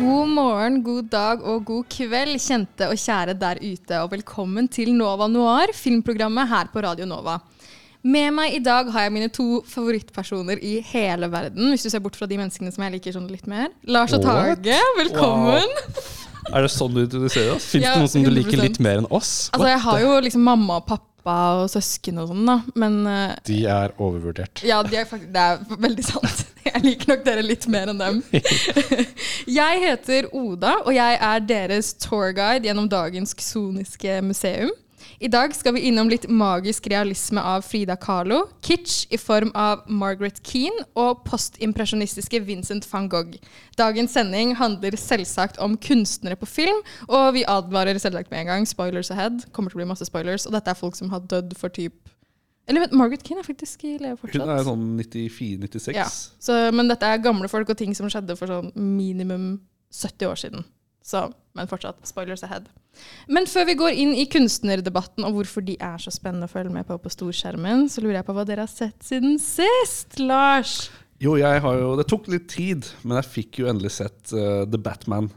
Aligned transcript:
God 0.00 0.30
morgen, 0.32 0.78
god 0.80 1.08
dag 1.12 1.42
og 1.44 1.64
god 1.68 1.88
kveld, 1.92 2.38
kjente 2.40 2.86
og 2.88 2.96
kjære 2.96 3.34
der 3.36 3.58
ute. 3.60 3.98
Og 4.00 4.12
velkommen 4.14 4.68
til 4.72 4.94
Nova 4.96 5.26
Noir, 5.28 5.74
filmprogrammet 5.76 6.48
her 6.48 6.70
på 6.72 6.80
Radio 6.86 7.04
Nova. 7.08 7.34
Med 8.08 8.30
meg 8.32 8.56
i 8.56 8.62
dag 8.64 8.88
har 8.94 9.04
jeg 9.04 9.12
mine 9.12 9.28
to 9.28 9.60
favorittpersoner 9.68 10.62
i 10.64 10.78
hele 10.92 11.28
verden. 11.28 11.68
Hvis 11.74 11.84
du 11.84 11.90
ser 11.92 12.00
bort 12.00 12.16
fra 12.16 12.28
de 12.30 12.38
menneskene 12.40 12.72
som 12.72 12.86
jeg 12.86 12.96
liker 12.96 13.18
sånn 13.18 13.28
litt 13.28 13.44
mer. 13.50 13.68
Lars 13.92 14.16
og 14.16 14.24
Tage, 14.24 14.80
velkommen. 15.02 15.68
Er 16.48 16.64
det 16.64 16.72
sånn 16.72 16.96
du 16.96 17.02
introduserer 17.04 17.52
oss? 17.58 17.68
Fins 17.68 17.84
Ja, 17.84 17.92
det 17.92 18.00
noen 18.00 18.14
som 18.14 18.24
du 18.24 18.32
liker 18.32 18.56
litt 18.64 18.80
mer 18.80 19.02
enn 19.02 19.10
oss? 19.12 19.50
Altså, 19.52 19.68
jeg 19.68 19.84
har 19.84 20.00
jo 20.06 20.16
liksom 20.24 20.48
mamma 20.48 20.80
og 20.80 20.88
pappa 20.88 21.09
og 21.62 21.70
søsken 21.72 22.20
og 22.22 22.30
sånn, 22.30 22.44
da. 22.48 22.56
Men 22.78 23.00
eh, 23.10 23.34
De 23.48 23.58
er 23.70 23.94
overvurdert. 23.98 24.62
Ja, 24.66 24.80
de 24.86 24.98
er 25.00 25.08
faktisk, 25.08 25.32
det 25.34 25.46
er 25.46 25.80
veldig 25.86 26.06
sant. 26.06 26.44
Jeg 26.70 26.82
liker 26.84 27.14
nok 27.14 27.24
dere 27.26 27.42
litt 27.44 27.64
mer 27.72 27.90
enn 27.92 28.00
dem. 28.00 28.20
Jeg 29.60 29.80
heter 29.86 30.28
Oda, 30.36 30.76
og 30.84 30.92
jeg 30.94 31.16
er 31.16 31.40
deres 31.48 31.94
tourguide 31.98 32.68
gjennom 32.68 32.86
dagens 32.92 33.32
Soniske 33.42 34.20
museum. 34.22 34.70
I 35.20 35.28
dag 35.28 35.52
skal 35.52 35.74
vi 35.76 35.82
innom 35.84 36.08
litt 36.08 36.22
magisk 36.32 36.86
realisme 36.88 37.42
av 37.44 37.60
Frida 37.68 37.92
Kahlo, 38.00 38.38
kitsch 38.64 39.02
i 39.12 39.18
form 39.20 39.50
av 39.52 39.82
Margaret 39.84 40.38
Keane 40.48 40.86
og 40.96 41.26
postimpresjonistiske 41.26 42.40
Vincent 42.46 42.88
van 42.88 43.10
Gogh. 43.12 43.36
Dagens 43.76 44.16
sending 44.16 44.54
handler 44.56 44.96
selvsagt 44.96 45.60
om 45.60 45.76
kunstnere 45.76 46.40
på 46.40 46.48
film, 46.48 46.80
og 47.04 47.34
vi 47.36 47.44
advarer 47.44 48.00
selvsagt 48.00 48.32
med 48.32 48.46
en 48.46 48.50
gang. 48.54 48.70
Spoilers 48.70 49.12
ahead. 49.12 49.44
Kommer 49.52 49.68
til 49.68 49.76
å 49.76 49.82
bli 49.82 49.90
masse 49.92 50.08
spoilers. 50.08 50.48
Og 50.48 50.56
dette 50.56 50.72
er 50.72 50.80
folk 50.80 50.96
som 50.96 51.12
har 51.12 51.28
dødd 51.28 51.52
for 51.60 51.68
typ 51.68 52.00
Eller 52.64 52.86
vet, 52.86 52.96
Margaret 52.96 53.20
Keane 53.26 53.44
er 53.44 53.50
faktisk 53.52 53.84
i 53.84 53.98
live 53.98 54.16
fortsatt. 54.16 54.40
Hun 54.40 54.56
er 54.56 54.64
sånn 54.64 54.88
94-96. 55.04 55.96
Ja, 56.00 56.08
så, 56.08 56.62
men 56.72 56.88
dette 56.88 57.04
er 57.04 57.20
gamle 57.20 57.52
folk 57.52 57.68
og 57.68 57.76
ting 57.76 57.92
som 57.98 58.08
skjedde 58.08 58.40
for 58.40 58.48
sånn 58.48 58.72
minimum 58.72 59.58
70 59.92 60.32
år 60.32 60.46
siden. 60.48 60.70
Så, 61.04 61.24
men 61.56 61.68
fortsatt, 61.70 62.02
spoilers 62.08 62.44
ahead. 62.46 62.68
Men 63.30 63.46
før 63.48 63.68
vi 63.70 63.76
går 63.78 63.96
inn 64.02 64.12
i 64.18 64.26
kunstnerdebatten 64.30 65.24
og 65.26 65.38
hvorfor 65.38 65.64
de 65.64 65.76
er 65.80 66.00
så 66.02 66.12
spennende 66.12 66.48
å 66.48 66.52
følge 66.52 66.72
med 66.74 66.88
på 66.88 66.98
på 67.00 67.12
storskjermen, 67.12 67.86
så 67.88 68.02
lurer 68.04 68.20
jeg 68.20 68.28
på 68.28 68.36
hva 68.36 68.44
dere 68.48 68.66
har 68.66 68.72
sett 68.72 68.98
siden 69.06 69.38
sist, 69.42 70.18
Lars? 70.20 70.90
Jo, 71.20 71.34
jeg 71.36 71.60
har 71.60 71.76
jo 71.76 71.92
Det 72.00 72.06
tok 72.08 72.30
litt 72.32 72.48
tid, 72.48 72.86
men 73.04 73.18
jeg 73.20 73.28
fikk 73.28 73.62
jo 73.62 73.70
endelig 73.70 73.92
sett 73.98 74.32
uh, 74.32 74.64
The 74.68 74.80
Batman. 74.80 75.28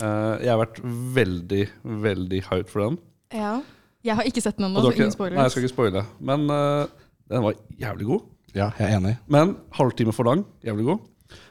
Uh, 0.00 0.36
jeg 0.42 0.52
har 0.52 0.60
vært 0.60 0.80
veldig, 1.16 1.64
veldig 2.04 2.40
hyped 2.50 2.72
for 2.72 2.86
den. 2.86 3.00
Ja. 3.36 3.58
Jeg 4.06 4.16
har 4.16 4.28
ikke 4.28 4.42
sett 4.44 4.56
den 4.58 4.68
ennå, 4.68 4.84
så 4.84 4.94
ingen 4.94 5.12
spoilers. 5.12 5.36
Nei, 5.36 5.44
jeg 5.48 5.54
skal 5.54 5.64
ikke 5.64 5.74
spoile. 5.74 6.04
Men 6.24 6.46
uh, 6.52 6.86
den 7.32 7.44
var 7.44 7.56
jævlig 7.80 8.08
god. 8.12 8.26
Ja, 8.56 8.70
jeg 8.78 8.86
er 8.86 8.96
enig. 8.96 9.16
Men 9.28 9.56
halvtime 9.76 10.14
for 10.16 10.28
lang. 10.28 10.46
Jævlig 10.64 10.86
god. 10.88 11.04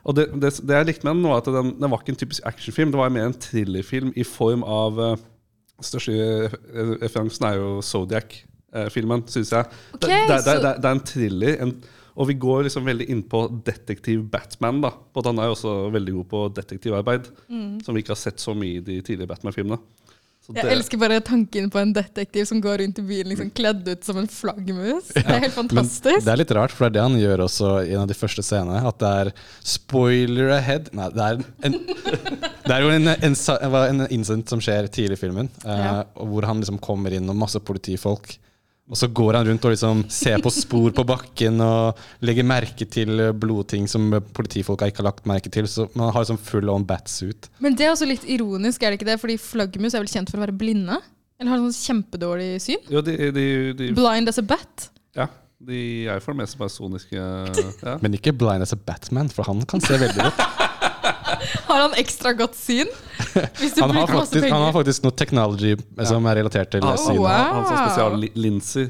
Og 0.03 0.15
det, 0.17 0.27
det, 0.41 0.51
det 0.63 0.77
jeg 0.77 0.87
likte 0.89 1.07
med 1.07 1.17
den, 1.17 1.27
var 1.29 1.41
at 1.41 1.49
den, 1.51 1.73
den 1.81 1.91
var 1.91 2.01
ikke 2.01 2.13
en 2.15 2.19
typisk 2.21 2.45
actionfilm. 2.47 2.91
Det 2.93 2.99
var 3.01 3.09
mer 3.13 3.29
en 3.29 3.39
thrillerfilm 3.47 4.13
i 4.15 4.23
form 4.27 4.63
av 4.63 5.01
uh, 5.01 5.15
Største 5.83 6.13
eh, 6.15 6.91
referansen 7.01 7.43
er 7.49 7.57
jo 7.59 7.81
Zodiac-filmen, 7.83 9.25
syns 9.27 9.51
jeg. 9.51 9.67
Okay, 9.97 10.07
det, 10.07 10.21
det, 10.29 10.37
det, 10.45 10.53
det, 10.63 10.71
det 10.79 10.87
er 10.87 10.95
en 10.95 11.01
thriller. 11.09 11.57
En, 11.65 11.73
og 12.15 12.29
vi 12.29 12.37
går 12.39 12.63
liksom 12.69 12.85
veldig 12.87 13.09
inn 13.11 13.23
på 13.27 13.41
detektiv 13.67 14.23
Batman. 14.31 14.79
da 14.85 14.93
Og 14.95 15.25
Han 15.27 15.41
er 15.43 15.49
jo 15.49 15.55
også 15.57 15.73
veldig 15.91 16.13
god 16.21 16.29
på 16.31 16.43
detektivarbeid, 16.61 17.27
Mm. 17.49 17.81
som 17.83 17.95
vi 17.95 18.05
ikke 18.05 18.15
har 18.15 18.21
sett 18.21 18.39
så 18.39 18.55
mye 18.55 18.79
i 18.79 18.85
de 18.85 19.01
tidligere 19.01 19.33
Batman-filmene. 19.33 19.81
Så 20.45 20.53
Jeg 20.53 20.69
elsker 20.75 20.99
bare 21.01 21.15
tanken 21.25 21.71
på 21.73 21.79
en 21.81 21.91
detektiv 21.95 22.45
som 22.45 22.59
går 22.61 22.77
rundt 22.83 22.99
i 23.01 23.05
byen 23.07 23.31
liksom 23.31 23.47
kledd 23.57 23.87
ut 23.89 24.03
som 24.05 24.19
en 24.21 24.27
flaggermus. 24.29 25.07
Det 25.15 25.23
er 25.23 25.39
helt 25.47 25.55
Men 25.57 25.69
fantastisk. 25.71 26.21
det 26.27 26.33
er 26.35 26.37
litt 26.43 26.53
rart, 26.53 26.71
for 26.75 26.85
det 26.85 26.91
er 26.91 26.95
det 26.99 27.05
han 27.07 27.17
gjør 27.17 27.43
også 27.47 27.71
i 27.87 27.95
en 27.95 28.03
av 28.03 28.11
de 28.11 28.17
første 28.19 28.45
scenene. 28.45 28.83
At 28.85 28.99
det 29.01 29.09
er 29.23 29.31
spoiler 29.65 30.53
ahead. 30.59 30.91
Nei, 30.93 31.09
det 31.15 31.25
er 31.25 31.41
en 31.65 31.77
Det 32.65 32.73
er 32.73 32.81
jo 32.85 32.89
en, 32.93 33.09
en, 33.13 33.35
en 33.81 34.05
incident 34.09 34.49
som 34.53 34.61
skjer 34.61 34.87
tidlig 34.93 35.17
i 35.19 35.21
filmen, 35.25 35.49
eh, 35.65 35.81
Ja. 35.85 35.97
hvor 36.17 36.45
han 36.49 36.61
liksom 36.61 36.79
kommer 36.81 37.13
inn 37.13 37.29
og 37.29 37.37
masse 37.37 37.59
politifolk. 37.61 38.37
Og 38.85 38.99
så 38.99 39.07
går 39.09 39.39
han 39.39 39.47
rundt 39.47 39.63
og 39.65 39.71
liksom 39.73 40.03
ser 40.13 40.37
på 40.45 40.51
spor 40.53 40.91
på 40.93 41.05
bakken 41.09 41.57
og 41.65 42.01
legger 42.25 42.45
merke 42.45 42.85
til 42.85 43.17
blodting 43.33 43.87
som 43.89 44.11
politifolka 44.37 44.91
ikke 44.91 45.01
har 45.01 45.07
lagt 45.09 45.25
merke 45.29 45.49
til. 45.49 45.65
Så 45.65 45.87
man 45.97 46.11
har 46.13 46.21
liksom 46.21 46.37
full 46.37 46.69
on 46.69 46.85
batsuit. 46.85 47.49
Men 47.65 47.73
det 47.77 47.87
er 47.87 47.95
også 47.95 48.05
litt 48.09 48.27
ironisk, 48.29 48.83
er 48.83 48.93
det 48.93 48.99
ikke 48.99 49.09
det? 49.09 49.17
Fordi 49.23 49.39
flaggermus 49.41 49.97
er 49.97 50.05
vel 50.05 50.11
kjent 50.11 50.29
for 50.29 50.37
å 50.37 50.45
være 50.45 50.57
blinde? 50.59 50.99
Eller 51.39 51.51
har 51.51 51.63
sånn 51.65 51.79
kjempedårlig 51.79 52.51
syn? 52.63 52.85
Ja, 52.93 53.01
de, 53.03 53.17
de, 53.35 53.47
de, 53.75 53.89
Blind 53.97 54.29
as 54.31 54.39
a 54.39 54.45
bat? 54.45 54.91
ja, 55.17 55.25
de 55.65 55.81
er 56.11 56.21
for 56.21 56.35
det 56.35 56.43
meste 56.43 56.59
bare 56.59 56.71
soniske 56.71 57.15
ja. 57.17 57.95
Men 58.03 58.17
ikke 58.17 58.35
blind 58.35 58.63
as 58.63 58.75
a 58.75 58.79
Batman, 58.79 59.31
for 59.31 59.47
han 59.47 59.65
kan 59.67 59.81
se 59.83 59.97
veldig 59.97 60.29
godt. 60.29 60.45
Har 61.69 61.81
han 61.81 61.95
ekstra 61.99 62.33
godt 62.37 62.57
syn? 62.59 62.91
Hvis 63.59 63.73
du 63.75 63.81
Han 63.81 63.95
har, 63.95 64.07
faktisk, 64.09 64.43
han 64.43 64.61
har 64.61 64.75
faktisk 64.75 65.05
noe 65.05 65.15
technology 65.17 65.73
som 66.07 66.27
er 66.29 66.39
relatert 66.41 66.71
til 66.75 66.85
Han, 66.85 66.99
synet. 66.99 67.21
wow. 67.23 67.31
han 67.31 67.65
har 67.69 67.81
spesiallinser, 67.87 68.89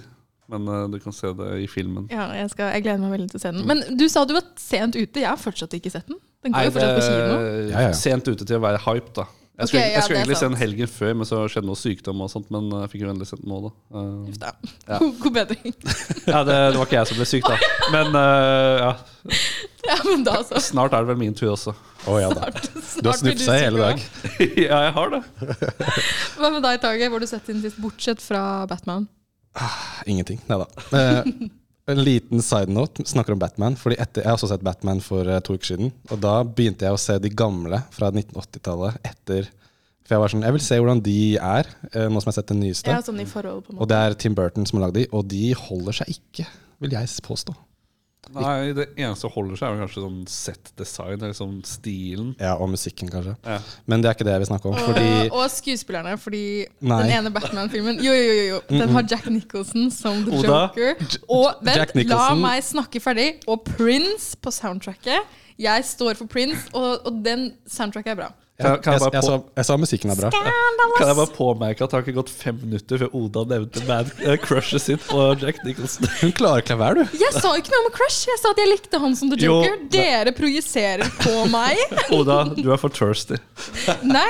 men 0.52 0.68
uh, 0.70 0.84
du 0.92 1.00
kan 1.02 1.16
se 1.16 1.32
det 1.40 1.50
i 1.64 1.68
filmen. 1.70 2.10
Ja, 2.14 2.28
jeg, 2.38 2.52
skal, 2.54 2.74
jeg 2.76 2.86
gleder 2.86 3.02
meg 3.06 3.16
veldig 3.16 3.32
til 3.32 3.40
å 3.40 3.44
se 3.46 3.54
den. 3.56 3.66
Men 3.70 3.82
du 3.98 4.06
sa 4.12 4.26
du 4.30 4.36
var 4.38 4.46
sent 4.62 4.98
ute. 4.98 5.24
Jeg 5.24 5.30
har 5.30 5.42
fortsatt 5.42 5.74
ikke 5.78 5.94
sett 5.94 6.10
den. 6.12 6.20
Den 6.46 6.54
går 6.54 6.68
jo 6.68 6.76
fortsatt 6.76 7.00
på 7.00 7.08
kino. 7.08 7.40
Ja, 7.72 7.88
ja. 7.88 7.96
Sent 7.98 8.30
ute 8.30 8.46
til 8.46 8.60
å 8.60 8.64
være 8.66 8.82
hype, 8.86 9.14
da. 9.18 9.26
Jeg 9.56 9.70
skulle, 9.70 9.80
skulle, 9.80 9.84
ja, 9.88 9.92
jeg 9.96 10.04
skulle 10.04 10.20
egentlig 10.20 10.38
sende 10.42 10.58
helgen 10.60 10.90
før, 10.92 11.12
men 11.16 11.28
så 11.30 11.38
skjedde 11.48 11.70
noe 11.70 11.80
sykdom 11.80 12.24
og 12.26 12.32
sånt. 12.32 12.50
Men 12.52 12.66
jeg 12.82 12.90
fikk 12.92 13.06
jo 13.06 13.12
endelig 13.14 13.30
sendt 13.30 13.46
den 13.46 13.54
nå, 13.54 13.60
da. 13.64 13.72
Eh, 14.02 14.34
Da. 14.42 14.52
Ja. 14.90 14.98
God, 15.00 15.30
bedring. 15.38 15.78
ja, 16.34 16.42
det, 16.44 16.58
det 16.74 16.82
var 16.82 16.90
ikke 16.90 16.98
jeg 16.98 17.10
som 17.12 17.22
ble 17.22 17.28
syk, 17.30 17.48
da. 17.48 17.72
Men 17.96 18.12
uh, 18.20 18.84
ja, 18.84 18.92
Ja, 19.86 19.98
men 20.04 20.26
da 20.26 20.40
så. 20.44 20.60
snart 20.66 20.96
er 20.98 21.06
det 21.06 21.14
vel 21.14 21.20
min 21.22 21.36
tur 21.38 21.54
også. 21.54 21.72
Å 22.10 22.20
ja 22.20 22.30
da. 22.36 22.50
Du 22.52 22.58
har 22.58 22.84
Snart 22.84 23.22
seg 23.22 23.32
snufsa 23.32 23.56
i 23.56 23.64
hele 23.64 23.84
dag. 23.86 24.06
ja, 24.68 24.80
jeg 24.90 24.94
har 24.98 25.14
det. 25.14 25.22
Hva 26.40 26.50
med 26.52 26.64
deg, 26.66 26.80
Tage? 26.84 27.08
Hvor 27.08 27.20
har 27.20 27.24
du 27.24 27.30
sett 27.30 27.52
den 27.54 27.62
sist, 27.64 27.80
bortsett 27.82 28.24
fra 28.26 28.42
Batman? 28.70 29.08
Ingenting. 30.10 30.42
Nei 30.50 30.66
da. 30.66 30.68
En 31.88 32.00
liten 32.02 32.42
side 32.42 32.74
note 32.74 33.04
snakker 33.06 33.36
om 33.36 33.42
Batman. 33.42 33.76
Fordi 33.78 33.98
etter, 34.02 34.24
Jeg 34.24 34.32
har 34.32 34.40
også 34.40 34.50
sett 34.50 34.64
Batman 34.66 35.02
for 35.06 35.28
eh, 35.30 35.42
to 35.46 35.54
uker 35.54 35.76
siden. 35.76 35.92
Og 36.10 36.18
da 36.24 36.40
begynte 36.44 36.88
jeg 36.88 36.96
å 36.96 37.02
se 37.02 37.20
de 37.22 37.30
gamle 37.30 37.84
fra 37.94 38.10
1980-tallet 38.10 38.98
etter 39.06 39.52
For 40.06 40.16
jeg 40.16 40.22
var 40.24 40.34
sånn 40.34 40.46
Jeg 40.46 40.56
vil 40.58 40.66
se 40.66 40.80
hvordan 40.82 41.04
de 41.06 41.20
er, 41.38 41.70
eh, 41.92 42.08
nå 42.10 42.22
som 42.22 42.30
jeg 42.30 42.34
har 42.34 42.40
sett 42.40 42.54
den 42.54 42.64
nyeste. 42.66 42.94
Ja, 42.94 43.06
sånn 43.06 43.22
i 43.22 43.30
forhold, 43.30 43.66
på 43.68 43.74
en 43.74 43.82
Og 43.82 43.90
det 43.90 44.02
er 44.02 44.18
Tim 44.18 44.38
Burton 44.38 44.66
som 44.66 44.80
har 44.80 44.88
lagd 44.88 45.00
de, 45.02 45.08
og 45.12 45.30
de 45.30 45.54
holder 45.58 46.02
seg 46.02 46.18
ikke, 46.18 46.48
vil 46.82 46.98
jeg 46.98 47.14
påstå. 47.26 47.56
Nei, 48.34 48.74
Det 48.74 48.88
eneste 48.96 49.26
som 49.26 49.34
holder 49.36 49.60
seg, 49.60 49.76
er 49.76 49.84
kanskje 49.86 50.04
sånn 50.04 50.22
set 50.32 50.72
design, 50.80 51.18
eller 51.20 51.36
sånn 51.38 51.58
stilen. 51.68 52.34
Ja, 52.40 52.56
Og 52.56 52.70
musikken, 52.72 53.10
kanskje. 53.12 53.36
Ja. 53.46 53.60
Men 53.86 54.02
det 54.02 54.10
er 54.10 54.18
ikke 54.18 54.28
det 54.28 54.36
jeg 54.36 54.44
vil 54.46 54.50
snakke 54.50 54.72
om. 54.72 54.78
Fordi 54.80 55.30
Og, 55.30 55.38
og 55.40 55.50
skuespillerne, 55.54 56.18
fordi 56.22 56.44
Nei. 56.82 57.02
den 57.04 57.16
ene 57.20 57.34
Batman-filmen 57.36 58.02
Jo, 58.04 58.14
jo, 58.14 58.32
jo, 58.34 58.46
jo. 58.56 58.62
Den 58.70 58.90
har 58.96 59.08
Jack 59.10 59.28
Nicholson 59.30 59.92
som 59.92 60.24
The 60.26 60.40
Oda. 60.40 60.62
Joker. 60.76 61.20
Og 61.30 61.66
vent, 61.66 61.96
la 62.10 62.30
meg 62.40 62.64
snakke 62.66 63.02
ferdig. 63.04 63.30
Og 63.48 63.64
Prince 63.68 64.36
på 64.42 64.52
soundtracket. 64.54 65.38
Jeg 65.60 65.86
står 65.88 66.18
for 66.20 66.28
Prince, 66.28 66.68
og, 66.74 67.06
og 67.08 67.22
den 67.24 67.54
soundtracket 67.68 68.16
er 68.16 68.20
bra. 68.26 68.32
Kan, 68.56 68.72
jeg, 68.72 68.84
kan, 68.86 68.94
jeg, 68.94 69.02
jeg 69.04 69.12
jeg, 69.18 69.24
sa, 69.28 69.34
jeg 69.60 69.68
sa 69.68 69.76
musikken 69.76 70.12
er 70.14 70.16
bra. 70.16 70.30
kan 70.32 71.10
jeg 71.10 71.16
bare 71.18 71.32
påmerke 71.36 71.84
at 71.84 71.92
det 71.92 71.98
har 71.98 72.04
ikke 72.06 72.14
gått 72.22 72.30
fem 72.32 72.56
minutter 72.62 73.02
før 73.02 73.18
Oda 73.20 73.42
nevnte 73.50 73.82
Mad 73.84 74.14
uh, 74.22 74.30
crushet 74.40 74.80
sitt 74.80 75.02
på 75.10 75.26
Jack 75.42 75.60
Nicholson? 75.68 76.08
Hun 76.22 76.32
klarer 76.38 76.64
ikke 76.64 76.72
å 76.72 76.80
la 76.80 76.86
være, 76.86 77.04
du. 77.04 77.18
Jeg 77.20 77.36
sa 77.36 77.52
ikke 77.60 77.74
noe 77.74 77.82
om 77.84 77.90
Crush. 77.98 78.30
Jeg 78.30 78.40
sa 78.40 78.54
at 78.56 78.62
jeg 78.64 78.72
likte 78.72 79.02
han 79.04 79.18
som 79.20 79.34
The 79.34 79.42
Jo, 79.44 79.58
Joker. 79.60 79.82
Dere 79.92 80.32
projiserer 80.38 81.12
på 81.20 81.34
meg. 81.52 81.82
Oda, 82.16 82.38
du 82.56 82.72
er 82.72 82.80
for 82.80 82.96
thirsty. 82.96 83.42
Nei, 84.16 84.30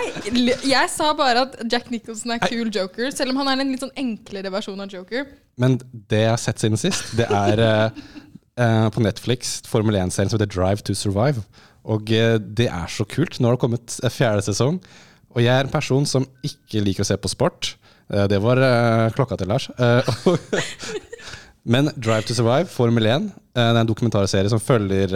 jeg 0.72 0.90
sa 0.96 1.12
bare 1.22 1.46
at 1.46 1.62
Jack 1.70 1.94
Nicholson 1.94 2.34
er 2.34 2.42
cool 2.48 2.74
Joker, 2.74 3.14
selv 3.14 3.36
om 3.36 3.44
han 3.44 3.54
er 3.54 3.62
en 3.62 3.76
litt 3.76 3.86
sånn 3.86 3.94
enklere 4.08 4.50
versjon 4.58 4.82
av 4.82 4.90
Joker. 4.90 5.30
Men 5.62 5.78
det 6.10 6.26
jeg 6.26 6.34
har 6.34 6.42
sett 6.42 6.66
siden 6.66 6.82
sist, 6.82 7.14
det 7.22 7.30
er 7.30 7.62
uh, 7.62 8.04
uh, 8.58 8.90
på 8.90 9.06
Netflix 9.06 9.60
Formel 9.70 10.02
1-serien 10.02 10.34
som 10.34 10.40
heter 10.40 10.50
Drive 10.50 10.82
to 10.90 10.98
Survive. 10.98 11.46
Og 11.86 12.12
eh, 12.14 12.38
det 12.40 12.70
er 12.72 12.92
så 12.92 13.06
kult. 13.10 13.40
Nå 13.40 13.50
har 13.50 13.58
det 13.58 13.64
kommet 13.66 14.00
fjerde 14.14 14.46
sesong. 14.48 14.80
Og 15.36 15.44
jeg 15.44 15.52
er 15.52 15.68
en 15.68 15.74
person 15.74 16.06
som 16.08 16.26
ikke 16.48 16.84
liker 16.84 17.04
å 17.04 17.10
se 17.10 17.18
på 17.20 17.32
sport. 17.32 17.76
Eh, 18.14 18.28
det 18.32 18.40
var 18.44 18.62
eh, 18.62 19.10
klokka 19.16 19.38
til 19.40 19.52
Lars. 19.52 19.70
Men 21.66 21.90
Drive 21.98 22.28
to 22.30 22.36
Survive, 22.38 22.70
Formel 22.70 23.08
1, 23.10 23.24
eh, 23.34 23.58
det 23.58 23.64
er 23.66 23.80
en 23.82 23.90
dokumentarserie 23.90 24.52
som 24.54 24.62
følger 24.62 25.10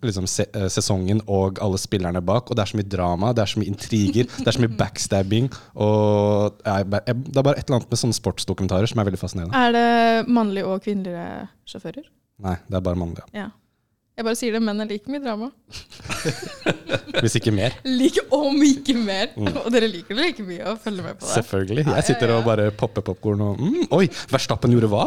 liksom, 0.00 0.24
sesongen 0.26 1.20
og 1.28 1.60
alle 1.62 1.78
spillerne 1.78 2.22
bak. 2.24 2.48
Og 2.48 2.56
det 2.56 2.64
er 2.64 2.72
så 2.72 2.80
mye 2.80 2.88
drama, 2.96 3.34
det 3.36 3.44
er 3.44 3.52
så 3.52 3.60
mye 3.60 3.70
intriger, 3.70 4.30
det 4.40 4.48
er 4.48 4.56
så 4.56 4.64
mye 4.64 4.78
backstabbing. 4.80 5.50
Og 5.76 6.56
Det 6.64 6.72
er 6.72 6.88
bare 6.88 7.58
et 7.58 7.66
eller 7.68 7.78
annet 7.78 7.92
med 7.92 8.00
sånne 8.00 8.16
sportsdokumentarer 8.16 8.90
som 8.90 9.02
er 9.02 9.10
veldig 9.10 9.22
fascinerende. 9.22 9.60
Er 9.60 9.76
det 9.76 10.32
mannlige 10.32 10.72
og 10.72 10.82
kvinnelige 10.86 11.28
sjåfører? 11.68 12.08
Nei, 12.40 12.56
det 12.66 12.80
er 12.80 12.86
bare 12.88 12.96
mannlige. 12.98 13.28
Ja. 13.36 13.50
Jeg 14.20 14.26
bare 14.26 14.36
sier 14.36 14.52
det, 14.52 14.60
menn 14.60 14.82
er 14.84 14.88
like 14.90 15.08
mye 15.08 15.22
drama. 15.24 15.46
Hvis 17.22 17.38
ikke 17.38 17.54
mer. 17.56 17.72
Like 17.88 18.20
om 18.36 18.58
ikke 18.66 18.92
mer. 19.00 19.30
Og 19.62 19.70
dere 19.72 19.88
liker 19.88 20.12
det 20.12 20.26
like 20.26 20.44
mye 20.44 20.66
å 20.68 20.74
følge 20.76 21.06
med 21.06 21.16
på 21.16 21.24
det. 21.24 21.30
Selvfølgelig. 21.38 21.86
Jeg 21.88 22.06
sitter 22.10 22.34
og 22.34 22.42
bare 22.44 22.66
popper 22.76 23.06
popkorn 23.06 23.40
og 23.46 23.62
mm, 23.64 23.86
Oi, 23.96 24.10
Verstappen 24.28 24.76
gjorde 24.76 24.92
hva? 24.92 25.06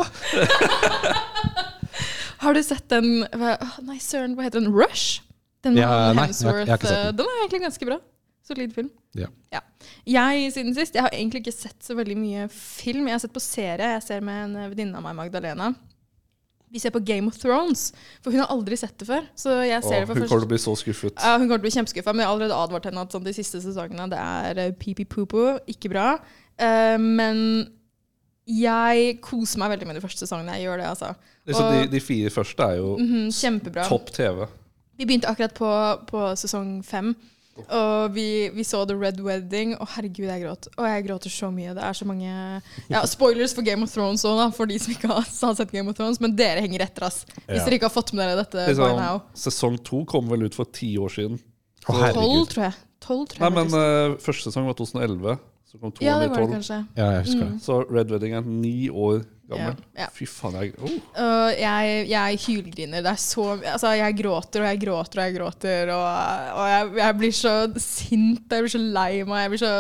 Har 2.42 2.57
du 2.57 2.62
sett 2.65 2.89
den 2.89 3.21
hva, 3.38 3.54
Nei, 3.86 4.00
søren, 4.01 4.33
hva 4.33 4.48
heter 4.48 4.63
den? 4.63 4.74
Rush? 4.74 5.21
Den 5.62 5.77
Ja, 5.77 6.10
nei, 6.18 6.31
jeg 6.33 6.42
jeg 6.42 6.50
har 6.50 6.65
ikke 6.65 6.89
sett 6.89 6.98
eh, 6.98 7.06
den. 7.12 7.21
Den 7.21 7.30
er 7.30 7.39
egentlig 7.44 7.63
ganske 7.68 7.92
bra. 7.94 8.01
Solid 8.50 8.74
film. 8.74 8.89
Ja. 9.13 9.30
Ja. 9.54 9.62
Jeg 10.10 10.50
siden 10.57 10.74
sist, 10.74 10.98
jeg 10.98 11.06
har 11.06 11.13
egentlig 11.13 11.45
ikke 11.45 11.54
sett 11.54 11.86
så 11.86 11.94
veldig 12.01 12.18
mye 12.18 12.50
film. 12.51 13.06
Jeg 13.13 13.19
har 13.19 13.21
sett 13.27 13.38
på 13.38 13.45
serie. 13.45 13.94
Jeg 14.00 14.10
ser 14.10 14.25
med 14.25 14.50
en 14.50 14.62
venninne 14.74 14.98
av 14.98 15.06
meg, 15.06 15.21
Magdalena. 15.21 15.69
Vi 16.74 16.81
ser 16.81 16.94
på 16.94 17.04
Game 17.06 17.30
of 17.30 17.38
Thrones, 17.38 17.92
for 18.24 18.34
hun 18.34 18.42
har 18.42 18.50
aldri 18.50 18.78
sett 18.80 18.96
det 18.98 19.06
før. 19.06 19.28
Så 19.38 19.60
jeg 19.62 19.84
ser 19.86 20.00
Åh, 20.00 20.00
det 20.02 20.08
for 20.10 20.18
hun 20.18 20.25
kommer 20.25 20.42
til 20.42 20.48
å 20.48 20.54
bli 20.56 20.62
så 20.64 20.74
skuffet. 20.80 21.14
Ja, 21.22 21.36
hun 21.38 21.46
kommer 21.46 21.60
til 21.60 21.62
å 21.62 21.68
bli 21.68 21.74
kjempeskuffa, 21.75 22.16
men 22.16 22.24
jeg 22.24 22.30
har 22.31 22.34
allerede 22.34 22.58
advart 22.66 22.88
henne 22.90 23.04
at 23.06 23.14
sånn, 23.14 23.28
de 23.28 23.34
siste 23.38 23.62
sesongene 23.62 24.08
det 24.10 24.22
er 24.24 24.62
uh, 24.64 24.74
pipi-pupu, 24.81 25.44
ikke 25.70 25.92
bra. 25.94 26.08
Uh, 26.58 26.98
men 26.98 27.44
jeg 28.50 29.20
koser 29.24 29.62
meg 29.62 29.75
veldig 29.75 29.92
med 29.92 30.00
de 30.00 30.04
første 30.04 30.25
sesongene. 30.25 30.58
Jeg 30.58 30.68
gjør 30.68 30.81
det, 30.81 30.90
altså. 30.96 31.14
Liksom, 31.46 31.68
og- 31.70 31.78
de, 31.78 31.92
de 31.94 32.02
fire 32.02 32.34
første 32.34 32.64
er 32.64 32.81
jo 32.81 32.98
mm 32.98 33.30
-hmm, 33.30 33.88
topp 33.88 34.12
TV. 34.12 34.48
Vi 34.98 35.06
begynte 35.06 35.30
akkurat 35.30 35.54
på, 35.54 35.70
på 36.08 36.36
sesong 36.36 36.84
fem. 36.86 37.16
Og 37.70 38.14
vi, 38.16 38.50
vi 38.56 38.64
så 38.66 38.80
The 38.90 38.96
Red 38.98 39.20
Wedding, 39.22 39.76
og 39.78 39.88
herregud, 39.94 40.26
jeg 40.26 40.42
gråt. 40.42 40.68
Og 40.74 40.88
jeg 40.90 41.04
gråter 41.06 41.30
så 41.30 41.52
mye. 41.54 41.76
Det 41.78 41.84
er 41.86 41.94
så 41.94 42.06
mange 42.10 42.32
ja, 42.90 43.04
Spoilers 43.06 43.54
for 43.54 43.62
Game 43.62 43.86
of 43.86 43.94
Thrones 43.94 44.24
òg, 44.26 44.42
for 44.58 44.66
de 44.70 44.80
som 44.82 44.94
ikke 44.96 45.08
har, 45.12 45.22
har 45.28 45.56
sett 45.60 45.72
Game 45.72 45.90
of 45.92 45.96
Thrones. 46.00 46.18
Men 46.24 46.34
dere 46.36 46.64
henger 46.66 46.82
etter, 46.88 47.06
ass. 47.12 47.24
Hvis 47.46 47.60
Ja. 47.60 47.66
dere 47.68 47.78
ikke 47.78 47.90
har 47.92 47.94
fått 47.94 48.14
med 48.18 48.26
dere 48.26 48.42
dette 48.42 48.58
by 48.58 48.72
Liksom, 48.74 48.98
now. 48.98 49.22
sesong 49.38 49.78
to 49.86 50.02
kom 50.10 50.28
vel 50.34 50.48
ut 50.48 50.58
for 50.58 50.66
ti 50.66 50.96
år 50.98 51.14
siden. 51.14 51.38
Å, 51.38 51.92
Tolv, 51.92 52.02
herregud. 52.08 52.50
tror 52.56 52.64
jeg. 52.70 52.74
12, 53.04 53.28
tror 53.28 53.40
jeg 53.40 53.44
Nei, 53.44 53.64
men 53.64 53.80
eh, 53.84 54.18
første 54.24 54.50
sesong 54.50 54.66
var 54.72 54.74
2011. 54.80 55.38
Så 55.70 55.80
kom 55.82 55.92
to 55.92 56.06
Ja, 56.06 56.18
det 56.22 56.26
i 56.26 56.34
var 56.34 56.38
det 56.42 56.48
12. 56.48 56.54
kanskje. 56.58 56.78
Ja, 56.98 57.08
jeg 57.18 57.26
husker 57.28 57.46
det. 57.52 57.62
Så 57.66 57.80
Red 57.92 58.10
Wedding 58.14 58.34
er 58.38 58.42
ni 58.48 58.90
år 58.90 59.24
gammel. 59.54 59.84
Ja, 59.94 60.02
ja. 60.04 60.08
Fy 60.16 60.26
faen, 60.30 60.58
jeg 60.60 60.74
oh. 60.80 60.96
uh, 61.18 61.52
jeg, 61.56 62.08
jeg 62.12 62.40
hylgriner. 62.46 63.04
Det 63.06 63.12
er 63.14 63.22
så 63.22 63.46
Altså, 63.54 63.94
jeg 64.00 64.18
gråter 64.20 64.64
og 64.64 64.68
jeg 64.70 64.82
gråter 64.84 65.22
og 65.22 65.28
jeg 65.30 65.36
gråter, 65.38 65.94
og, 65.94 66.58
og 66.58 66.72
jeg, 66.72 66.90
jeg 67.02 67.20
blir 67.22 67.38
så 67.38 67.54
sint, 67.78 68.44
jeg 68.50 68.66
blir 68.66 68.74
så 68.76 68.84
lei 68.84 69.12
meg. 69.30 69.46
Jeg 69.46 69.54
blir 69.54 69.64
så 69.64 69.74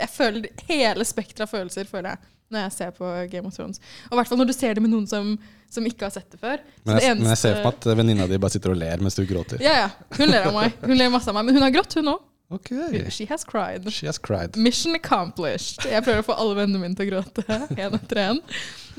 Jeg 0.00 0.12
føler 0.16 0.50
hele 0.70 1.08
spekteret 1.08 1.46
av 1.46 1.54
følelser, 1.54 1.88
føler 1.90 2.12
jeg, 2.14 2.32
når 2.50 2.66
jeg 2.66 2.76
ser 2.78 2.94
på 2.98 3.10
Game 3.32 3.46
of 3.50 3.56
Thrones. 3.56 3.82
Og 4.08 4.16
i 4.16 4.20
hvert 4.20 4.32
fall 4.32 4.42
når 4.42 4.50
du 4.50 4.56
ser 4.56 4.78
det 4.78 4.84
med 4.84 4.94
noen 4.94 5.06
som, 5.10 5.34
som 5.70 5.86
ikke 5.86 6.08
har 6.08 6.14
sett 6.14 6.30
det 6.34 6.40
før. 6.42 6.64
Men 6.84 6.96
det 6.98 7.04
jeg, 7.06 7.20
men 7.20 7.30
jeg 7.30 7.42
ser 7.42 7.54
eneste- 7.54 7.62
for 7.62 7.70
meg 7.70 7.92
at 7.92 8.00
venninna 8.02 8.30
di 8.30 8.40
bare 8.42 8.56
sitter 8.56 8.74
og 8.74 8.82
ler 8.82 9.04
mens 9.04 9.18
du 9.18 9.22
gråter. 9.28 9.62
Ja, 9.62 9.76
ja. 9.84 9.92
Hun 10.18 10.28
ler 10.32 10.50
av 10.50 10.56
meg. 10.56 10.74
Hun 10.82 10.98
ler 10.98 11.12
masse 11.12 11.30
av 11.30 11.38
meg. 11.38 11.46
Men 11.48 11.60
hun 11.60 11.66
har 11.68 11.76
grått, 11.78 11.98
hun 12.00 12.14
òg. 12.16 12.26
Ok. 12.50 12.70
She 13.14 13.26
has 13.30 13.44
cried. 13.44 13.92
She 13.92 14.06
has 14.06 14.18
cried. 14.18 14.56
Mission 14.56 14.96
accomplished. 14.98 15.84
Jeg 15.86 16.02
prøver 16.02 16.24
å 16.24 16.26
få 16.26 16.34
alle 16.34 16.56
vennene 16.58 16.80
mine 16.82 16.98
til 16.98 17.06
å 17.06 17.10
gråte 17.12 17.44
En 17.78 17.94
etter 17.94 18.22
en. 18.24 18.40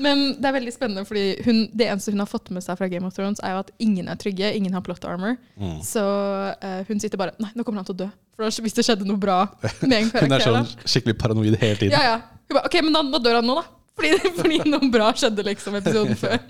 Men 0.00 0.22
det 0.40 0.48
er 0.48 0.56
veldig 0.56 0.72
spennende, 0.72 1.04
fordi 1.04 1.24
hun, 1.44 1.66
det 1.76 1.90
eneste 1.92 2.14
hun 2.14 2.22
har 2.24 2.30
fått 2.30 2.48
med 2.54 2.64
seg 2.64 2.78
fra 2.80 2.88
Game 2.88 3.04
of 3.04 3.12
Thrones, 3.12 3.42
er 3.44 3.52
jo 3.52 3.60
at 3.66 3.74
ingen 3.84 4.08
er 4.08 4.16
trygge, 4.20 4.48
ingen 4.56 4.72
har 4.72 4.84
plot 4.86 5.04
armor. 5.04 5.36
Mm. 5.60 5.76
Så 5.84 6.00
uh, 6.00 6.80
hun 6.88 7.02
sitter 7.02 7.20
bare 7.20 7.36
Nei, 7.42 7.52
nå 7.52 7.66
kommer 7.66 7.82
han 7.82 7.90
til 7.90 7.98
å 7.98 8.00
dø. 8.06 8.08
For 8.38 8.64
hvis 8.64 8.78
det 8.78 8.86
skjedde 8.88 9.04
noe 9.04 9.20
bra 9.20 9.42
med 9.84 9.98
en 9.98 10.10
karakter 10.14 10.24
Hun 10.24 10.38
er 10.38 10.46
sånn 10.48 10.88
skikkelig 10.88 11.18
paranoid 11.20 11.58
hele 11.60 11.76
tiden. 11.76 11.92
Ja, 11.92 12.16
ja. 12.16 12.40
Hun 12.48 12.56
bare, 12.56 12.72
ok, 12.72 12.78
men 12.88 12.96
da, 12.96 13.04
da 13.12 13.20
dør 13.28 13.40
han 13.42 13.50
nå, 13.52 13.60
da. 13.60 13.68
Fordi, 14.00 14.12
fordi 14.40 14.62
noe 14.72 14.88
bra 14.92 15.10
skjedde 15.12 15.44
liksom 15.50 15.76
episoden 15.82 16.16
før. 16.16 16.40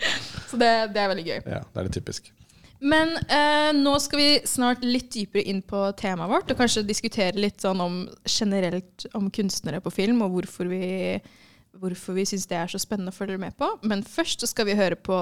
Så 0.47 0.61
det, 0.61 0.71
det 0.95 1.03
er 1.03 1.11
veldig 1.17 1.27
gøy. 1.27 1.39
Ja, 1.43 1.65
det 1.67 1.83
er 1.83 1.91
litt 1.91 1.99
typisk. 1.99 2.31
Men 2.83 3.15
eh, 3.31 3.71
nå 3.79 3.95
skal 4.03 4.19
vi 4.19 4.31
snart 4.45 4.83
litt 4.83 5.13
dypere 5.15 5.45
inn 5.47 5.61
på 5.63 5.85
temaet 5.99 6.31
vårt, 6.33 6.51
og 6.51 6.59
kanskje 6.59 6.83
diskutere 6.83 7.39
litt 7.39 7.63
sånn 7.63 7.79
om 7.81 8.01
generelt 8.27 9.07
om 9.15 9.29
kunstnere 9.31 9.79
på 9.85 9.93
film, 9.95 10.25
og 10.27 10.35
hvorfor 10.35 10.67
vi, 10.67 11.21
hvorfor 11.79 12.19
vi 12.19 12.27
syns 12.27 12.49
det 12.51 12.59
er 12.59 12.73
så 12.73 12.83
spennende 12.83 13.15
å 13.15 13.17
følge 13.17 13.39
med 13.39 13.55
på. 13.55 13.69
Men 13.87 14.03
først 14.03 14.43
så 14.43 14.51
skal 14.51 14.67
vi 14.67 14.75
høre 14.79 14.99
på 14.99 15.21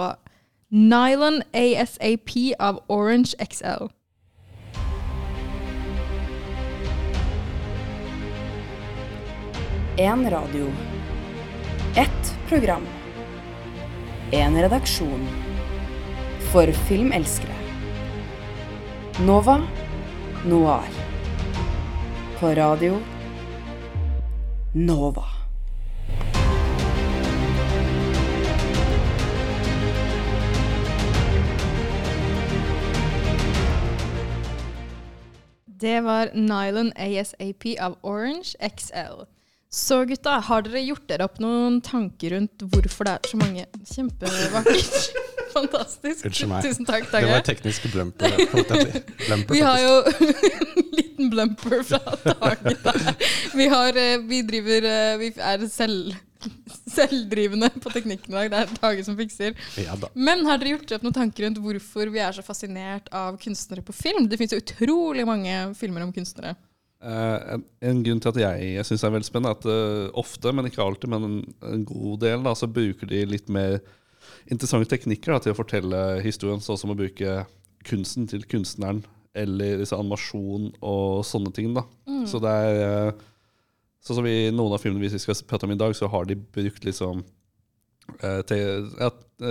Nylon 0.73 1.43
ASAP 1.53 2.33
av 2.57 2.81
Orange 2.89 3.37
XL. 3.45 3.91
En 10.01 10.25
radio. 10.33 10.73
Ett 11.93 12.35
program. 12.49 12.89
En 14.33 14.57
redaksjon. 14.57 15.50
For 16.51 16.67
filmelskere. 16.89 17.55
Nova 19.23 19.61
Noir. 20.45 20.89
På 22.41 22.55
radio 22.55 22.97
Nova. 24.75 25.25
Det 35.65 36.01
var 36.01 36.31
Nylon 36.35 36.93
ASAP 36.97 37.65
av 37.81 37.99
Orange 38.03 38.55
XL. 38.77 39.23
Så 39.71 40.05
gutta, 40.05 40.31
har 40.31 40.63
dere 40.67 40.83
gjort 40.83 41.07
dere 41.07 41.31
opp 41.31 41.39
noen 41.39 41.79
tanker 41.81 42.35
rundt 42.35 42.67
hvorfor 42.75 43.07
det 43.07 43.19
er 43.21 43.31
så 43.31 43.39
mange 43.39 43.67
Kjempevakkert. 43.87 45.29
Fantastisk. 45.55 46.25
Tusen 46.27 46.87
takk, 46.89 47.11
Det 47.11 47.27
var 47.29 47.45
tekniske 47.47 47.89
teknisk 47.89 47.93
blumper. 47.93 48.31
si. 48.31 49.03
Blumper, 49.27 49.55
Vi 49.55 49.61
har 49.61 49.79
jo 49.81 49.95
en 50.81 50.91
liten 50.97 51.31
blumper 51.31 51.83
fra 51.83 52.01
Tage 52.25 52.75
der. 52.85 53.15
Vi, 53.55 53.69
har, 53.69 53.97
eh, 53.97 54.19
vi 54.29 54.43
driver 54.47 54.89
eh, 54.89 55.19
Vi 55.21 55.33
er 55.37 55.67
selv, 55.69 56.15
selvdrivende 56.91 57.71
på 57.81 57.93
teknikken 57.93 58.33
i 58.33 58.39
dag. 58.39 58.51
Det 58.51 58.63
er 58.63 58.75
Tage 58.81 59.05
som 59.07 59.19
fikser. 59.19 59.55
Ja 59.81 59.97
da. 60.01 60.11
Men 60.15 60.47
har 60.49 60.61
dere 60.61 60.77
gjort 60.77 60.97
opp 60.97 61.07
noen 61.07 61.19
tanker 61.21 61.47
rundt 61.47 61.61
hvorfor 61.63 62.11
vi 62.13 62.23
er 62.23 62.35
så 62.37 62.45
fascinert 62.47 63.11
av 63.13 63.39
kunstnere 63.43 63.85
på 63.87 63.97
film? 63.97 64.29
Det 64.29 64.41
finnes 64.41 64.57
jo 64.57 64.63
utrolig 64.63 65.27
mange 65.29 65.63
filmer 65.79 66.07
om 66.07 66.13
kunstnere. 66.15 66.57
Uh, 67.01 67.55
en, 67.55 67.63
en 67.89 68.03
grunn 68.05 68.19
til 68.21 68.29
at 68.29 68.39
jeg, 68.43 68.65
jeg 68.75 68.85
syns 68.85 69.01
det 69.01 69.07
er 69.09 69.13
veldig 69.15 69.29
spennende, 69.31 69.55
er 69.55 69.57
at 69.57 69.69
uh, 69.73 70.19
ofte, 70.21 70.51
men 70.53 70.67
ikke 70.69 70.85
alltid, 70.85 71.09
men 71.09 71.23
en, 71.25 71.39
en 71.65 71.85
god 71.89 72.19
del, 72.27 72.43
da, 72.45 72.53
så 72.53 72.69
bruker 72.69 73.09
de 73.09 73.23
litt 73.25 73.49
mer 73.49 73.79
interessante 74.51 74.91
teknikker 74.91 75.35
da, 75.35 75.41
til 75.45 75.55
å 75.55 75.59
fortelle 75.59 76.03
historien, 76.25 76.63
sånn 76.63 76.79
som 76.81 76.93
å 76.93 76.99
bruke 76.99 77.45
kunsten 77.87 78.29
til 78.31 78.45
kunstneren, 78.51 79.03
eller 79.39 79.85
animasjon 79.95 80.73
og 80.83 81.23
sånne 81.27 81.53
ting. 81.55 81.73
da. 81.77 81.85
Så 82.29 82.43
det 82.43 82.55
er 82.67 82.81
eh, 82.85 83.27
Sånn 84.01 84.17
som 84.17 84.25
i 84.25 84.49
noen 84.49 84.73
av 84.73 84.81
filmene 84.81 85.05
vi 85.05 85.19
skal 85.21 85.37
prate 85.45 85.67
om 85.69 85.75
i 85.75 85.77
dag, 85.77 85.93
så 85.93 86.09
har 86.09 86.25
de 86.25 86.33
brukt 86.33 86.87
liksom 86.87 87.19
eh, 88.25 88.39
te, 88.49 88.57
ja, 88.97 89.11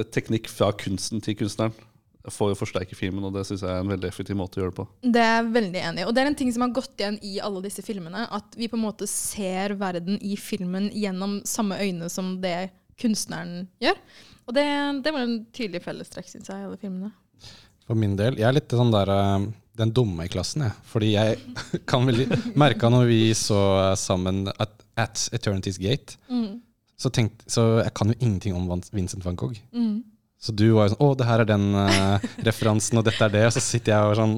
teknikk 0.09 0.49
fra 0.49 0.71
kunsten 0.73 1.21
til 1.21 1.37
kunstneren 1.37 1.75
for 2.33 2.51
å 2.51 2.57
forsterke 2.57 2.97
filmen, 2.97 3.23
og 3.27 3.35
det 3.35 3.45
syns 3.47 3.61
jeg 3.63 3.69
er 3.69 3.83
en 3.83 3.91
veldig 3.93 4.09
effektiv 4.09 4.37
måte 4.39 4.57
å 4.57 4.63
gjøre 4.63 4.73
det 4.73 4.79
på. 4.79 4.87
Det 5.15 5.21
er 5.21 5.51
veldig 5.53 5.83
enig 5.91 6.01
i. 6.01 6.07
Og 6.09 6.15
det 6.15 6.23
er 6.23 6.31
en 6.31 6.39
ting 6.41 6.49
som 6.53 6.65
har 6.65 6.73
gått 6.75 6.97
igjen 6.97 7.19
i 7.25 7.35
alle 7.45 7.61
disse 7.63 7.85
filmene. 7.85 8.25
At 8.35 8.57
vi 8.59 8.67
på 8.69 8.77
en 8.77 8.87
måte 8.87 9.07
ser 9.09 9.77
verden 9.79 10.17
i 10.17 10.35
filmen 10.37 10.89
gjennom 10.97 11.39
samme 11.47 11.77
øyne 11.79 12.09
som 12.11 12.35
det 12.43 12.71
kunstneren 12.99 13.69
gjør. 13.81 14.01
Og 14.49 14.55
det, 14.57 14.65
det 15.05 15.13
var 15.13 15.25
en 15.27 15.39
tydelig 15.53 15.83
fellestrekk, 15.85 16.29
syns 16.31 16.49
jeg, 16.49 16.57
i 16.57 16.65
alle 16.65 16.79
filmene. 16.81 17.11
For 17.85 17.97
min 17.97 18.15
del, 18.17 18.39
jeg 18.41 18.47
er 18.49 18.55
litt 18.57 18.73
sånn 18.73 18.93
der 18.93 19.11
eh, 19.13 19.45
den 19.77 19.93
dumme 19.93 20.25
i 20.25 20.31
klassen, 20.31 20.65
jeg. 20.65 20.75
Fordi 20.89 21.11
jeg 21.13 21.37
kan 21.89 22.09
vel 22.09 22.25
merka 22.57 22.89
når 22.89 23.05
vi 23.09 23.21
så 23.37 23.61
eh, 23.85 23.95
sammen 23.99 24.47
at, 24.57 24.73
At 24.99 25.29
Eternity's 25.31 25.77
Gate, 25.79 26.17
så, 26.99 27.07
tenkt, 27.13 27.45
så 27.47 27.79
jeg 27.79 27.93
kan 27.95 28.09
jo 28.11 28.17
ingenting 28.19 28.57
om 28.57 28.81
Vincent 28.91 29.23
van 29.23 29.37
Gogh. 29.39 29.55
Så 30.39 30.51
du 30.55 30.65
var 30.73 30.87
jo 30.87 30.93
sånn 30.93 31.05
Å, 31.05 31.13
det 31.19 31.27
her 31.27 31.43
er 31.43 31.47
den 31.47 31.67
uh, 31.75 32.25
referansen, 32.47 32.99
og 32.99 33.05
dette 33.07 33.23
er 33.23 33.31
det. 33.31 33.45
Og 33.47 33.53
så 33.55 33.63
sitter 33.63 33.93
jeg 33.93 34.09
og 34.09 34.17
sånn 34.19 34.35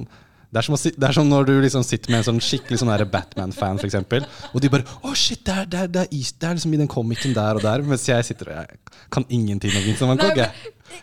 det 0.51 0.60
er, 0.60 0.65
som 0.67 0.75
si, 0.75 0.91
det 0.91 1.08
er 1.08 1.15
som 1.15 1.29
når 1.31 1.46
du 1.48 1.53
liksom 1.63 1.84
sitter 1.88 2.12
med 2.12 2.20
en 2.22 2.27
sånn 2.27 2.41
skikkelig 2.43 2.81
sånn 2.81 2.91
Batman-fan, 3.12 3.79
eksempel, 3.88 4.25
og 4.51 4.60
de 4.62 4.70
bare 4.70 4.84
'Å, 4.84 5.13
shit, 5.15 5.46
det 5.48 5.53
er, 5.55 5.65
det, 5.65 5.79
er, 5.79 5.88
det, 5.88 6.01
er, 6.01 6.08
is- 6.12 6.34
det 6.36 6.50
er 6.50 6.58
liksom 6.60 6.74
i 6.75 6.81
den 6.81 6.91
komikken 6.91 7.34
der 7.34 7.55
og 7.55 7.63
der', 7.63 7.84
mens 7.88 8.03
jeg 8.08 8.25
sitter 8.27 8.51
og 8.51 8.55
jeg 8.60 8.79
kan 9.12 9.25
ingenting 9.29 9.72
om 9.72 9.84
Vincent 9.88 10.10
van 10.12 10.17
Gogh. 10.20 10.51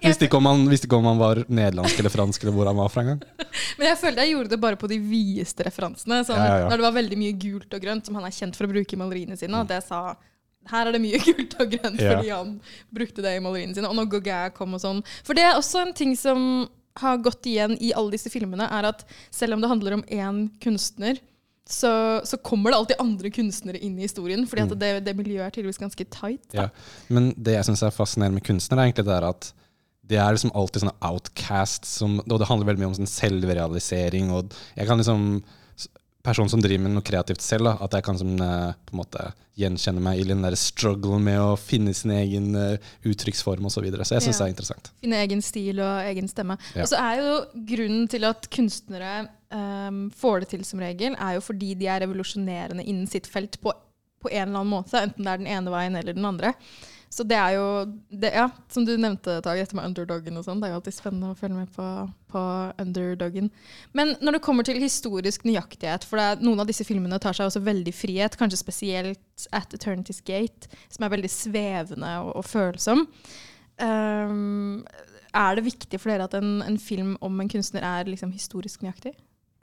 Visste 0.05 0.27
ikke, 0.29 0.37
om 0.37 0.45
han, 0.45 0.67
visste 0.69 0.85
ikke 0.85 0.99
om 1.01 1.07
han 1.09 1.17
var 1.19 1.39
nederlandsk 1.49 1.99
eller 1.99 2.13
fransk, 2.13 2.43
eller 2.45 2.53
hvor 2.53 2.67
han 2.69 2.77
var 2.77 2.91
fra 2.93 3.03
engang. 3.07 3.23
Men 3.79 3.87
jeg 3.89 3.97
følte 4.03 4.21
jeg 4.27 4.35
gjorde 4.35 4.51
det 4.53 4.61
bare 4.61 4.77
på 4.77 4.87
de 4.91 4.99
videste 5.01 5.65
referansene. 5.65 6.19
Sånn, 6.29 6.37
Ja, 6.37 6.45
ja, 6.45 6.59
ja. 6.61 6.69
Når 6.69 6.77
det 6.77 6.85
var 6.85 6.93
veldig 6.99 7.17
mye 7.19 7.33
gult 7.41 7.73
og 7.73 7.81
grønt, 7.81 8.05
som 8.05 8.15
han 8.21 8.27
er 8.29 8.35
kjent 8.37 8.55
for 8.59 8.69
å 8.69 8.73
bruke 8.75 8.93
i 8.93 9.01
maleriene 9.01 9.39
sine. 9.41 9.63
At 9.65 9.73
jeg 9.73 9.87
sa 9.89 10.03
her 10.69 10.87
er 10.91 10.93
det 10.93 11.01
mye 11.01 11.17
gult 11.25 11.57
og 11.57 11.71
grønt 11.73 11.97
fordi 11.97 12.29
han 12.29 12.61
brukte 12.93 13.25
det 13.25 13.33
i 13.39 13.41
maleriene 13.41 13.75
sine. 13.79 13.89
Og 13.89 13.97
når 13.97 14.11
Gauguin 14.13 14.53
kom 14.53 14.77
og 14.77 14.83
sånn. 14.85 15.01
For 15.25 15.33
det 15.39 15.47
er 15.49 15.57
også 15.57 15.87
en 15.87 15.95
ting 15.97 16.13
som 16.21 16.69
har 17.01 17.21
gått 17.25 17.47
igjen 17.49 17.77
i 17.83 17.93
alle 17.97 18.15
disse 18.17 18.33
filmene, 18.33 18.69
er 18.69 18.91
at 18.91 19.05
selv 19.35 19.57
om 19.57 19.65
det 19.65 19.71
handler 19.71 19.99
om 19.99 20.07
én 20.07 20.47
kunstner, 20.63 21.21
så, 21.69 21.93
så 22.25 22.39
kommer 22.41 22.73
det 22.73 22.79
alltid 22.79 23.03
andre 23.03 23.31
kunstnere 23.31 23.81
inn 23.85 23.99
i 23.99 24.07
historien. 24.07 24.47
Fordi 24.49 24.65
at 24.65 24.75
det, 24.81 24.93
det 25.05 25.17
miljøet 25.19 25.47
er 25.47 25.55
tydeligvis 25.55 25.81
ganske 25.83 26.07
tight. 26.09 26.47
Ja. 26.57 26.71
Men 27.13 27.35
det 27.37 27.59
jeg 27.59 27.69
syns 27.69 27.85
er 27.85 27.95
fascinerende 27.95 28.41
med 28.41 28.47
kunstnere, 28.49 28.81
er 28.87 28.91
egentlig 28.91 29.09
det 29.11 29.17
er 29.19 29.29
at 29.29 29.51
de 30.09 30.17
er 30.17 30.33
liksom 30.33 30.55
alltid 30.57 30.87
sånne 30.87 30.97
outcasts, 31.05 31.91
som, 32.01 32.17
og 32.23 32.39
det 32.41 32.49
handler 32.49 32.71
veldig 32.71 32.81
mye 32.81 32.91
om 32.95 32.97
sånn 32.97 33.11
selvrealisering. 33.13 34.31
Og 34.33 34.57
jeg 34.79 34.89
kan 34.89 35.01
liksom 35.01 35.27
Person 36.29 36.51
som 36.53 36.61
driver 36.61 36.85
med 36.85 36.93
noe 36.99 37.07
kreativt 37.07 37.41
selv, 37.45 37.71
da, 37.71 37.77
at 37.87 37.95
jeg 37.97 38.05
kan 38.05 38.19
sånn, 38.21 38.37
eh, 38.45 38.73
på 38.85 38.95
en 38.95 39.01
måte 39.01 39.31
gjenkjenne 39.59 40.03
meg 40.05 40.21
i 40.21 40.27
den 40.29 40.45
der 40.45 40.55
struggle 40.59 41.19
med 41.23 41.41
å 41.41 41.55
finne 41.59 41.95
sin 41.97 42.13
egen 42.15 42.53
eh, 42.59 42.91
uttrykksform 43.09 43.67
osv. 43.67 43.79
Så, 43.79 43.85
videre. 43.87 44.05
så 44.07 44.19
jeg 44.19 44.27
syns 44.27 44.39
Ja. 44.39 44.45
det 44.45 44.49
er 44.49 44.55
interessant. 44.55 44.91
Finne 45.03 45.23
egen 45.25 45.43
stil 45.43 45.81
og 45.83 46.05
egen 46.11 46.29
stemme. 46.31 46.59
Ja. 46.75 46.85
Og 46.85 46.91
så 46.91 47.01
er 47.01 47.23
jo 47.23 47.35
grunnen 47.73 48.09
til 48.11 48.27
at 48.29 48.49
kunstnere 48.55 49.13
um, 49.55 50.05
får 50.11 50.45
det 50.45 50.51
til 50.53 50.65
som 50.67 50.83
regel, 50.83 51.17
er 51.17 51.39
jo 51.39 51.45
fordi 51.49 51.73
de 51.79 51.89
er 51.89 52.03
revolusjonerende 52.05 52.85
innen 52.85 53.09
sitt 53.11 53.27
felt 53.31 53.59
på, 53.63 53.73
på 54.23 54.31
en 54.31 54.49
eller 54.49 54.61
annen 54.61 54.75
måte, 54.75 55.01
enten 55.01 55.25
det 55.25 55.33
er 55.33 55.43
den 55.43 55.51
ene 55.57 55.75
veien 55.75 55.99
eller 55.99 56.19
den 56.19 56.29
andre. 56.29 56.55
Så 57.19 57.25
det 57.27 57.35
er 57.35 57.57
jo 57.57 57.67
det, 58.15 58.31
Ja, 58.37 58.47
som 58.71 58.85
du 58.87 58.93
nevnte, 58.95 59.41
Tage, 59.43 59.65
dette 59.65 59.75
med 59.75 59.89
underdoggen 59.89 60.39
og 60.39 60.45
sånn. 60.47 60.61
Det 60.63 60.69
er 60.69 60.75
jo 60.75 60.79
alltid 60.79 60.95
spennende 60.95 61.33
å 61.33 61.39
følge 61.39 61.65
med 61.65 61.73
på, 61.75 61.87
på 62.31 62.43
underdoggen. 62.79 63.49
Men 63.99 64.15
når 64.23 64.37
det 64.37 64.43
kommer 64.47 64.67
til 64.67 64.79
historisk 64.79 65.47
nøyaktighet, 65.49 66.07
for 66.07 66.23
er, 66.23 66.39
noen 66.45 66.63
av 66.63 66.69
disse 66.71 66.87
filmene 66.87 67.19
tar 67.23 67.35
seg 67.35 67.51
også 67.51 67.65
veldig 67.67 67.95
frihet, 67.97 68.39
kanskje 68.39 68.61
spesielt 68.61 69.49
At 69.55 69.75
Eternity's 69.75 70.23
Gate, 70.23 70.71
som 70.93 71.07
er 71.07 71.15
veldig 71.17 71.31
svevende 71.33 72.13
og, 72.23 72.37
og 72.39 72.47
følsom. 72.47 73.09
Um, 73.83 74.85
er 75.35 75.59
det 75.59 75.67
viktig 75.67 75.99
for 76.01 76.13
dere 76.13 76.27
at 76.27 76.37
en, 76.39 76.61
en 76.67 76.79
film 76.83 77.17
om 77.25 77.43
en 77.43 77.51
kunstner 77.51 77.85
er 77.87 78.11
liksom 78.11 78.31
historisk 78.35 78.87
nøyaktig? 78.87 79.17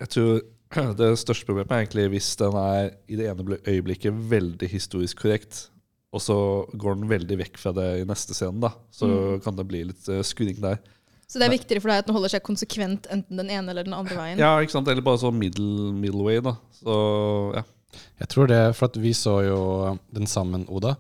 Jeg 0.04 0.12
tror 0.12 0.44
det 1.00 1.14
største 1.24 1.48
problemet 1.48 1.72
er 1.72 1.86
egentlig 1.86 2.10
hvis 2.18 2.34
den 2.40 2.60
er 2.60 2.92
i 3.08 3.20
det 3.20 3.32
ene 3.32 3.60
øyeblikket 3.64 4.20
veldig 4.32 4.70
historisk 4.72 5.24
korrekt, 5.24 5.70
og 6.16 6.24
så 6.24 6.38
går 6.80 7.00
den 7.00 7.10
veldig 7.12 7.38
vekk 7.44 7.58
fra 7.60 7.74
det 7.76 7.88
i 8.02 8.06
neste 8.08 8.36
scene, 8.38 8.62
da. 8.64 8.72
Så 8.94 9.08
kan 9.44 9.58
det 9.58 9.68
bli 9.68 9.84
litt 9.90 10.08
uh, 10.08 10.22
skurring 10.26 10.62
der. 10.64 10.80
Så 11.28 11.42
det 11.42 11.48
er 11.48 11.56
viktigere 11.56 11.82
for 11.82 11.92
deg 11.92 12.04
at 12.04 12.08
den 12.08 12.16
holder 12.16 12.36
seg 12.36 12.44
konsekvent 12.46 13.10
enten 13.12 13.42
den 13.42 13.50
ene 13.50 13.74
eller 13.74 13.88
den 13.88 13.96
andre 13.98 14.16
veien? 14.16 14.40
Ja, 14.40 14.54
ikke 14.62 14.78
sant? 14.78 14.90
Eller 14.92 15.04
bare 15.06 15.20
sånn 15.20 15.40
middle, 15.40 15.92
middle 15.98 16.24
way, 16.24 16.40
da. 16.46 16.56
Så 16.78 16.96
ja. 17.58 17.66
Jeg 18.20 18.32
tror 18.32 18.50
det, 18.52 18.62
for 18.76 18.90
at 18.90 18.98
vi 19.00 19.12
så 19.16 19.36
jo 19.46 19.60
den 20.14 20.30
sammen, 20.30 20.66
Oda. 20.72 20.96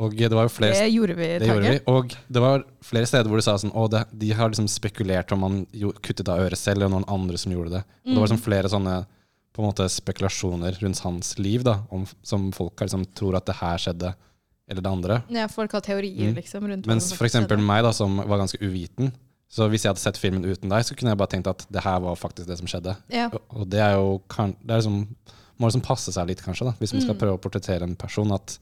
Og 0.00 0.14
det 0.16 0.32
var 0.32 0.46
jo 0.46 0.52
flere 0.54 0.76
Det 0.78 0.92
gjorde 0.94 1.14
vi, 1.18 1.26
Det 1.42 1.48
gjorde 1.48 1.72
vi. 1.74 1.80
Og 1.92 2.14
det 2.32 2.42
var 2.42 2.62
flere 2.84 3.08
steder 3.08 3.28
hvor 3.28 3.40
de 3.40 3.44
sa 3.44 3.56
sånn 3.60 3.74
Å, 3.76 3.82
det, 3.92 4.04
de 4.22 4.30
har 4.32 4.48
liksom 4.48 4.68
spekulert 4.70 5.34
om 5.36 5.42
man 5.44 5.58
kuttet 6.00 6.30
av 6.32 6.40
øret 6.46 6.60
selv, 6.60 6.80
eller 6.80 6.94
noen 6.94 7.08
andre 7.10 7.40
som 7.40 7.52
gjorde 7.52 7.74
det. 7.78 7.82
Og 8.06 8.14
det 8.14 8.16
var 8.16 8.30
liksom 8.30 8.44
flere 8.44 8.72
sånne 8.72 8.96
på 9.50 9.62
en 9.62 9.66
måte 9.66 9.86
spekulasjoner 9.90 10.78
rundt 10.80 11.02
hans 11.04 11.34
liv, 11.42 11.64
da, 11.66 11.80
om, 11.90 12.04
som 12.22 12.48
folk 12.54 12.80
liksom 12.80 13.04
tror 13.18 13.36
at 13.40 13.48
det 13.50 13.58
her 13.58 13.82
skjedde, 13.82 14.12
eller 14.70 14.82
det 14.86 14.90
andre. 14.92 15.18
Ja, 15.34 15.48
folk 15.50 15.72
har 15.76 15.82
teorier 15.82 16.30
Mm. 16.30 16.36
liksom 16.38 16.64
rundt 16.70 16.86
Mens 16.86 17.10
f.eks. 17.12 17.34
meg, 17.58 17.82
da, 17.82 17.90
som 17.92 18.16
var 18.22 18.38
ganske 18.38 18.60
uviten, 18.62 19.12
så 19.50 19.66
hvis 19.68 19.82
jeg 19.82 19.90
hadde 19.90 19.98
sett 20.04 20.16
filmen 20.22 20.44
uten 20.46 20.70
deg, 20.70 20.84
så 20.86 20.94
kunne 20.96 21.10
jeg 21.10 21.18
bare 21.18 21.32
tenkt 21.34 21.48
at 21.50 21.66
det 21.70 21.82
her 21.82 21.98
var 22.00 22.14
faktisk 22.16 22.46
det 22.46 22.56
som 22.58 22.66
skjedde. 22.70 22.96
Ja. 23.10 23.26
Og- 23.32 23.42
Og 23.50 23.68
det 23.68 23.80
er 23.80 23.96
jo 23.96 24.20
det 24.30 24.70
er 24.70 24.78
liksom, 24.80 25.08
må 25.58 25.66
liksom 25.68 25.82
passe 25.82 26.12
seg 26.14 26.26
litt, 26.28 26.40
kanskje, 26.42 26.64
da, 26.70 26.72
hvis 26.78 26.92
man 26.94 27.02
skal 27.02 27.14
prøve 27.16 27.36
å 27.38 27.42
portrettere 27.42 27.82
en 27.82 27.96
person, 27.96 28.30
at 28.32 28.58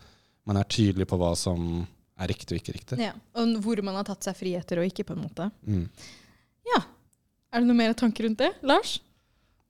man 0.46 0.56
er 0.56 0.64
tydelig 0.64 1.06
på 1.06 1.18
hva 1.18 1.36
som 1.36 1.86
er 2.18 2.26
riktig 2.26 2.56
og 2.56 2.62
ikke 2.64 2.74
riktig. 2.74 2.98
Ja, 2.98 3.12
og 3.36 3.60
hvor 3.62 3.80
man 3.84 3.94
har 3.94 4.04
tatt 4.04 4.24
seg 4.24 4.34
friheter 4.34 4.78
og 4.80 4.90
ikke, 4.90 5.04
på 5.04 5.12
en 5.14 5.22
måte. 5.28 5.52
Mm. 5.68 5.88
Ja. 6.74 6.82
Er 7.52 7.60
det 7.60 7.66
noe 7.68 7.76
mer 7.76 7.92
tanker 7.94 8.24
rundt 8.24 8.38
det? 8.38 8.54
Lars? 8.62 8.98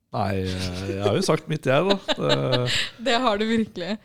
Nei, 0.09 0.41
eh, 0.41 0.77
jeg 0.89 1.01
har 1.05 1.13
jo 1.19 1.21
sagt 1.21 1.49
mitt, 1.51 1.67
jeg, 1.69 1.85
da. 1.85 2.15
Det, 2.17 2.71
Det 3.09 3.17
har 3.21 3.37
du 3.37 3.45
virkelig. 3.45 3.97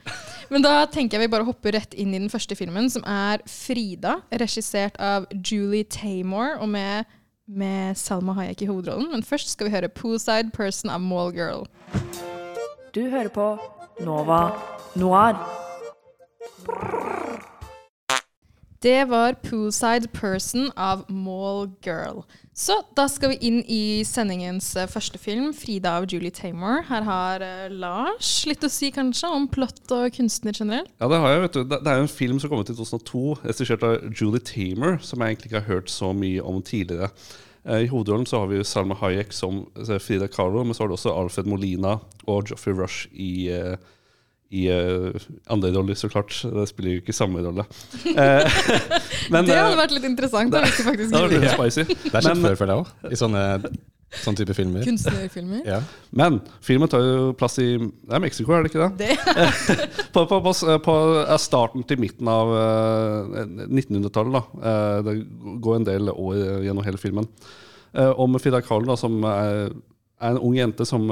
Men 0.52 0.64
da 0.64 0.82
tenker 0.92 1.16
jeg 1.16 1.24
vi 1.24 1.32
bare 1.32 1.46
hopper 1.48 1.72
rett 1.78 1.96
inn 1.96 2.12
i 2.12 2.20
den 2.20 2.28
første 2.32 2.56
filmen, 2.58 2.90
som 2.92 3.04
er 3.08 3.40
'Frida', 3.48 4.18
regissert 4.32 5.00
av 5.00 5.24
Julie 5.32 5.84
Taymor 5.88 6.60
og 6.60 6.68
med, 6.68 7.08
med 7.48 7.96
Salma 7.96 8.36
Hayek 8.36 8.62
i 8.62 8.68
hovedrollen. 8.68 9.10
Men 9.16 9.24
først 9.24 9.56
skal 9.56 9.70
vi 9.70 9.76
høre 9.76 9.88
'Poolside 9.88 10.52
Person' 10.52 10.92
av 10.92 11.00
Mallgirl. 11.00 11.64
Du 12.94 13.08
hører 13.08 13.32
på 13.32 13.48
Nova 14.04 14.52
Noir. 14.94 15.40
Det 18.84 19.08
var 19.08 19.32
'Poolside 19.40 20.12
Person' 20.12 20.70
av 20.76 21.08
Mall 21.08 21.70
Girl. 21.80 22.26
Så 22.54 22.76
da 22.94 23.08
skal 23.10 23.32
vi 23.32 23.48
inn 23.48 23.56
i 23.66 24.04
sendingens 24.06 24.68
eh, 24.78 24.86
første 24.86 25.18
film, 25.18 25.48
'Frida' 25.50 25.90
av 25.98 26.04
Julie 26.06 26.30
Taymor. 26.30 26.84
Her 26.86 27.02
har 27.02 27.42
eh, 27.42 27.72
Lars 27.72 28.28
litt 28.46 28.62
å 28.62 28.70
si 28.70 28.92
kanskje 28.94 29.26
om 29.34 29.48
plott 29.50 29.90
og 29.90 30.14
kunstner 30.14 30.54
generelt. 30.54 30.92
ja, 31.02 31.08
det 31.10 31.18
har 31.18 31.34
jeg, 31.34 31.40
vet 31.42 31.56
du. 31.58 31.64
Det, 31.72 31.80
er 31.82 31.98
jo 31.98 32.06
en 32.06 32.12
film 32.12 32.38
som 32.38 32.52
kom 32.52 32.62
ut 32.62 32.70
i 32.70 32.76
2002, 32.78 33.24
regissert 33.42 33.82
av 33.82 34.06
Julie 34.14 34.38
Tamer, 34.38 35.00
som 35.02 35.18
jeg 35.18 35.34
egentlig 35.34 35.50
ikke 35.50 35.64
har 35.64 35.72
hørt 35.72 35.90
så 35.90 36.12
mye 36.14 36.46
om 36.46 36.62
tidligere. 36.62 37.10
Eh, 37.64 37.88
I 37.88 37.90
hovedrollen 37.90 38.28
så 38.30 38.44
har 38.44 38.52
vi 38.52 38.62
Salma 38.62 38.94
Hayek 39.02 39.34
som 39.34 39.64
Frida 39.74 40.30
Kahlo, 40.30 40.62
men 40.62 40.78
så 40.78 40.84
har 40.84 40.92
du 40.92 40.94
også 40.94 41.10
Alfred 41.10 41.50
Molina 41.50 41.98
og 42.30 42.54
Joffrey 42.54 42.78
Rush 42.78 43.10
i, 43.10 43.50
eh, 43.50 43.74
i 44.52 44.66
uh, 44.68 45.14
andre 45.50 45.72
roller, 45.74 45.96
så 45.98 46.08
klart. 46.12 46.34
Det 46.42 46.66
spiller 46.68 46.96
jo 46.96 47.02
ikke 47.02 47.16
samme 47.16 47.42
rolle. 47.44 47.64
Uh, 48.04 48.44
men, 49.32 49.48
Det 49.48 49.56
hadde 49.56 49.72
eh, 49.72 49.80
vært 49.80 49.96
litt 49.96 50.06
interessant. 50.10 50.52
Det 50.52 50.62
faktisk 50.68 51.10
det 51.10 51.18
hadde 51.18 51.40
vært 51.40 51.44
litt 51.46 51.56
spicy. 51.56 51.98
Det 52.04 52.14
er 52.14 52.28
skjedd 52.28 52.44
før, 52.44 52.60
føler 52.60 52.74
jeg 52.74 52.84
òg, 52.84 53.10
i 53.10 53.18
sånne, 53.18 53.42
sånne 54.20 54.40
type 54.42 54.56
filmer. 54.58 54.84
kunstnerfilmer. 54.86 55.64
Ja. 55.66 55.80
Men 56.14 56.38
filmen 56.64 56.92
tar 56.92 57.02
jo 57.02 57.32
plass 57.38 57.58
i 57.62 57.68
Det 57.80 58.14
er 58.14 58.22
Mexico, 58.22 58.54
er 58.54 58.66
det 58.66 58.72
ikke 58.72 58.86
det? 58.86 59.10
Det, 59.16 59.90
På, 60.14 60.26
på, 60.30 60.38
på, 60.44 60.54
på 60.86 60.96
er 61.24 61.42
starten 61.42 61.82
til 61.88 62.04
midten 62.04 62.30
av 62.30 62.54
uh, 62.54 63.42
1900-tallet. 63.66 64.38
da. 64.38 64.70
Eh, 64.70 64.98
det 65.08 65.18
går 65.64 65.80
en 65.80 65.90
del 65.90 66.14
år 66.14 66.40
gjennom 66.68 66.86
hele 66.86 67.00
filmen. 67.00 67.26
Eh, 67.94 68.12
om 68.20 68.38
Frida 68.38 68.62
Kahlo, 68.62 68.92
da, 68.92 68.98
som 69.00 69.18
er, 69.26 69.72
er 70.22 70.36
en 70.36 70.42
ung 70.42 70.54
jente 70.58 70.86
som 70.86 71.10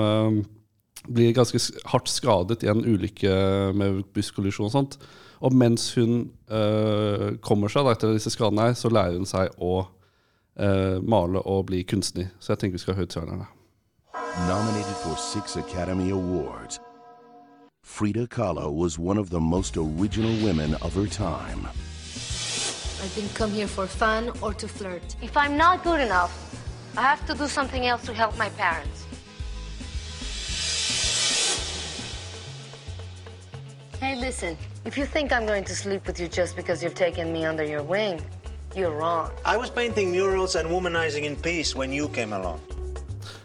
blir 1.09 1.33
ganske 1.35 1.59
hardt 1.91 2.09
skadet 2.09 2.63
i 2.63 2.71
en 2.71 2.85
ulykke 2.85 3.33
med 3.75 4.03
busskollisjon 4.15 4.69
og 4.69 4.75
sånt. 4.75 4.99
Og 5.43 5.55
mens 5.55 5.89
hun 5.99 6.31
eh, 6.51 7.33
kommer 7.43 7.73
seg 7.73 7.87
da, 7.87 7.97
etter 7.97 8.15
disse 8.15 8.31
skadene, 8.31 8.71
her, 8.71 8.79
så 8.79 8.93
lærer 8.93 9.19
hun 9.19 9.27
seg 9.27 9.51
å 9.59 9.81
eh, 10.55 11.03
male 11.03 11.43
og 11.43 11.67
bli 11.73 11.83
kunstner. 11.83 12.31
Så 12.39 12.55
jeg 12.55 12.63
tenker 12.63 12.79
vi 12.79 12.85
skal 12.85 12.99
høre 13.01 13.11
trailerne. 13.11 13.51
Nominated 14.47 14.97
for 15.03 15.17
six 15.19 15.57
Academy 15.57 16.11
Awards, 16.11 16.79
Frida 17.85 18.27
Kahlo 18.27 18.73
was 18.73 18.99
one 18.99 19.19
of 19.19 19.29
the 19.31 19.41
most 19.41 19.77
original 19.77 20.33
women 20.45 20.75
of 20.77 20.95
her 20.95 21.07
time. 21.07 21.69
I 23.03 23.09
didn't 23.15 23.35
come 23.35 23.51
here 23.51 23.67
for 23.67 23.87
fun 23.87 24.31
or 24.41 24.55
to 24.55 24.69
flirt. 24.69 25.17
If 25.21 25.37
I'm 25.37 25.57
not 25.57 25.83
good 25.83 26.01
enough, 26.01 26.33
I 26.97 27.03
have 27.03 27.27
to 27.27 27.35
do 27.35 27.49
something 27.49 27.87
else 27.87 28.07
to 28.07 28.15
help 28.15 28.39
my 28.39 28.49
parents. 28.51 29.12
Hey, 34.03 34.17
listen. 34.17 34.57
If 34.85 34.99
you 34.99 35.07
think 35.07 35.31
I'm 35.31 35.47
going 35.47 35.65
to 35.65 35.77
sleep 35.77 36.09
with 36.09 36.19
you 36.19 36.27
just 36.27 36.57
because 36.57 36.83
you've 36.83 36.99
taken 37.07 37.33
me 37.33 37.45
under 37.45 37.63
your 37.63 37.85
wing, 37.85 38.21
you're 38.75 38.91
wrong. 38.91 39.31
I 39.45 39.57
was 39.57 39.71
painting 39.71 40.11
murals 40.11 40.57
and 40.57 40.69
womanizing 40.69 41.23
in 41.23 41.37
peace 41.37 41.77
when 41.77 41.93
you 41.93 42.09
came 42.09 42.33
along. 42.33 42.59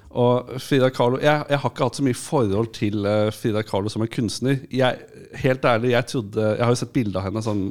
Og 0.10 0.62
Frida 0.62 0.90
Kahlo 0.90 1.20
jeg, 1.22 1.46
jeg 1.50 1.60
har 1.60 1.70
ikke 1.70 1.84
hatt 1.84 2.00
så 2.00 2.06
mye 2.08 2.18
forhold 2.18 2.72
til 2.74 3.06
uh, 3.06 3.30
Frida 3.30 3.62
Kahlo 3.62 3.94
som 3.94 4.02
en 4.02 4.10
kunstner. 4.10 4.58
Jeg, 4.74 4.98
helt 5.44 5.66
ærlig, 5.66 5.92
jeg 5.92 6.06
trodde 6.06 6.42
Jeg 6.42 6.66
har 6.66 6.74
jo 6.74 6.82
sett 6.82 6.94
bilde 6.96 7.22
av 7.22 7.28
henne, 7.28 7.44
sånn, 7.46 7.62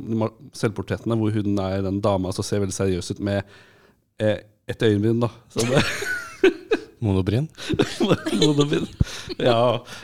selvportrettene, 0.54 1.18
hvor 1.18 1.34
hun 1.34 1.58
er 1.66 1.82
den 1.88 1.98
dama 2.06 2.30
som 2.36 2.46
ser 2.46 2.62
veldig 2.62 2.76
seriøs 2.76 3.10
ut 3.16 3.24
med 3.32 3.42
eh, 4.22 4.38
et 4.70 4.86
øyenbryn, 4.86 5.26
da. 5.26 5.32
Så 5.50 5.66
det, 5.66 5.82
Monobryn. 7.04 7.48
Monobrin. 8.40 8.86
ja, 9.36 9.56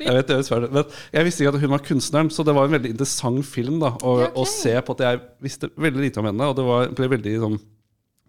jeg 0.02 0.16
vet 0.16 0.28
det 0.28 0.36
høres 0.36 0.50
fælt. 0.52 0.72
Men 0.74 0.96
jeg 1.14 1.28
visste 1.28 1.44
ikke 1.44 1.54
at 1.54 1.62
hun 1.62 1.74
var 1.74 1.84
kunstneren, 1.86 2.32
så 2.32 2.44
det 2.44 2.54
var 2.56 2.68
en 2.68 2.74
veldig 2.76 2.90
interessant 2.92 3.46
film 3.48 3.78
da, 3.82 3.94
å, 3.96 4.16
okay. 4.18 4.34
å 4.36 4.48
se 4.48 4.74
på 4.76 4.96
at 4.96 5.06
jeg 5.06 5.22
visste 5.46 5.70
veldig 5.80 6.04
lite 6.04 6.20
om 6.20 6.28
henne, 6.28 6.50
og 6.50 6.58
det 6.58 6.66
var, 6.66 6.90
ble 6.98 7.08
veldig 7.14 7.38
sånn, 7.46 7.56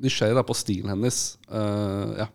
nysgjerrig 0.03 0.37
da, 0.39 0.45
på 0.47 0.55
stilen 0.57 0.93
hennes. 0.93 1.19
Uh, 1.51 2.23
ja. 2.23 2.29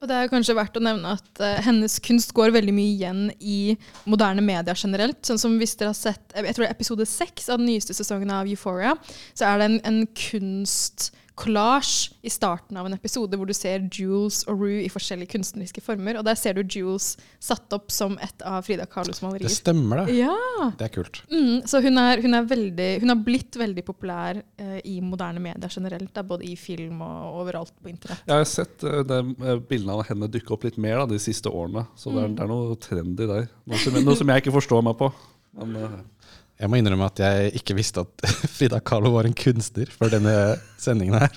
og 0.00 0.10
det 0.10 0.18
er 0.20 0.30
kanskje 0.30 0.56
verdt 0.58 0.78
å 0.78 0.84
nevne 0.84 1.16
at 1.18 1.42
uh, 1.42 1.58
hennes 1.66 1.98
kunst 2.04 2.34
går 2.36 2.54
veldig 2.54 2.76
mye 2.76 2.92
igjen 2.94 3.24
i 3.40 3.74
moderne 4.06 4.44
media 4.46 4.76
generelt. 4.78 5.18
Sånn 5.26 5.40
som 5.42 5.58
hvis 5.58 5.74
dere 5.80 5.90
har 5.90 5.98
sett 5.98 6.38
jeg 6.38 6.54
tror 6.54 6.66
det 6.66 6.70
er 6.70 6.76
episode 6.78 7.08
seks 7.10 7.50
av 7.50 7.58
den 7.58 7.72
nyeste 7.72 7.96
sesongen 7.98 8.30
av 8.34 8.50
Euphoria, 8.50 8.94
så 9.34 9.50
er 9.50 9.58
det 9.58 9.68
en, 9.70 9.80
en 9.90 10.00
kunst 10.28 11.10
collage 11.34 12.12
i 12.22 12.30
starten 12.30 12.76
av 12.76 12.86
en 12.86 12.94
episode 12.94 13.36
hvor 13.40 13.48
du 13.48 13.54
ser 13.56 13.86
Jules 13.92 14.42
og 14.50 14.60
Rue 14.60 14.82
i 14.84 14.90
forskjellige 14.92 15.32
kunstneriske 15.32 15.80
former. 15.84 16.18
Og 16.20 16.26
der 16.26 16.36
ser 16.38 16.58
du 16.58 16.62
Jules 16.62 17.14
satt 17.42 17.72
opp 17.72 17.90
som 17.94 18.18
et 18.22 18.44
av 18.46 18.62
Frida 18.66 18.84
Kahlos 18.90 19.22
malerier. 19.24 19.48
Det 19.48 19.56
stemmer, 19.56 20.04
det. 20.04 20.18
Ja. 20.20 20.36
Det 20.78 20.88
er 20.88 20.92
kult. 20.92 21.22
Mm, 21.32 21.62
så 21.68 21.80
hun 21.84 21.98
er, 22.02 22.20
hun 22.22 22.36
er 22.38 22.46
veldig 22.50 22.90
Hun 23.02 23.14
har 23.14 23.22
blitt 23.24 23.56
veldig 23.58 23.84
populær 23.86 24.42
eh, 24.42 24.78
i 24.84 24.98
moderne 25.00 25.40
medier 25.42 25.72
generelt. 25.72 26.12
Da, 26.12 26.22
både 26.26 26.46
i 26.48 26.54
film 26.60 27.00
og 27.06 27.40
overalt 27.42 27.72
på 27.82 27.90
internett. 27.92 28.22
Jeg 28.28 28.36
har 28.42 28.48
sett 28.48 28.84
uh, 28.84 29.00
det, 29.06 29.22
bildene 29.70 29.96
av 29.96 30.06
henne 30.10 30.28
dukke 30.30 30.52
opp 30.56 30.68
litt 30.68 30.76
mer 30.80 31.00
da, 31.02 31.08
de 31.14 31.20
siste 31.22 31.48
årene. 31.50 31.86
Så 31.96 32.12
det 32.12 32.22
er, 32.26 32.28
Mm. 32.32 32.36
det 32.36 32.42
er 32.44 32.50
noe 32.52 32.76
trendy 32.78 33.26
der. 33.26 33.48
Noe 33.66 33.78
som, 33.82 33.96
noe 34.04 34.14
som 34.20 34.28
jeg 34.30 34.42
ikke 34.44 34.54
forstår 34.60 34.84
meg 34.86 34.98
på. 35.00 35.08
Men, 35.58 35.74
eh, 35.76 35.96
Jeg 36.62 36.70
må 36.70 36.78
innrømme 36.78 37.08
at 37.10 37.18
jeg 37.18 37.56
ikke 37.58 37.74
visste 37.74 38.04
at 38.04 38.32
Frida 38.54 38.78
Kahlo 38.86 39.10
var 39.16 39.26
en 39.26 39.34
kunstner 39.34 39.90
før 39.90 40.12
denne 40.14 40.34
sendingen 40.80 41.18
her. 41.18 41.34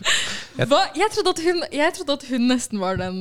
Jeg, 0.60 0.70
Hva? 0.70 0.86
Jeg, 0.94 1.10
trodde 1.16 1.34
at 1.34 1.44
hun, 1.48 1.64
jeg 1.74 1.98
trodde 1.98 2.18
at 2.20 2.26
hun 2.30 2.48
nesten 2.52 2.82
var 2.84 3.02
den 3.02 3.20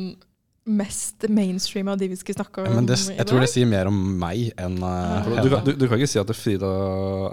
mest 0.65 1.27
mainstream 1.29 1.91
av 1.93 1.99
de 2.01 2.09
vi 2.09 2.17
skulle 2.17 2.39
snakke 2.39 2.63
om 2.65 2.79
men 2.79 2.87
det, 2.89 2.97
jeg 3.13 3.27
tror 3.29 3.43
det 3.43 3.51
sier 3.53 3.69
mer 3.69 3.91
om 3.91 3.99
meg 4.17 4.47
enn 4.57 4.79
uh, 4.81 5.27
du, 5.45 5.51
du, 5.61 5.71
du 5.77 5.85
kan 5.91 5.99
ikke 5.99 6.09
si 6.09 6.21
at 6.23 6.31
Frida 6.33 6.71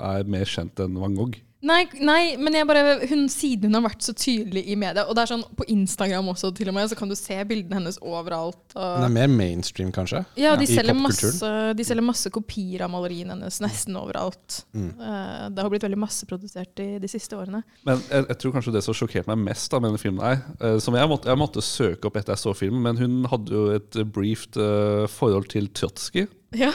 er 0.10 0.28
mer 0.28 0.50
kjent 0.52 0.84
enn 0.84 0.98
Van 1.00 1.16
Gogh. 1.16 1.38
Nei, 1.62 1.84
nei, 2.02 2.36
men 2.42 2.56
jeg 2.58 2.66
bare, 2.66 2.96
hun, 3.10 3.28
siden 3.30 3.70
hun 3.70 3.78
har 3.78 3.84
vært 3.86 4.06
så 4.06 4.16
tydelig 4.18 4.64
i 4.66 4.78
media, 4.80 5.04
og 5.06 5.14
det 5.18 5.24
er 5.24 5.32
sånn 5.34 5.44
på 5.58 5.68
Instagram 5.70 6.32
også 6.34 6.50
til 6.58 6.72
og 6.72 6.76
med, 6.78 6.90
så 6.90 6.98
kan 6.98 7.12
du 7.12 7.16
se 7.18 7.38
bildene 7.46 7.78
hennes 7.78 8.00
overalt. 8.02 8.64
Og, 8.74 8.88
Hun 8.98 9.06
er 9.06 9.14
mer 9.14 9.30
mainstream, 9.30 9.92
kanskje? 9.94 10.24
ja, 10.42 10.56
de 10.58 10.66
ja. 10.66 10.80
selger, 10.80 10.98
masse, 10.98 11.52
de 11.78 11.86
selger 11.86 12.06
masse 12.06 12.32
kopier 12.34 12.86
av 12.86 12.92
maleriene 12.94 13.36
hennes 13.36 13.62
nesten 13.62 14.00
overalt. 14.00 14.64
Mm. 14.74 14.90
Eh, 14.90 15.46
det 15.54 15.66
har 15.66 15.72
blitt 15.74 15.86
veldig 15.86 16.02
masseprodusert 16.02 16.82
i 16.82 16.90
de 17.04 17.12
siste 17.12 17.38
årene. 17.38 17.62
Men 17.86 18.02
jeg, 18.08 18.26
jeg 18.34 18.42
tror 18.42 18.58
kanskje 18.58 18.76
det 18.76 18.86
som 18.88 18.98
sjokkerte 18.98 19.30
meg 19.30 19.46
mest 19.52 19.70
da, 19.70 19.82
med 19.82 19.92
denne 19.92 20.02
filmen, 20.02 20.26
er 20.26 20.42
eh, 20.66 20.80
som 20.82 20.98
jeg 20.98 21.14
måtte, 21.14 21.30
jeg 21.30 21.42
måtte 21.42 21.66
søke 21.66 22.10
opp 22.10 22.18
etter 22.18 22.34
jeg 22.34 22.46
så 22.48 22.56
filmen, 22.58 22.82
men 22.88 22.98
hun 23.02 23.30
hadde 23.32 23.54
jo 23.54 23.68
et 23.76 24.02
eh, 24.02 24.08
briefed 24.18 24.58
uh, 24.58 25.06
forhold 25.12 25.52
til 25.54 25.70
Trotsky. 25.78 26.26
Ja. 26.58 26.74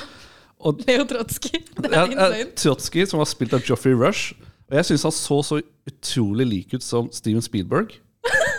Og, 0.62 0.80
Leo 0.86 1.04
Trotsky. 1.08 1.60
Det 1.76 1.90
er 1.90 2.02
eh, 2.06 2.12
insane. 2.14 2.50
Trotsky, 2.56 3.06
som 3.08 3.20
var 3.22 3.28
spilt 3.30 3.56
av 3.56 3.64
Joffrey 3.66 3.96
Rush. 3.96 4.36
Og 4.66 4.78
jeg 4.78 4.88
syns 4.88 5.06
han 5.06 5.14
så 5.14 5.38
så 5.46 5.60
utrolig 5.86 6.46
lik 6.46 6.74
ut 6.74 6.82
som 6.82 7.10
Steven 7.14 7.44
Spielberg. 7.44 7.94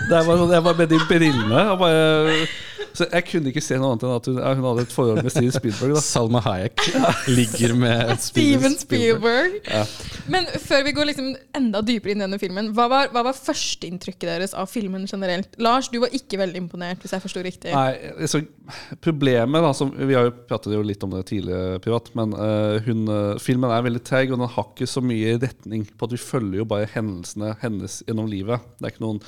Det 0.09 0.23
var, 0.27 0.47
jeg 0.53 0.63
var 0.63 0.77
med 0.77 0.89
de 0.93 0.99
brillene. 1.09 1.61
og 1.71 1.79
Bare, 1.81 2.47
så 2.97 3.05
jeg 3.11 3.25
kunne 3.27 3.51
ikke 3.51 3.61
se 3.61 3.77
noe 3.77 3.91
annet 3.93 4.05
enn 4.07 4.13
at 4.15 4.27
hun, 4.29 4.37
hun 4.41 4.65
hadde 4.71 4.83
et 4.87 4.93
forhold 4.93 5.19
med 5.21 5.33
Steven 5.33 5.53
Spielberg. 5.53 5.93
Da. 5.97 6.01
Salma 6.01 6.41
Hayek 6.45 6.81
ligger 7.29 7.75
med 7.77 8.13
Steven 8.27 8.77
Spielberg. 8.79 9.59
Ja. 9.67 9.83
Men 10.33 10.47
før 10.63 10.85
vi 10.87 10.93
går 10.97 11.09
liksom 11.11 11.27
enda 11.57 11.83
dypere 11.85 12.15
inn 12.15 12.23
i 12.23 12.25
denne 12.25 12.39
filmen, 12.41 12.71
hva 12.77 12.87
var, 12.91 13.11
hva 13.13 13.25
var 13.27 13.37
førsteinntrykket 13.37 14.27
deres 14.31 14.55
av 14.57 14.69
filmen 14.71 15.05
generelt? 15.09 15.53
Lars, 15.61 15.91
du 15.93 15.99
var 16.01 16.13
ikke 16.15 16.39
veldig 16.41 16.63
imponert, 16.63 17.03
hvis 17.03 17.13
jeg 17.13 17.25
forsto 17.25 17.43
riktig. 17.45 17.73
Nei, 17.75 18.13
altså, 18.17 18.41
Problemet 18.99 19.63
da, 19.63 19.69
som, 19.77 19.93
Vi 19.95 20.15
har 20.17 20.25
jo 20.27 20.33
pratet 20.49 20.73
jo 20.75 20.81
litt 20.83 21.03
om 21.05 21.13
det 21.13 21.27
tidligere 21.29 21.77
privat, 21.83 22.09
men 22.17 22.33
uh, 22.35 22.77
hun, 22.83 23.05
eh, 23.13 23.37
filmen 23.39 23.71
er 23.71 23.85
veldig 23.85 24.01
treig, 24.03 24.31
og 24.31 24.41
den 24.41 24.51
har 24.55 24.71
ikke 24.71 24.89
så 24.89 25.03
mye 25.05 25.37
retning 25.39 25.85
på 25.87 26.09
at 26.09 26.15
vi 26.15 26.19
følger 26.21 26.63
jo 26.63 26.67
bare 26.67 26.89
hendelsene 26.91 27.53
hennes 27.61 28.01
gjennom 28.07 28.27
livet. 28.31 28.65
Det 28.77 28.89
er 28.89 28.95
ikke 28.95 29.05
noen, 29.05 29.21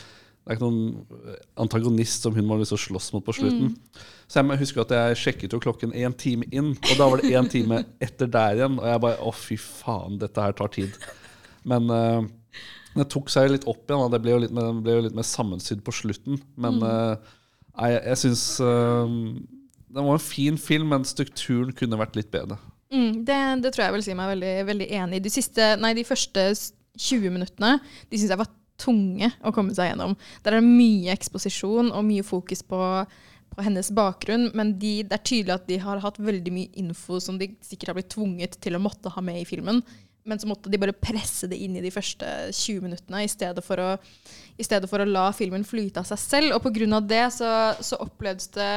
det 0.49 0.55
er 0.55 0.57
ikke 0.57 0.65
noen 0.65 1.19
eh, 1.29 1.41
antagonist 1.61 2.23
som 2.25 2.33
hun 2.33 2.47
må 2.49 2.57
liksom 2.57 2.79
slåss 2.81 3.11
mot 3.13 3.25
på 3.25 3.35
slutten. 3.37 3.69
Mm. 3.69 4.01
Så 4.29 4.41
jeg 4.41 4.61
husker 4.63 4.81
at 4.81 4.93
jeg 4.95 5.19
sjekket 5.21 5.53
jo 5.53 5.59
klokken 5.61 5.93
én 5.93 6.15
time 6.17 6.47
inn, 6.49 6.71
og 6.73 6.93
da 6.97 7.07
var 7.11 7.21
det 7.21 7.29
én 7.37 7.49
time 7.51 7.83
etter 8.05 8.29
der 8.31 8.57
igjen. 8.57 8.79
Og 8.81 8.87
jeg 8.89 9.03
bare 9.03 9.19
Å, 9.21 9.33
fy 9.35 9.59
faen, 9.61 10.17
dette 10.21 10.41
her 10.41 10.55
tar 10.57 10.71
tid. 10.73 10.95
Men 11.69 11.91
uh, 11.93 12.25
det 12.95 13.05
tok 13.13 13.29
seg 13.29 13.51
litt 13.53 13.67
opp 13.69 13.83
igjen. 13.85 14.01
Da. 14.07 14.15
Det 14.15 14.21
ble 14.25 14.33
jo 14.33 14.41
litt, 14.45 14.55
mer- 14.55 14.71
det 14.71 14.85
ble 14.87 14.97
jo 14.97 15.05
litt 15.05 15.19
mer 15.19 15.27
sammensydd 15.27 15.85
på 15.85 15.93
slutten. 15.99 16.41
Men 16.57 16.81
eh, 16.87 17.31
jeg, 17.75 17.99
jeg 17.99 18.21
syns 18.23 18.43
uh, 18.65 19.05
Det 19.85 20.01
var 20.01 20.17
en 20.17 20.27
fin 20.31 20.57
film, 20.61 20.89
men 20.95 21.05
strukturen 21.07 21.75
kunne 21.77 22.01
vært 22.01 22.17
litt 22.17 22.33
bedre. 22.33 22.57
Mm, 22.89 23.21
det, 23.21 23.39
det 23.61 23.75
tror 23.75 23.85
jeg 23.85 23.99
vil 23.99 24.07
si 24.07 24.17
meg 24.17 24.33
veldig, 24.33 24.53
veldig 24.71 24.89
enig 24.97 25.19
i. 25.19 25.25
De, 25.29 25.93
de 25.99 26.09
første 26.09 26.49
20 26.99 27.37
minuttene 27.37 27.77
de 28.09 28.17
syns 28.17 28.33
jeg 28.33 28.41
var 28.41 28.49
tunge 28.79 29.31
å 29.43 29.53
komme 29.55 29.75
seg 29.75 29.91
gjennom. 29.91 30.15
Der 30.43 30.55
er 30.55 30.63
det 30.63 30.69
mye 30.69 31.13
eksposisjon 31.15 31.91
og 31.93 32.05
mye 32.07 32.25
fokus 32.25 32.63
på, 32.65 32.81
på 33.53 33.65
hennes 33.65 33.91
bakgrunn, 33.95 34.49
men 34.57 34.75
de, 34.81 34.99
det 35.07 35.17
er 35.17 35.25
tydelig 35.25 35.57
at 35.57 35.67
de 35.69 35.79
har 35.83 36.03
hatt 36.03 36.21
veldig 36.21 36.53
mye 36.55 36.71
info 36.81 37.21
som 37.23 37.39
de 37.39 37.51
sikkert 37.65 37.93
har 37.93 37.99
blitt 37.99 38.13
tvunget 38.15 38.59
til 38.63 38.77
å 38.77 38.83
måtte 38.83 39.11
ha 39.13 39.25
med 39.25 39.41
i 39.41 39.47
filmen. 39.49 39.83
Men 40.27 40.39
så 40.39 40.49
måtte 40.49 40.69
de 40.69 40.77
bare 40.77 40.93
presse 40.93 41.47
det 41.49 41.57
inn 41.57 41.77
i 41.79 41.83
de 41.83 41.91
første 41.93 42.27
20 42.51 42.83
minuttene, 42.85 43.23
i 43.23 43.31
stedet 43.31 43.63
for 43.65 43.81
å, 43.81 43.89
stedet 44.59 44.89
for 44.91 45.01
å 45.01 45.07
la 45.07 45.29
filmen 45.33 45.63
flyte 45.65 46.03
av 46.03 46.09
seg 46.09 46.21
selv. 46.21 46.57
Og 46.57 46.65
pga. 46.67 46.99
det 47.01 47.25
så, 47.33 47.51
så 47.81 48.01
opplevdes 48.03 48.51
det 48.57 48.73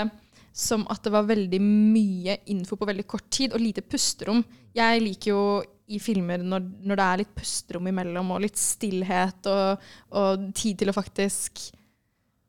som 0.53 0.85
at 0.92 1.03
det 1.05 1.12
var 1.12 1.29
veldig 1.29 1.61
mye 1.64 2.38
info 2.53 2.77
på 2.77 2.88
veldig 2.88 3.07
kort 3.09 3.29
tid, 3.33 3.53
og 3.53 3.62
lite 3.62 3.85
pusterom. 3.85 4.42
Jeg 4.77 5.03
liker 5.03 5.33
jo 5.33 5.44
i 5.92 6.00
filmer 6.02 6.42
når, 6.44 6.64
når 6.87 6.98
det 6.98 7.07
er 7.07 7.22
litt 7.22 7.37
pusterom 7.37 7.87
imellom, 7.90 8.35
og 8.35 8.42
litt 8.44 8.59
stillhet, 8.61 9.48
og, 9.50 9.87
og 10.18 10.50
tid 10.57 10.83
til 10.83 10.92
å 10.92 10.96
faktisk 10.96 11.64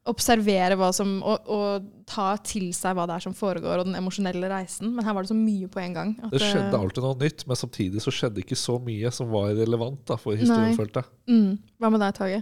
observere 0.10 0.76
hva 0.76 0.90
som 0.96 1.16
og, 1.24 1.46
og 1.48 1.86
ta 2.10 2.34
til 2.44 2.72
seg 2.76 2.96
hva 2.98 3.06
det 3.08 3.16
er 3.16 3.24
som 3.24 3.36
foregår, 3.38 3.80
og 3.80 3.88
den 3.88 3.98
emosjonelle 4.00 4.50
reisen. 4.52 4.92
Men 4.96 5.08
her 5.08 5.16
var 5.16 5.24
det 5.24 5.32
så 5.32 5.38
mye 5.38 5.70
på 5.72 5.80
en 5.80 5.96
gang. 5.96 6.16
at 6.20 6.34
Det 6.34 6.42
skjedde 6.44 6.80
alltid 6.80 7.06
noe 7.06 7.20
nytt, 7.22 7.46
men 7.48 7.60
samtidig 7.60 8.04
så 8.04 8.14
skjedde 8.14 8.44
ikke 8.44 8.60
så 8.60 8.76
mye 8.84 9.12
som 9.16 9.32
var 9.32 9.54
relevant 9.56 10.02
da, 10.10 10.18
for 10.20 10.40
historien, 10.40 10.76
følte. 10.80 11.06
Mm. 11.32 11.56
Hva 11.80 11.94
med 11.94 12.04
deg, 12.04 12.18
Tage? 12.20 12.42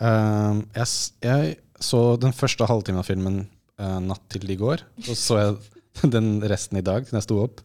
Uh, 0.00 0.62
jeg, 0.78 0.88
jeg 1.26 1.54
så 1.84 2.00
den 2.20 2.32
første 2.36 2.68
halvtimen 2.68 3.02
av 3.02 3.08
filmen 3.08 3.42
uh, 3.80 3.98
natt 4.00 4.24
til 4.32 4.48
i 4.48 4.58
går. 4.60 4.86
Så 5.04 5.18
så 5.20 5.40
jeg 5.42 5.58
den 6.16 6.38
resten 6.48 6.80
i 6.80 6.86
dag, 6.86 7.04
når 7.10 7.20
jeg 7.20 7.28
sto 7.28 7.42
opp. 7.44 7.60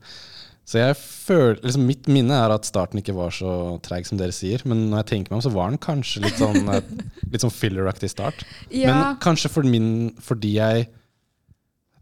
Så 0.65 0.79
jeg 0.81 0.95
føler, 0.97 1.59
liksom 1.61 1.83
Mitt 1.85 2.07
minne 2.09 2.37
er 2.41 2.53
at 2.55 2.65
starten 2.65 2.97
ikke 2.97 3.13
var 3.13 3.33
så 3.33 3.77
treig 3.85 4.07
som 4.09 4.17
dere 4.17 4.33
sier. 4.33 4.63
Men 4.65 4.87
når 4.89 5.03
jeg 5.03 5.09
tenker 5.11 5.33
meg 5.33 5.39
om, 5.39 5.45
så 5.45 5.53
var 5.53 5.69
den 5.69 5.81
kanskje 5.81 6.23
litt 6.25 6.39
sånn, 6.41 6.65
eh, 6.73 6.87
litt 7.31 7.45
sånn 7.45 7.53
filler-aktig 7.53 8.09
start. 8.09 8.41
Ja. 8.73 8.89
Men 8.89 9.19
kanskje 9.21 9.51
for 9.53 9.67
min, 9.67 10.15
fordi 10.21 10.57
jeg 10.57 10.87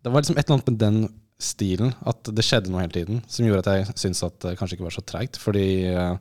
Det 0.04 0.12
var 0.12 0.19
liksom 0.19 0.36
et 0.36 0.43
eller 0.49 0.58
annet 0.58 0.67
med 0.67 0.80
den 0.80 0.97
stilen, 1.39 1.93
at 2.04 2.28
det 2.28 2.43
skjedde 2.43 2.67
noe 2.67 2.82
hele 2.82 2.91
tiden, 2.91 3.21
som 3.23 3.45
gjorde 3.45 3.62
at 3.63 3.69
jeg 3.71 3.93
syntes 4.02 4.23
at 4.28 4.36
det 4.43 4.58
kanskje 4.60 4.76
ikke 4.76 4.84
var 4.84 4.95
så 4.97 5.04
treigt. 5.08 5.39
Fordi 5.39 5.67
eh, 5.88 6.17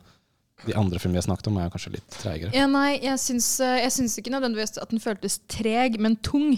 de 0.63 0.75
andre 0.79 0.99
filmene 0.99 1.17
vi 1.17 1.19
har 1.19 1.27
snakket 1.27 1.49
om, 1.51 1.57
er 1.59 1.73
kanskje 1.73 1.97
litt 1.97 2.15
treigere. 2.15 2.53
Ja, 2.55 2.69
nei, 2.71 3.01
jeg 3.03 3.19
syns, 3.19 3.49
eh, 3.59 3.81
jeg 3.83 3.91
syns 3.91 4.15
ikke 4.19 4.31
nødvendigvis 4.31 4.79
at 4.79 4.93
den 4.93 5.03
føltes 5.03 5.41
treg, 5.51 5.99
men 5.99 6.15
tung. 6.23 6.55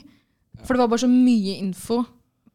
For 0.62 0.76
det 0.76 0.84
var 0.84 0.92
bare 0.94 1.02
så 1.08 1.10
mye 1.10 1.58
info 1.58 2.04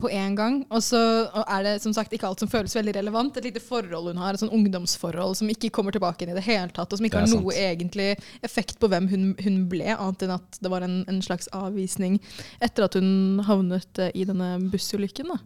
på 0.02 0.10
en 0.10 0.36
gang. 0.38 0.58
Og 0.70 0.82
så 0.84 1.00
er 1.44 1.66
det 1.66 1.74
som 1.84 1.94
sagt 1.96 2.14
ikke 2.16 2.28
alt 2.28 2.42
som 2.42 2.50
føles 2.50 2.74
veldig 2.76 2.94
relevant. 2.96 3.36
Et 3.38 3.48
lite 3.50 3.62
forhold 3.62 4.10
hun 4.10 4.22
har, 4.22 4.34
et 4.34 4.42
sånn 4.42 4.52
ungdomsforhold 4.56 5.38
som 5.40 5.52
ikke 5.52 5.72
kommer 5.74 5.94
tilbake 5.94 6.24
inn 6.24 6.34
i 6.34 6.38
det 6.38 6.46
hele 6.48 6.72
tatt, 6.74 6.90
og 6.90 7.00
som 7.00 7.06
ikke 7.06 7.22
har 7.22 7.30
noe 7.30 7.56
egentlig 7.56 8.12
effekt 8.46 8.80
på 8.80 8.90
hvem 8.90 9.08
hun, 9.10 9.30
hun 9.44 9.62
ble, 9.70 9.86
annet 9.94 10.26
enn 10.26 10.36
at 10.38 10.60
det 10.60 10.72
var 10.72 10.86
en, 10.86 11.02
en 11.10 11.22
slags 11.24 11.50
avvisning 11.56 12.18
etter 12.64 12.86
at 12.86 12.98
hun 12.98 13.42
havnet 13.46 14.02
eh, 14.02 14.12
i 14.14 14.26
denne 14.28 14.56
bussulykken. 14.72 15.34
da. 15.34 15.40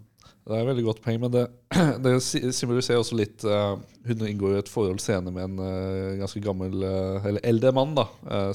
Det 0.44 0.52
er 0.52 0.61
et 0.61 0.68
veldig 0.68 0.83
godt 0.85 0.98
poeng, 1.00 1.22
men 1.22 1.30
det, 1.33 1.42
det 2.04 2.12
symboliserer 2.20 3.00
også 3.00 3.16
litt 3.16 3.44
uh, 3.48 3.78
Hun 4.04 4.24
inngår 4.28 4.52
i 4.52 4.59
et 4.61 4.68
forhold 4.68 5.00
senere 5.00 5.33
med 5.33 5.46
en 5.46 5.62
uh, 5.62 6.18
ganske 6.20 6.42
gammel, 6.44 6.85
uh, 6.85 7.24
eller 7.24 7.40
eldre 7.48 7.72
mann, 7.72 7.94
da, 7.96 8.04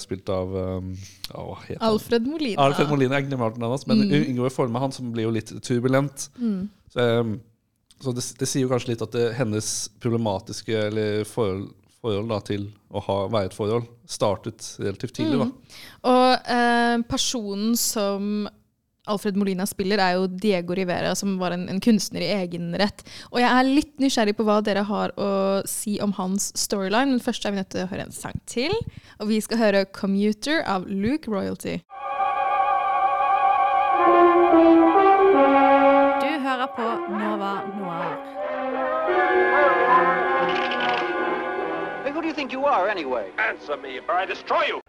spilt 0.01 0.29
av 0.29 0.53
um, 0.53 0.91
å? 1.33 1.55
Alfred 1.87 2.29
Molina. 2.29 2.67
Alfred 2.67 2.91
Molina, 2.91 3.17
jeg 3.17 3.31
glemmer 3.31 3.49
navnet 3.49 3.73
hans, 3.73 3.87
men 3.89 4.03
Mm. 4.03 4.11
hun 4.13 4.27
inngår 4.29 4.51
i 4.51 4.53
forhold 4.53 4.75
med 4.75 4.85
han 4.85 4.93
som 4.93 5.09
blir 5.15 5.25
jo 5.25 5.33
litt 5.33 5.49
turbulent. 5.65 6.29
Mm. 6.37 6.69
Så, 6.93 7.07
um, 7.23 7.33
så 7.99 8.13
det, 8.15 8.27
det 8.37 8.47
sier 8.47 8.67
jo 8.67 8.71
kanskje 8.71 8.93
litt 8.93 9.03
at 9.03 9.17
det, 9.17 9.25
hennes 9.39 9.73
problematiske 9.99 10.77
eller 10.91 11.25
forhold, 11.27 11.71
forhold 12.05 12.29
da, 12.29 12.39
til 12.45 12.69
å 12.93 13.01
ha, 13.09 13.17
være 13.33 13.49
et 13.49 13.57
forhold 13.57 13.89
startet 14.09 14.75
relativt 14.77 15.17
tidlig. 15.17 15.49
Mm. 15.49 15.51
Og 16.13 17.03
personen 17.09 17.73
som 17.77 18.47
Alfred 19.09 19.37
Molina 19.39 19.65
spiller, 19.69 20.01
er 20.01 20.17
jo 20.17 20.27
Diego 20.29 20.75
Rivera, 20.77 21.15
som 21.17 21.37
var 21.41 21.55
en, 21.55 21.67
en 21.71 21.81
kunstner 21.83 22.23
i 22.25 22.31
egenrett. 22.35 23.03
Og 23.33 23.41
jeg 23.41 23.49
er 23.49 23.69
litt 23.69 23.95
nysgjerrig 24.01 24.35
på 24.37 24.45
hva 24.47 24.59
dere 24.65 24.85
har 24.87 25.13
å 25.19 25.29
si 25.69 25.97
om 26.03 26.13
hans 26.19 26.51
storyline, 26.59 27.15
men 27.15 27.23
først 27.23 27.45
er 27.45 27.55
vi 27.55 27.61
nødt 27.61 27.71
til 27.73 27.85
å 27.85 27.89
høre 27.91 28.07
en 28.07 28.15
sang 28.15 28.37
til. 28.49 28.75
Og 29.19 29.31
vi 29.31 29.41
skal 29.41 29.61
høre 29.61 29.85
'Commuter' 29.85 30.63
av 30.65 30.87
Luke 30.87 31.31
Royalty. 31.31 31.79
Du 36.19 36.31
hører 36.45 36.67
på 36.75 36.87
Nova 37.11 37.53
Noir. 37.77 38.15
Hey, 42.03 42.11
who 42.11 42.21
do 42.21 42.27
you 42.27 42.33
think 42.33 42.51
you 42.51 42.65
are, 42.65 42.89
anyway? 42.89 43.29
Answer 43.37 43.77
me, 43.77 43.99
or 44.07 44.15
I 44.15 44.25
destroy 44.25 44.63
you. 44.67 44.81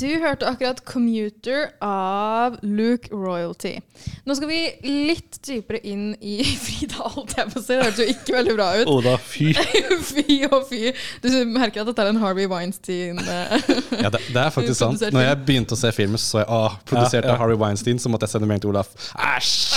Du 0.00 0.08
hørte 0.20 0.46
akkurat 0.48 0.80
'Commuter' 0.84 1.76
av 1.84 2.56
Luke 2.62 3.08
Royalty. 3.12 3.80
Nå 4.24 4.34
skal 4.34 4.48
vi 4.48 4.60
litt 4.84 5.36
dypere 5.44 5.80
inn 5.84 6.14
i 6.24 6.38
Frida, 6.64 7.04
holdt 7.16 7.34
jeg 7.36 7.50
på 7.52 7.60
å 7.60 7.62
si. 7.62 7.74
Det 7.74 7.84
hørtes 7.84 8.00
jo 8.00 8.14
ikke 8.14 8.36
veldig 8.38 8.54
bra 8.56 8.68
ut. 8.80 8.92
Oda, 8.94 9.16
fy. 9.20 9.50
fy 10.14 10.38
og 10.48 10.64
fy. 10.70 10.94
Du 11.20 11.28
merker 11.52 11.82
at 11.82 11.90
dette 11.90 12.06
er 12.06 12.12
en 12.14 12.20
Harvey 12.22 12.48
Weinstein 12.48 13.20
eh, 13.20 13.68
Ja, 14.00 14.08
det, 14.08 14.22
det 14.32 14.40
er 14.40 14.54
faktisk 14.54 14.80
sant. 14.84 15.04
Når 15.12 15.26
jeg 15.26 15.40
begynte 15.50 15.76
å 15.76 15.80
se 15.80 15.92
filmen, 15.92 16.20
så 16.20 16.40
jeg 16.40 16.48
ah, 16.48 16.78
produsert 16.88 17.26
Ja, 17.26 17.34
ja. 17.34 17.36
av 17.36 17.42
Harvey 17.44 17.60
Weinstein, 17.60 18.00
så 18.00 18.12
måtte 18.12 18.24
jeg 18.24 18.36
sende 18.36 18.48
melding 18.48 18.64
til 18.64 18.72
Olaf. 18.72 18.94
Æsj! 19.20 19.76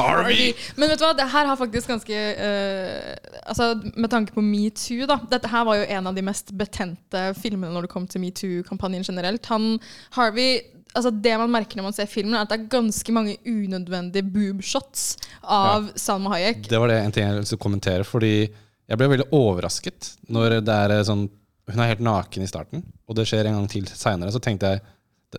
Harvey! 0.00 0.50
Men 0.74 0.90
vet 0.90 0.98
du 0.98 1.06
hva, 1.06 1.12
det 1.14 1.28
her 1.30 1.46
har 1.46 1.58
faktisk 1.60 1.92
ganske 1.92 2.18
uh, 2.34 3.14
Altså, 3.50 3.72
Med 3.94 4.10
tanke 4.10 4.34
på 4.34 4.42
metoo, 4.44 5.06
da. 5.06 5.20
Dette 5.30 5.50
her 5.50 5.64
var 5.68 5.78
jo 5.78 5.86
en 5.86 6.10
av 6.10 6.16
de 6.16 6.26
mest 6.26 6.50
betente 6.58 7.22
filmene 7.38 7.70
når 7.74 7.86
det 7.86 7.92
kom 7.92 8.06
til 8.10 8.22
metoo-kampanjen 8.24 9.06
generelt. 9.06 9.46
Han, 9.52 9.59
Harvey 10.16 10.60
Altså 10.90 11.12
Det 11.14 11.36
man 11.38 11.52
merker 11.54 11.78
når 11.78 11.84
man 11.86 11.94
ser 11.94 12.08
filmen, 12.10 12.34
er 12.34 12.42
at 12.42 12.50
det 12.50 12.56
er 12.56 12.70
ganske 12.72 13.12
mange 13.14 13.36
unødvendige 13.46 14.26
boobshots 14.26 15.04
av 15.46 15.92
Salma 15.94 16.32
Hayek. 16.34 16.64
Det 16.66 16.80
var 16.82 16.90
det 16.90 16.96
en 16.98 17.14
ting 17.14 17.28
jeg 17.28 17.36
ville 17.36 17.58
kommentere, 17.62 18.06
fordi 18.06 18.32
jeg 18.90 18.98
ble 18.98 19.06
veldig 19.12 19.28
overrasket 19.36 20.08
når 20.34 20.58
det 20.66 20.74
er 20.74 20.96
eh, 20.96 21.04
sånn 21.06 21.28
Hun 21.70 21.78
er 21.84 21.92
helt 21.92 22.02
naken 22.02 22.42
i 22.42 22.48
starten, 22.50 22.82
og 23.06 23.14
det 23.14 23.28
skjer 23.30 23.46
en 23.46 23.60
gang 23.60 23.68
til 23.70 23.84
seinere. 23.86 24.32
Så 24.34 24.40
tenkte 24.42 24.72
jeg 24.72 24.82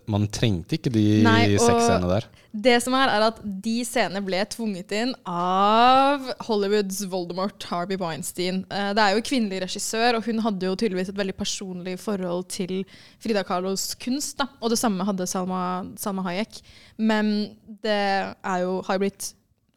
man 0.08 0.24
trengte 0.32 0.78
ikke 0.78 0.90
de 0.94 1.02
Nei, 1.24 1.56
seks 1.60 1.84
scenene 1.84 2.08
der. 2.08 2.26
Det 2.52 2.74
som 2.84 2.94
er, 2.96 3.10
er 3.12 3.24
at 3.26 3.40
de 3.64 3.74
scenene 3.84 4.22
ble 4.24 4.40
tvunget 4.52 4.92
inn 4.96 5.12
av 5.28 6.30
Hollywoods 6.46 7.02
Voldemort, 7.12 7.64
Harvey 7.68 7.98
Weinstein. 8.00 8.62
Eh, 8.72 8.92
Det 8.96 9.02
er 9.04 9.16
jo 9.18 9.24
kvinnelig 9.28 9.60
regissør, 9.66 10.16
og 10.16 10.24
hun 10.28 10.40
hadde 10.44 10.64
jo 10.68 10.76
tydeligvis 10.80 11.10
et 11.12 11.18
veldig 11.20 11.36
personlig 11.36 11.98
forhold 12.00 12.48
til 12.52 12.84
Frida 13.20 13.44
Carlos 13.44 13.94
kunst. 14.00 14.38
Da. 14.40 14.48
Og 14.62 14.72
det 14.72 14.78
samme 14.80 15.04
hadde 15.04 15.26
Salma, 15.28 15.84
Salma 16.00 16.24
Hayek. 16.28 16.60
Men 16.98 17.56
det 17.82 18.00
er 18.44 18.58
jo, 18.64 18.80
har 18.88 18.96
jo 18.96 19.04
blitt 19.06 19.32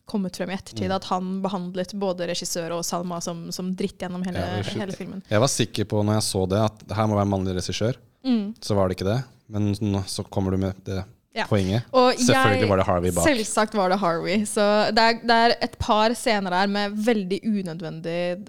kommet 0.07 0.35
frem 0.37 0.51
i 0.51 0.53
ettertid 0.53 0.87
Mm. 0.91 0.95
at 0.95 1.03
han 1.09 1.29
behandlet 1.41 1.93
både 1.97 2.27
regissør 2.29 2.75
og 2.77 2.83
Salma 2.85 3.19
som, 3.21 3.51
som 3.51 3.71
dritt 3.75 3.97
gjennom 3.99 4.23
hele, 4.23 4.37
Ja, 4.37 4.61
hele 4.79 4.93
filmen. 4.93 5.23
Jeg 5.27 5.39
var 5.41 5.47
sikker 5.49 5.83
på 5.89 6.03
når 6.05 6.19
jeg 6.21 6.27
så 6.31 6.47
det, 6.47 6.59
at 6.61 6.95
her 6.95 7.07
må 7.07 7.15
være 7.17 7.31
mannlig 7.31 7.55
regissør. 7.57 7.97
Mm. 8.23 8.53
Så 8.61 8.75
var 8.77 8.87
det 8.87 8.99
ikke 8.99 9.09
det. 9.11 9.23
Men 9.47 9.73
så 10.07 10.23
kommer 10.29 10.51
du 10.51 10.57
med 10.57 10.73
det 10.85 11.03
Ja. 11.35 11.43
poenget. 11.49 11.83
Og 11.91 12.13
Selvfølgelig 12.15 12.61
jeg- 12.61 12.69
var 12.69 12.77
det 12.77 12.85
Harvey 12.87 13.11
bak. 13.11 13.25
Selvsagt 13.27 13.73
var 13.75 13.89
det 13.89 13.97
Harvey. 13.99 14.45
Så 14.45 14.63
det 14.95 15.03
er, 15.03 15.13
det 15.21 15.31
er 15.35 15.55
et 15.61 15.77
par 15.79 16.09
scener 16.15 16.49
der 16.49 16.67
med 16.67 16.93
veldig 16.95 17.41
unødvendig 17.43 18.47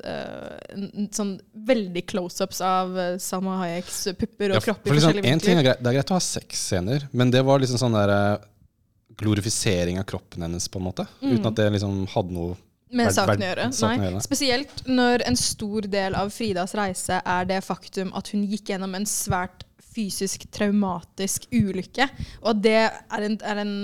n- 0.77 1.09
Sånn 1.11 1.41
veldig 1.67 2.05
close-ups 2.07 2.61
av 2.61 2.95
uh, 2.97 3.17
Salma 3.19 3.57
Hayeks 3.65 4.05
pupper 4.17 4.53
og 4.53 4.55
Ja, 4.55 4.61
for- 4.61 4.73
kropp 4.73 4.87
for 4.87 4.95
liksom, 4.95 5.19
en 5.25 5.41
ting 5.41 5.59
er 5.59 5.63
greit, 5.67 5.83
Det 5.83 5.91
er 5.91 5.99
greit 5.99 6.13
å 6.15 6.19
ha 6.21 6.23
sexscener, 6.23 7.09
men 7.13 7.31
det 7.35 7.43
var 7.45 7.59
liksom 7.59 7.77
sånn 7.83 7.93
der 7.99 8.15
uh, 8.15 8.39
glorifisering 9.19 9.99
av 9.99 10.05
kroppen 10.09 10.43
hennes, 10.47 10.69
på 10.69 10.79
en 10.79 10.87
måte. 10.87 11.07
Mm. 11.23 11.33
Uten 11.37 11.47
at 11.51 11.59
det 11.59 11.69
liksom 11.73 12.07
hadde 12.15 12.35
noe 12.37 12.57
Med 12.97 13.11
saken 13.11 13.43
å 13.43 13.49
gjøre. 13.49 13.69
Nei. 13.99 14.21
Spesielt 14.23 14.85
når 14.87 15.25
en 15.27 15.37
stor 15.41 15.89
del 15.91 16.15
av 16.15 16.31
Fridas 16.31 16.73
reise 16.79 17.19
er 17.27 17.49
det 17.49 17.65
faktum 17.67 18.13
at 18.15 18.29
hun 18.31 18.45
gikk 18.47 18.71
gjennom 18.71 18.95
en 18.95 19.09
svært 19.11 19.66
fysisk 19.97 20.47
traumatisk 20.55 21.49
ulykke. 21.55 22.09
Og 22.45 22.61
det 22.63 22.77
er, 22.85 23.27
en, 23.27 23.39
er 23.41 23.63
en, 23.63 23.75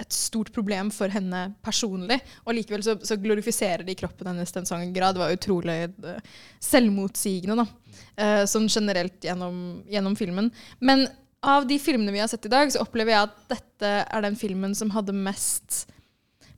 et 0.00 0.14
stort 0.14 0.52
problem 0.54 0.92
for 0.94 1.12
henne 1.12 1.48
personlig. 1.66 2.20
Og 2.46 2.56
likevel 2.56 2.84
så, 2.86 2.96
så 3.02 3.18
glorifiserer 3.20 3.84
de 3.86 3.98
kroppen 3.98 4.30
hennes 4.30 4.52
til 4.52 4.62
en 4.62 4.70
sånn 4.70 4.94
grad. 4.96 5.16
Det 5.16 5.24
var 5.24 5.36
utrolig 5.36 5.78
eh, 5.90 6.34
selvmotsigende, 6.64 7.64
da. 7.64 7.96
Eh, 8.16 8.42
sånn 8.50 8.70
generelt 8.72 9.24
gjennom, 9.24 9.82
gjennom 9.90 10.16
filmen. 10.18 10.52
Men 10.78 11.06
av 11.46 11.66
de 11.68 11.78
filmene 11.78 12.14
vi 12.14 12.22
har 12.22 12.30
sett 12.30 12.46
i 12.46 12.52
dag, 12.52 12.72
så 12.72 12.82
opplever 12.82 13.14
jeg 13.14 13.28
at 13.28 13.36
dette 13.52 13.92
er 14.02 14.24
den 14.24 14.38
filmen 14.38 14.74
som 14.74 14.90
hadde 14.94 15.14
mest 15.14 15.84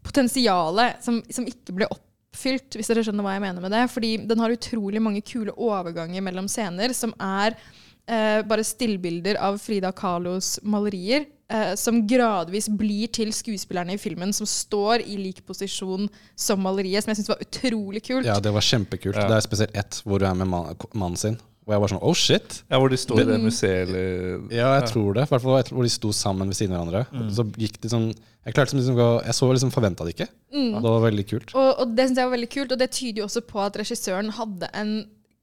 potensialet 0.06 1.02
som, 1.04 1.20
som 1.30 1.46
ikke 1.48 1.74
ble 1.76 1.88
oppfylt, 1.92 2.78
hvis 2.78 2.88
dere 2.88 3.02
skjønner 3.04 3.26
hva 3.26 3.34
jeg 3.36 3.44
mener 3.44 3.64
med 3.64 3.74
det. 3.74 3.84
Fordi 3.92 4.14
den 4.30 4.42
har 4.42 4.54
utrolig 4.54 5.02
mange 5.04 5.24
kule 5.26 5.54
overganger 5.54 6.24
mellom 6.24 6.48
scener, 6.50 6.94
som 6.96 7.14
er 7.20 7.58
eh, 8.08 8.40
bare 8.48 8.64
stillbilder 8.66 9.38
av 9.40 9.58
Frida 9.62 9.92
Kahlos 9.92 10.56
malerier, 10.62 11.26
eh, 11.52 11.74
som 11.78 12.00
gradvis 12.08 12.68
blir 12.68 13.12
til 13.14 13.32
skuespillerne 13.34 13.96
i 13.96 14.00
filmen, 14.00 14.32
som 14.36 14.48
står 14.48 15.04
i 15.04 15.18
lik 15.20 15.44
posisjon 15.46 16.08
som 16.36 16.64
maleriet, 16.64 17.04
som 17.04 17.12
jeg 17.12 17.20
syns 17.20 17.34
var 17.34 17.44
utrolig 17.44 18.04
kult. 18.08 18.28
Ja, 18.28 18.38
det 18.42 18.54
var 18.54 18.64
kjempekult. 18.64 19.18
Det 19.18 19.38
er 19.38 19.46
spesielt 19.46 19.76
ett 19.76 20.02
hvor 20.04 20.22
du 20.22 20.28
er 20.28 20.38
med 20.38 20.50
man, 20.50 20.74
mannen 20.94 21.20
sin. 21.20 21.38
Og 21.68 21.74
jeg 21.74 21.82
var 21.82 21.90
sånn 21.92 22.00
oh 22.08 22.16
shit. 22.16 22.62
Ja, 22.72 22.78
Hvor 22.80 22.88
de 22.88 22.96
sto 22.96 23.18
i 23.20 23.26
det 23.28 23.36
museet 23.42 23.90
eller 23.90 24.54
Ja, 24.56 24.70
jeg 24.78 24.88
tror 24.88 25.18
det. 25.18 25.26
I 25.26 25.28
hvert 25.34 25.44
fall 25.44 25.74
hvor 25.76 25.84
de 25.84 25.92
sto 25.92 26.14
sammen 26.16 26.48
ved 26.48 26.56
siden 26.56 26.72
av 26.72 26.80
hverandre. 26.80 27.02
Mm. 27.12 27.28
Så 27.36 27.44
gikk 27.60 27.76
det 27.82 27.90
sånn 27.92 28.06
Jeg 28.08 28.56
klarte 28.56 28.78
liksom 28.78 28.96
Jeg 28.96 29.36
så 29.36 29.48
liksom 29.52 29.72
forventa 29.74 30.06
det 30.08 30.14
ikke. 30.16 30.30
Mm. 30.48 30.78
Det 30.78 30.86
var 30.86 31.04
veldig 31.04 31.26
kult. 31.28 31.52
Og, 31.52 31.68
og 31.84 31.92
det 31.92 32.08
synes 32.08 32.22
jeg 32.22 32.30
var 32.30 32.36
veldig 32.38 32.50
kult, 32.56 32.72
og 32.72 32.80
det 32.80 32.88
tyder 32.96 33.20
jo 33.20 33.28
også 33.28 33.44
på 33.52 33.60
at 33.66 33.76
regissøren 33.82 34.32
hadde 34.38 34.72
en 34.80 34.94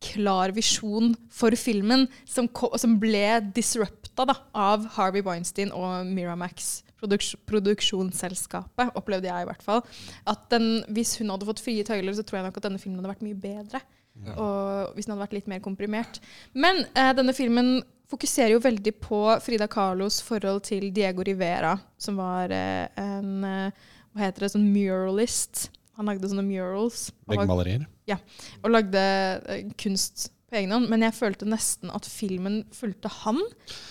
klar 0.04 0.54
visjon 0.56 1.14
for 1.34 1.56
filmen 1.60 2.08
som, 2.30 2.50
som 2.80 2.98
ble 3.02 3.40
disrupta 3.56 4.28
da, 4.28 4.36
av 4.52 4.86
Harvey 4.96 5.24
Weinstein 5.26 5.74
og 5.76 6.08
Miramax. 6.10 6.82
Produks 7.00 7.34
produksjonsselskapet, 7.46 8.96
opplevde 8.98 9.30
jeg 9.30 9.46
i 9.46 9.50
hvert 9.50 9.66
fall. 9.66 9.84
At 10.30 10.48
den, 10.54 10.86
hvis 10.96 11.18
hun 11.20 11.34
hadde 11.34 11.48
fått 11.48 11.62
frie 11.64 11.86
tøyler, 11.86 12.16
så 12.16 12.24
tror 12.24 12.40
jeg 12.40 12.48
nok 12.48 12.60
at 12.62 12.68
denne 12.70 12.82
filmen 12.82 13.02
hadde 13.02 13.12
vært 13.12 13.26
mye 13.26 13.38
bedre. 13.40 13.84
Og 14.16 14.96
hvis 14.96 15.08
den 15.08 15.14
hadde 15.14 15.26
vært 15.26 15.36
litt 15.36 15.50
mer 15.52 15.62
komprimert. 15.64 16.22
Men 16.56 16.86
eh, 16.96 17.12
denne 17.18 17.36
filmen 17.36 17.82
fokuserer 18.10 18.54
jo 18.54 18.64
veldig 18.64 18.94
på 19.04 19.20
Frida 19.44 19.68
Carlos 19.72 20.22
forhold 20.24 20.64
til 20.70 20.88
Diego 20.96 21.26
Rivera, 21.26 21.74
som 22.00 22.20
var 22.22 22.54
eh, 22.54 22.88
en 23.02 23.44
eh, 23.50 23.84
hva 24.16 24.24
heter 24.24 24.46
det, 24.46 24.54
sånn 24.54 24.70
muralist. 24.72 25.68
Han 25.98 26.10
lagde 26.10 26.30
sånne 26.32 26.44
murals. 26.46 27.10
Veggmalerier. 27.30 27.86
Ja, 28.10 28.18
og 28.62 28.74
lagde 28.74 29.02
eh, 29.02 29.70
kunst 29.80 30.30
på 30.50 30.58
egen 30.60 30.74
hånd. 30.76 30.90
Men 30.92 31.04
jeg 31.06 31.16
følte 31.18 31.48
nesten 31.50 31.92
at 31.94 32.08
filmen 32.10 32.62
fulgte 32.76 33.10
han 33.24 33.40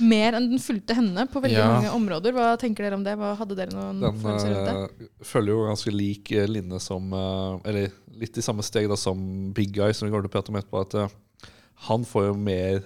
mer 0.03 0.37
enn 0.39 0.51
den 0.53 0.63
fulgte 0.63 0.97
henne 0.97 1.27
på 1.31 1.43
veldig 1.43 1.59
Ja. 1.59 1.71
mange 1.73 1.93
områder. 1.97 2.35
Hva 2.37 2.53
tenker 2.61 2.87
dere 2.87 2.99
om 2.99 3.05
det? 3.07 3.17
Hva 3.19 3.35
Hadde 3.39 3.57
dere 3.59 3.75
noen 3.75 4.01
Den 4.01 4.21
følelser 4.21 4.55
rundt 4.55 4.69
det? 4.69 5.09
Den 5.09 5.25
følger 5.33 5.53
jo 5.57 5.67
ganske 5.69 5.95
lik 5.95 6.31
Linne 6.31 6.55
linje 6.55 6.81
som 6.81 7.13
eh, 7.13 7.69
Eller 7.71 7.91
litt 8.15 8.39
i 8.39 8.45
samme 8.45 8.63
steg 8.63 8.89
da 8.89 8.97
som 8.97 9.53
Big 9.57 9.73
Guy, 9.75 9.93
som 9.93 10.07
vi 10.07 10.15
går 10.15 10.23
til 10.23 10.31
å 10.31 10.35
prate 10.37 10.53
om 10.55 10.61
etterpå. 10.61 10.85
At 10.87 10.95
eh, 10.95 11.51
han 11.89 12.05
får 12.07 12.31
jo 12.31 12.39
mer 12.39 12.85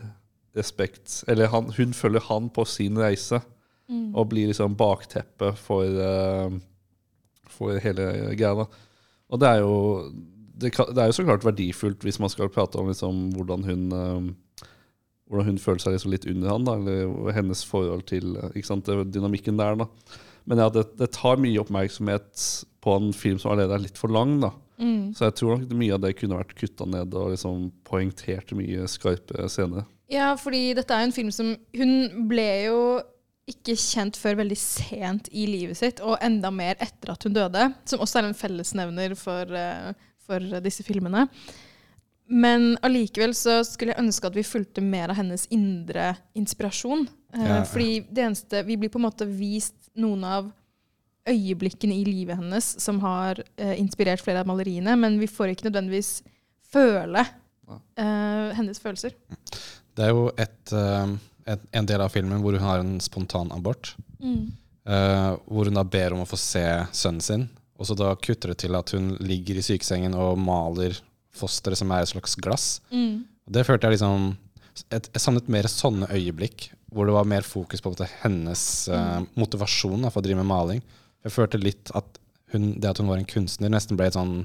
respekt 0.56 1.22
Eller 1.28 1.52
han, 1.52 1.70
hun 1.76 1.92
følger 1.92 2.24
han 2.30 2.48
på 2.50 2.64
sin 2.66 2.96
reise. 2.98 3.42
Mm. 3.88 4.12
Og 4.16 4.28
blir 4.28 4.50
liksom 4.50 4.74
bakteppet 4.76 5.56
for, 5.56 5.84
eh, 5.84 6.58
for 7.48 7.78
hele 7.80 8.34
greia. 8.36 8.54
da. 8.64 8.66
Og 9.28 9.40
det 9.42 9.48
er 9.48 9.62
jo 9.62 9.74
det, 10.58 10.72
kan, 10.74 10.88
det 10.90 11.02
er 11.02 11.10
jo 11.10 11.16
så 11.18 11.24
klart 11.26 11.46
verdifullt 11.46 12.04
hvis 12.06 12.18
man 12.18 12.32
skal 12.32 12.50
prate 12.50 12.80
om 12.80 12.88
liksom 12.90 13.28
hvordan 13.36 13.66
hun 13.68 13.82
eh, 13.94 14.30
hvordan 15.28 15.52
hun 15.52 15.60
føler 15.60 15.82
seg 15.82 15.94
liksom 15.94 16.14
litt 16.14 16.26
under 16.30 16.50
han, 16.50 16.64
da, 16.64 16.78
eller 16.80 17.34
hennes 17.36 17.60
forhold 17.68 18.06
til 18.08 18.32
sant, 18.64 18.88
dynamikken 18.88 19.60
der. 19.60 19.76
da. 19.76 19.86
Men 20.48 20.62
ja, 20.62 20.70
det, 20.72 20.86
det 20.96 21.10
tar 21.12 21.40
mye 21.40 21.60
oppmerksomhet 21.60 22.46
på 22.84 22.94
en 22.96 23.12
film 23.12 23.36
som 23.40 23.52
allerede 23.52 23.76
er 23.76 23.84
litt 23.84 24.00
for 24.00 24.12
lang. 24.14 24.38
Mm. 24.80 25.12
Så 25.12 25.28
jeg 25.28 25.36
tror 25.40 25.58
nok 25.58 25.76
mye 25.76 25.98
av 25.98 26.00
det 26.04 26.14
kunne 26.16 26.38
vært 26.38 26.56
kutta 26.56 26.86
ned 26.88 27.12
og 27.18 27.34
liksom 27.34 27.68
poengtert 27.88 28.54
mye 28.56 28.88
skarpe 28.88 29.50
scener. 29.52 29.84
Ja, 30.08 30.32
fordi 30.40 30.70
dette 30.78 30.94
er 30.96 31.04
jo 31.04 31.10
en 31.10 31.12
film 31.12 31.30
som 31.34 31.50
Hun 31.76 31.90
ble 32.30 32.48
jo 32.64 32.78
ikke 33.48 33.74
kjent 33.80 34.16
før 34.20 34.38
veldig 34.42 34.58
sent 34.60 35.30
i 35.32 35.46
livet 35.48 35.78
sitt, 35.80 36.02
og 36.04 36.18
enda 36.24 36.50
mer 36.54 36.76
etter 36.84 37.12
at 37.14 37.24
hun 37.26 37.34
døde, 37.36 37.68
som 37.88 38.00
også 38.04 38.20
er 38.20 38.28
en 38.28 38.36
fellesnevner 38.36 39.14
for, 39.18 39.50
eh, 39.56 39.92
for 40.26 40.60
disse 40.64 40.84
filmene. 40.86 41.26
Men 42.28 42.74
allikevel 42.84 43.32
så 43.32 43.62
skulle 43.64 43.94
jeg 43.94 44.02
ønske 44.04 44.28
at 44.28 44.36
vi 44.36 44.44
fulgte 44.44 44.82
mer 44.84 45.08
av 45.08 45.16
hennes 45.16 45.46
indre 45.50 46.10
inspirasjon. 46.36 47.06
Eh, 47.32 47.46
Ja. 47.48 47.62
Fordi 47.64 48.04
det 48.12 48.24
eneste 48.24 48.64
Vi 48.66 48.76
blir 48.76 48.88
på 48.92 48.98
en 49.00 49.06
måte 49.10 49.26
vist 49.26 49.74
noen 49.96 50.24
av 50.24 50.52
øyeblikkene 51.28 51.92
i 51.92 52.04
livet 52.04 52.36
hennes 52.36 52.64
som 52.80 53.00
har 53.00 53.40
eh, 53.58 53.74
inspirert 53.80 54.20
flere 54.24 54.40
av 54.40 54.46
maleriene, 54.46 54.94
men 54.96 55.18
vi 55.20 55.26
får 55.26 55.52
ikke 55.52 55.68
nødvendigvis 55.68 56.22
føle 56.72 57.20
eh, 57.20 58.54
hennes 58.56 58.80
følelser. 58.80 59.12
Det 59.96 60.04
er 60.06 60.12
jo 60.14 60.28
et, 60.38 60.72
eh, 60.72 61.16
en 61.48 61.88
del 61.88 62.02
av 62.04 62.12
filmen 62.12 62.42
hvor 62.42 62.56
hun 62.56 62.66
har 62.66 62.82
en 62.82 62.98
spontanabort. 63.02 63.94
Mm. 64.20 64.50
Uh, 64.88 65.36
hvor 65.46 65.68
hun 65.68 65.76
da 65.76 65.84
ber 65.84 66.16
om 66.16 66.24
å 66.24 66.28
få 66.28 66.38
se 66.40 66.64
sønnen 66.96 67.24
sin. 67.24 67.48
Og 67.78 67.88
så 67.88 67.94
da 67.98 68.10
kutter 68.18 68.52
det 68.52 68.62
til 68.64 68.74
at 68.78 68.90
hun 68.96 69.12
ligger 69.22 69.60
i 69.60 69.64
sykesengen 69.64 70.16
og 70.18 70.40
maler 70.40 70.96
fosteret 71.36 71.78
som 71.78 71.92
er 71.94 72.02
et 72.02 72.10
slags 72.10 72.34
glass. 72.40 72.68
Mm. 72.90 73.22
Det 73.48 73.64
følte 73.66 73.88
jeg 73.88 73.98
liksom 73.98 74.32
et, 74.94 75.10
Jeg 75.12 75.22
savnet 75.22 75.50
mer 75.50 75.68
sånne 75.70 76.08
øyeblikk, 76.14 76.70
hvor 76.92 77.06
det 77.06 77.14
var 77.14 77.28
mer 77.28 77.46
fokus 77.46 77.82
på 77.84 77.92
hennes 78.22 78.62
uh, 78.90 79.20
motivasjon 79.38 80.06
da, 80.06 80.12
for 80.12 80.22
å 80.22 80.26
drive 80.26 80.40
med 80.40 80.50
maling. 80.50 80.82
Jeg 81.26 81.34
følte 81.34 81.60
litt 81.60 81.92
at 81.98 82.18
hun, 82.52 82.72
det 82.80 82.90
at 82.90 83.00
hun 83.02 83.10
var 83.10 83.20
en 83.20 83.28
kunstner, 83.28 83.72
nesten 83.72 83.98
ble 83.98 84.08
et 84.08 84.16
sånn, 84.16 84.40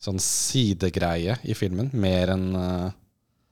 sånn 0.00 0.20
sidegreie 0.22 1.36
i 1.44 1.56
filmen, 1.58 1.90
mer 1.92 2.32
enn 2.32 2.46
eh, 2.56 2.86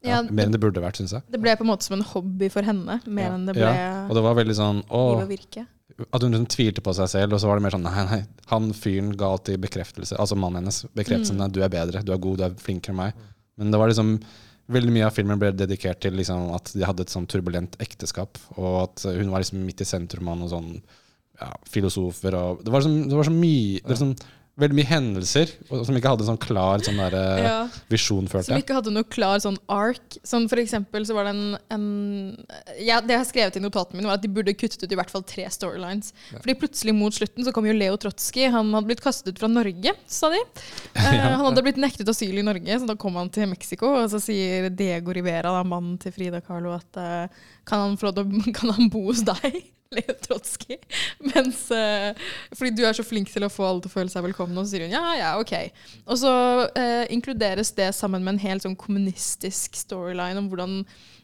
Ja, 0.06 0.22
mer 0.24 0.46
enn 0.48 0.54
det 0.54 0.60
burde 0.62 0.82
vært, 0.82 1.00
syns 1.00 1.14
jeg. 1.16 1.24
Det 1.32 1.40
ble 1.42 1.54
på 1.58 1.64
en 1.66 1.70
måte 1.72 1.86
som 1.86 1.96
en 1.98 2.04
hobby 2.14 2.48
for 2.52 2.66
henne, 2.66 3.00
mer 3.06 3.34
enn 3.34 3.46
det 3.48 3.56
ble 3.58 3.66
Ja, 3.66 4.06
og 4.06 4.14
det 4.18 4.22
var 4.26 4.38
veldig 4.38 4.56
sånn 4.58 4.82
å, 4.88 5.02
virke. 5.28 5.66
At 6.12 6.22
hun 6.22 6.34
liksom 6.34 6.48
tvilte 6.52 6.82
på 6.84 6.92
seg 6.96 7.08
selv, 7.08 7.36
og 7.36 7.40
så 7.40 7.48
var 7.48 7.56
det 7.58 7.64
mer 7.66 7.76
sånn 7.76 7.86
nei, 7.86 8.02
nei, 8.10 8.18
han 8.52 8.72
fyren 8.76 9.14
ga 9.16 9.30
alltid 9.32 9.62
bekreftelse, 9.62 10.18
altså 10.20 10.36
mannen 10.36 10.62
hennes, 10.64 10.82
bekreftelsen 10.96 11.40
Mm. 11.40 11.52
du 11.52 11.62
er 11.64 11.72
bedre, 11.72 12.02
du 12.04 12.12
er 12.12 12.18
god, 12.20 12.36
du 12.38 12.44
er 12.44 12.58
flinkere 12.60 12.92
enn 12.92 13.00
meg. 13.00 13.14
Men 13.56 13.70
det 13.72 13.78
var 13.80 13.88
liksom 13.92 14.18
Veldig 14.66 14.90
mye 14.90 15.06
av 15.06 15.12
filmen 15.14 15.38
ble 15.38 15.52
dedikert 15.54 16.00
til 16.02 16.16
liksom 16.18 16.48
at 16.56 16.72
de 16.74 16.82
hadde 16.82 17.04
et 17.06 17.12
sånn 17.12 17.28
turbulent 17.30 17.76
ekteskap, 17.78 18.34
og 18.58 18.80
at 18.82 19.04
hun 19.14 19.30
var 19.30 19.38
liksom 19.38 19.60
midt 19.62 19.84
i 19.84 19.86
sentrum 19.86 20.26
av 20.26 20.40
noen 20.40 20.50
sånn 20.50 20.72
ja, 21.38 21.52
filosofer 21.70 22.34
og 22.34 22.64
Det 22.64 22.72
var, 22.72 22.82
liksom, 22.82 22.96
det 23.06 23.14
var 23.14 23.28
så 23.28 23.34
mye 23.36 23.76
det 23.76 23.84
var 23.84 23.94
liksom, 23.94 24.14
Veldig 24.56 24.76
mye 24.78 24.88
hendelser 24.88 25.50
som 25.68 25.96
ikke 25.98 26.08
hadde 26.08 26.24
en 26.24 26.30
sånn 26.30 26.40
klar 26.40 26.80
sånn 26.80 26.96
der, 26.96 27.14
Ja. 27.44 27.56
visjon, 27.92 28.24
følte 28.24 28.48
Som 28.48 28.56
ikke 28.62 28.78
hadde 28.78 28.92
noe 28.94 29.04
klar 29.04 29.36
sånn 29.44 29.58
ark. 29.68 30.16
Som 30.24 30.46
for 30.48 30.56
eksempel 30.62 31.04
så 31.04 31.12
var 31.12 31.28
det 31.28 31.34
en, 31.34 31.58
en 31.76 32.46
ja, 32.80 33.02
Det 33.04 33.12
jeg 33.12 33.20
har 33.20 33.28
skrevet 33.28 33.58
i 33.60 33.60
notatene 33.60 34.00
mine, 34.00 34.08
var 34.08 34.16
at 34.16 34.24
de 34.24 34.32
burde 34.32 34.54
kuttet 34.56 34.80
ut 34.80 34.92
i 34.92 34.96
hvert 34.96 35.12
fall 35.12 35.26
tre 35.28 35.44
storylines. 35.52 36.14
Fordi 36.32 36.56
plutselig 36.56 36.96
mot 36.96 37.12
slutten 37.12 37.44
så 37.44 37.52
kom 37.52 37.68
jo 37.68 37.76
Leo 37.76 38.00
Trotsky. 38.00 38.48
Han 38.48 38.72
hadde 38.72 38.88
blitt 38.88 39.04
kastet 39.04 39.34
ut 39.34 39.44
fra 39.44 39.52
Norge, 39.52 39.92
sa 40.08 40.32
de. 40.32 40.40
Eh, 40.96 41.20
han 41.22 41.38
hadde 41.44 41.62
blitt 41.62 41.76
nektet 41.78 42.08
asyl 42.08 42.40
i 42.40 42.42
Norge, 42.42 42.80
så 42.80 42.88
da 42.88 42.96
kom 42.98 43.14
han 43.20 43.28
til 43.30 43.46
Mexico. 43.50 43.92
Og 44.00 44.08
så 44.10 44.18
sier 44.24 44.70
Diego 44.72 45.12
Rivera, 45.14 45.52
da, 45.52 45.62
mannen 45.68 46.00
til 46.02 46.14
Frida 46.16 46.40
Kahlo, 46.40 46.72
at 46.74 46.98
eh, 46.98 47.44
kan, 47.68 47.84
han 47.84 48.00
få 48.00 48.10
kan 48.56 48.72
han 48.72 48.88
bo 48.90 49.04
hos 49.10 49.20
deg? 49.26 49.60
Leo 49.94 50.14
Trotsky. 50.22 50.78
Mens, 51.32 51.66
eh, 51.70 52.12
fordi 52.56 52.72
du 52.76 52.82
er 52.86 52.96
så 52.96 53.04
flink 53.06 53.30
til 53.32 53.46
å 53.46 53.50
få 53.52 53.66
alle 53.68 53.84
til 53.84 53.92
å 53.92 53.96
føle 53.96 54.12
seg 54.12 54.26
velkomne, 54.26 54.58
og 54.58 54.66
så 54.66 54.74
sier 54.74 54.86
hun 54.86 54.96
ja, 54.96 55.04
ja, 55.18 55.32
ok. 55.40 55.54
Og 56.06 56.20
så 56.20 56.32
eh, 56.78 57.04
inkluderes 57.14 57.72
det 57.76 57.92
sammen 57.96 58.24
med 58.24 58.36
en 58.36 58.44
helt 58.46 58.66
sånn 58.66 58.78
kommunistisk 58.78 59.78
storyline 59.78 60.42
om 60.42 60.50
hvordan, 60.50 60.78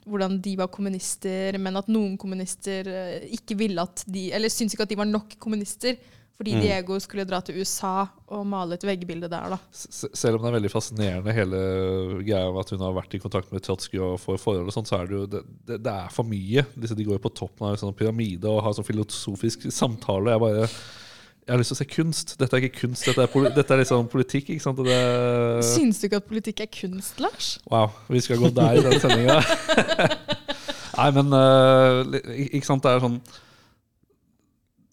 hvordan 0.07 0.39
de 0.45 0.57
var 0.61 0.73
kommunister, 0.75 1.59
men 1.63 1.79
at 1.81 1.91
noen 1.93 2.17
kommunister 2.21 2.89
eh, 2.91 3.29
ikke 3.39 3.59
ville 3.59 3.83
at 3.83 4.05
de 4.07 4.31
Eller 4.33 4.53
syntes 4.53 4.77
ikke 4.77 4.87
at 4.87 4.95
de 4.95 5.01
var 5.03 5.11
nok 5.11 5.39
kommunister. 5.43 5.99
Fordi 6.39 6.55
Mm. 6.57 6.61
Diego 6.65 6.97
skulle 6.99 7.25
dra 7.29 7.39
til 7.45 7.59
USA 7.61 8.07
og 8.33 8.47
male 8.49 8.75
et 8.75 8.83
veggbilde 8.89 9.29
der, 9.31 9.51
da. 9.53 9.59
S- 9.71 10.07
Selv 10.17 10.37
om 10.39 10.43
det 10.43 10.49
er 10.51 10.57
veldig 10.57 10.71
fascinerende 10.73 11.35
hele 11.37 11.59
greia 12.25 12.49
med 12.51 12.61
at 12.65 12.71
hun 12.73 12.81
har 12.83 12.95
vært 12.97 13.15
i 13.15 13.21
kontakt 13.23 13.53
med 13.53 13.63
Trotsky 13.63 14.01
og 14.03 14.17
får 14.19 14.41
forhold, 14.41 14.67
og 14.67 14.75
sånt, 14.75 14.89
så 14.91 14.99
er 15.03 15.07
det 15.07 15.17
jo 15.19 15.27
det, 15.27 15.43
det, 15.69 15.79
det 15.85 15.93
er 15.93 16.09
for 16.11 16.25
mye. 16.27 16.65
De 16.75 17.05
går 17.05 17.19
jo 17.19 17.23
på 17.29 17.35
toppen 17.37 17.69
av 17.69 17.77
en 17.77 17.83
sånn 17.85 17.95
pyramide 17.95 18.49
og 18.51 18.63
har 18.65 18.73
sånn 18.75 18.89
filosofisk 18.89 19.69
samtale. 19.71 20.33
Jeg 20.35 20.41
bare 20.47 20.67
jeg 21.43 21.51
har 21.57 21.59
lyst 21.59 21.73
til 21.73 21.77
å 21.77 21.83
se 21.83 21.89
kunst. 21.91 22.35
Dette 22.39 22.55
er 22.57 22.63
ikke 22.65 22.81
kunst, 22.87 23.05
dette 23.07 23.23
er, 23.27 23.49
dette 23.59 23.75
er 23.75 23.81
liksom 23.83 24.09
politikk. 24.09 24.51
ikke 24.55 24.63
sant? 24.63 24.79
Det, 24.87 24.99
Syns 25.67 25.99
du 26.01 26.07
ikke 26.09 26.21
at 26.23 26.29
politikk 26.31 26.61
er 26.65 26.71
kunst, 26.71 27.19
Lars? 27.21 27.59
wow, 27.71 27.91
vi 28.09 28.21
skal 28.23 28.39
gå 28.39 28.51
der 28.55 28.79
i 28.79 28.85
denne 28.87 29.01
sendinga. 29.03 29.39
Nei, 30.99 31.09
men 31.17 31.33
uh, 31.35 32.03
ikke 32.53 32.67
sant, 32.69 32.83
det 32.85 32.93
er 32.97 33.03
sånn 33.05 33.21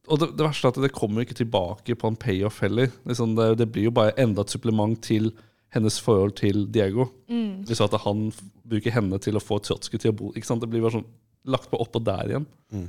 Og 0.10 0.20
det, 0.22 0.32
det 0.38 0.46
verste 0.46 0.68
er 0.68 0.74
at 0.74 0.82
det 0.84 0.96
kommer 0.96 1.24
ikke 1.24 1.38
tilbake 1.38 1.96
på 1.98 2.10
en 2.10 2.18
payoff 2.20 2.60
heller. 2.66 2.92
Liksom 3.08 3.36
det, 3.38 3.52
det 3.62 3.70
blir 3.74 3.90
jo 3.90 3.96
bare 3.96 4.16
enda 4.22 4.46
et 4.46 4.54
supplement 4.54 4.98
til 5.06 5.32
hennes 5.76 6.00
forhold 6.02 6.34
til 6.40 6.66
Diego. 6.74 7.08
Mm. 7.30 7.66
Hvis 7.70 7.82
at 7.86 7.94
han 8.06 8.30
bruker 8.70 8.94
henne 8.94 9.20
til 9.22 9.38
å 9.38 9.44
få 9.44 9.60
Trotsky 9.62 10.02
til 10.02 10.14
å 10.14 10.18
bo 10.18 10.32
ikke 10.34 10.50
sant? 10.50 10.64
Det 10.64 10.70
blir 10.72 10.82
bare 10.86 10.98
sånn 10.98 11.10
lagt 11.50 11.70
på 11.72 11.80
oppå 11.80 12.02
der 12.04 12.34
igjen. 12.34 12.48
Mm. 12.74 12.88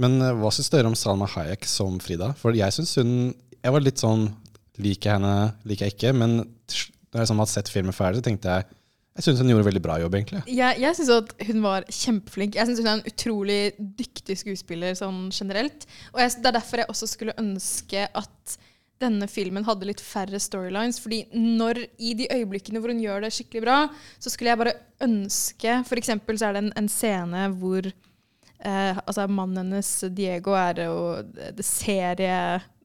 Men 0.00 0.16
uh, 0.22 0.32
hva 0.40 0.50
syns 0.54 0.72
dere 0.72 0.90
om 0.90 0.96
Salma 0.98 1.28
Hayek 1.36 1.68
som 1.68 2.00
Frida? 2.02 2.32
For 2.40 2.56
jeg 2.56 2.74
syns 2.74 2.96
hun 3.00 3.12
Jeg 3.64 3.72
var 3.72 3.84
litt 3.84 4.02
sånn 4.02 4.26
Liker 4.82 5.12
jeg 5.12 5.20
henne, 5.20 5.52
liker 5.70 5.86
jeg 5.86 5.94
ikke. 5.94 6.10
Men 6.18 6.40
når 6.40 7.20
jeg 7.20 7.22
liksom 7.22 7.40
hadde 7.44 7.52
sett 7.52 7.68
filmen 7.70 7.94
ferdig, 7.94 8.18
så 8.18 8.26
tenkte 8.26 8.56
jeg 8.56 8.66
Jeg 9.14 9.28
syns 9.28 9.40
hun 9.44 9.50
gjorde 9.52 9.68
veldig 9.68 9.82
bra 9.82 9.96
jobb, 10.02 10.16
egentlig. 10.18 10.40
Jeg, 10.50 10.78
jeg 10.82 10.96
syns 10.98 11.34
hun 11.46 11.60
var 11.62 11.84
kjempeflink. 11.86 12.56
Jeg 12.58 12.66
synes 12.66 12.80
Hun 12.82 12.88
er 12.90 12.96
en 12.98 13.10
utrolig 13.12 13.58
dyktig 13.78 14.40
skuespiller 14.40 14.96
sånn 14.98 15.28
generelt. 15.30 15.86
Og 16.12 16.18
jeg, 16.24 16.34
Det 16.40 16.50
er 16.50 16.56
derfor 16.58 16.82
jeg 16.82 16.90
også 16.90 17.10
skulle 17.12 17.36
ønske 17.38 18.08
at 18.10 18.56
denne 19.02 19.28
filmen 19.30 19.66
hadde 19.66 19.86
litt 19.86 20.02
færre 20.02 20.40
storylines. 20.42 20.98
fordi 21.02 21.24
når 21.34 21.84
i 21.98 22.14
de 22.18 22.28
øyeblikkene 22.30 22.80
hvor 22.82 22.90
hun 22.90 23.02
gjør 23.02 23.22
det 23.22 23.32
skikkelig 23.36 23.62
bra, 23.62 23.78
så 24.18 24.30
skulle 24.30 24.50
jeg 24.50 24.62
bare 24.62 24.76
ønske 25.04 25.78
For 25.86 26.00
eksempel 26.00 26.38
så 26.38 26.48
er 26.48 26.56
det 26.56 26.64
en, 26.64 26.72
en 26.78 26.90
scene 26.90 27.48
hvor 27.58 27.86
eh, 27.86 28.98
altså 29.06 29.26
mannen 29.28 29.62
hennes, 29.62 29.90
Diego, 30.10 30.54
er 30.58 30.86
jo 30.86 31.22
det 31.54 31.66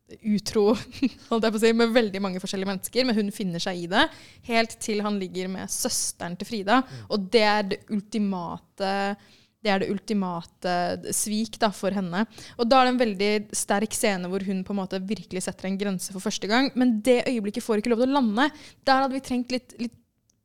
serieutro 0.09 0.73
holdt 1.29 1.45
jeg 1.45 1.53
på 1.53 1.59
å 1.59 1.63
si, 1.63 1.73
med 1.77 1.95
veldig 1.95 2.21
mange 2.23 2.41
forskjellige 2.41 2.71
mennesker, 2.71 3.07
men 3.07 3.17
hun 3.17 3.33
finner 3.35 3.61
seg 3.63 3.83
i 3.83 3.89
det. 3.91 4.05
Helt 4.49 4.77
til 4.81 5.03
han 5.05 5.19
ligger 5.21 5.51
med 5.51 5.71
søsteren 5.71 6.37
til 6.39 6.49
Frida. 6.49 6.81
Og 7.09 7.29
det 7.33 7.45
er 7.45 7.67
det 7.73 7.83
ultimate 7.93 8.93
det 9.59 9.71
er 9.73 9.81
det 9.83 9.89
ultimate 9.91 10.73
svik 11.11 11.57
da, 11.59 11.67
for 11.75 11.91
henne. 11.91 12.21
Og 12.55 12.67
da 12.69 12.79
er 12.79 12.87
det 12.87 12.91
en 12.93 13.01
veldig 13.01 13.31
sterk 13.59 13.91
scene 13.91 14.29
hvor 14.31 14.45
hun 14.47 14.61
på 14.63 14.71
en 14.71 14.79
måte 14.79 15.01
virkelig 15.03 15.43
setter 15.43 15.67
en 15.67 15.79
grense 15.79 16.13
for 16.15 16.23
første 16.23 16.47
gang. 16.47 16.69
Men 16.79 17.01
det 17.03 17.25
øyeblikket 17.27 17.65
får 17.65 17.81
ikke 17.81 17.91
lov 17.91 18.05
til 18.05 18.13
å 18.13 18.21
lande. 18.21 18.45
Der 18.87 19.03
hadde 19.03 19.17
vi 19.17 19.25
trengt 19.25 19.51
litt, 19.51 19.75
litt 19.81 19.97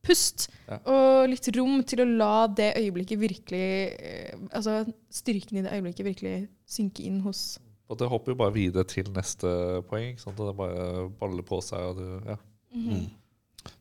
pust 0.05 0.49
Ja. 0.67 0.79
og 0.89 1.29
litt 1.31 1.47
rom 1.55 1.79
til 1.87 2.03
å 2.03 2.09
la 2.09 2.47
det 2.47 2.71
øyeblikket 2.77 3.19
virkelig 3.21 3.65
eh, 3.95 4.35
Altså 4.51 4.83
styrken 5.13 5.59
i 5.59 5.63
det 5.65 5.73
øyeblikket 5.73 6.05
virkelig 6.05 6.35
synke 6.69 7.05
inn 7.05 7.19
hos 7.23 7.55
Og 7.89 7.99
det 7.99 8.09
hopper 8.09 8.33
jo 8.33 8.39
bare 8.39 8.55
videre 8.55 8.87
til 8.89 9.11
neste 9.13 9.51
poeng. 9.89 10.13
Ikke 10.13 10.25
sant? 10.25 10.39
Og 10.39 10.49
det 10.49 10.57
bare 10.57 11.05
baller 11.19 11.45
på 11.45 11.61
seg. 11.63 11.91
Og 11.91 12.01
det, 12.01 12.09
ja. 12.33 12.39
Mhm. 12.75 13.05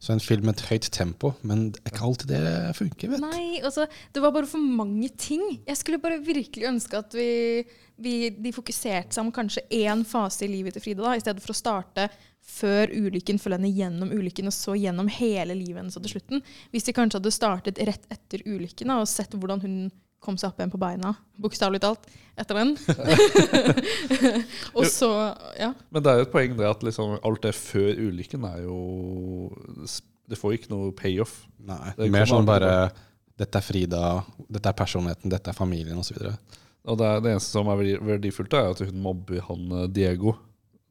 Så 0.01 0.13
en 0.15 0.21
film 0.23 0.47
med 0.49 0.57
et 0.57 0.67
høyt 0.71 0.87
tempo, 0.93 1.35
men 1.45 1.67
det 1.75 1.81
er 1.83 1.93
ikke 1.93 2.07
alltid 2.07 2.31
det 2.33 2.53
funker, 2.79 3.11
vet 3.13 3.21
du. 3.21 3.25
Nei, 3.27 3.61
altså, 3.65 3.87
det 4.17 4.23
var 4.25 4.33
bare 4.33 4.49
for 4.49 4.61
mange 4.61 5.11
ting. 5.21 5.43
Jeg 5.67 5.77
skulle 5.81 6.01
bare 6.01 6.23
virkelig 6.25 6.71
ønske 6.71 7.01
at 7.01 7.17
vi, 7.17 7.65
vi, 8.01 8.15
de 8.33 8.53
fokuserte 8.57 9.17
seg 9.17 9.27
om 9.27 9.33
kanskje 9.35 9.67
én 9.77 10.05
fase 10.09 10.47
i 10.47 10.51
livet 10.53 10.77
til 10.77 10.85
Frida, 10.85 11.05
da, 11.05 11.15
i 11.17 11.25
stedet 11.25 11.45
for 11.45 11.53
å 11.53 11.59
starte 11.59 12.09
før 12.45 12.93
ulykken, 12.93 13.41
følge 13.41 13.59
henne 13.61 13.73
gjennom 13.73 14.13
ulykken, 14.13 14.49
og 14.51 14.57
så 14.57 14.77
gjennom 14.77 15.09
hele 15.09 15.57
livet 15.57 15.81
hennes 15.81 15.97
og 15.97 16.05
til 16.05 16.17
slutten. 16.17 16.45
Hvis 16.73 16.89
de 16.89 16.97
kanskje 16.97 17.21
hadde 17.21 17.37
startet 17.37 17.81
rett 17.89 18.09
etter 18.13 18.45
ulykken 18.45 18.93
da, 18.93 19.01
og 19.01 19.11
sett 19.11 19.37
hvordan 19.37 19.65
hun 19.65 19.79
kom 20.25 20.39
seg 20.41 20.51
opp 20.51 20.61
igjen 20.61 20.73
på 20.73 20.81
beina, 20.81 21.13
bokstavelig 21.41 21.83
talt, 21.85 22.09
etter 22.41 22.59
den. 22.59 22.75
og 24.77 24.89
så, 24.91 25.11
ja. 25.61 25.71
Men 25.95 26.05
det 26.05 26.13
er 26.13 26.21
jo 26.21 26.27
et 26.27 26.35
poeng 26.35 26.57
det 26.59 26.69
at 26.69 26.85
liksom, 26.87 27.19
alt 27.21 27.45
det 27.45 27.55
før 27.59 28.01
ulykken 28.09 28.47
er 28.49 28.65
jo 28.65 28.79
Det 30.25 30.39
får 30.41 30.57
ikke 30.57 30.73
noe 30.73 30.95
payoff. 30.97 31.43
Nei, 31.69 31.93
Det 31.99 32.11
Mer 32.13 32.29
sånn 32.29 32.49
bare 32.49 32.75
Dette 33.39 33.61
er 33.61 33.67
Frida, 33.67 34.03
dette 34.47 34.71
er 34.71 34.79
personligheten, 34.79 35.33
dette 35.33 35.51
er 35.51 35.59
familien 35.59 35.99
osv. 36.01 36.17
Og 36.85 36.99
det, 37.01 37.07
er, 37.07 37.23
det 37.25 37.33
eneste 37.35 37.57
som 37.57 37.71
er 37.73 37.81
verdifullt, 38.05 38.55
er 38.55 38.75
at 38.75 38.83
hun 38.85 39.01
mobber 39.03 39.41
han 39.49 39.73
eh, 39.81 39.89
Diego 39.91 40.37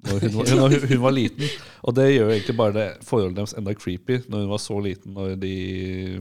når 0.07 0.25
hun, 0.25 0.33
var- 0.37 0.51
når 0.59 0.75
hun, 0.87 0.97
var 1.03 1.15
liten. 1.15 1.47
Og 1.83 1.95
det 1.97 2.07
gjør 2.11 2.27
jo 2.27 2.33
egentlig 2.35 2.55
bare 2.59 2.75
det 2.75 2.87
forholdet 3.07 3.37
deres 3.39 3.55
enda 3.59 3.73
creepy, 3.77 4.19
når 4.27 4.43
hun 4.43 4.51
var 4.53 4.61
så 4.63 4.77
liten 4.83 5.15
når 5.15 5.33
de 5.41 5.53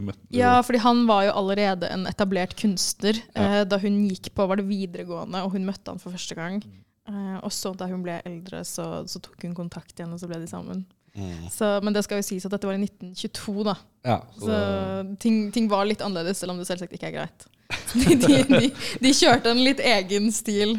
møtte 0.02 0.38
Ja, 0.38 0.54
fordi 0.64 0.82
han 0.84 1.04
var 1.10 1.26
jo 1.28 1.34
allerede 1.42 1.90
en 1.92 2.06
etablert 2.10 2.56
kunstner 2.58 3.18
ja. 3.34 3.64
da 3.68 3.78
hun 3.82 4.00
gikk 4.08 4.32
på 4.36 4.46
var 4.48 4.60
det 4.60 4.68
videregående, 4.70 5.42
og 5.44 5.54
hun 5.56 5.66
møtte 5.68 5.92
han 5.94 6.02
for 6.02 6.14
første 6.14 6.38
gang. 6.38 6.62
Eh, 7.08 7.38
og 7.42 7.50
så 7.54 7.72
da 7.74 7.88
hun 7.90 8.02
ble 8.04 8.20
eldre, 8.28 8.62
så, 8.68 9.02
så 9.10 9.22
tok 9.22 9.42
hun 9.48 9.56
kontakt 9.58 9.96
igjen, 9.96 10.12
og 10.14 10.20
så 10.22 10.28
ble 10.30 10.38
de 10.42 10.50
sammen. 10.50 10.84
Mm. 11.12 11.48
Så, 11.52 11.66
men 11.84 11.92
det 11.92 12.04
skal 12.06 12.22
jo 12.22 12.24
sies 12.24 12.46
at 12.48 12.54
dette 12.54 12.68
var 12.68 12.78
i 12.78 12.84
1922, 12.86 13.64
da. 13.68 13.74
Ja, 14.06 14.20
så 14.38 14.46
så 14.46 15.16
ting, 15.20 15.42
ting 15.52 15.66
var 15.70 15.84
litt 15.88 16.00
annerledes, 16.04 16.40
selv 16.40 16.54
om 16.54 16.62
det 16.62 16.68
selvsagt 16.70 16.94
ikke 16.96 17.10
er 17.10 17.18
greit. 17.18 17.48
De, 17.92 18.14
de, 18.16 18.38
de, 18.48 18.68
de 19.04 19.10
kjørte 19.12 19.50
en 19.52 19.60
litt 19.60 19.80
egen 19.84 20.30
stil. 20.32 20.78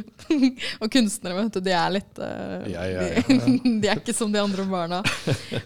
og 0.81 0.89
kunstnere, 0.93 1.35
vet 1.37 1.53
du, 1.53 1.59
de 1.65 1.73
er 1.75 1.91
litt 1.93 2.21
eh, 2.23 2.65
Ja, 2.73 2.85
ja, 2.89 3.03
ja. 3.11 3.23
De, 3.27 3.59
de 3.83 3.89
er 3.91 4.01
ikke 4.01 4.15
som 4.17 4.33
de 4.33 4.41
andre 4.41 4.65
barna. 4.69 5.03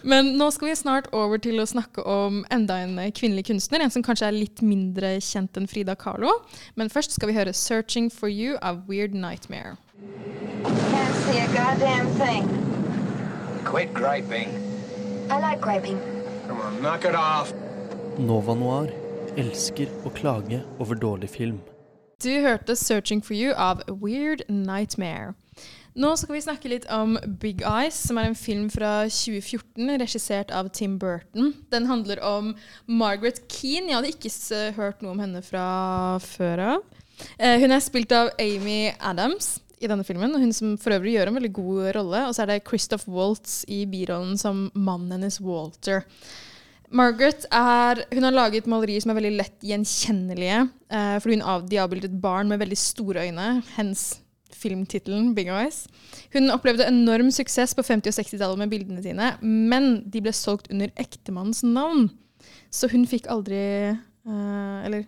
Men 0.02 0.34
nå 0.38 0.50
skal 0.54 0.70
vi 0.70 0.76
snart 0.78 1.08
over 1.16 1.40
til 1.42 1.60
å 1.62 1.66
snakke 1.68 2.04
om 2.04 2.42
enda 2.54 2.80
en 2.84 2.98
eh, 3.00 3.12
kvinnelig 3.14 3.46
kunstner. 3.48 3.84
En 3.84 3.94
som 3.94 4.04
kanskje 4.04 4.28
er 4.28 4.36
litt 4.36 4.62
mindre 4.64 5.16
kjent 5.24 5.56
enn 5.58 5.68
Frida 5.70 5.96
Kahlo. 5.98 6.34
Men 6.76 6.92
først 6.92 7.16
skal 7.16 7.32
vi 7.32 7.38
høre 7.38 7.54
'Searching 7.56 8.10
for 8.12 8.28
You' 8.28 8.58
av 8.62 8.84
Weird 8.88 9.16
Nightmare. 9.16 9.76
Can't 10.64 11.16
see 11.26 11.40
a 11.40 11.48
goddamn 11.54 12.08
thing. 12.20 12.44
Quit 13.64 13.92
griping. 13.94 14.52
I 15.30 15.40
like 15.40 15.60
griping. 15.60 15.98
Come 16.46 16.60
on, 16.60 16.80
knock 16.82 17.04
it 17.04 17.14
off. 17.14 17.52
Nova 18.18 18.54
Noir 18.54 19.07
elsker 19.38 19.90
å 20.04 20.12
klage 20.14 20.62
over 20.82 20.98
dårlig 20.98 21.30
film. 21.30 21.60
Du 22.22 22.30
hørte 22.42 22.74
'Searching 22.74 23.22
for 23.22 23.34
You' 23.34 23.54
av 23.54 23.82
Weird 23.86 24.42
Nightmare. 24.48 25.34
Nå 25.98 26.16
skal 26.18 26.34
vi 26.34 26.40
snakke 26.40 26.70
litt 26.70 26.86
om 26.94 27.16
Big 27.42 27.62
Eyes, 27.66 27.94
som 27.94 28.18
er 28.18 28.28
en 28.28 28.34
film 28.34 28.68
fra 28.70 29.08
2014, 29.10 29.98
regissert 29.98 30.50
av 30.54 30.68
Tim 30.70 30.98
Burton. 30.98 31.54
Den 31.70 31.86
handler 31.86 32.20
om 32.22 32.52
Margaret 32.86 33.40
Keane. 33.48 33.88
Jeg 33.88 33.96
hadde 33.96 34.12
ikke 34.12 34.74
hørt 34.76 35.02
noe 35.02 35.16
om 35.16 35.18
henne 35.18 35.42
fra 35.42 36.18
før 36.22 36.58
av. 36.58 36.84
Eh, 37.38 37.58
hun 37.58 37.74
er 37.74 37.82
spilt 37.82 38.14
av 38.14 38.30
Amy 38.38 38.92
Adams 39.00 39.60
i 39.82 39.90
denne 39.90 40.06
filmen, 40.06 40.34
og 40.34 40.42
hun 40.42 40.54
som 40.54 40.76
for 40.78 40.94
øvrig 40.94 41.16
gjør 41.16 41.30
en 41.30 41.38
veldig 41.40 41.52
god 41.56 41.80
rolle. 41.98 42.26
Og 42.28 42.34
så 42.34 42.44
er 42.44 42.52
det 42.52 42.66
Christoph 42.68 43.08
Waltz 43.10 43.64
i 43.66 43.84
birollen 43.90 44.38
som 44.38 44.68
mannen 44.74 45.16
hennes 45.16 45.40
Walter. 45.42 46.04
Margaret 46.88 47.44
er, 47.52 48.00
hun 48.14 48.24
har 48.24 48.32
laget 48.32 48.68
malerier 48.70 49.02
som 49.04 49.12
er 49.12 49.18
veldig 49.18 49.34
lett 49.36 49.66
gjenkjennelige. 49.66 50.62
Eh, 50.88 51.16
fordi 51.20 51.36
hun 51.36 51.44
av, 51.44 51.66
de 51.68 51.80
avbildet 51.82 52.10
et 52.10 52.22
barn 52.22 52.48
med 52.48 52.62
veldig 52.62 52.78
store 52.80 53.26
øyne. 53.28 53.50
Hens 53.76 54.22
filmtittelen 54.58 55.34
Big 55.36 55.50
Eyes. 55.52 55.84
Hun 56.32 56.50
opplevde 56.50 56.88
enorm 56.88 57.30
suksess 57.34 57.76
på 57.76 57.84
50- 57.84 58.10
og 58.10 58.16
60-tallet 58.16 58.62
med 58.62 58.72
bildene 58.72 59.04
sine, 59.04 59.34
men 59.42 60.02
de 60.08 60.22
ble 60.24 60.32
solgt 60.34 60.70
under 60.72 60.90
ektemannens 60.98 61.62
navn. 61.66 62.08
Så 62.72 62.90
hun 62.92 63.06
fikk 63.08 63.28
aldri 63.32 63.60
eh, 63.92 64.84
Eller 64.86 65.06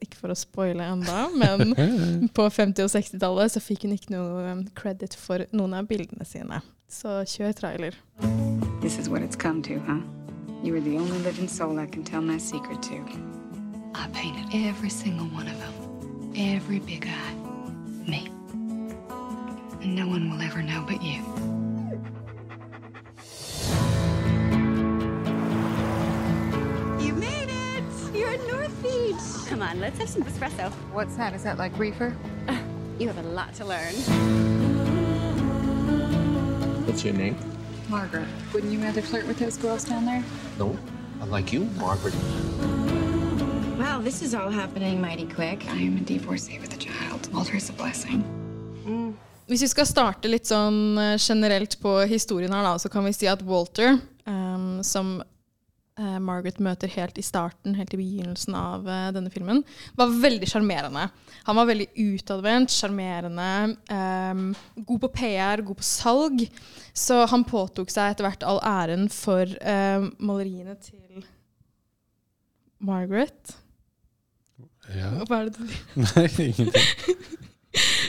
ikke 0.00 0.16
for 0.16 0.32
å 0.32 0.36
spoile 0.38 0.86
enda, 0.88 1.26
men 1.36 1.74
på 2.36 2.46
50- 2.48 2.86
og 2.86 2.92
60-tallet 2.94 3.52
så 3.52 3.60
fikk 3.60 3.84
hun 3.84 3.96
ikke 3.96 4.14
noe 4.14 4.54
um, 4.54 4.64
credit 4.78 5.16
for 5.18 5.44
noen 5.52 5.76
av 5.76 5.90
bildene 5.90 6.24
sine. 6.28 6.62
Så 6.88 7.20
kjør 7.28 7.52
trailer. 7.58 8.00
This 8.80 8.98
is 8.98 9.08
what 9.08 9.22
it's 9.22 9.36
come 9.36 9.60
to, 9.68 9.80
huh? 9.88 10.00
You 10.62 10.76
are 10.76 10.80
the 10.80 10.96
only 10.96 11.18
living 11.18 11.48
soul 11.48 11.80
I 11.80 11.86
can 11.86 12.04
tell 12.04 12.22
my 12.22 12.38
secret 12.38 12.80
to. 12.84 13.04
I 13.96 14.08
painted 14.12 14.46
every 14.68 14.90
single 14.90 15.26
one 15.26 15.48
of 15.48 15.58
them. 15.58 16.32
Every 16.36 16.78
big 16.78 17.04
eye. 17.08 17.34
Me. 18.08 18.28
And 19.82 19.96
no 19.96 20.06
one 20.06 20.30
will 20.30 20.40
ever 20.40 20.62
know 20.62 20.84
but 20.86 21.02
you. 21.02 21.20
You 27.04 27.12
made 27.14 27.48
it! 27.50 28.14
You're 28.14 28.28
at 28.28 28.46
North 28.46 28.82
Beach! 28.84 29.48
Come 29.48 29.62
on, 29.62 29.80
let's 29.80 29.98
have 29.98 30.08
some 30.08 30.22
espresso. 30.22 30.70
What's 30.92 31.16
that? 31.16 31.34
Is 31.34 31.42
that 31.42 31.58
like 31.58 31.76
reefer? 31.76 32.16
Uh, 32.46 32.56
you 33.00 33.08
have 33.08 33.18
a 33.18 33.28
lot 33.28 33.52
to 33.54 33.64
learn. 33.64 33.94
What's 36.86 37.04
your 37.04 37.14
name? 37.14 37.51
Margaret. 37.92 38.26
Wouldn't 38.54 38.72
you 38.72 38.80
rather 38.80 39.02
flirt 39.02 39.26
with 39.26 39.38
those 39.38 39.58
girls 39.58 39.84
down 39.84 40.06
there? 40.06 40.24
No. 40.58 40.76
I 41.20 41.26
like 41.26 41.52
you, 41.52 41.68
Margaret. 41.78 42.14
Wow, 43.78 44.00
this 44.00 44.22
is 44.22 44.34
all 44.34 44.50
happening 44.50 44.98
mighty 45.00 45.26
quick. 45.26 45.66
I 45.68 45.82
am 45.82 45.98
a 45.98 46.00
divorcee 46.00 46.58
with 46.58 46.72
a 46.72 46.78
child. 46.78 47.28
Walter 47.34 47.56
is 47.56 47.68
a 47.68 47.74
blessing. 47.74 48.24
Hvis 49.46 49.62
vi 49.62 49.68
skal 49.68 49.86
starte 49.86 50.30
litt 50.30 50.48
sånn 50.48 50.96
eh, 50.96 51.18
generelt 51.20 51.76
på 51.82 51.98
historien 52.08 52.54
her, 52.54 52.64
da, 52.64 52.78
så 52.80 52.88
kan 52.88 53.04
vi 53.04 53.12
si 53.12 53.28
at 53.28 53.42
Walter, 53.44 53.98
um, 54.24 54.80
som 54.86 55.18
eh, 56.02 56.18
Margaret 56.22 56.58
møter 56.62 56.90
helt 56.96 57.20
i 57.20 57.24
starten, 57.24 57.76
helt 57.78 57.94
i 57.94 58.00
begynnelsen 58.00 58.56
av 58.58 58.88
eh, 58.90 59.08
denne 59.14 59.30
filmen, 59.30 59.62
var 59.98 60.10
veldig 60.24 60.50
sjarmerende. 60.50 61.06
Han 61.46 61.58
var 61.60 61.70
veldig 61.70 61.88
utadvendt, 62.02 62.74
sjarmerende, 62.74 63.48
eh, 63.94 64.82
god 64.82 65.04
på 65.06 65.12
PR, 65.20 65.62
god 65.62 65.78
på 65.78 65.86
salg. 65.86 66.46
Så 66.92 67.22
han 67.30 67.46
påtok 67.48 67.92
seg 67.92 68.12
etter 68.12 68.26
hvert 68.26 68.44
all 68.44 68.60
æren 68.66 69.06
for 69.12 69.46
eh, 69.46 70.10
maleriene 70.18 70.76
til 70.82 71.24
Margaret. 72.82 73.56
Ja. 74.90 75.12
Hva 75.28 75.42
er 75.42 75.50
det 75.50 75.60
du 75.60 75.68
Nei, 76.02 76.26
ingenting. 76.48 77.28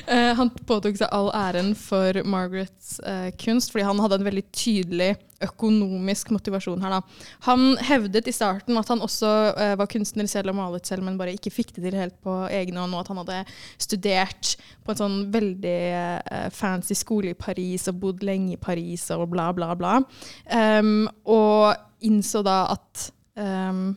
Uh, 0.10 0.34
han 0.40 0.50
påtok 0.68 0.98
seg 1.00 1.12
all 1.16 1.30
æren 1.38 1.72
for 1.80 2.18
Margarets 2.28 2.98
uh, 3.06 3.30
kunst, 3.40 3.72
fordi 3.72 3.86
han 3.88 4.02
hadde 4.04 4.20
en 4.20 4.28
veldig 4.28 4.46
tydelig 4.52 5.14
økonomisk 5.46 6.32
motivasjon 6.34 6.84
her. 6.84 6.98
Da. 6.98 7.30
Han 7.48 7.78
hevdet 7.84 8.30
i 8.30 8.36
starten 8.36 8.78
at 8.80 8.92
han 8.92 9.04
også 9.06 9.32
uh, 9.54 9.74
var 9.80 9.90
kunstner 9.92 10.30
selv 10.30 10.54
og 10.54 10.60
malet 10.60 10.90
selv, 10.90 11.06
men 11.06 11.18
bare 11.20 11.36
ikke 11.38 11.54
fikk 11.54 11.74
det 11.78 11.86
til 11.88 12.00
helt 12.00 12.20
på 12.24 12.36
egen 12.50 12.80
hånd, 12.80 12.96
og 12.96 13.04
at 13.04 13.12
han 13.12 13.22
hadde 13.24 13.40
studert 13.82 14.54
på 14.84 14.94
en 14.94 15.02
sånn 15.02 15.18
veldig 15.34 15.80
uh, 15.94 16.48
fancy 16.54 16.98
skole 16.98 17.34
i 17.34 17.40
Paris 17.40 17.90
og 17.92 18.00
bodd 18.04 18.24
lenge 18.26 18.56
i 18.56 18.62
Paris 18.62 19.10
og 19.16 19.28
bla, 19.34 19.50
bla, 19.56 19.74
bla. 19.78 20.00
Um, 20.50 21.10
og 21.30 21.74
innså 22.04 22.44
da 22.46 22.64
at 22.74 23.10
um, 23.40 23.94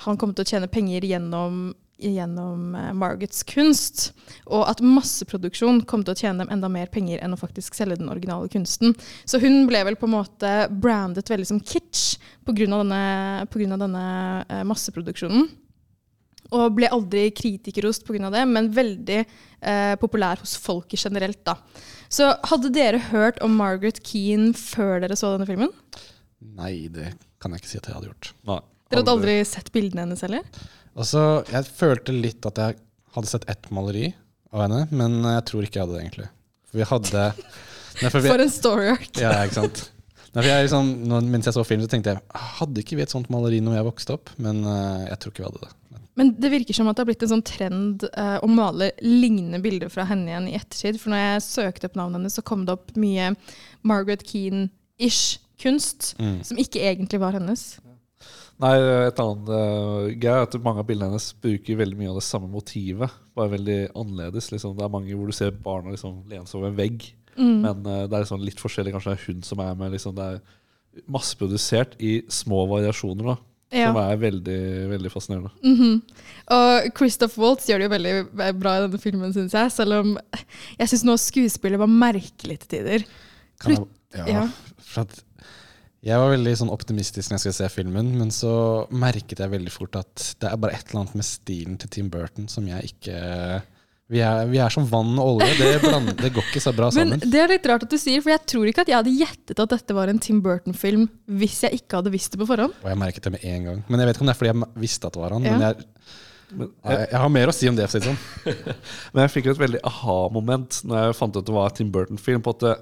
han 0.00 0.18
kom 0.20 0.32
til 0.34 0.46
å 0.46 0.50
tjene 0.54 0.70
penger 0.70 1.04
gjennom, 1.04 1.70
gjennom 2.00 2.72
Margots 2.96 3.42
kunst, 3.48 4.10
og 4.48 4.64
at 4.70 4.82
masseproduksjon 4.84 5.82
kom 5.88 6.04
til 6.04 6.14
å 6.14 6.20
tjene 6.20 6.44
dem 6.44 6.52
enda 6.54 6.70
mer 6.72 6.90
penger 6.92 7.20
enn 7.22 7.36
å 7.36 7.40
faktisk 7.40 7.76
selge 7.76 8.00
den 8.00 8.10
originale 8.12 8.50
kunsten. 8.52 8.94
Så 9.28 9.40
hun 9.42 9.66
ble 9.68 9.82
vel 9.86 9.98
på 10.00 10.08
en 10.08 10.16
måte 10.16 10.52
brandet 10.70 11.30
veldig 11.30 11.48
som 11.52 11.60
kitsch 11.60 12.18
pga. 12.46 12.66
denne, 12.66 13.46
på 13.50 13.60
grunn 13.60 13.76
av 13.76 13.82
denne 13.84 14.04
eh, 14.48 14.64
masseproduksjonen. 14.68 15.48
Og 16.50 16.74
ble 16.74 16.88
aldri 16.90 17.28
kritikerrost 17.30 18.06
pga. 18.06 18.30
det, 18.32 18.44
men 18.48 18.72
veldig 18.74 19.20
eh, 19.20 19.94
populær 20.00 20.40
hos 20.42 20.56
folket 20.58 21.04
generelt. 21.04 21.44
da. 21.44 21.56
Så 22.10 22.32
hadde 22.50 22.72
dere 22.74 22.98
hørt 23.12 23.38
om 23.44 23.54
Margaret 23.54 24.02
Keane 24.02 24.52
før 24.58 25.00
dere 25.04 25.18
så 25.18 25.36
denne 25.36 25.46
filmen? 25.46 25.70
Nei, 26.40 26.88
det 26.90 27.12
kan 27.40 27.52
jeg 27.52 27.62
ikke 27.62 27.70
si 27.70 27.78
at 27.78 27.88
jeg 27.88 27.96
hadde 27.96 28.10
gjort. 28.10 28.32
Dere 28.90 29.04
hadde 29.04 29.14
aldri 29.14 29.36
sett 29.46 29.70
bildene 29.70 30.02
hennes 30.02 30.24
heller? 30.26 30.42
Altså, 30.96 31.44
jeg 31.52 31.64
følte 31.76 32.12
litt 32.16 32.46
at 32.48 32.58
jeg 32.58 32.76
hadde 33.14 33.30
sett 33.30 33.46
ett 33.50 33.70
maleri 33.74 34.10
av 34.52 34.64
henne, 34.66 34.82
men 34.90 35.20
jeg 35.22 35.44
tror 35.50 35.66
ikke 35.66 35.78
jeg 35.80 35.86
hadde 35.86 35.96
det, 35.96 36.02
egentlig. 36.04 36.28
For 36.70 36.80
vi 36.82 36.88
hadde 36.90 37.24
Nei, 38.00 38.10
vi- 38.14 38.28
For 38.30 38.40
en 38.44 38.50
story 38.54 38.86
art. 38.94 39.18
Ja, 39.20 39.32
ikke 39.44 39.58
sant. 39.60 39.80
Nei, 40.30 40.42
for 40.44 40.48
jeg, 40.50 40.66
liksom, 40.68 40.90
mens 41.30 41.48
jeg 41.48 41.54
så 41.56 41.64
film, 41.66 41.82
så 41.82 41.90
tenkte 41.90 42.12
jeg 42.14 42.22
hadde 42.60 42.82
ikke 42.84 42.96
vi 42.98 43.02
et 43.02 43.10
sånt 43.12 43.30
maleri 43.34 43.58
når 43.66 43.80
jeg 43.80 43.86
vokste 43.88 44.14
opp? 44.14 44.30
Men 44.38 44.60
uh, 44.62 45.02
jeg 45.08 45.18
tror 45.18 45.32
ikke 45.34 45.42
vi 45.42 45.48
hadde 45.48 45.62
det. 45.66 45.72
Men 46.20 46.30
det 46.42 46.50
virker 46.52 46.76
som 46.76 46.88
at 46.90 46.96
det 46.98 47.02
har 47.04 47.08
blitt 47.08 47.22
en 47.26 47.32
sånn 47.32 47.44
trend 47.46 48.04
uh, 48.14 48.38
å 48.44 48.48
male 48.50 48.90
lignende 49.02 49.58
bilder 49.64 49.90
fra 49.90 50.04
henne 50.10 50.30
igjen 50.30 50.48
i 50.50 50.54
ettertid. 50.58 50.98
For 51.02 51.10
når 51.14 51.22
jeg 51.22 51.44
søkte 51.48 51.90
opp 51.90 51.98
navnet 51.98 52.20
hennes, 52.20 52.36
så 52.38 52.44
kom 52.46 52.62
det 52.68 52.74
opp 52.76 52.90
mye 53.00 53.30
Margaret 53.86 54.22
Keane-ish 54.26 55.38
kunst, 55.60 56.14
Mm. 56.20 56.38
som 56.46 56.56
ikke 56.62 56.80
egentlig 56.88 57.20
var 57.20 57.34
hennes. 57.36 57.78
Nei, 58.60 58.74
et 59.08 59.20
annet 59.22 59.48
uh, 59.48 60.08
greie 60.20 60.36
er 60.36 60.44
at 60.44 60.56
mange 60.64 60.82
av 60.82 60.86
bildene 60.88 61.10
hennes 61.14 61.30
bruker 61.40 61.78
veldig 61.80 61.96
mye 61.96 62.10
av 62.12 62.18
det 62.20 62.24
samme 62.26 62.50
motivet, 62.52 63.10
bare 63.34 63.54
veldig 63.54 63.78
annerledes. 63.96 64.50
Liksom. 64.52 64.74
Det 64.76 64.84
er 64.84 64.92
mange 64.92 65.14
hvor 65.16 65.30
du 65.30 65.32
ser 65.36 65.50
barna 65.64 65.94
liksom 65.94 66.18
lene 66.28 66.44
seg 66.46 66.60
over 66.60 66.72
en 66.72 66.78
vegg, 66.82 67.08
Mm. 67.38 67.60
men 67.62 67.78
uh, 67.86 68.06
det 68.10 68.12
er 68.18 68.24
liksom 68.24 68.42
litt 68.44 68.58
forskjellig. 68.60 68.90
Kanskje 68.92 69.12
det 69.14 69.20
er 69.20 69.26
hun 69.30 69.42
som 69.46 69.60
er 69.64 69.76
med. 69.78 69.92
Liksom. 69.94 70.12
Det 70.18 70.24
er 70.26 71.04
masseprodusert 71.08 71.94
i 72.02 72.16
små 72.28 72.64
variasjoner, 72.68 73.24
da, 73.30 73.36
Ja. 73.72 73.86
som 73.92 74.00
er 74.02 74.16
veldig, 74.18 74.58
veldig 74.90 75.12
fascinerende. 75.12 75.50
Mhm. 75.62 76.02
Og 76.50 76.90
Christoph 76.98 77.38
Waltz 77.38 77.68
gjør 77.70 77.78
det 77.78 77.86
jo 77.86 77.94
veldig 77.94 78.58
bra 78.58 78.74
i 78.76 78.82
denne 78.88 79.00
filmen, 79.00 79.32
syns 79.32 79.52
jeg. 79.54 79.70
Selv 79.72 80.00
om 80.00 80.18
jeg 80.78 80.88
syns 80.90 81.04
noe 81.06 81.16
skuespillet 81.22 81.78
var 81.78 81.86
merkelig 81.86 82.58
til 82.66 82.68
tider. 82.78 83.06
Kan 83.62 83.72
jeg, 83.76 83.86
ja, 84.16 84.26
ja, 84.26 84.44
For 84.82 85.02
at 85.06 85.22
jeg 86.00 86.16
var 86.16 86.30
veldig 86.32 86.52
sånn 86.56 86.70
optimistisk 86.72 87.28
når 87.28 87.36
jeg 87.36 87.42
skulle 87.42 87.58
se 87.58 87.66
filmen, 87.74 88.14
men 88.16 88.30
så 88.32 88.52
merket 88.88 89.42
jeg 89.42 89.52
veldig 89.52 89.72
fort 89.74 89.98
at 90.00 90.30
det 90.40 90.48
er 90.48 90.60
bare 90.60 90.78
et 90.78 90.86
eller 90.88 91.02
annet 91.02 91.18
med 91.20 91.26
stilen 91.28 91.76
til 91.80 91.90
Tim 91.92 92.08
Burton 92.12 92.46
som 92.48 92.64
jeg 92.68 92.94
ikke 92.94 93.18
Vi 94.10 94.22
er, 94.24 94.46
vi 94.50 94.58
er 94.58 94.72
som 94.74 94.86
vann 94.90 95.12
og 95.20 95.36
olje. 95.36 95.52
Det, 95.60 95.74
bland, 95.84 96.08
det 96.18 96.32
går 96.34 96.48
ikke 96.48 96.62
så 96.64 96.72
bra 96.74 96.88
sammen. 96.90 97.20
Men 97.20 97.30
det 97.30 97.42
er 97.42 97.52
litt 97.52 97.68
rart 97.68 97.84
at 97.84 97.92
du 97.92 97.98
sier, 98.00 98.24
for 98.24 98.32
jeg 98.32 98.42
tror 98.48 98.70
ikke 98.70 98.82
at 98.82 98.88
jeg 98.90 98.96
hadde 98.96 99.12
gjettet 99.14 99.60
at 99.62 99.74
dette 99.76 99.94
var 99.94 100.10
en 100.10 100.18
Tim 100.18 100.40
Burton-film 100.42 101.04
hvis 101.38 101.60
jeg 101.68 101.82
ikke 101.82 102.00
hadde 102.00 102.10
visst 102.16 102.34
det 102.34 102.40
på 102.40 102.48
forhånd. 102.48 102.74
Og 102.80 102.88
jeg 102.90 102.98
merket 102.98 103.28
det 103.28 103.34
med 103.36 103.44
en 103.52 103.68
gang. 103.68 103.84
Men 103.86 104.02
jeg 104.02 104.08
vet 104.10 104.18
ikke 104.18 104.24
om 104.24 104.32
det 104.32 104.34
er 104.34 104.40
fordi 104.40 104.50
jeg 104.50 104.82
visste 104.86 105.06
at 105.06 105.14
det 105.14 105.22
var 105.22 105.36
han. 105.36 105.46
Ja. 105.46 105.52
Men 105.52 105.66
jeg, 105.68 105.86
jeg, 106.56 107.04
jeg 107.04 107.20
har 107.22 107.30
mer 107.36 107.52
å 107.52 107.54
si 107.54 107.70
om 107.70 107.78
det. 107.78 107.86
Sånn. 107.92 108.18
Men 109.12 109.22
jeg 109.26 109.34
fikk 109.36 109.52
et 109.52 109.60
veldig 109.60 109.84
aha-moment 109.86 110.80
Når 110.90 111.04
jeg 111.04 111.16
fant 111.20 111.36
ut 111.36 111.38
at 111.44 111.46
det 111.52 111.54
var 111.60 111.76
Tim 111.76 111.92
Burton-film. 111.94 112.42
På 112.42 112.56
at 112.56 112.64
det, 112.66 112.74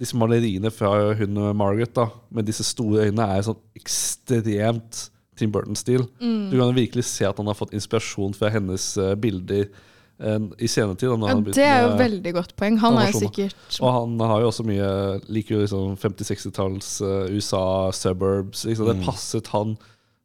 disse 0.00 0.16
maleriene 0.16 0.70
fra 0.72 1.12
hun 1.18 1.36
og 1.42 1.54
Margaret 1.60 1.92
da 1.96 2.06
med 2.32 2.48
disse 2.48 2.64
store 2.64 3.06
øynene 3.08 3.26
er 3.36 3.44
sånn 3.46 3.58
ekstremt 3.76 5.06
Tim 5.40 5.52
Burton-stil. 5.52 6.04
Mm. 6.20 6.50
Du 6.50 6.58
kan 6.58 6.74
virkelig 6.76 7.06
se 7.08 7.24
at 7.28 7.38
han 7.40 7.48
har 7.48 7.56
fått 7.56 7.72
inspirasjon 7.76 8.34
fra 8.36 8.50
hennes 8.52 8.90
uh, 9.00 9.14
bilder 9.20 9.68
uh, 10.20 10.36
i 10.60 10.68
senetid. 10.68 11.08
da, 11.08 11.30
Ja, 11.30 11.38
det 11.40 11.64
er 11.64 11.84
jo 11.84 11.94
med 11.94 12.02
veldig 12.02 12.34
godt 12.36 12.56
poeng. 12.60 12.76
Han 12.82 12.98
er 13.00 13.12
jo 13.12 13.22
sikkert 13.24 13.78
Og 13.80 13.94
han 13.94 14.20
har 14.20 14.42
jo 14.44 14.50
også 14.50 14.66
mye 14.68 14.90
liker 15.32 15.56
jo 15.56 15.62
liksom 15.64 15.96
50-60-talls 16.00 16.90
uh, 17.04 17.32
USA, 17.32 17.64
suburbs. 17.96 18.66
Liksom. 18.68 18.90
Det 18.90 18.98
Mm. 19.00 19.06
passet 19.08 19.52
han 19.54 19.76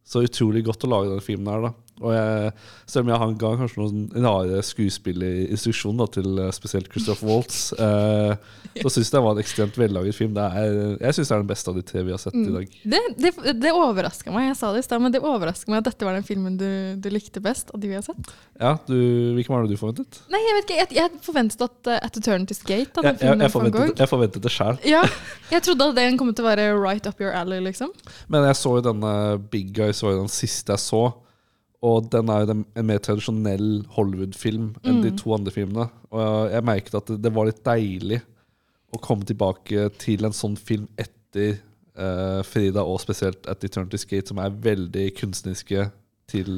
så 0.06 0.22
utrolig 0.22 0.66
godt 0.68 0.84
å 0.86 0.92
lage 0.92 1.10
denne 1.10 1.24
filmen 1.24 1.52
her. 1.54 1.70
da 1.70 1.74
Og 2.04 2.12
jeg, 2.12 2.52
Selv 2.92 3.06
om 3.06 3.12
jeg 3.14 3.20
han 3.22 3.36
ga 3.40 3.50
kanskje 3.62 3.80
noen 3.80 4.26
rare 4.26 4.58
skuespillerinstruksjon 4.68 6.02
til 6.12 6.40
eh, 6.44 6.50
spesielt 6.56 6.90
Christoph 6.92 7.24
Waltz, 7.28 7.72
eh, 7.74 8.34
så 8.82 8.90
syns 8.92 9.08
jeg 9.08 9.14
det 9.16 9.22
var 9.24 9.36
en 9.38 9.42
ekstremt 9.44 9.78
vellaget 9.80 10.18
film. 10.18 10.34
Det 10.36 10.44
er, 10.60 10.76
jeg 11.00 11.16
syns 11.16 11.32
det 11.32 11.36
er 11.38 11.44
den 11.46 11.50
beste 11.54 11.72
av 11.72 11.78
de 11.80 11.84
tre 11.88 12.04
vi 12.04 12.12
har 12.16 12.20
sett 12.22 12.36
i 12.36 12.44
Mm. 12.46 12.54
dag. 12.58 12.74
Det, 12.84 13.00
det, 13.18 13.54
det 13.64 13.72
overraska 13.74 14.30
meg, 14.36 14.50
jeg 14.52 14.58
sa 14.60 14.74
det 14.76 14.84
i 14.84 14.86
stad, 14.86 15.02
men 15.02 15.14
det 15.16 15.22
overraska 15.24 15.72
meg 15.72 15.80
at 15.82 15.88
dette 15.88 16.06
var 16.06 16.14
den 16.18 16.28
filmen 16.28 16.58
du, 16.60 16.68
du 17.02 17.08
likte 17.10 17.40
best 17.42 17.72
av 17.74 17.80
de 17.82 17.90
vi 17.90 17.96
har 17.98 18.04
sett. 18.06 18.34
Ja, 18.60 18.76
du, 18.86 18.94
Hvilken 19.38 19.56
var 19.56 19.64
det 19.66 19.74
du 19.74 19.80
forventet? 19.80 20.20
Nei, 20.32 20.42
jeg 20.44 20.58
vet 20.60 20.68
ikke, 20.70 20.78
jeg, 20.84 20.92
jeg 21.00 21.24
forventet 21.26 21.64
at 21.66 21.90
uh, 21.90 21.98
At 22.06 22.20
Eternity's 22.20 22.62
Gate 22.68 22.92
Jeg, 22.92 23.02
hadde 23.02 23.12
jeg, 23.16 23.20
filmen 23.24 23.44
jeg, 23.48 23.54
forventet, 23.56 24.00
jeg 24.04 24.12
forventet 24.12 24.46
det 24.46 24.52
sjøl. 24.54 24.78
Ja, 24.88 25.02
jeg 25.56 25.64
trodde 25.66 25.90
at 25.92 25.98
den 26.00 26.20
kom 26.20 26.32
til 26.36 26.46
å 26.46 26.50
være 26.52 26.68
right 26.78 27.08
up 27.10 27.20
your 27.24 27.32
alley, 27.36 27.60
liksom. 27.64 27.91
Men 28.32 28.46
jeg 28.52 28.60
så 28.60 28.76
jo 28.78 28.84
denne 28.91 29.14
Big 29.52 29.72
Guy, 29.76 29.91
så 29.96 30.12
jo 30.14 30.22
den 30.26 30.32
siste 30.32 30.76
jeg 30.76 30.84
så. 30.86 31.04
Og 31.86 32.08
den 32.10 32.32
er 32.34 32.44
jo 32.44 32.56
en 32.56 32.88
mer 32.88 33.02
tradisjonell 33.04 33.70
Hollywood-film 33.94 34.72
enn 34.84 35.04
de 35.04 35.12
Mm. 35.12 35.18
to 35.22 35.34
andre 35.36 35.52
filmene. 35.54 35.90
Og 36.12 36.52
jeg 36.52 36.66
merket 36.66 36.98
at 36.98 37.12
det, 37.22 37.34
var 37.36 37.46
litt 37.46 37.64
deilig 37.64 38.22
å 38.96 39.02
komme 39.02 39.28
tilbake 39.28 39.90
til 40.02 40.26
en 40.26 40.34
sånn 40.34 40.58
film 40.58 40.88
etter 40.98 41.60
uh, 41.98 42.42
Frida, 42.44 42.84
og 42.84 43.00
spesielt 43.04 43.46
At 43.48 43.64
Eternity 43.64 43.98
Skate, 43.98 44.28
som 44.28 44.40
er 44.40 44.50
veldig 44.50 45.14
kunstneriske 45.20 45.92
til 46.32 46.50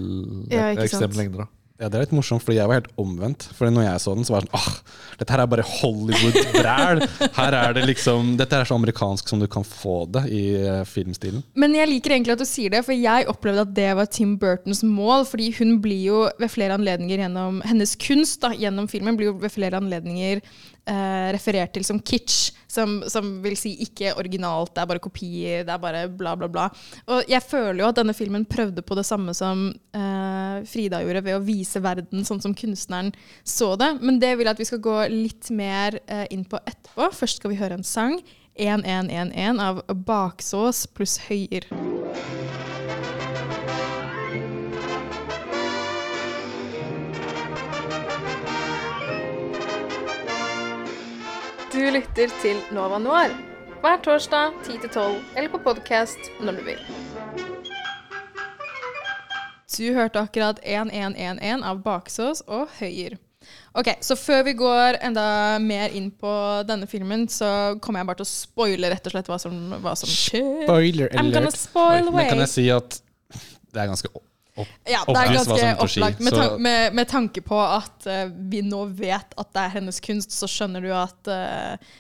Ja, 0.50 0.72
ekstreme 0.78 1.18
lengder. 1.18 1.48
Ja, 1.78 1.90
Det 1.90 1.98
er 1.98 2.06
litt 2.08 2.14
morsomt, 2.18 2.42
fordi 2.42 2.58
jeg 2.58 2.70
var 2.70 2.80
helt 2.80 2.94
omvendt. 2.98 3.44
Fordi 3.54 3.70
når 3.76 3.84
jeg 3.86 4.02
så 4.02 4.14
den, 4.18 4.26
så 4.26 4.34
var 4.34 4.46
det 4.46 4.50
sånn 4.50 4.58
Åh, 4.58 4.96
dette 5.20 5.34
her 5.36 5.44
er 5.44 5.50
bare 5.52 5.66
Hollywood-bræl! 5.68 7.04
Her 7.38 7.58
er 7.58 7.76
det 7.78 7.84
liksom 7.86 8.32
Dette 8.40 8.58
er 8.58 8.66
så 8.66 8.78
amerikansk 8.80 9.30
som 9.30 9.42
du 9.42 9.46
kan 9.52 9.66
få 9.68 10.00
det 10.10 10.24
i 10.34 10.42
eh, 10.58 10.82
filmstilen. 10.90 11.44
Men 11.54 11.76
jeg 11.78 11.92
liker 11.92 12.16
egentlig 12.16 12.34
at 12.34 12.42
du 12.42 12.48
sier 12.50 12.74
det, 12.74 12.82
for 12.88 12.98
jeg 12.98 13.28
opplevde 13.30 13.68
at 13.68 13.76
det 13.78 13.92
var 14.00 14.10
Tim 14.10 14.34
Burtons 14.42 14.82
mål. 14.88 15.28
Fordi 15.30 15.52
hun 15.60 15.78
blir 15.84 16.02
jo 16.08 16.24
ved 16.42 16.54
flere 16.54 16.78
anledninger 16.80 17.22
gjennom 17.28 17.62
Hennes 17.68 17.94
kunst 18.02 18.42
da, 18.42 18.56
gjennom 18.58 18.90
filmen 18.90 19.20
blir 19.20 19.32
jo 19.32 19.38
ved 19.44 19.54
flere 19.54 19.78
anledninger 19.78 20.42
eh, 20.88 21.28
referert 21.36 21.74
til 21.76 21.86
som 21.88 22.00
kitsch. 22.00 22.54
Som, 22.68 23.00
som 23.10 23.30
vil 23.42 23.56
si 23.58 23.72
ikke 23.82 24.12
originalt, 24.20 24.74
det 24.76 24.82
er 24.84 24.90
bare 24.90 25.02
kopier, 25.02 25.62
det 25.66 25.72
er 25.72 25.80
bare 25.82 26.02
bla, 26.14 26.36
bla, 26.38 26.50
bla. 26.52 26.66
Og 27.10 27.30
jeg 27.32 27.42
føler 27.48 27.80
jo 27.82 27.88
at 27.88 27.98
denne 27.98 28.14
filmen 28.14 28.44
prøvde 28.46 28.84
på 28.86 28.98
det 29.00 29.06
samme 29.08 29.34
som 29.38 29.70
eh, 29.96 30.58
Frida 30.68 31.00
gjorde, 31.02 31.24
ved 31.26 31.38
å 31.40 31.46
vise 31.48 31.82
verden 31.82 32.28
sånn 32.28 32.44
som 32.44 32.56
kunstneren 32.58 33.14
så 33.48 33.72
det. 33.80 33.94
Men 34.04 34.20
det 34.22 34.36
vil 34.36 34.50
jeg 34.50 34.58
at 34.58 34.62
vi 34.62 34.70
skal 34.70 34.84
gå 34.84 34.98
litt 35.14 35.50
mer 35.56 35.98
eh, 36.06 36.28
inn 36.36 36.46
på 36.46 36.60
etterpå. 36.60 37.10
Først 37.16 37.42
skal 37.42 37.56
vi 37.56 37.62
høre 37.64 37.80
en 37.80 37.88
sang. 37.88 38.20
1111 38.58 39.64
av 39.64 39.84
Baksås 40.06 40.86
pluss 40.98 41.18
Høyer. 41.28 41.70
Du 51.78 51.84
lytter 51.94 52.32
til 52.42 52.58
Nova 52.74 52.98
Noir 52.98 53.30
hver 53.84 54.00
torsdag 54.02 54.56
10-12 54.66 55.20
eller 55.38 55.52
på 55.54 55.60
podkast 55.62 56.32
når 56.42 56.56
du 56.58 56.62
vil. 56.66 56.80
Du 59.76 59.84
hørte 59.94 60.24
akkurat 60.24 60.58
1111 60.64 61.62
av 61.70 61.84
Baksås 61.86 62.42
og 62.48 62.72
Høyer. 62.80 63.20
Ok, 63.78 63.92
Så 64.02 64.18
før 64.18 64.42
vi 64.48 64.56
går 64.58 64.98
enda 65.06 65.28
mer 65.62 65.94
inn 65.94 66.10
på 66.10 66.34
denne 66.66 66.90
filmen, 66.90 67.28
så 67.30 67.78
kommer 67.78 68.02
jeg 68.02 68.10
bare 68.10 68.24
til 68.24 68.26
å 68.26 68.32
spoile 68.32 68.90
rett 68.96 69.06
og 69.12 69.14
slett 69.14 69.30
hva 69.30 69.38
som, 69.46 69.60
hva 69.78 69.94
som 70.02 70.10
skjer. 70.10 70.64
Spoiler 70.66 71.14
alert. 71.14 71.22
I'm 71.22 71.30
gonna 71.36 71.54
spoil 71.54 72.10
away. 72.10 72.24
Men 72.24 72.34
kan 72.34 72.42
jeg 72.48 72.54
si 72.56 72.66
at 72.74 73.04
det 73.70 73.84
er 73.84 73.94
ganske 73.94 74.10
opp, 74.64 74.74
Ja, 74.90 75.04
det 75.08 75.22
er 75.22 75.34
ganske 75.36 75.70
opplagt. 75.86 76.24
Med, 76.26 76.36
tan 76.36 76.62
med, 76.64 76.98
med 76.98 77.10
tanke 77.12 77.44
på 77.46 77.60
at 77.62 78.10
uh, 78.10 78.26
vi 78.52 78.64
nå 78.66 78.84
vet 78.98 79.38
at 79.38 79.54
det 79.56 79.64
er 79.64 79.74
hennes 79.78 80.02
kunst, 80.04 80.36
så 80.36 80.50
skjønner 80.52 80.84
du 80.84 80.92
at 80.96 81.32
uh, 81.32 81.96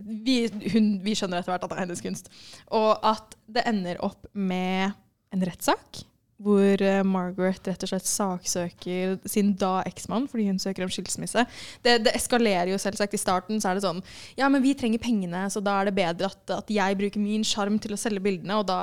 vi, 0.00 0.38
hun, 0.72 0.90
vi 1.04 1.14
skjønner 1.16 1.40
etter 1.40 1.54
hvert 1.54 1.66
at 1.66 1.72
det 1.72 1.78
er 1.78 1.86
hennes 1.86 2.04
kunst. 2.04 2.32
Og 2.74 2.92
at 3.06 3.36
det 3.54 3.66
ender 3.70 4.00
opp 4.04 4.28
med 4.32 4.94
en 5.34 5.46
rettssak. 5.46 6.04
Hvor 6.42 6.82
eh, 6.82 7.02
Margaret 7.06 7.68
rett 7.70 7.84
og 7.86 7.90
slett 7.92 8.08
saksøker 8.10 9.18
sin 9.30 9.52
da 9.58 9.84
eksmann 9.86 10.26
fordi 10.30 10.48
hun 10.48 10.58
søker 10.58 10.82
om 10.82 10.90
skilsmisse. 10.90 11.44
Det, 11.84 12.00
det 12.02 12.14
eskalerer 12.18 12.72
jo 12.72 12.78
selvsagt. 12.82 13.14
I 13.14 13.20
starten 13.22 13.62
så 13.62 13.70
er 13.70 13.78
det 13.78 13.84
sånn 13.84 14.02
Ja, 14.38 14.48
men 14.50 14.64
vi 14.64 14.74
trenger 14.74 15.02
pengene, 15.02 15.44
så 15.52 15.62
da 15.64 15.76
er 15.80 15.90
det 15.90 15.94
bedre 15.98 16.32
at, 16.32 16.42
at 16.56 16.72
jeg 16.74 16.98
bruker 16.98 17.22
min 17.22 17.46
sjarm 17.46 17.78
til 17.82 17.94
å 17.94 18.00
selge 18.00 18.22
bildene. 18.24 18.58
Og 18.58 18.66
da 18.66 18.80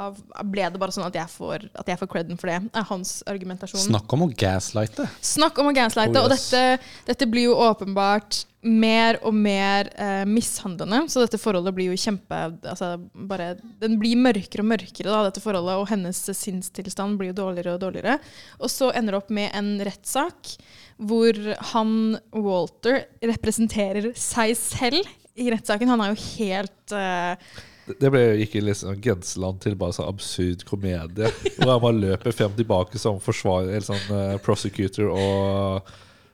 ble 0.48 0.70
det 0.72 0.80
bare 0.82 0.96
sånn 0.96 1.10
at 1.10 1.18
jeg 1.20 1.28
får, 1.34 1.68
at 1.76 1.92
jeg 1.92 2.00
får 2.00 2.12
creden 2.14 2.40
for 2.40 2.52
det. 2.52 2.62
er 2.72 2.88
hans 2.92 3.18
argumentasjon. 3.28 3.84
Snakk 3.90 4.16
om 4.16 4.28
å 4.28 4.32
gaslighte. 4.32 5.10
Snakk 5.20 5.60
om 5.60 5.72
å 5.72 5.76
gaslighte. 5.76 6.22
Oh, 6.22 6.30
Og 6.30 6.32
dette, 6.32 6.80
dette 7.10 7.28
blir 7.30 7.50
jo 7.50 7.60
åpenbart 7.60 8.46
mer 8.62 9.18
og 9.26 9.34
mer 9.34 9.90
eh, 9.98 10.24
mishandlende. 10.30 11.04
Så 11.10 11.24
dette 11.24 11.40
forholdet 11.42 11.74
blir 11.74 11.90
jo 11.90 11.98
kjempe 11.98 12.38
altså, 12.70 12.94
bare, 13.30 13.56
Den 13.82 13.98
blir 14.02 14.20
mørkere 14.22 14.62
og 14.62 14.70
mørkere, 14.70 15.10
da, 15.10 15.24
dette 15.30 15.42
forholdet, 15.44 15.80
og 15.82 15.90
hennes 15.90 16.20
sinnstilstand 16.38 17.18
blir 17.18 17.32
jo 17.32 17.40
dårligere 17.42 17.74
og 17.76 17.82
dårligere. 17.82 18.20
Og 18.62 18.70
så 18.70 18.92
ender 18.94 19.16
det 19.16 19.22
opp 19.24 19.34
med 19.34 19.50
en 19.58 19.74
rettssak 19.88 20.56
hvor 21.02 21.38
han, 21.72 21.96
Walter, 22.38 23.02
representerer 23.26 24.12
seg 24.20 24.54
selv 24.60 25.10
i 25.42 25.50
rettssaken. 25.50 25.90
Han 25.90 26.04
er 26.06 26.14
jo 26.14 26.22
helt 26.38 26.94
eh, 26.94 27.58
Det- 27.98 28.12
ble 28.14 28.22
gikk 28.44 28.60
i 28.60 28.64
liksom 28.68 29.02
grenseland 29.02 29.64
til 29.64 29.74
bare 29.80 29.98
sånn 29.98 30.12
absurd 30.12 30.62
komedie. 30.70 31.32
Hvor 31.58 31.74
han 31.74 31.84
bare 31.88 31.98
løper 31.98 32.38
frem 32.38 32.54
tilbake 32.60 33.02
som 33.02 33.18
forsvarer, 33.24 33.74
eller 33.74 33.88
sånn 33.90 34.06
uh, 34.14 34.38
prosecutor 34.46 35.10
og 35.10 35.90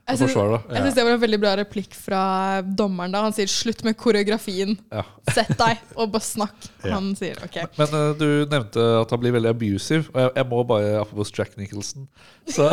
Jeg 0.07 0.21
syns, 0.21 0.37
synes 0.71 0.95
det 0.95 1.03
var 1.03 1.17
en 1.17 1.19
veldig 1.19 1.37
bra 1.41 1.51
replikk 1.59 1.95
fra 1.99 2.21
dommeren 2.63 3.11
da. 3.11 3.25
Han 3.25 3.33
sier 3.35 3.49
'slutt 3.51 3.83
med 3.83 3.97
koreografien'. 3.99 4.77
Ja. 4.93 5.03
Sett 5.35 5.51
deg 5.59 5.81
og 5.97 6.13
bare 6.13 6.23
snakk. 6.23 6.69
Ja. 6.85 6.93
Han 6.95 7.11
sier 7.19 7.35
OK. 7.43 7.57
Men 7.75 7.91
uh, 7.91 8.13
du 8.15 8.27
nevnte 8.47 8.85
at 9.01 9.11
han 9.11 9.19
blir 9.19 9.35
veldig 9.35 9.51
abusive, 9.51 10.07
og 10.13 10.21
jeg, 10.23 10.31
jeg 10.39 10.49
må 10.53 10.61
bare 10.69 10.93
apropos 11.01 11.33
Jack 11.35 11.57
Nicholson 11.59 12.07
så, 12.47 12.69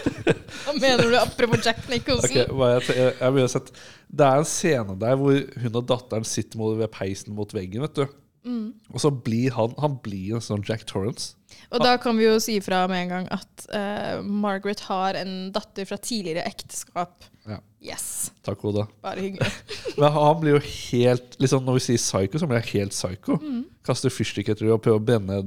Hva 0.64 0.72
mener 0.78 1.10
du 1.12 1.18
apropos 1.20 1.60
Jack 1.66 1.84
Nicholson? 1.92 2.30
Okay, 2.30 2.96
jeg, 2.96 3.12
jeg, 3.20 3.62
Det 4.08 4.26
er 4.30 4.40
en 4.40 4.48
scene 4.48 4.96
der 5.04 5.20
hvor 5.20 5.36
hun 5.36 5.78
og 5.82 5.86
datteren 5.92 6.24
sitter 6.24 6.76
ved 6.80 6.88
peisen 6.94 7.36
mot 7.36 7.52
veggen. 7.52 7.84
vet 7.84 8.00
du 8.00 8.06
Mm. 8.42 8.72
Og 8.90 8.98
så 8.98 9.10
blir 9.14 9.54
han 9.54 9.70
Han 9.78 10.00
blir 10.02 10.34
en 10.34 10.42
sånn 10.42 10.64
Jack 10.66 10.82
Torrance. 10.90 11.36
Og 11.72 11.82
da 11.84 11.94
kan 12.00 12.16
vi 12.18 12.24
jo 12.26 12.38
si 12.42 12.56
fra 12.64 12.82
med 12.90 13.04
en 13.04 13.12
gang 13.12 13.26
at 13.32 13.66
uh, 13.70 14.22
Margaret 14.24 14.80
har 14.88 15.16
en 15.20 15.52
datter 15.54 15.86
fra 15.88 15.98
tidligere 16.00 16.44
ekteskap. 16.48 17.26
Ja. 17.48 17.60
Yes. 17.82 18.30
Takk, 18.46 18.64
Oda. 18.68 18.86
Bare 19.04 19.22
hyggelig. 19.24 19.48
Men 20.00 20.14
han 20.14 20.40
blir 20.40 20.54
jo 20.54 20.60
helt 20.62 21.34
liksom 21.42 21.64
Når 21.66 21.78
vi 21.78 21.84
sier 21.88 21.98
psycho, 22.02 22.38
så 22.38 22.48
blir 22.48 22.60
han 22.60 22.68
helt 22.72 22.94
psycho. 22.94 23.38
Mm. 23.42 23.62
Kaster 23.86 24.12
fyrstikk 24.14 24.52
etter 24.52 24.66
henne 24.68 24.76
og 24.78 24.84
prøver 24.84 25.00
å 25.00 25.06
brenne, 25.06 25.40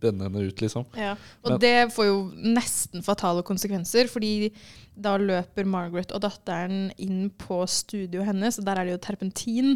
brenne 0.00 0.28
henne 0.28 0.44
ut, 0.46 0.62
liksom. 0.62 0.86
Ja. 0.98 1.16
Og 1.44 1.56
Men- 1.56 1.62
det 1.64 1.74
får 1.96 2.10
jo 2.10 2.20
nesten 2.56 3.04
fatale 3.06 3.42
konsekvenser, 3.46 4.10
fordi 4.12 4.52
da 4.94 5.16
løper 5.18 5.66
Margaret 5.66 6.12
og 6.12 6.22
datteren 6.22 6.90
inn 7.00 7.30
på 7.40 7.62
studioet 7.70 8.28
hennes, 8.30 8.60
og 8.60 8.68
der 8.68 8.78
er 8.78 8.86
det 8.86 8.98
jo 8.98 9.04
terpentin 9.08 9.74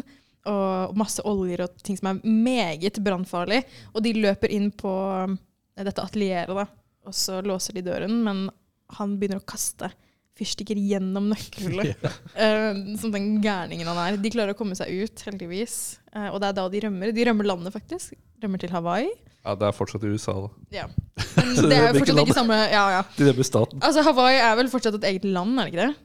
og 0.49 0.95
masse 0.97 1.23
oljer 1.25 1.65
og 1.65 1.83
ting 1.85 1.97
som 1.99 2.11
er 2.11 2.21
meget 2.23 2.99
brannfarlig. 3.03 3.63
Og 3.93 4.03
de 4.05 4.15
løper 4.17 4.53
inn 4.53 4.71
på 4.75 4.93
eh, 5.23 5.37
dette 5.83 6.03
atelieret, 6.03 6.55
da, 6.55 6.67
og 7.05 7.15
så 7.15 7.41
låser 7.45 7.77
de 7.77 7.85
døren, 7.85 8.19
men 8.25 8.47
han 8.95 9.15
begynner 9.19 9.41
å 9.41 9.47
kaste 9.47 9.91
fyrstikker 10.35 10.79
gjennom 10.79 11.29
nøkkelhullet. 11.31 11.95
Eh, 12.35 12.77
som 12.99 13.13
den 13.13 13.37
gærningen 13.39 13.87
han 13.87 13.99
er. 14.01 14.17
De 14.19 14.31
klarer 14.33 14.51
å 14.51 14.57
komme 14.59 14.75
seg 14.75 14.91
ut, 14.91 15.21
heldigvis. 15.23 16.01
Uh, 16.11 16.33
og 16.33 16.41
det 16.43 16.49
er 16.49 16.57
da 16.57 16.65
de 16.71 16.81
rømmer. 16.83 17.13
De 17.15 17.23
rømmer 17.29 17.47
landet, 17.47 17.71
faktisk. 17.71 18.17
Rømmer 18.43 18.59
til 18.59 18.73
Hawaii. 18.75 19.07
Ja, 19.45 19.53
det 19.55 19.69
er 19.69 19.77
fortsatt 19.77 20.03
i 20.03 20.11
USA, 20.11 20.33
da. 20.43 20.49
Ja. 20.73 20.85
Men 21.37 21.69
det 21.71 21.77
er 21.77 21.87
jo 21.87 22.01
fortsatt 22.01 22.21
ikke 22.25 22.35
samme 22.35 22.57
ja, 22.73 22.83
ja. 22.97 22.99
De 23.15 23.29
rømmer 23.29 23.47
staten. 23.47 23.79
Altså, 23.79 24.03
Hawaii 24.03 24.41
er 24.41 24.59
vel 24.59 24.71
fortsatt 24.73 24.99
et 24.99 25.07
eget 25.13 25.29
land, 25.29 25.55
er 25.55 25.69
det 25.69 25.73
ikke 25.73 25.85
det? 25.85 25.95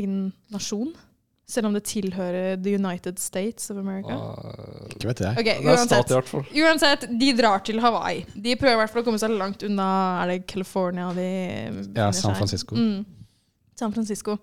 Egen 0.00 0.18
nasjon? 0.54 0.90
Selv 1.50 1.66
om 1.66 1.74
det 1.74 1.82
tilhører 1.90 2.60
The 2.62 2.76
United 2.78 3.18
States 3.18 3.70
of 3.72 3.80
America. 3.80 4.14
Ikke 4.94 5.08
vet 5.10 5.22
jeg. 5.24 5.34
Ok, 5.42 5.48
Det 5.64 5.72
er 5.74 5.80
stat 5.82 6.12
i 6.12 6.14
hvert 6.14 6.30
fall. 6.30 6.44
uansett, 6.62 7.06
de 7.20 7.30
drar 7.38 7.64
til 7.66 7.80
Hawaii. 7.82 8.22
De 8.34 8.54
prøver 8.60 8.76
i 8.78 8.82
hvert 8.84 8.92
fall 8.94 9.02
å 9.02 9.08
komme 9.08 9.18
seg 9.22 9.34
langt 9.34 9.64
unna 9.66 9.88
Er 10.22 10.34
det 10.34 10.40
California 10.50 11.08
de 11.16 11.30
Ja, 11.96 12.12
San? 12.14 12.36
Francisco. 12.38 12.78
Mm. 12.78 13.02
San 13.80 13.92
Francisco. 13.96 14.38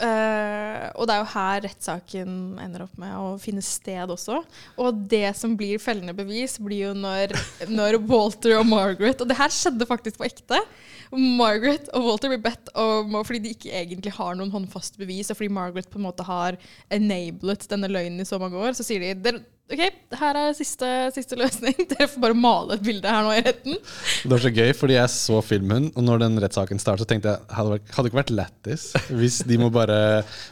Uh, 0.00 0.86
og 0.96 1.04
det 1.04 1.12
er 1.12 1.18
jo 1.20 1.26
her 1.34 1.58
rettssaken 1.66 2.36
ender 2.64 2.86
opp 2.86 2.94
med 3.02 3.12
å 3.20 3.34
finne 3.42 3.60
sted 3.60 4.08
også. 4.08 4.38
Og 4.80 5.02
det 5.12 5.34
som 5.36 5.52
blir 5.60 5.82
fellende 5.82 6.14
bevis, 6.16 6.54
blir 6.62 6.86
jo 6.86 6.92
når, 6.96 7.34
når 7.68 7.98
Walter 8.08 8.56
og 8.62 8.64
Margaret 8.70 9.20
Og 9.20 9.28
det 9.28 9.36
her 9.36 9.52
skjedde 9.52 9.88
faktisk 9.90 10.22
på 10.22 10.24
ekte. 10.30 10.62
Margaret 11.10 11.88
og 11.90 12.04
Walter 12.06 12.30
blir 12.30 12.42
bedt 12.44 12.70
om 12.78 13.16
Fordi 13.26 13.40
de 13.42 13.54
ikke 13.56 13.72
egentlig 13.74 14.12
har 14.14 14.36
noen 14.38 14.52
håndfast 14.54 14.98
bevis, 15.00 15.30
og 15.32 15.40
fordi 15.40 15.50
Margaret 15.52 15.88
på 15.90 15.98
en 15.98 16.06
måte 16.06 16.26
har 16.26 16.58
enablet 16.92 17.66
denne 17.70 17.90
løgnen 17.90 18.22
i 18.22 18.28
så 18.28 18.38
mange 18.38 18.60
år, 18.60 18.76
så 18.78 18.86
sier 18.86 19.02
de 19.02 19.14
"Dere- 19.18 19.42
OK, 19.70 19.82
her 20.18 20.38
er 20.40 20.54
siste, 20.58 20.86
siste 21.14 21.36
løsning. 21.38 21.76
Dere 21.92 22.08
får 22.10 22.22
bare 22.24 22.36
male 22.38 22.74
et 22.74 22.82
bilde 22.84 23.06
her 23.10 23.22
nå 23.26 23.34
i 23.38 23.42
retten. 23.46 23.76
Det 23.78 24.32
var 24.32 24.42
så 24.42 24.50
gøy, 24.50 24.72
fordi 24.74 24.96
jeg 24.96 25.12
så 25.14 25.38
filmen, 25.46 25.88
og 25.94 26.06
når 26.06 26.24
den 26.24 26.40
rettssaken 26.42 26.82
startet, 26.82 27.04
så 27.04 27.10
tenkte 27.12 27.32
jeg 27.36 27.54
hadde, 27.54 27.76
vært- 27.76 27.94
hadde 27.94 28.06
det 28.06 28.10
ikke 28.12 28.20
vært 28.20 28.34
lættis 28.34 28.86
hvis 29.14 29.40
de 29.46 29.58
må 29.60 29.68
bare 29.74 29.98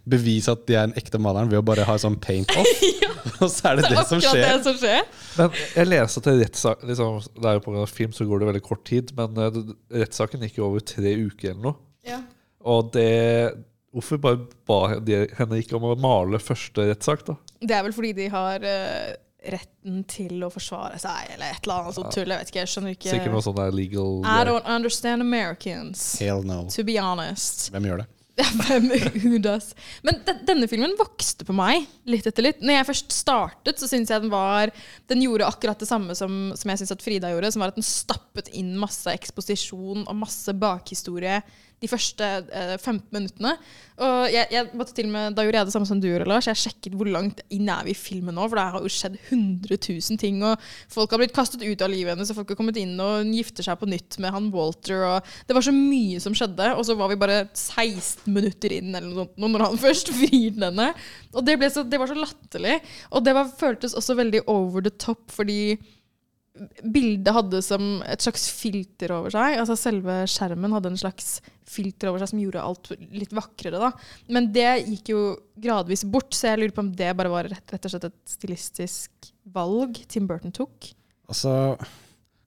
bevise 0.08 0.52
at 0.54 0.62
de 0.68 0.76
er 0.78 0.86
en 0.88 0.94
ekte 0.98 1.18
maleren 1.22 1.50
ved 1.50 1.60
å 1.60 1.66
bare 1.66 1.86
ha 1.88 1.96
sånn 2.00 2.18
paint 2.22 2.52
off, 2.54 2.70
og 3.42 3.50
så 3.50 3.72
er 3.72 3.80
det 3.80 3.90
det, 3.90 4.04
som 4.08 4.22
skjer. 4.22 4.44
det 4.44 4.58
som 4.66 4.76
skjer. 4.78 5.02
Men 5.38 5.56
jeg 5.74 5.90
leste 5.90 6.22
at 6.22 6.28
rettssak 6.38 6.84
liksom, 6.88 7.18
Det 7.34 7.48
er 7.50 7.58
jo 7.58 7.64
på 7.64 7.74
grunn 7.74 7.90
film, 7.90 8.14
så 8.14 8.26
går 8.28 8.42
det 8.42 8.48
veldig 8.52 8.62
kort 8.66 8.84
tid. 8.88 9.10
Men 9.18 9.38
eh, 9.42 9.58
rettssaken 10.02 10.44
gikk 10.46 10.60
jo 10.60 10.68
over 10.70 10.84
tre 10.86 11.14
uker 11.18 11.52
eller 11.52 11.64
noe. 11.70 11.78
Ja. 12.06 12.22
Og 12.68 12.92
det 12.94 13.08
Hvorfor 13.88 14.18
bare 14.20 14.42
ba 14.68 14.98
de 15.00 15.22
henne 15.38 15.58
ikke 15.62 15.78
om 15.78 15.86
å 15.88 15.94
male 15.98 16.36
første 16.42 16.84
rettssak, 16.90 17.22
da? 17.24 17.34
Det 17.61 17.74
er 17.74 17.86
vel 17.86 17.94
fordi 17.96 18.12
de 18.16 18.28
har 18.32 18.64
uh, 18.64 19.14
retten 19.52 20.02
til 20.11 20.44
å 20.44 20.50
forsvare 20.52 20.98
seg, 21.02 21.32
eller 21.34 21.54
et 21.54 21.64
eller 21.64 21.82
annet 21.82 21.98
sånt 21.98 22.14
tull. 22.14 22.28
Jeg 22.28 22.42
vet 22.42 22.52
ikke, 22.52 22.62
jeg 22.64 22.72
skjønner 22.74 22.94
ikke 22.96 23.14
Sikkert 23.14 23.34
noe 23.34 23.46
sånn 23.46 23.64
legal 23.74 24.22
I 24.26 24.38
don't 24.48 24.68
understand 24.68 25.24
Americans. 25.24 26.12
Hell 26.22 26.46
no. 26.46 26.64
To 26.74 26.86
be 26.86 26.98
honest. 27.02 27.68
Hvem 27.74 27.90
gjør 27.90 28.04
det? 28.04 28.09
Men 30.06 30.20
de, 30.26 30.34
denne 30.46 30.68
filmen 30.70 30.92
vokste 30.98 31.46
på 31.46 31.54
meg 31.56 31.88
litt 32.06 32.26
etter 32.28 32.44
litt. 32.46 32.61
Når 32.62 32.76
jeg 32.76 32.88
først 32.92 33.14
startet, 33.16 33.80
så 33.80 33.88
syns 33.90 34.12
jeg 34.12 34.22
den 34.22 34.30
var 34.30 34.70
Den 35.11 35.24
gjorde 35.24 35.48
akkurat 35.48 35.80
det 35.80 35.88
samme 35.90 36.14
som, 36.18 36.52
som 36.54 36.70
jeg 36.70 36.82
syns 36.82 36.94
at 36.94 37.02
Frida 37.02 37.32
gjorde, 37.32 37.50
som 37.54 37.64
var 37.64 37.72
at 37.72 37.80
den 37.80 37.86
stappet 37.86 38.52
inn 38.54 38.76
masse 38.78 39.11
eksposisjon 39.11 40.06
og 40.06 40.20
masse 40.20 40.54
bakhistorie 40.54 41.40
de 41.82 41.90
første 41.90 42.26
eh, 42.26 42.74
15 42.76 43.06
minuttene. 43.14 43.54
Og 43.98 44.28
jeg, 44.30 44.46
jeg 44.54 44.70
måtte 44.78 44.94
til 44.94 45.08
og 45.08 45.14
med, 45.14 45.34
Da 45.34 45.42
gjorde 45.42 45.60
jeg 45.60 45.68
det 45.68 45.74
samme 45.74 45.88
som 45.88 46.00
du 46.02 46.08
Lars. 46.22 46.46
Jeg 46.46 46.60
sjekket 46.60 46.94
hvor 46.98 47.08
langt 47.10 47.40
inn 47.54 47.68
er 47.70 47.86
vi 47.86 47.94
i 47.94 47.98
filmen 47.98 48.36
nå, 48.38 48.46
for 48.46 48.58
det 48.58 48.66
har 48.74 48.84
jo 48.84 48.92
skjedd 48.92 49.16
100 49.30 49.78
000 49.78 50.20
ting. 50.22 50.40
Og 50.46 50.68
folk 50.92 51.14
har 51.14 51.22
blitt 51.22 51.34
kastet 51.36 51.64
ut 51.64 51.84
av 51.84 51.90
livet 51.92 52.14
hennes, 52.14 52.30
og 52.30 52.40
folk 52.40 52.52
har 52.52 52.60
kommet 52.60 52.78
inn 52.80 52.94
og 53.02 53.32
gifter 53.34 53.66
seg 53.66 53.78
på 53.80 53.90
nytt 53.90 54.18
med 54.22 54.34
han 54.34 54.50
Walter. 54.54 55.04
Og 55.08 55.32
det 55.48 55.58
var 55.58 55.66
så 55.66 55.74
mye 55.74 56.22
som 56.22 56.36
skjedde, 56.38 56.72
og 56.74 56.86
så 56.86 56.98
var 56.98 57.12
vi 57.12 57.20
bare 57.20 57.40
16 57.50 58.30
minutter 58.30 58.74
inn 58.78 58.92
eller 58.92 59.10
noe 59.10 59.26
sånt 59.26 59.44
når 59.48 59.66
han 59.66 59.82
først 59.86 60.14
frir 60.14 60.58
henne. 60.58 60.90
Og 61.34 61.44
det, 61.46 61.58
så, 61.74 61.86
det 61.86 62.00
var 62.00 62.10
så 62.10 62.18
latterlig. 62.18 62.78
Og 63.12 63.24
det 63.26 63.34
var, 63.36 63.54
føltes 63.58 63.96
også 63.98 64.18
veldig 64.18 64.46
over 64.50 64.84
the 64.84 64.94
top, 64.94 65.26
fordi 65.34 65.78
bildet 66.82 67.34
hadde 67.34 67.61
som 67.64 68.00
et 68.09 68.24
slags 68.24 68.48
filter 68.54 69.12
over 69.16 69.32
seg. 69.34 69.59
Altså 69.61 69.76
Selve 69.78 70.20
skjermen 70.30 70.74
hadde 70.76 70.92
en 70.92 71.00
slags 71.00 71.38
filter 71.68 72.11
over 72.11 72.22
seg 72.22 72.32
som 72.32 72.42
gjorde 72.42 72.64
alt 72.64 72.90
litt 73.12 73.34
vakrere. 73.36 73.80
da. 73.82 73.92
Men 74.32 74.50
det 74.54 74.68
gikk 74.86 75.12
jo 75.12 75.22
gradvis 75.61 76.04
bort, 76.09 76.32
så 76.36 76.52
jeg 76.52 76.62
lurer 76.62 76.76
på 76.76 76.84
om 76.86 76.92
det 76.96 77.14
bare 77.18 77.32
var 77.32 77.50
rett, 77.50 77.74
rett 77.74 77.88
og 77.88 77.94
slett 77.94 78.09
et 78.11 78.18
stilistisk 78.28 79.32
valg 79.54 80.00
Tim 80.09 80.28
Burton 80.28 80.54
tok. 80.54 80.92
Altså, 81.28 81.76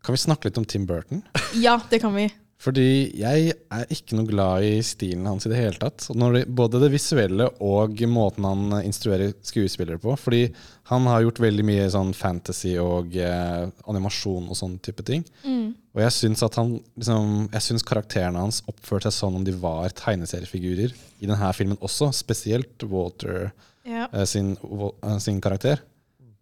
kan 0.02 0.18
vi 0.18 0.24
snakke 0.24 0.50
litt 0.50 0.62
om 0.62 0.66
Tim 0.66 0.88
Burton? 0.90 1.22
Ja, 1.62 1.78
det 1.92 2.02
kan 2.04 2.16
vi. 2.18 2.30
Fordi 2.62 2.86
jeg 3.18 3.56
er 3.74 3.88
ikke 3.90 4.18
noe 4.20 4.30
glad 4.30 4.66
i 4.68 4.76
stilen 4.86 5.26
hans 5.26 5.48
i 5.48 5.50
det 5.50 5.58
hele 5.58 5.80
tatt. 5.82 6.06
Når 6.14 6.36
det, 6.36 6.42
både 6.54 6.82
det 6.84 6.92
visuelle 6.94 7.48
og 7.58 7.98
måten 8.12 8.46
han 8.46 8.76
instruerer 8.84 9.34
skuespillere 9.42 9.98
på. 10.02 10.14
Fordi 10.20 10.44
han 10.92 11.08
har 11.10 11.24
gjort 11.26 11.42
veldig 11.42 11.66
mye 11.66 11.88
sånn 11.90 12.14
fantasy 12.14 12.76
og 12.82 13.18
eh, 13.18 13.66
animasjon 13.90 14.52
og 14.52 14.60
sånn 14.60 14.78
type 14.86 15.06
ting. 15.08 15.26
Mm. 15.42 15.72
Og 15.96 16.04
jeg 16.06 16.16
syns 16.20 16.46
at 16.46 16.56
han 16.60 16.76
liksom, 16.96 17.50
Jeg 17.52 17.66
syns 17.66 17.84
karakterene 17.88 18.40
hans 18.46 18.62
oppførte 18.70 19.10
seg 19.10 19.18
sånn 19.26 19.42
om 19.42 19.48
de 19.48 19.58
var 19.58 19.90
tegneseriefigurer 19.98 20.94
i 20.94 21.30
denne 21.32 21.54
filmen 21.58 21.82
også. 21.82 22.12
Spesielt 22.14 22.86
Walter 22.92 23.52
Ja. 23.90 24.06
eh, 24.14 24.26
sin, 24.30 24.54
eh, 24.62 25.18
sin 25.18 25.42
karakter. 25.42 25.82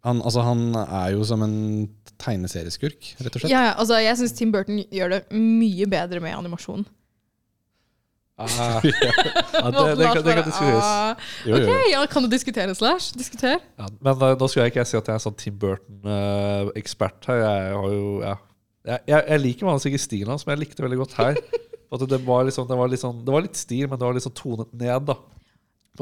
Han, 0.08 0.22
altså, 0.24 0.44
han 0.48 0.70
er 0.80 1.12
jo 1.16 1.26
som 1.28 1.42
en 1.44 1.58
tegneserieskurk, 2.20 3.14
rett 3.20 3.36
og 3.36 3.42
slett. 3.42 3.52
Ja, 3.52 3.66
ja, 3.70 3.76
altså 3.80 4.00
Jeg 4.00 4.16
syns 4.20 4.36
Tim 4.38 4.54
Burton 4.54 4.80
gjør 4.92 5.16
det 5.16 5.20
mye 5.36 5.88
bedre 5.92 6.22
med 6.24 6.36
animasjon. 6.38 6.86
Ah, 8.40 8.48
ja, 8.56 8.80
det, 8.80 9.98
det, 10.00 10.06
kan, 10.08 10.22
det 10.24 10.36
kan 10.38 10.46
diskuteres. 10.48 10.86
Ah, 10.88 11.18
ok, 11.44 11.72
ja, 11.92 12.04
Kan 12.08 12.24
du 12.24 12.30
diskutere, 12.32 12.76
Slash? 12.76 13.12
Diskuter. 13.20 13.58
Ja, 13.76 13.90
men 14.00 14.14
uh, 14.16 14.36
nå 14.40 14.48
skal 14.48 14.64
jeg 14.64 14.72
ikke 14.72 14.86
si 14.88 14.96
at 14.96 15.10
jeg 15.12 15.20
er 15.20 15.24
sånn 15.26 15.36
Tim 15.42 15.58
Burton-ekspert 15.60 17.28
her. 17.28 17.42
Jeg 17.44 17.74
har 17.76 17.90
jo 17.98 18.14
ja. 18.24 18.38
jeg, 18.88 19.04
jeg, 19.12 19.26
jeg 19.34 19.44
liker 19.44 19.68
vanligvis 19.68 19.90
ikke 19.92 20.06
stilen 20.06 20.32
hans, 20.32 20.48
men 20.48 20.56
jeg 20.56 20.64
likte 20.64 20.88
veldig 20.88 21.02
godt 21.02 21.18
her. 21.20 21.42
At 21.90 22.06
det, 22.06 22.22
var 22.24 22.48
sånn, 22.54 22.70
det, 22.70 22.80
var 22.80 22.96
sånn, 23.02 23.20
det 23.28 23.36
var 23.36 23.44
litt 23.44 23.60
stil, 23.60 23.90
men 23.90 24.00
det 24.00 24.08
var 24.08 24.16
litt 24.16 24.24
liksom 24.24 24.38
tonet 24.40 24.72
ned. 24.78 25.10
da 25.10 25.20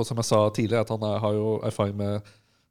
som 0.05 0.19
jeg 0.19 0.27
sa 0.27 0.39
tidligere, 0.53 0.83
at 0.85 0.91
han 0.93 1.03
er, 1.07 1.19
har 1.23 1.33
jo 1.33 1.53
erfaring 1.65 1.95
med 1.97 2.27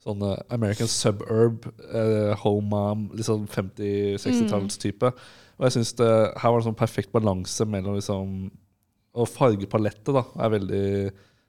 sånn 0.07 0.25
eh, 0.27 0.39
American 0.55 0.91
suburb, 0.91 1.67
eh, 1.91 2.33
home 2.43 2.71
mom, 2.71 3.07
sånn 3.27 3.47
50-60-tallstype. 3.51 5.13
Og 5.57 5.69
jeg 5.69 5.79
synes 5.79 5.95
det, 5.99 6.11
her 6.37 6.53
var 6.53 6.61
det 6.61 6.69
sånn 6.69 6.79
perfekt 6.79 7.15
balanse 7.15 7.65
mellom 7.65 7.97
liksom 7.97 8.51
Og 9.17 9.31
fargepalettet 9.33 10.13
da 10.13 10.21
er 10.45 10.51
veldig 10.53 10.89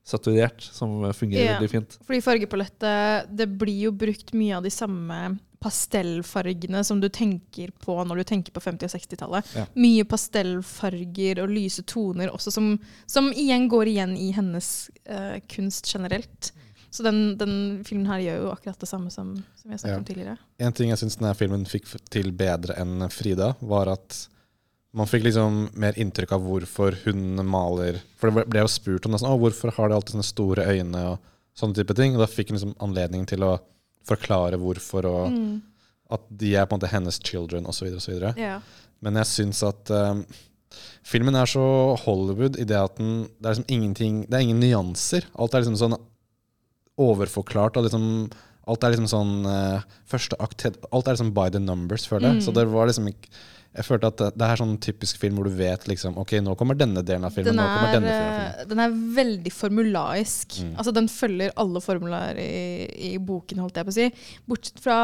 saturert, 0.07 0.63
som 0.63 1.01
fungerer 1.11 1.43
Ja, 1.43 1.57
veldig 1.57 1.73
fint. 1.73 1.97
Fordi 2.07 2.21
fargepalettet 2.23 3.33
Det 3.35 3.49
blir 3.59 3.89
jo 3.89 3.91
brukt 3.91 4.31
mye 4.31 4.55
av 4.55 4.63
de 4.63 4.71
samme 4.71 5.19
pastellfargene 5.59 6.83
som 6.85 6.99
du 7.01 7.07
tenker 7.09 7.71
på 7.81 7.95
når 8.05 8.21
du 8.21 8.27
tenker 8.29 8.53
på 8.53 8.61
50- 8.61 8.85
og 8.85 8.93
60-tallet. 8.93 9.53
Ja. 9.57 9.65
Mye 9.73 10.05
pastellfarger 10.07 11.41
og 11.41 11.49
lyse 11.49 11.81
toner 11.89 12.29
også, 12.29 12.53
som, 12.53 12.75
som 13.09 13.31
igjen 13.33 13.65
går 13.71 13.89
igjen 13.89 14.13
i 14.21 14.29
hennes 14.37 14.69
eh, 15.09 15.39
kunst 15.49 15.89
generelt. 15.89 16.51
Så 16.91 17.03
den, 17.03 17.37
den 17.37 17.83
filmen 17.85 18.07
her 18.07 18.19
gjør 18.23 18.37
jo 18.45 18.51
akkurat 18.53 18.79
det 18.79 18.87
samme 18.89 19.11
som, 19.11 19.33
som 19.59 19.71
jeg 19.71 19.79
snakket 19.81 19.91
Ja. 19.93 19.97
om 19.97 20.05
tidligere. 20.07 20.37
En 20.59 20.73
ting 20.73 20.89
jeg 20.89 20.97
syns 21.01 21.17
denne 21.19 21.35
filmen 21.35 21.65
fikk 21.67 21.85
til 22.09 22.31
bedre 22.31 22.77
enn 22.79 23.09
Frida, 23.11 23.55
var 23.61 23.89
at 23.91 24.27
man 24.97 25.05
fikk 25.05 25.23
liksom 25.27 25.69
mer 25.77 25.93
inntrykk 25.99 26.31
av 26.33 26.41
hvorfor 26.47 26.95
hun 27.03 27.35
maler 27.45 27.99
For 28.17 28.31
det 28.31 28.47
ble- 28.49 28.61
jo 28.63 28.67
spurt 28.71 29.05
om 29.05 29.11
det, 29.11 29.19
sånn, 29.21 29.35
hvorfor 29.39 29.73
har 29.75 29.89
de 29.89 29.95
alltid 29.97 30.15
sånne 30.15 30.23
store 30.31 30.65
øyne 30.65 31.03
og 31.11 31.19
sånne 31.59 31.75
type 31.75 31.93
ting. 31.93 32.15
Og 32.15 32.19
da 32.23 32.25
fikk 32.31 32.49
hun 32.49 32.57
liksom 32.57 32.75
anledning 32.81 33.27
til 33.27 33.43
å 33.43 33.59
forklare 34.07 34.57
hvorfor, 34.57 35.05
og 35.05 35.31
Mm. 35.31 35.61
at 36.09 36.21
de 36.31 36.55
er 36.55 36.65
på 36.65 36.73
en 36.73 36.79
måte 36.79 36.89
hennes 36.89 37.19
children 37.19 37.65
osv. 37.67 37.87
Ja. 38.37 38.61
Men 39.01 39.13
jeg 39.15 39.25
syns 39.25 39.61
at 39.67 39.91
um, 39.91 40.25
filmen 41.03 41.35
er 41.35 41.45
så 41.45 41.95
Hollywood 41.99 42.57
i 42.57 42.63
det 42.63 42.77
at 42.79 42.95
den, 42.95 43.27
det 43.39 43.45
er 43.45 43.53
liksom 43.55 43.65
ingenting 43.69 44.21
Det 44.29 44.33
er 44.33 44.45
ingen 44.47 44.59
nyanser. 44.61 45.25
Alt 45.37 45.53
er 45.53 45.61
liksom 45.61 45.75
sånn 45.77 45.99
overforklart. 47.01 47.77
Og 47.77 47.87
liksom, 47.87 48.07
alt 48.67 48.83
er 48.83 48.95
liksom 48.95 49.11
sånn 49.11 49.35
uh, 49.47 49.85
Første 50.09 50.39
akt 50.43 50.65
Alt 50.67 51.07
er 51.07 51.15
liksom 51.15 51.35
by 51.35 51.51
the 51.53 51.61
numbers, 51.63 52.07
føler 52.09 52.31
jeg. 52.31 52.39
Mm. 52.39 52.47
Så 52.47 52.55
det 52.55 52.65
var 52.71 52.89
liksom 52.89 53.11
ikke 53.11 53.31
Jeg 53.77 53.85
følte 53.85 54.09
at 54.09 54.23
det, 54.33 54.47
er 54.47 54.59
sånn 54.59 54.73
typisk 54.81 55.19
film 55.21 55.37
hvor 55.37 55.49
du 55.49 55.59
vet 55.59 55.85
liksom 55.89 56.17
Ok, 56.21 56.37
nå 56.43 56.55
kommer 56.59 56.79
denne 56.79 57.03
delen 57.05 57.27
av 57.27 57.35
filmen. 57.35 57.53
Den 57.53 57.61
nå 57.61 57.67
kommer 57.67 57.91
er, 57.91 57.99
denne 57.99 58.09
delen 58.09 58.31
av 58.31 58.41
filmen. 58.41 58.71
den 58.71 58.83
er 58.85 58.97
veldig 59.21 59.53
formulaisk. 59.53 60.57
Mm. 60.63 60.73
Altså 60.75 60.95
Den 60.97 61.11
følger 61.11 61.55
alle 61.63 61.83
formler 61.85 62.41
i, 62.41 62.49
i 63.11 63.13
boken, 63.21 63.63
holdt 63.63 63.79
jeg 63.79 63.87
på 63.87 63.95
å 63.95 63.99
si. 63.99 64.09
Bortsett 64.49 64.83
fra 64.83 64.99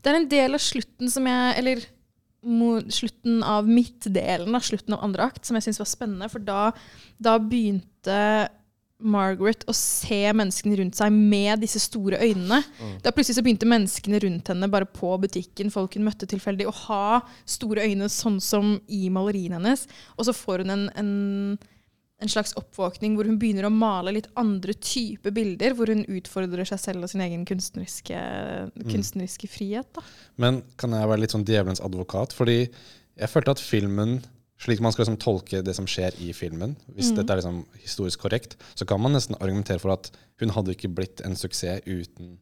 Det 0.00 0.12
er 0.12 0.20
en 0.20 0.30
del 0.36 0.58
av 0.58 0.68
slutten 0.70 1.12
som 1.12 1.30
jeg 1.30 1.56
Eller 1.62 1.88
slutten 2.88 3.42
av 3.44 3.66
midtdelen 3.68 4.54
av 4.56 4.64
slutten 4.64 4.94
av 4.96 5.02
andre 5.04 5.26
akt 5.28 5.44
som 5.44 5.58
jeg 5.58 5.66
syns 5.68 5.80
var 5.82 5.88
spennende. 5.90 6.28
For 6.32 6.40
da, 6.40 6.70
da 7.20 7.36
begynte 7.38 8.48
Margaret 9.00 9.64
å 9.70 9.74
se 9.76 10.20
menneskene 10.36 10.78
rundt 10.80 10.98
seg 10.98 11.14
med 11.14 11.62
disse 11.64 11.80
store 11.82 12.20
øynene. 12.20 12.60
Mm. 12.80 12.94
Da 13.04 13.12
plutselig 13.14 13.38
så 13.38 13.44
begynte 13.46 13.68
menneskene 13.68 14.20
rundt 14.24 14.52
henne 14.52 14.68
bare 14.72 14.88
på 14.88 15.12
butikken, 15.22 15.72
folk 15.72 15.96
hun 15.96 16.06
møtte 16.06 16.28
tilfeldig, 16.30 16.68
å 16.68 16.76
ha 16.86 17.20
store 17.48 17.86
øyne 17.88 18.10
sånn 18.12 18.40
som 18.44 18.76
i 18.88 19.08
maleriene 19.12 19.60
hennes. 19.60 19.86
Og 20.16 20.28
så 20.28 20.34
får 20.36 20.64
hun 20.64 20.74
en, 20.74 20.86
en, 21.00 21.12
en 22.20 22.32
slags 22.32 22.54
oppvåkning 22.60 23.16
hvor 23.18 23.28
hun 23.28 23.38
begynner 23.40 23.68
å 23.68 23.74
male 23.74 24.14
litt 24.16 24.30
andre 24.40 24.76
typer 24.76 25.34
bilder, 25.36 25.76
hvor 25.78 25.92
hun 25.92 26.04
utfordrer 26.08 26.68
seg 26.68 26.82
selv 26.82 27.06
og 27.06 27.12
sin 27.12 27.24
egen 27.24 27.46
kunstneriske, 27.48 28.24
kunstneriske 28.90 29.50
frihet. 29.50 29.88
Da. 29.96 30.04
Men 30.40 30.62
kan 30.80 30.96
jeg 30.96 31.12
være 31.12 31.24
litt 31.24 31.36
sånn 31.36 31.48
djevelens 31.48 31.82
advokat? 31.84 32.36
Fordi 32.36 32.60
jeg 32.64 33.32
følte 33.32 33.56
at 33.56 33.62
filmen, 33.62 34.20
slik 34.60 34.82
man 34.84 34.92
skal 34.92 35.06
liksom 35.06 35.20
tolke 35.22 35.62
det 35.64 35.74
som 35.76 35.88
skjer 35.88 36.16
i 36.20 36.32
filmen, 36.36 36.74
hvis 36.92 37.12
mm. 37.12 37.20
dette 37.20 37.32
er 37.32 37.40
liksom 37.40 37.62
historisk 37.80 38.26
korrekt, 38.26 38.58
så 38.76 38.86
kan 38.88 39.00
man 39.00 39.16
nesten 39.16 39.38
argumentere 39.40 39.80
for 39.80 39.94
at 39.94 40.10
hun 40.42 40.52
hadde 40.52 40.74
ikke 40.76 40.92
blitt 40.92 41.22
en 41.24 41.36
suksess 41.38 41.86
uten 41.86 42.36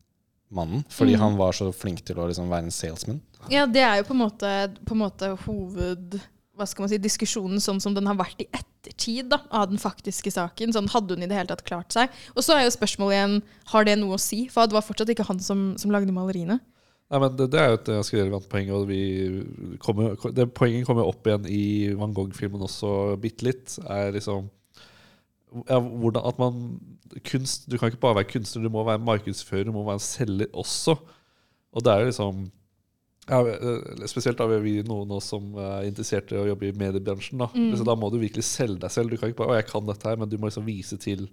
mannen. 0.54 0.84
Fordi 0.90 1.14
mm. 1.14 1.20
han 1.20 1.36
var 1.38 1.54
så 1.56 1.70
flink 1.74 2.02
til 2.06 2.18
å 2.18 2.26
liksom 2.30 2.50
være 2.50 2.68
en 2.68 2.74
salesman. 2.74 3.20
Ja, 3.52 3.66
det 3.70 3.84
er 3.84 4.00
jo 4.00 4.08
på 4.08 4.16
en 4.16 4.24
måte, 4.24 4.56
på 4.84 4.96
en 4.96 5.04
måte 5.06 5.32
hoved... 5.46 6.18
Hva 6.58 6.66
skal 6.66 6.82
man 6.82 6.90
si, 6.90 6.96
diskusjonen 6.98 7.60
sånn 7.62 7.78
som 7.78 7.94
den 7.94 8.08
har 8.10 8.16
vært 8.18 8.40
i 8.42 8.48
ettertid 8.50 9.28
da, 9.30 9.36
av 9.54 9.68
den 9.70 9.78
faktiske 9.78 10.32
saken. 10.34 10.72
Sånn, 10.74 10.88
hadde 10.90 11.14
hun 11.14 11.22
i 11.22 11.28
det 11.30 11.36
hele 11.38 11.52
tatt 11.52 11.62
klart 11.62 11.94
seg? 11.94 12.10
Og 12.34 12.42
så 12.42 12.56
er 12.56 12.64
jo 12.64 12.72
spørsmålet 12.74 13.14
igjen, 13.14 13.36
har 13.70 13.86
det 13.86 13.94
noe 14.00 14.16
å 14.16 14.18
si? 14.18 14.40
For 14.50 14.66
det 14.66 14.74
var 14.74 14.82
fortsatt 14.82 15.12
ikke 15.14 15.28
han 15.28 15.38
som, 15.38 15.68
som 15.78 15.94
lagde 15.94 16.10
maleriene. 16.16 16.58
Nei, 17.08 17.20
men 17.22 17.36
det, 17.38 17.46
det 17.54 17.60
er 17.60 17.70
jo 17.70 17.78
et 17.78 17.90
ganske 17.94 18.18
relevant 18.18 18.48
poeng. 18.52 18.70
Og 18.76 18.84
vi 18.90 19.00
kommer, 19.80 20.16
det 20.36 20.50
poenget 20.56 20.84
kommer 20.88 21.08
opp 21.08 21.26
igjen 21.28 21.48
i 21.48 21.62
Van 21.96 22.12
Gogh-filmen 22.16 22.64
også 22.66 23.16
bitte 23.22 23.46
litt. 23.48 23.78
Er 23.88 24.12
liksom 24.16 24.50
ja, 25.64 25.78
hvordan 25.80 26.26
at 26.28 26.40
man 26.40 26.60
kunst, 27.24 27.70
Du 27.70 27.78
kan 27.78 27.88
ikke 27.88 28.02
bare 28.02 28.20
være 28.20 28.28
kunstner, 28.34 28.62
du 28.62 28.72
må 28.72 28.84
være 28.84 29.00
markedsfører, 29.00 29.64
du 29.64 29.72
må 29.72 29.86
være 29.86 30.02
en 30.02 30.04
selger 30.04 30.52
også. 30.52 30.98
Og 31.72 31.84
det 31.84 31.92
er 31.92 32.02
jo 32.02 32.10
liksom 32.10 32.46
ja, 33.28 33.40
eh, 33.44 34.06
Spesielt 34.08 34.38
da 34.40 34.46
vi 34.48 34.78
noen 34.84 35.10
av 35.10 35.20
oss 35.20 35.32
som 35.32 35.50
er 35.60 35.88
interessert 35.88 36.32
i 36.32 36.40
å 36.40 36.46
jobbe 36.48 36.68
i 36.68 36.76
mediebransjen. 36.76 37.40
Da. 37.40 37.48
Mm. 37.54 37.72
Da 37.88 37.96
må 37.96 38.12
du 38.12 38.20
virkelig 38.20 38.44
selge 38.48 38.80
deg 38.84 38.92
selv. 38.92 39.10
Du 39.12 39.16
kan 39.16 39.32
ikke 39.32 39.44
bare 39.44 39.56
'Å, 39.56 39.60
jeg 39.62 39.70
kan 39.72 39.86
dette 39.86 40.08
her', 40.08 40.20
men 40.20 40.28
du 40.28 40.38
må 40.38 40.48
liksom 40.48 40.68
vise 40.68 40.96
til 40.96 41.28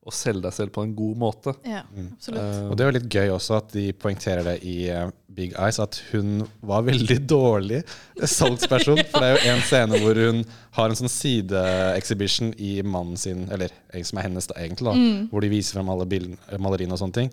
å 0.00 0.12
selge 0.16 0.40
deg 0.46 0.54
selv 0.56 0.70
på 0.72 0.80
en 0.82 0.94
god 0.96 1.16
måte. 1.20 1.52
Ja, 1.68 1.82
absolutt. 1.84 2.40
Uh, 2.40 2.70
Og 2.70 2.76
det 2.78 2.84
er 2.84 2.88
jo 2.88 2.94
litt 2.96 3.08
gøy 3.12 3.28
også 3.34 3.58
at 3.58 3.72
de 3.74 3.82
poengterer 3.92 4.46
det 4.46 4.54
i 4.64 4.76
uh, 4.88 5.10
Big 5.30 5.52
Eyes, 5.60 5.76
at 5.82 5.98
hun 6.10 6.46
var 6.64 6.86
veldig 6.86 7.18
dårlig 7.36 7.82
salgsperson. 8.24 9.02
For 9.12 9.20
det 9.20 9.28
er 9.28 9.36
jo 9.36 9.52
en 9.52 9.60
scene 9.68 10.00
hvor 10.00 10.16
hun 10.24 10.40
har 10.78 10.88
en 10.88 10.96
sånn 10.98 11.12
sideexhibition 11.12 12.54
i 12.58 12.78
mannen 12.82 13.20
sin, 13.20 13.44
eller 13.52 13.70
eh, 13.92 14.02
som 14.08 14.18
er 14.22 14.28
hennes 14.30 14.48
da 14.50 14.56
egentlig, 14.62 14.88
da, 14.88 14.94
Mm. 14.96 15.28
hvor 15.30 15.44
de 15.44 15.52
viser 15.52 15.76
frem 15.78 15.88
alle 15.92 16.06
bildene- 16.08 16.58
maleriene 16.58 16.96
og 16.96 17.02
sånne 17.04 17.18
ting. 17.20 17.30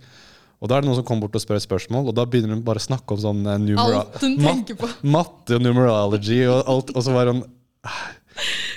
Og 0.60 0.70
da 0.70 0.78
er 0.78 0.82
det 0.84 0.90
noen 0.90 0.98
som 1.00 1.06
kommer 1.08 1.28
bort 1.28 1.36
og 1.38 1.44
spør 1.44 1.60
spørsmål, 1.62 2.08
og 2.10 2.16
da 2.18 2.26
begynner 2.26 2.56
hun 2.58 2.64
bare 2.66 2.82
å 2.82 2.88
snakke 2.88 3.14
om 3.16 3.20
sånn 3.22 3.44
uh, 3.48 3.58
numera- 3.62 4.04
Alt 4.04 4.22
hun 4.26 4.38
mat- 4.42 5.02
matte 5.04 5.56
og 5.56 5.62
numerology 5.64 6.44
og 6.50 6.64
alt, 6.74 6.92
og 6.98 7.04
så 7.06 7.14
var 7.16 7.32
hun 7.32 7.44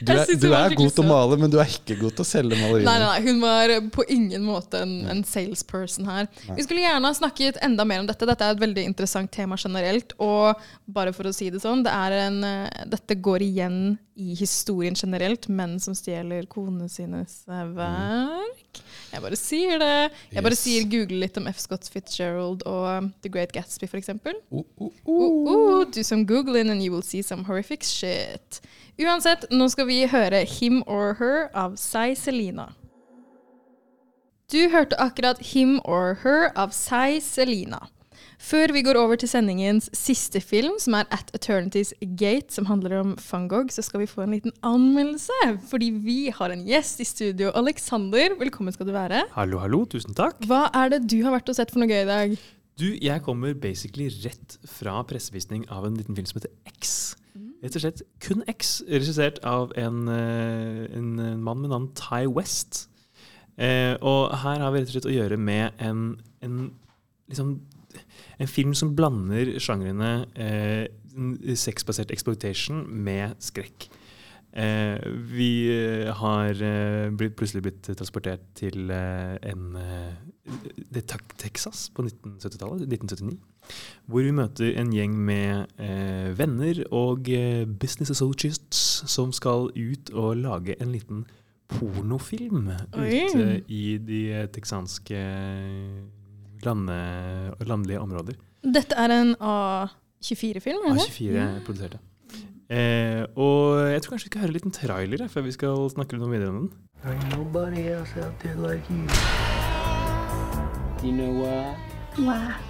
Du 0.01 0.13
er, 0.15 0.27
du 0.41 0.47
er 0.57 0.75
god 0.79 0.93
til 0.97 1.05
å 1.05 1.09
male, 1.09 1.37
men 1.41 1.53
du 1.53 1.59
er 1.61 1.69
ikke 1.69 1.97
god 2.01 2.15
til 2.17 2.25
å 2.25 2.29
selge 2.29 2.57
malerier. 2.57 2.87
Nei, 2.87 2.97
nei, 3.03 3.09
nei, 3.11 3.21
hun 3.27 3.41
var 3.45 3.73
på 3.95 4.05
ingen 4.09 4.45
måte 4.47 4.81
en, 4.85 4.95
en 5.13 5.23
salesperson 5.29 6.09
her. 6.09 6.29
Nei. 6.49 6.57
Vi 6.59 6.67
skulle 6.67 6.85
gjerne 6.85 7.11
ha 7.11 7.17
snakket 7.19 7.61
enda 7.67 7.85
mer 7.89 8.03
om 8.05 8.09
dette. 8.09 8.29
Dette 8.29 8.47
er 8.49 8.57
et 8.57 8.63
veldig 8.63 8.85
interessant 8.89 9.33
tema 9.35 9.59
generelt. 9.61 10.15
Og 10.23 10.61
bare 10.91 11.13
for 11.17 11.29
å 11.29 11.35
si 11.37 11.51
det 11.53 11.61
sånn, 11.65 11.85
det 11.85 11.93
en, 11.93 12.41
eh, 12.45 12.85
dette 12.91 13.19
går 13.21 13.45
igjen 13.45 13.81
i 14.21 14.35
historien 14.37 14.97
generelt. 14.97 15.49
Menn 15.49 15.79
som 15.81 15.95
stjeler 15.97 16.49
konene 16.51 16.89
sines 16.93 17.43
eh, 17.49 17.67
verk. 17.77 18.83
Jeg 19.11 19.23
bare 19.25 19.37
sier 19.39 19.81
det. 19.83 19.95
Jeg 20.31 20.45
bare 20.45 20.55
Yes. 20.55 20.63
sier 20.65 20.85
google 20.91 21.21
litt 21.25 21.37
om 21.41 21.47
F. 21.51 21.59
Scott 21.63 21.89
Fitzgerald 21.91 22.63
og 22.69 22.85
um, 23.05 23.13
The 23.25 23.31
Great 23.33 23.53
Gatsby, 23.55 23.89
f.eks. 23.91 24.11
Uh, 24.15 24.35
uh, 24.55 24.91
Uh, 25.07 25.81
uh, 25.81 25.85
do 25.91 26.03
some 26.03 26.25
googling 26.27 26.71
and 26.71 26.83
you 26.83 26.93
will 26.93 27.03
see 27.03 27.23
some 27.23 27.45
horrific 27.45 27.83
shit. 27.83 28.61
Uansett, 28.99 29.47
nå 29.55 29.69
skal 29.71 29.87
vi 29.89 30.03
høre 30.11 30.43
Him 30.49 30.83
or 30.91 31.15
Her 31.21 31.49
av 31.55 31.77
Sai 31.81 32.15
Selina. 32.19 32.71
Du 34.51 34.65
hørte 34.73 34.99
akkurat 34.99 35.39
Him 35.53 35.79
or 35.85 36.19
Her 36.25 36.51
av 36.59 36.75
Sai 36.75 37.21
Selina. 37.23 37.85
Før 38.41 38.73
vi 38.73 38.81
går 38.83 38.97
over 38.97 39.19
til 39.21 39.29
sendingens 39.29 39.91
siste 39.97 40.41
film, 40.41 40.79
som 40.81 40.97
er 40.97 41.09
At 41.13 41.29
Eternity's 41.37 41.93
Gate, 42.17 42.49
som 42.53 42.67
handler 42.71 42.97
om 42.99 43.13
Fangog, 43.21 43.69
så 43.73 43.85
skal 43.85 44.01
vi 44.03 44.09
få 44.09 44.25
en 44.25 44.33
liten 44.33 44.55
anmeldelse. 44.65 45.37
Fordi 45.69 45.91
vi 45.93 46.19
har 46.33 46.53
en 46.55 46.65
gjest 46.65 47.05
i 47.05 47.07
studio. 47.09 47.53
Alexander, 47.55 48.35
velkommen 48.41 48.73
skal 48.73 48.89
du 48.89 48.95
være. 48.97 49.27
Hallo, 49.37 49.61
hallo. 49.61 49.85
Tusen 49.93 50.17
takk. 50.17 50.41
Hva 50.49 50.67
er 50.73 50.97
det 50.97 51.05
du 51.13 51.19
har 51.27 51.37
vært 51.37 51.53
og 51.53 51.61
sett 51.61 51.73
for 51.73 51.85
noe 51.85 51.93
gøy 51.93 52.01
i 52.01 52.09
dag? 52.09 52.37
Du, 52.81 52.89
jeg 52.97 53.21
kommer 53.27 53.53
basically 53.61 54.09
rett 54.25 54.57
fra 54.65 55.03
pressevisning 55.05 55.69
av 55.69 55.85
en 55.85 56.01
liten 56.01 56.17
film 56.17 56.29
som 56.29 56.41
heter 56.41 56.57
X. 56.81 57.13
Rett 57.61 57.77
og 57.77 57.83
slett 57.85 58.03
kun 58.25 58.45
X, 58.49 58.81
regissert 58.89 59.41
av 59.47 59.75
en, 59.79 60.07
eh, 60.09 60.87
en 60.97 61.11
mann 61.43 61.61
med 61.61 61.71
navn 61.71 61.91
Ty 61.99 62.27
West. 62.33 62.87
Eh, 63.61 63.95
og 64.01 64.33
her 64.41 64.63
har 64.63 64.73
vi 64.73 64.81
rett 64.81 64.89
og 64.89 64.97
slett 64.97 65.11
å 65.11 65.15
gjøre 65.15 65.37
med 65.37 65.77
en, 65.85 66.05
en, 66.41 66.61
liksom, 67.29 67.59
en 68.41 68.51
film 68.51 68.73
som 68.79 68.95
blander 68.97 69.59
sjangrene 69.61 70.13
eh, 70.41 70.87
sexbasert 71.59 72.13
exploitation 72.15 72.87
med 72.89 73.37
skrekk. 73.45 73.91
Eh, 74.51 74.99
vi 75.31 75.51
eh, 75.71 76.09
har 76.17 76.57
eh, 76.57 77.11
blitt, 77.15 77.37
plutselig 77.39 77.63
blitt 77.69 77.93
transportert 77.93 78.49
til 78.59 78.91
eh, 78.91 79.37
en 79.53 79.77
eh, 79.79 81.05
Texas 81.39 81.91
på 81.95 82.03
1970-tallet, 82.03 82.89
1979. 82.89 83.39
Hvor 84.11 84.27
vi 84.27 84.33
møter 84.35 84.79
en 84.81 84.93
gjeng 84.95 85.15
med 85.15 85.71
eh, 85.79 86.31
venner 86.39 86.83
og 86.91 87.29
eh, 87.31 87.65
business 87.67 88.11
associates 88.11 89.05
som 89.11 89.33
skal 89.37 89.71
ut 89.77 90.11
og 90.15 90.41
lage 90.43 90.77
en 90.81 90.93
liten 90.95 91.25
pornofilm 91.71 92.73
Oi. 92.99 93.23
ute 93.31 93.63
i 93.71 93.85
de 94.03 94.21
eh, 94.35 94.47
texanske 94.51 95.21
lande, 96.65 97.01
landlige 97.67 98.01
områder. 98.03 98.39
Dette 98.61 98.99
er 98.99 99.15
en 99.15 99.35
A24-film, 99.39 100.91
er 100.91 100.99
det? 100.99 101.07
A24 101.07 101.49
produserte. 101.65 102.03
Eh, 102.71 103.25
og 103.35 103.81
jeg 103.91 104.03
tror 104.03 104.15
kanskje 104.15 104.29
vi 104.29 104.31
skal 104.31 104.41
høre 104.45 104.53
en 104.53 104.59
liten 104.59 104.75
trailer 104.75 105.25
jeg, 105.25 105.31
før 105.31 105.47
vi 105.49 105.55
skal 105.57 105.89
snakke 105.91 106.19
noe 106.21 106.31
videre 106.31 106.53
om 106.53 106.61
den. 106.61 106.71
Like 108.61 108.85
you. 108.91 109.07
You 111.03 111.13
know 111.13 111.33
why? 111.33 111.75
Why? 112.19 112.70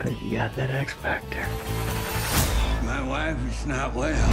Cause 0.00 0.16
you 0.22 0.38
got 0.38 0.56
that 0.56 0.70
X 0.70 0.94
factor. 0.94 1.46
My 2.86 3.02
wife 3.06 3.36
is 3.50 3.66
not 3.66 3.94
well. 3.94 4.30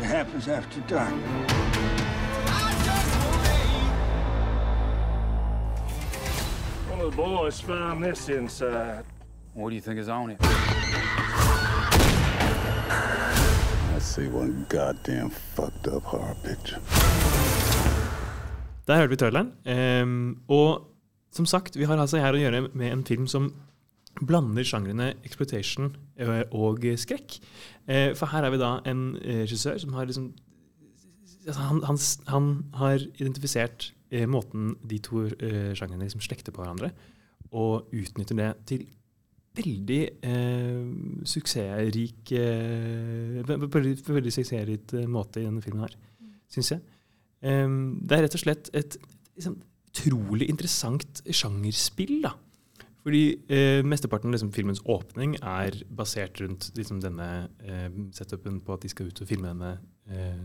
It 0.00 0.04
happens 0.04 0.46
after 0.46 0.80
dark. 0.82 1.10
One 6.90 7.00
of 7.00 7.10
the 7.10 7.16
boys 7.16 7.60
found 7.60 8.04
this 8.04 8.28
inside. 8.28 9.06
What 9.54 9.70
do 9.70 9.74
you 9.74 9.80
think 9.80 9.98
is 9.98 10.10
on 10.10 10.30
it? 10.32 10.38
I 13.94 13.98
see 14.00 14.28
one 14.28 14.66
goddamn 14.68 15.30
fucked 15.30 15.88
up 15.88 16.02
horror 16.02 16.36
picture. 16.42 16.78
Der 18.86 18.96
hørte 18.96 19.08
vi 19.08 19.16
traileren. 19.16 19.52
Ehm, 19.64 20.36
og 20.48 20.93
som 21.34 21.46
sagt, 21.50 21.78
vi 21.78 21.86
har 21.88 21.98
altså 21.98 22.22
her 22.22 22.36
å 22.36 22.40
gjøre 22.40 22.68
med 22.72 22.90
en 22.92 23.04
film 23.06 23.28
som 23.30 23.50
blander 24.22 24.66
sjangrene 24.66 25.12
exploitation 25.26 25.90
eh, 26.22 26.44
og 26.54 26.84
skrekk. 27.00 27.40
Eh, 27.90 28.12
for 28.14 28.30
her 28.30 28.46
er 28.46 28.54
vi 28.54 28.62
da 28.62 28.76
en 28.86 29.06
eh, 29.18 29.42
regissør 29.42 29.80
som 29.82 29.96
har 29.98 30.06
liksom 30.06 30.30
altså 31.44 31.60
han, 31.60 31.82
han, 31.84 31.98
han 32.30 32.50
har 32.78 33.02
identifisert 33.18 33.90
måten 34.30 34.76
de 34.86 35.00
to 35.02 35.24
sjangrene 35.74 36.06
liksom 36.06 36.22
slekter 36.22 36.54
på 36.54 36.62
hverandre, 36.62 36.92
og 37.50 37.88
utnytter 37.90 38.38
det 38.38 38.50
til 38.70 38.84
veldig 39.54 40.00
eh, 40.26 40.86
suksessrik 41.28 42.32
eh, 42.38 43.42
på 43.46 43.58
på 43.58 43.78
veldig, 43.78 43.94
på 44.06 44.16
veldig 44.16 44.32
suksessrik 44.34 44.94
måte 45.10 45.42
i 45.42 45.46
denne 45.46 45.62
filmen 45.62 45.86
her, 45.86 45.94
syns 46.50 46.72
jeg. 46.74 46.82
Em, 47.44 48.00
det 48.02 48.16
er 48.16 48.26
rett 48.26 48.36
og 48.38 48.42
slett 48.42 48.70
et 48.74 48.96
liksom, 49.36 49.58
utrolig 49.94 50.48
interessant 50.50 51.22
sjangerspill. 51.30 52.22
da. 52.26 52.34
Fordi 53.04 53.24
eh, 53.52 53.84
mesteparten 53.84 54.30
av 54.30 54.38
liksom, 54.38 54.52
filmens 54.52 54.80
åpning 54.88 55.36
er 55.42 55.76
basert 55.92 56.40
rundt 56.40 56.70
liksom, 56.76 57.02
denne 57.04 57.48
eh, 57.60 57.90
setupen 58.16 58.62
på 58.64 58.74
at 58.74 58.84
de 58.84 58.92
skal 58.92 59.10
ut 59.10 59.20
og 59.20 59.28
filme 59.28 59.52
denne, 59.52 59.74
eh, 60.08 60.44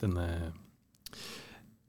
denne 0.00 0.26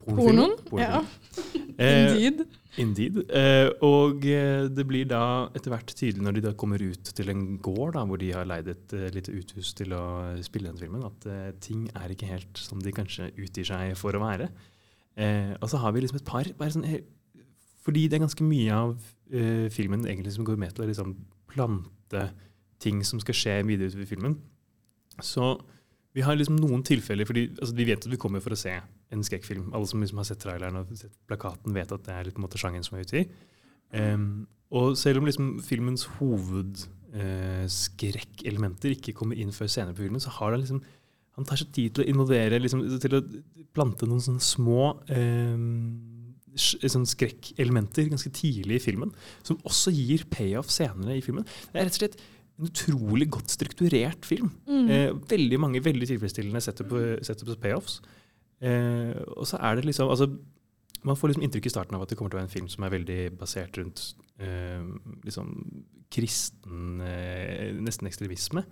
pornofilmen. 0.02 0.56
Pornoen? 0.66 0.86
Ja. 0.86 1.02
Eh, 1.80 2.10
Indeed. 2.12 2.42
Indeed. 2.76 3.14
Eh, 3.32 3.70
og 3.86 4.26
eh, 4.28 4.66
det 4.68 4.84
blir 4.84 5.06
da 5.08 5.48
etter 5.56 5.72
hvert 5.72 5.94
tydelig 5.96 6.26
når 6.26 6.34
de 6.36 6.42
da 6.44 6.50
kommer 6.60 6.82
ut 6.82 7.08
til 7.16 7.30
en 7.32 7.54
gård 7.56 7.94
da, 7.96 8.02
hvor 8.04 8.20
de 8.20 8.28
har 8.36 8.44
leid 8.44 8.68
et 8.68 8.92
lite 9.14 9.32
uthus 9.32 9.70
til 9.78 9.94
å 9.96 10.02
spille 10.44 10.68
den 10.68 10.76
filmen, 10.76 11.06
at 11.08 11.24
ting 11.64 11.86
er 11.96 12.12
ikke 12.12 12.28
helt 12.28 12.60
som 12.60 12.82
de 12.84 12.92
kanskje 12.92 13.30
utgir 13.32 13.70
seg 13.70 13.94
for 13.96 14.12
å 14.12 14.20
være. 14.26 14.50
Eh, 15.16 15.56
og 15.58 15.70
så 15.70 15.80
har 15.82 15.92
vi 15.92 16.04
liksom 16.04 16.20
et 16.20 16.28
par 16.28 16.70
sånn, 16.70 16.86
Fordi 17.80 18.06
det 18.08 18.18
er 18.18 18.26
ganske 18.26 18.44
mye 18.44 18.76
av 18.76 18.94
eh, 19.32 19.66
filmen 19.72 20.04
egentlig 20.06 20.34
som 20.36 20.44
går 20.44 20.60
med 20.60 20.74
til 20.74 20.84
å 20.84 20.90
liksom 20.90 21.16
plante 21.50 22.28
ting 22.80 23.04
som 23.04 23.20
skal 23.20 23.36
skje 23.36 23.66
videre 23.68 23.88
utover 23.90 24.08
filmen. 24.08 24.38
Så 25.20 25.60
vi 26.16 26.24
har 26.26 26.34
liksom 26.36 26.56
noen 26.58 26.82
tilfeller, 26.86 27.26
fordi 27.28 27.42
altså, 27.56 27.74
vi 27.76 27.86
vet 27.86 28.06
at 28.06 28.10
vi 28.10 28.20
kommer 28.20 28.40
for 28.42 28.52
å 28.54 28.58
se 28.58 28.74
en 29.10 29.24
skrekkfilm. 29.26 29.72
Alle 29.74 29.86
som 29.86 30.00
liksom 30.02 30.18
har 30.20 30.28
sett 30.28 30.42
traileren 30.42 30.78
og 30.80 30.86
sett 30.98 31.16
plakaten, 31.30 31.76
vet 31.76 31.94
at 31.94 32.04
det 32.06 32.14
er 32.14 32.22
litt 32.26 32.36
på 32.36 32.40
en 32.42 32.48
måte 32.48 32.60
sjangeren 32.60 32.86
som 32.86 32.96
er 32.96 33.04
ute 33.06 33.18
i. 33.20 33.22
Um, 33.94 34.28
og 34.74 34.86
selv 34.98 35.16
om 35.18 35.26
liksom 35.26 35.46
filmens 35.66 36.04
hovedskrekkelementer 36.18 38.90
ikke 38.94 39.16
kommer 39.18 39.36
inn 39.38 39.52
før 39.54 39.68
senere 39.70 39.96
på 39.96 40.04
filmen, 40.04 40.22
så 40.22 40.30
har 40.36 40.48
den 40.54 40.62
liksom 40.62 40.82
han 41.38 41.46
tar 41.48 41.60
seg 41.60 41.70
tid 41.74 41.94
til 41.94 42.04
å 42.04 42.10
involvere, 42.10 42.58
liksom, 42.60 42.82
til 43.02 43.16
å 43.16 43.22
plante 43.76 44.08
noen 44.08 44.22
sånne 44.24 44.42
små 44.44 44.90
eh, 45.14 45.54
sånn 46.58 47.06
skrekkelementer 47.08 48.10
ganske 48.10 48.32
tidlig 48.34 48.80
i 48.80 48.84
filmen, 48.90 49.12
som 49.46 49.60
også 49.68 49.92
gir 49.94 50.26
payoff 50.32 50.70
senere 50.74 51.16
i 51.18 51.24
filmen. 51.24 51.46
Det 51.70 51.78
er 51.78 51.86
rett 51.88 51.96
og 51.96 52.02
slett 52.02 52.18
en 52.20 52.68
utrolig 52.68 53.28
godt 53.32 53.54
strukturert 53.54 54.26
film. 54.28 54.50
Mm. 54.68 54.88
Eh, 54.90 55.10
veldig 55.30 55.60
mange 55.62 55.84
veldig 55.84 56.10
tilfredsstillende 56.10 56.62
setup 56.64 56.92
setups 57.26 57.54
og 57.54 57.62
payoffs. 57.62 58.00
Eh, 58.60 59.14
og 59.36 59.46
så 59.48 59.60
er 59.64 59.78
det 59.78 59.86
liksom 59.88 60.10
altså, 60.12 60.26
Man 61.00 61.16
får 61.16 61.30
liksom 61.30 61.44
inntrykk 61.46 61.64
i 61.64 61.70
starten 61.72 61.96
av 61.96 62.02
at 62.04 62.10
det 62.10 62.16
kommer 62.18 62.28
til 62.28 62.36
å 62.36 62.40
være 62.42 62.50
en 62.50 62.52
film 62.52 62.66
som 62.68 62.84
er 62.84 62.90
veldig 62.92 63.20
basert 63.40 63.78
rundt 63.80 64.02
eh, 64.36 64.82
liksom 65.24 65.54
kristen 66.12 67.00
eh, 67.00 67.70
Nesten 67.80 68.10
ekstremisme. 68.10 68.66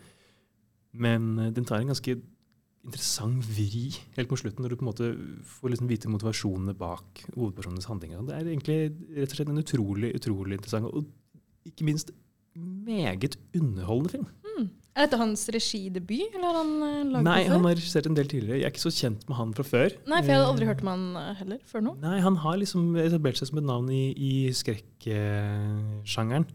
Men 0.92 1.38
eh, 1.38 1.54
den 1.56 1.64
tar 1.64 1.80
en 1.80 1.94
ganske 1.94 2.18
interessant 2.88 3.44
vri 3.46 3.90
helt 4.16 4.30
på 4.30 4.38
slutten, 4.40 4.64
når 4.64 4.72
du 4.72 4.78
på 4.80 4.86
en 4.86 4.90
måte 4.90 5.10
får 5.58 5.74
liksom 5.74 5.90
vite 5.90 6.12
motivasjonene 6.12 6.74
bak 6.78 7.22
hovedpersonenes 7.34 7.88
handlinger. 7.90 8.24
Det 8.26 8.36
er 8.36 8.48
egentlig 8.48 8.78
rett 9.20 9.34
og 9.34 9.38
slett 9.38 9.52
en 9.52 9.62
utrolig, 9.62 10.14
utrolig 10.18 10.58
interessant 10.58 10.88
og 10.88 11.06
ikke 11.68 11.86
minst 11.86 12.12
meget 12.58 13.36
underholdende 13.54 14.12
film. 14.16 14.28
Mm. 14.56 14.68
Er 14.98 15.06
dette 15.06 15.18
hans 15.20 15.44
regidebut, 15.54 16.32
eller 16.34 16.46
har 16.48 16.56
han 16.58 16.70
uh, 16.82 17.10
laget 17.12 17.26
Nei, 17.28 17.42
han 17.46 17.66
har 17.68 17.76
regissert 17.78 18.08
en 18.10 18.16
del 18.18 18.30
tidligere. 18.30 18.58
Jeg 18.58 18.66
er 18.66 18.72
ikke 18.74 18.82
så 18.82 18.94
kjent 18.94 19.28
med 19.28 19.38
han 19.38 19.52
fra 19.54 19.66
før. 19.66 19.94
Nei, 20.10 20.22
for 20.24 20.32
jeg 20.32 20.40
hadde 20.40 20.48
aldri 20.50 20.66
Eh, 20.66 20.70
hørt 20.72 20.82
om 20.82 20.90
han 20.90 21.04
eh, 21.20 21.28
heller 21.38 21.60
før 21.70 21.84
nå. 21.86 21.92
Nei, 22.02 22.16
han 22.24 22.38
har 22.42 22.58
liksom 22.58 22.96
etablert 23.04 23.38
seg 23.38 23.52
som 23.52 23.60
et 23.60 23.68
navn 23.68 23.92
i, 23.94 24.02
i 24.10 24.32
skrekksjangeren. 24.58 26.48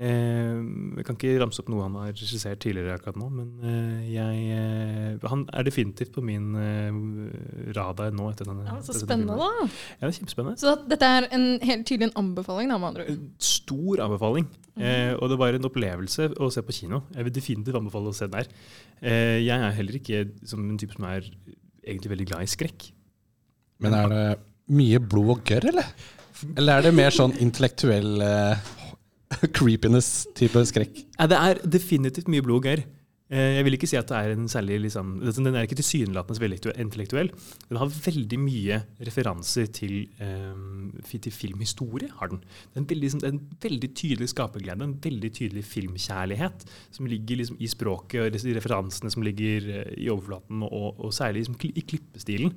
Eh, 0.00 0.60
jeg 0.96 1.04
kan 1.04 1.16
ikke 1.18 1.34
ramse 1.42 1.60
opp 1.60 1.66
noe 1.68 1.82
han 1.84 1.96
har 2.00 2.14
regissert 2.16 2.62
tidligere 2.64 2.94
akkurat 2.96 3.18
nå, 3.20 3.26
men 3.36 3.48
eh, 3.68 4.06
jeg, 4.14 4.44
eh, 4.56 5.26
han 5.28 5.42
er 5.52 5.66
definitivt 5.66 6.14
på 6.14 6.22
min 6.24 6.54
eh, 6.56 7.74
radar 7.76 8.14
nå. 8.16 8.30
etter 8.32 8.48
denne 8.48 8.64
Ja, 8.64 8.78
så 8.86 8.94
spennende, 8.96 9.36
filmen. 9.36 9.68
da. 9.68 9.68
Ja, 9.98 10.00
det 10.00 10.08
er 10.08 10.16
kjempespennende. 10.16 10.62
Så 10.62 10.72
dette 10.88 11.10
er 11.18 11.28
en 11.36 11.44
helt 11.68 11.84
tydelig 11.90 12.08
en 12.08 12.16
anbefaling, 12.22 12.72
da, 12.72 12.78
med 12.80 12.88
andre 12.94 13.06
ord. 13.12 13.20
Stor 13.50 14.04
anbefaling. 14.06 14.48
Eh, 14.80 15.12
og 15.18 15.28
det 15.34 15.38
var 15.42 15.58
en 15.58 15.68
opplevelse 15.68 16.30
å 16.40 16.48
se 16.54 16.64
på 16.64 16.78
kino. 16.78 17.02
Jeg 17.12 17.28
vil 17.28 17.36
definitivt 17.36 17.76
anbefale 17.82 18.08
å 18.14 18.16
se 18.16 18.24
den 18.30 18.38
der. 18.40 18.48
Eh, 19.04 19.36
jeg 19.44 19.52
er 19.68 19.76
heller 19.82 20.00
ikke 20.00 20.22
som 20.48 20.64
en 20.64 20.80
type 20.80 20.96
som 20.96 21.04
er 21.12 21.28
egentlig 21.84 22.14
veldig 22.14 22.28
glad 22.32 22.48
i 22.48 22.50
skrekk. 22.56 22.88
Men 23.84 23.96
er 24.00 24.08
det 24.16 24.24
mye 24.72 24.98
blod 25.12 25.34
og 25.36 25.44
gørr, 25.48 25.68
eller? 25.74 25.92
Eller 26.56 26.78
er 26.80 26.88
det 26.88 26.96
mer 26.96 27.12
sånn 27.12 27.36
intellektuell 27.44 28.22
eh, 28.24 28.68
creepiness-type 29.58 30.64
skrekk? 30.68 31.04
Ja, 31.18 31.28
det 31.30 31.38
er 31.38 31.60
definitivt 31.78 32.30
mye 32.32 32.44
blod 32.44 32.64
gørr. 32.66 32.82
Eh, 33.30 33.54
Jeg 33.60 33.64
vil 33.66 33.76
ikke 33.76 33.86
si 33.86 33.98
at 33.98 34.08
det 34.10 34.16
er 34.18 34.32
en 34.34 34.48
særlig 34.50 34.80
liksom, 34.82 35.20
Den 35.22 35.54
er 35.54 35.62
ikke 35.62 35.78
tilsynelatende 35.78 36.34
så 36.34 36.42
veldig 36.42 36.72
intellektuell. 36.82 37.30
Den 37.68 37.78
har 37.78 37.92
veldig 38.06 38.38
mye 38.42 38.80
referanser 39.06 39.70
til, 39.70 40.08
um, 40.18 40.90
til 41.06 41.32
filmhistorie. 41.32 42.10
har 42.18 42.28
den. 42.28 42.40
Det 42.40 42.82
er 42.82 42.88
veldig, 42.90 43.06
liksom, 43.06 43.24
en 43.24 43.40
veldig 43.62 43.94
tydelig 43.94 44.28
skaperglede, 44.34 44.82
en 44.82 44.98
veldig 45.00 45.32
tydelig 45.32 45.64
filmkjærlighet 45.64 46.66
som 46.90 47.06
ligger 47.06 47.36
liksom 47.36 47.56
i 47.60 47.66
språket 47.66 48.20
og 48.24 48.32
de 48.32 48.56
referansene 48.58 49.10
som 49.10 49.22
ligger 49.22 49.70
eh, 49.78 49.94
i 49.96 50.10
overflaten, 50.10 50.62
og, 50.62 50.98
og 50.98 51.14
særlig 51.14 51.46
liksom 51.46 51.56
i 51.70 51.86
klippestilen. 51.86 52.54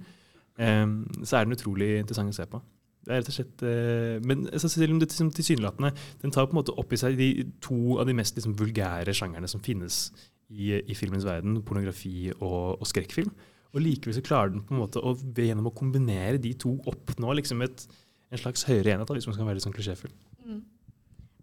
Um, 0.58 1.06
så 1.24 1.38
er 1.38 1.46
den 1.46 1.54
utrolig 1.54 2.00
interessant 2.00 2.34
å 2.34 2.38
se 2.38 2.46
på. 2.50 2.62
Det 3.04 3.12
er 3.12 3.20
rett 3.20 3.32
og 3.32 3.36
slett, 3.36 3.64
eh, 3.68 4.20
men 4.24 4.46
altså, 4.48 4.70
selv 4.72 4.94
om 4.94 5.00
det 5.02 5.10
liksom, 5.10 5.32
tilsynelatende 5.36 5.90
Den 6.22 6.32
tar 6.32 6.46
på 6.48 6.56
en 6.56 6.62
måte 6.62 6.76
opp 6.80 6.94
i 6.96 7.00
seg 7.00 7.18
de 7.20 7.30
to 7.64 7.98
av 8.00 8.08
de 8.08 8.16
mest 8.16 8.38
liksom, 8.40 8.56
vulgære 8.60 9.16
sjangerne 9.18 9.50
som 9.52 9.64
finnes 9.64 10.06
i, 10.48 10.78
i 10.80 10.96
filmens 10.96 11.26
verden, 11.28 11.60
pornografi 11.68 12.32
og, 12.38 12.80
og 12.80 12.88
skrekkfilm. 12.88 13.32
Og 13.74 13.82
likevel 13.82 14.16
så 14.16 14.24
klarer 14.24 14.54
den 14.54 14.64
på 14.64 14.76
en 14.76 14.84
måte 14.84 15.02
å, 15.02 15.16
gjennom 15.18 15.68
å 15.72 15.76
kombinere 15.76 16.40
de 16.42 16.54
to 16.62 16.76
oppnå 16.90 17.34
liksom 17.40 17.64
et, 17.66 17.88
en 18.32 18.42
slags 18.42 18.68
høyere 18.70 18.94
enhet, 18.94 19.10
da, 19.10 19.18
hvis 19.18 19.28
man 19.28 19.36
skal 19.36 19.50
være 19.50 19.58
litt 19.58 19.66
sånn 19.66 19.76
klisjéfull. 19.76 20.14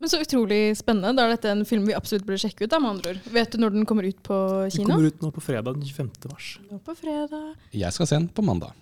Men 0.01 0.09
så 0.09 0.21
utrolig 0.23 0.61
spennende. 0.79 1.13
Da 1.19 1.27
er 1.27 1.35
dette 1.35 1.51
en 1.53 1.67
film 1.69 1.85
vi 1.91 1.97
absolutt 1.97 2.25
burde 2.25 2.41
sjekke 2.41 2.65
ut. 2.65 2.71
da, 2.73 2.79
med 2.81 2.95
andre 2.95 3.13
ord. 3.13 3.27
Vet 3.35 3.53
du 3.53 3.61
når 3.61 3.75
den 3.75 3.89
kommer 3.89 4.07
ut 4.09 4.23
på 4.25 4.39
Den 4.73 4.89
kommer 4.89 5.11
ut 5.11 5.21
nå 5.21 5.33
på 5.37 5.43
fredag 5.45 5.77
den 5.77 5.85
25. 5.85 6.31
mars. 6.31 6.55
Nå 6.71 6.81
på 6.87 6.95
fredag. 6.97 7.51
Jeg 7.77 7.93
skal 7.93 8.09
se 8.09 8.17
den 8.17 8.31
på 8.33 8.47
mandag. 8.47 8.73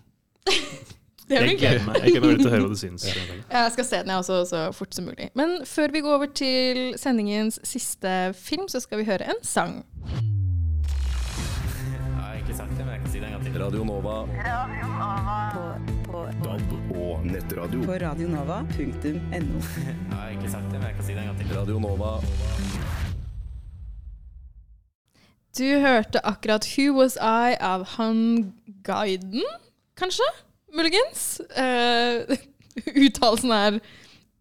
Det 1.28 1.36
blir 1.42 1.58
gøy. 1.60 1.60
jeg 1.60 1.68
gleder 1.68 1.84
meg 2.24 2.38
til 2.40 2.48
å 2.48 2.50
høre 2.54 2.64
hva 2.64 2.72
du 2.72 2.78
syns. 2.80 3.02
Jeg 3.58 3.68
skal 3.74 3.84
se 3.84 3.96
den 4.00 4.08
jeg 4.12 4.18
også 4.22 4.36
så 4.48 4.60
fort 4.76 4.92
som 4.96 5.04
mulig. 5.08 5.26
Men 5.36 5.48
før 5.68 5.88
vi 5.92 6.00
går 6.04 6.12
over 6.14 6.28
til 6.40 6.76
sendingens 7.00 7.56
siste 7.68 8.12
film, 8.38 8.64
så 8.72 8.78
skal 8.80 8.96
vi 9.02 9.06
høre 9.08 9.24
en 9.28 9.40
sang. 9.44 9.72
Jeg 10.08 10.14
har 12.16 12.32
egentlig 12.34 12.56
sagt 12.56 12.70
det, 12.76 12.84
men 12.84 12.92
jeg 12.94 13.00
kan 13.02 13.10
si 13.12 13.18
det 13.20 13.26
en 13.28 13.32
gang 13.36 13.44
til. 13.44 13.52
Radio 13.58 13.84
Nova. 13.84 14.26
På, 16.08 16.18
DAB 16.44 16.72
og 16.96 17.26
nettradio. 17.26 17.82
på 17.84 17.92
radionova.no. 18.04 19.58
Radio 21.58 21.78
Nova. 21.82 22.12
Du 25.58 25.68
hørte 25.82 26.18
akkurat 26.24 26.64
'Who 26.64 26.92
Was 27.00 27.16
I' 27.16 27.56
av 27.60 27.84
Han 27.96 28.52
Guiden, 28.84 29.42
kanskje? 29.96 30.22
Muligens? 30.76 31.40
Uh, 31.56 32.36
uttalelsen 33.06 33.54
er 33.54 33.78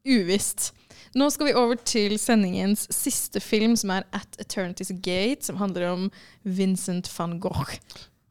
uvisst. 0.08 0.72
Nå 1.18 1.30
skal 1.34 1.50
vi 1.50 1.56
over 1.58 1.80
til 1.88 2.18
sendingens 2.22 2.86
siste 2.94 3.40
film, 3.42 3.76
som 3.80 3.90
er 3.96 4.04
'At 4.14 4.38
Eternity's 4.44 4.92
Gate', 5.02 5.44
som 5.44 5.58
handler 5.58 5.88
om 5.90 6.12
Vincent 6.44 7.10
van 7.18 7.40
Gogh. 7.40 7.78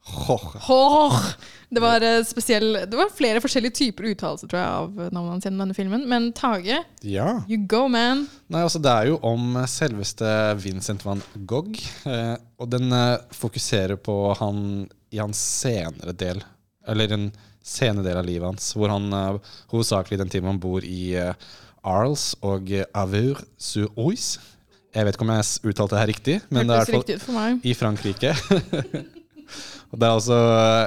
Hår. 0.07 1.35
Det 1.69 1.81
var, 1.83 2.01
eh, 2.01 2.23
spesiell, 2.23 2.73
det 2.87 2.95
var 2.95 3.09
flere 3.11 3.41
forskjellige 3.43 3.75
typer 3.75 4.05
uttalelser 4.13 4.47
tror 4.47 4.61
jeg, 4.61 4.69
av 4.69 4.93
navnet 5.11 5.33
hans 5.33 5.45
gjennom 5.45 5.65
denne 5.65 5.75
filmen. 5.75 6.05
Men 6.09 6.33
Tage, 6.33 6.85
Ja. 7.03 7.43
you 7.49 7.59
go, 7.67 7.89
man. 7.89 8.29
Nei, 8.49 8.63
altså 8.63 8.81
Det 8.81 8.93
er 8.93 9.07
jo 9.11 9.19
om 9.23 9.55
selveste 9.67 10.55
Vincent 10.63 11.03
van 11.05 11.23
Gogh. 11.45 11.75
Eh, 12.07 12.37
og 12.61 12.71
den 12.71 12.93
eh, 12.93 13.19
fokuserer 13.33 13.97
på 13.97 14.37
han 14.39 14.89
i 15.11 15.19
hans 15.19 15.39
senere 15.39 16.13
del, 16.17 16.41
eller 16.87 17.13
en 17.13 17.33
sene 17.67 18.05
del 18.07 18.19
av 18.21 18.27
livet 18.27 18.47
hans, 18.47 18.71
hvor 18.79 18.93
han 18.93 19.09
uh, 19.13 19.55
hovedsakelig 19.73 20.21
den 20.21 20.31
tiden 20.33 20.51
han 20.51 20.61
bor 20.63 20.85
i 20.87 21.17
uh, 21.19 21.33
Arles 21.87 22.33
og 22.47 22.71
eh, 22.75 22.87
Avur 22.99 23.43
sur 23.59 23.91
Oise. 23.99 24.41
Jeg 24.95 25.07
vet 25.07 25.17
ikke 25.17 25.27
om 25.27 25.33
jeg 25.35 25.71
uttalte 25.71 25.95
det 25.95 26.01
her 26.01 26.11
riktig, 26.11 26.37
men 26.49 26.67
det 26.67 26.75
er 26.75 26.81
i 26.81 26.85
hvert 26.85 26.95
riktig 26.97 27.17
ut 27.19 27.25
for 27.27 27.37
fall 27.37 27.59
i 27.63 27.75
Frankrike. 27.77 28.33
og 29.91 30.01
det 30.01 30.09
er 30.09 30.15
altså 30.15 30.39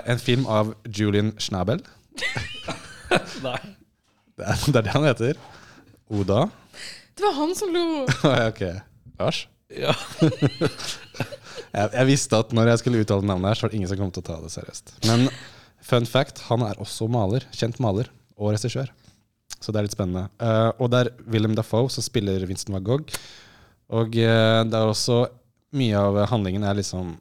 en 0.10 0.24
film 0.24 0.48
av 0.50 0.74
Julian 0.88 1.32
Schnabel. 1.40 1.84
Nei. 3.46 3.60
Det 4.40 4.48
er, 4.48 4.66
det 4.66 4.76
er 4.80 4.88
det 4.88 4.96
han 4.96 5.06
heter. 5.06 5.40
Oda. 6.10 6.42
Det 7.16 7.28
var 7.28 7.38
han 7.38 7.56
som 7.60 7.72
lo. 7.76 7.86
ok. 8.50 8.64
Lars? 9.20 9.44
Ja. 9.70 9.94
jeg, 11.76 11.90
jeg 11.94 12.06
visste 12.10 12.40
at 12.40 12.56
når 12.56 12.74
jeg 12.74 12.82
skulle 12.82 13.06
uttale 13.06 13.30
navnet 13.30 13.52
her, 13.52 13.60
så 13.60 13.68
var 13.68 13.72
det 13.74 13.80
ingen 13.82 13.92
som 13.92 14.02
kom 14.02 14.12
til 14.16 14.26
å 14.26 14.30
ta 14.32 14.40
det 14.42 14.52
seriøst. 14.56 14.96
Men 15.06 15.28
fun 15.86 16.08
fact, 16.10 16.44
han 16.50 16.64
er 16.66 16.80
også 16.82 17.08
maler. 17.12 17.46
Kjent 17.56 17.80
maler 17.84 18.10
og 18.38 18.54
regissør. 18.54 18.92
Så 19.60 19.74
det 19.74 19.82
er 19.82 19.88
litt 19.88 19.96
spennende. 19.96 20.30
Uh, 20.40 20.72
og 20.80 20.92
det 20.94 21.02
er 21.04 21.12
Willem 21.32 21.56
Dafoe 21.58 21.90
som 21.92 22.06
spiller 22.06 22.46
Vincent 22.48 22.72
van 22.74 22.86
Gogh. 22.86 23.16
Og 23.90 24.14
uh, 24.16 24.62
det 24.64 24.78
er 24.78 24.86
også 24.86 25.26
mye 25.76 25.98
av 25.98 26.22
handlingen 26.32 26.66
er 26.66 26.78
liksom 26.80 27.18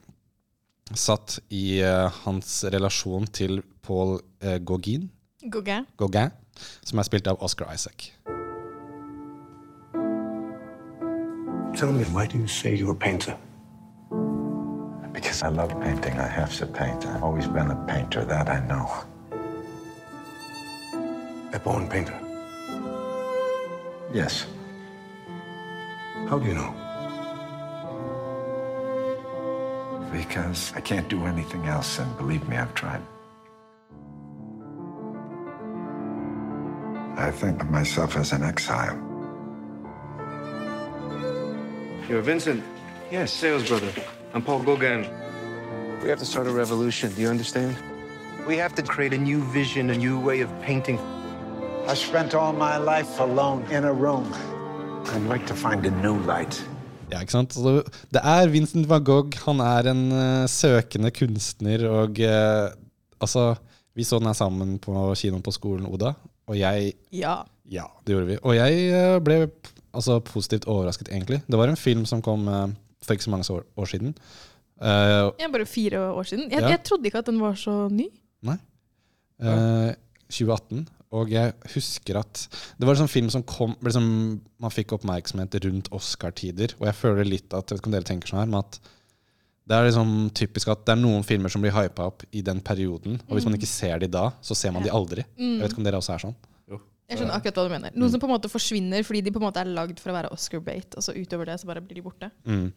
satt 0.97 1.37
i 1.53 1.81
uh, 1.85 2.07
hans 2.23 2.63
relasjon 2.73 3.27
til 3.33 3.61
Paul 3.85 4.17
uh, 4.17 4.57
Gauguin, 4.57 5.09
Gauguin. 5.43 5.85
Gauguin, 5.97 6.33
som 6.83 6.99
er 6.99 7.07
spilt 7.07 7.29
av 7.29 7.43
Oscar 7.45 7.69
Isaac. 7.73 8.11
Tell 11.75 11.93
me, 11.93 12.03
why 12.11 12.25
do 12.25 12.37
you 12.37 12.47
say 12.47 12.75
you're 12.75 12.91
a 12.91 12.95
painter? 12.95 13.37
Because 15.39 15.53
I 15.53 15.55
love 15.55 15.81
painting, 15.81 16.19
I 16.19 16.27
have 16.27 16.53
to 16.57 16.65
paint. 16.65 17.05
I've 17.05 17.23
always 17.23 17.47
been 17.47 17.71
a 17.71 17.85
painter, 17.87 18.25
that 18.25 18.49
I 18.49 18.59
know. 18.67 18.91
A 21.53 21.59
born 21.59 21.87
painter. 21.87 22.19
Yes. 24.11 24.45
How 26.27 26.39
do 26.39 26.45
you 26.45 26.55
know? 26.55 26.75
Because 30.11 30.73
I 30.75 30.81
can't 30.81 31.07
do 31.07 31.23
anything 31.25 31.67
else, 31.67 31.99
and 31.99 32.17
believe 32.17 32.45
me, 32.49 32.57
I've 32.57 32.75
tried. 32.75 33.01
I 37.17 37.31
think 37.31 37.61
of 37.63 37.69
myself 37.69 38.17
as 38.17 38.33
an 38.33 38.43
exile. 38.43 38.97
You're 42.09 42.23
Vincent? 42.23 42.61
Yes, 43.09 43.31
sales 43.31 43.69
brother. 43.69 43.93
I'm 44.33 44.41
Paul 44.41 44.63
Gauguin. 44.63 45.28
We 46.01 46.07
have 46.07 46.19
to 46.19 46.25
start 46.25 46.47
a 46.47 46.51
revolution. 46.51 47.11
Do 47.15 47.21
you 47.21 47.29
understand? 47.29 47.75
We 48.47 48.55
have 48.55 48.73
to 48.75 48.83
create 48.83 49.13
a 49.13 49.17
new 49.17 49.43
vision, 49.51 49.89
a 49.89 49.97
new 49.97 50.17
way 50.17 50.39
of 50.39 50.49
painting. 50.61 50.97
I 51.91 51.95
spent 51.95 52.33
all 52.33 52.53
my 52.53 52.77
life 52.77 53.19
alone 53.19 53.65
in 53.69 53.83
a 53.83 53.91
room. 53.91 54.33
I'd 55.11 55.27
like 55.27 55.45
to 55.47 55.53
find 55.53 55.85
a 55.85 55.91
new 55.91 56.15
light. 56.23 56.63
Ja, 57.11 57.19
ikke 57.19 57.35
sant? 57.35 57.53
Så 57.53 57.83
det 58.15 58.23
er 58.23 58.47
Vincent 58.47 58.87
van 58.87 59.03
Gogh. 59.03 59.35
Han 59.43 59.59
er 59.59 59.91
en 59.91 60.03
uh, 60.13 60.47
søkende 60.47 61.11
kunstner, 61.11 61.83
og 61.89 62.21
uh, 62.23 62.71
altså 63.19 63.55
Vi 63.93 64.03
så 64.03 64.19
den 64.19 64.29
her 64.31 64.37
sammen 64.37 64.77
på 64.79 64.93
kinoen 65.19 65.43
på 65.43 65.51
skolen, 65.51 65.85
Oda, 65.85 66.13
og 66.47 66.59
jeg 66.59 66.93
Ja. 67.11 67.41
Ja, 67.69 67.83
det 68.07 68.15
gjorde 68.15 68.25
vi. 68.25 68.37
Og 68.41 68.55
jeg 68.55 68.93
uh, 68.95 69.19
ble 69.19 69.49
altså, 69.93 70.19
positivt 70.19 70.65
overrasket, 70.65 71.11
egentlig. 71.11 71.41
Det 71.47 71.57
var 71.57 71.67
en 71.67 71.77
film 71.77 72.05
som 72.05 72.21
kom 72.21 72.47
for 73.03 73.13
ikke 73.13 73.23
så 73.23 73.29
mange 73.29 73.53
år, 73.53 73.63
år 73.77 73.85
siden. 73.85 74.15
Eh, 74.81 75.31
Ja, 75.39 75.47
bare 75.51 75.65
fire 75.67 75.99
år 76.15 76.23
siden. 76.29 76.49
Jeg, 76.51 76.61
Ja. 76.61 76.69
jeg 76.69 76.83
trodde 76.83 77.05
ikke 77.09 77.19
at 77.19 77.25
den 77.25 77.39
var 77.39 77.53
så 77.59 77.89
ny. 77.91 78.07
Nei. 78.43 78.57
Uh, 79.41 79.93
2018. 80.29 80.87
Og 81.11 81.29
jeg 81.31 81.53
husker 81.73 82.19
at 82.19 82.47
det 82.77 82.85
var 82.85 82.93
en 82.93 83.01
sånn 83.07 83.09
film 83.09 83.29
som 83.33 83.41
kom 83.43 83.75
liksom, 83.81 84.39
Man 84.59 84.69
fikk 84.71 84.91
oppmerksomhet 84.93 85.55
rundt 85.65 85.89
Oscar-tider. 85.91 86.75
Og 86.79 86.85
jeg 86.85 86.95
føler 86.95 87.25
litt 87.25 87.53
at 87.53 87.67
Jeg 87.71 87.77
vet 87.77 87.81
ikke 87.81 87.87
om 87.87 87.91
dere 87.97 88.03
tenker 88.03 88.27
sånn 88.29 88.39
her, 88.39 88.45
men 88.45 88.59
at 88.59 88.79
det 89.69 89.75
er 89.77 89.85
liksom 89.89 90.29
typisk 90.33 90.67
at 90.69 90.85
det 90.85 90.93
er 90.97 91.01
noen 91.01 91.23
filmer 91.23 91.49
som 91.49 91.61
blir 91.61 91.71
hypa 91.71 92.05
opp 92.09 92.23
i 92.33 92.41
den 92.41 92.59
perioden. 92.61 93.19
Og 93.29 93.35
hvis 93.37 93.45
man 93.45 93.53
Mm. 93.53 93.59
ikke 93.59 93.67
ser 93.67 93.99
de 93.99 94.07
da, 94.07 94.31
så 94.41 94.55
ser 94.55 94.71
man 94.71 94.83
de 94.83 94.89
aldri. 94.89 95.23
Mm. 95.37 95.59
Jeg 95.59 95.61
vet 95.61 95.71
ikke 95.71 95.77
om 95.77 95.83
dere 95.83 95.97
også 95.97 96.13
er 96.15 96.19
sånn? 96.27 96.35
Jeg 97.09 97.17
skjønner 97.17 97.33
akkurat 97.41 97.55
hva 97.55 97.63
du 97.67 97.69
mener. 97.73 97.91
Noen 97.97 98.11
som 98.11 98.19
på 98.19 98.25
en 98.29 98.35
måte 98.39 98.49
forsvinner 98.51 99.01
fordi 99.03 99.23
de 99.23 99.31
på 99.31 99.37
en 99.41 99.47
måte 99.51 99.57
er 99.57 99.65
lagd 99.65 99.97
for 99.99 100.11
å 100.11 100.13
være 100.13 100.31
Oscar-bait, 100.31 100.93
og 100.95 101.01
så 101.01 101.13
utover 101.17 101.45
det 101.45 101.59
så 101.59 101.65
bare 101.65 101.81
blir 101.81 101.95
de 101.95 102.01
borte. 102.03 102.29
Mm. 102.45 102.71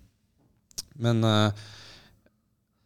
Men 0.96 1.24
eh, 1.24 1.50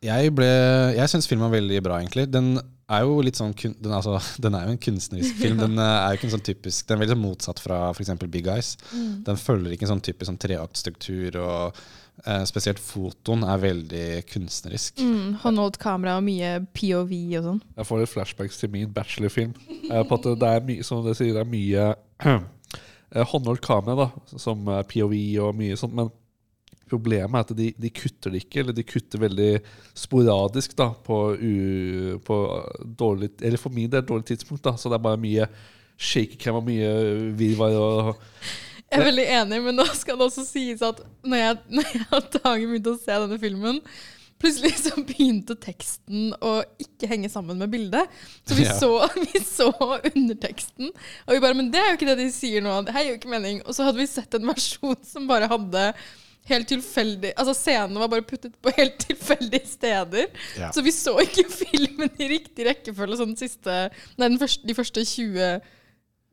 Jeg, 0.06 0.32
ble, 0.36 0.48
jeg 0.96 1.10
syns 1.10 1.28
filmen 1.28 1.48
var 1.48 1.58
veldig 1.58 1.82
bra, 1.84 2.00
egentlig. 2.00 2.28
Den 2.30 2.54
er 2.86 3.02
jo 3.02 3.18
litt 3.24 3.38
sånn 3.38 3.54
kun, 3.58 3.74
den, 3.82 3.92
altså, 3.96 4.18
den 4.44 4.56
er 4.56 4.66
jo 4.66 4.76
en 4.76 4.82
kunstnerisk 4.82 5.38
film. 5.40 5.60
Den 5.62 5.78
eh, 5.82 5.92
er 5.98 6.14
jo 6.14 6.20
ikke 6.20 6.28
en 6.30 6.34
sånn 6.36 6.46
typisk 6.46 6.86
Den 6.86 6.96
er 6.96 7.04
veldig 7.04 7.16
sånn 7.16 7.24
motsatt 7.24 7.62
fra 7.62 7.82
f.eks. 7.92 8.12
Big 8.30 8.50
Eyes. 8.50 8.74
Mm. 8.92 9.12
Den 9.26 9.40
følger 9.40 9.74
ikke 9.74 9.88
en 9.88 9.96
sånn 9.96 10.04
typisk 10.06 10.30
sånn 10.30 10.42
treaktstruktur, 10.42 11.38
og 11.42 11.80
eh, 12.24 12.44
spesielt 12.48 12.82
fotoen 12.82 13.46
er 13.46 13.62
veldig 13.64 14.08
kunstnerisk. 14.30 15.02
Mm, 15.02 15.38
håndholdt 15.42 15.80
kamera 15.82 16.18
og 16.20 16.26
mye 16.28 16.58
POV 16.76 17.16
og 17.40 17.48
sånn. 17.50 17.64
Jeg 17.80 17.90
får 17.90 18.02
litt 18.02 18.14
flashbacks 18.14 18.60
til 18.62 18.74
min 18.74 18.92
bachelorfilm. 18.94 19.56
Eh, 19.90 20.02
på 20.06 20.20
at 20.20 20.30
det 20.44 20.52
er 20.52 20.68
mye, 20.70 20.86
som 20.86 21.02
dere 21.06 21.18
sier, 21.18 21.34
det 21.34 21.42
er 21.42 21.50
mye 21.50 21.88
eh, 22.36 23.26
håndholdt 23.32 23.64
kamera, 23.66 24.06
da, 24.06 24.38
som 24.38 24.62
POV 24.92 25.18
og 25.48 25.58
mye 25.58 25.80
sånt. 25.80 25.98
Men 25.98 26.14
problemet 26.88 27.34
er 27.38 27.44
at 27.46 27.54
de, 27.58 27.68
de 27.82 27.90
kutter 27.90 28.30
det 28.34 28.44
ikke, 28.44 28.60
eller 28.62 28.76
de 28.76 28.84
kutter 28.86 29.22
veldig 29.22 29.48
sporadisk 29.98 30.76
da, 30.78 30.90
på, 31.06 31.18
u, 31.38 32.18
på 32.26 32.36
dårlig 32.98 33.32
Eller 33.42 33.58
for 33.60 33.74
min 33.74 33.90
del 33.90 34.04
dårlig 34.06 34.28
tidspunkt. 34.32 34.62
da, 34.64 34.76
Så 34.78 34.88
det 34.92 34.98
er 35.00 35.06
bare 35.08 35.20
mye 35.22 35.48
shakekrem 35.98 36.58
og 36.60 36.66
mye 36.68 36.90
virvar. 37.38 37.76
og 37.80 38.16
Jeg 38.90 39.00
er 39.00 39.08
veldig 39.08 39.28
enig, 39.40 39.62
men 39.64 39.80
nå 39.80 39.86
skal 39.96 40.18
det 40.20 40.28
også 40.28 40.44
sies 40.46 40.82
at 40.86 41.00
når 41.24 41.40
jeg, 41.42 41.56
når 41.78 41.94
jeg 41.94 42.06
og 42.12 42.28
Tage 42.36 42.66
begynte 42.68 42.92
å 42.94 43.00
se 43.00 43.16
denne 43.24 43.38
filmen, 43.42 43.80
plutselig 44.36 44.74
så 44.82 44.92
begynte 45.00 45.54
teksten 45.56 46.34
å 46.44 46.58
ikke 46.84 47.08
henge 47.08 47.30
sammen 47.32 47.56
med 47.56 47.72
bildet. 47.72 48.12
Så 48.44 48.58
vi, 48.58 48.66
Ja. 48.68 48.74
så, 48.76 48.90
vi 49.24 49.40
så 49.40 49.70
underteksten, 50.12 50.92
og 51.24 51.32
vi 51.32 51.40
bare 51.42 51.56
Men 51.56 51.70
det 51.72 51.80
er 51.80 51.88
jo 51.90 51.96
ikke 51.98 52.10
det 52.12 52.18
de 52.20 52.28
sier 52.34 52.60
nå. 52.62 52.76
Det 52.84 52.92
her 52.94 53.06
gir 53.08 53.14
jo 53.14 53.18
ikke 53.22 53.32
mening. 53.32 53.62
Og 53.64 53.72
så 53.74 53.88
hadde 53.88 54.02
vi 54.02 54.06
sett 54.10 54.36
en 54.36 54.46
versjon 54.52 54.98
som 55.08 55.26
bare 55.30 55.48
hadde 55.50 55.86
Helt 56.46 56.68
tilfeldig 56.70 57.32
Altså 57.34 57.54
Scenene 57.58 58.02
var 58.02 58.10
bare 58.12 58.26
puttet 58.26 58.54
på 58.62 58.72
helt 58.76 58.98
tilfeldige 59.08 59.66
steder. 59.70 60.28
Ja. 60.58 60.72
Så 60.74 60.84
vi 60.86 60.94
så 60.94 61.16
ikke 61.24 61.46
filmen 61.62 62.12
i 62.22 62.30
riktig 62.36 62.68
rekkefølge 62.68 63.18
sånn 63.22 63.34
siste 63.38 63.86
Nei, 64.16 64.28
den 64.28 64.38
første, 64.40 64.66
de 64.66 64.76
første 64.76 65.04
20 65.06 65.58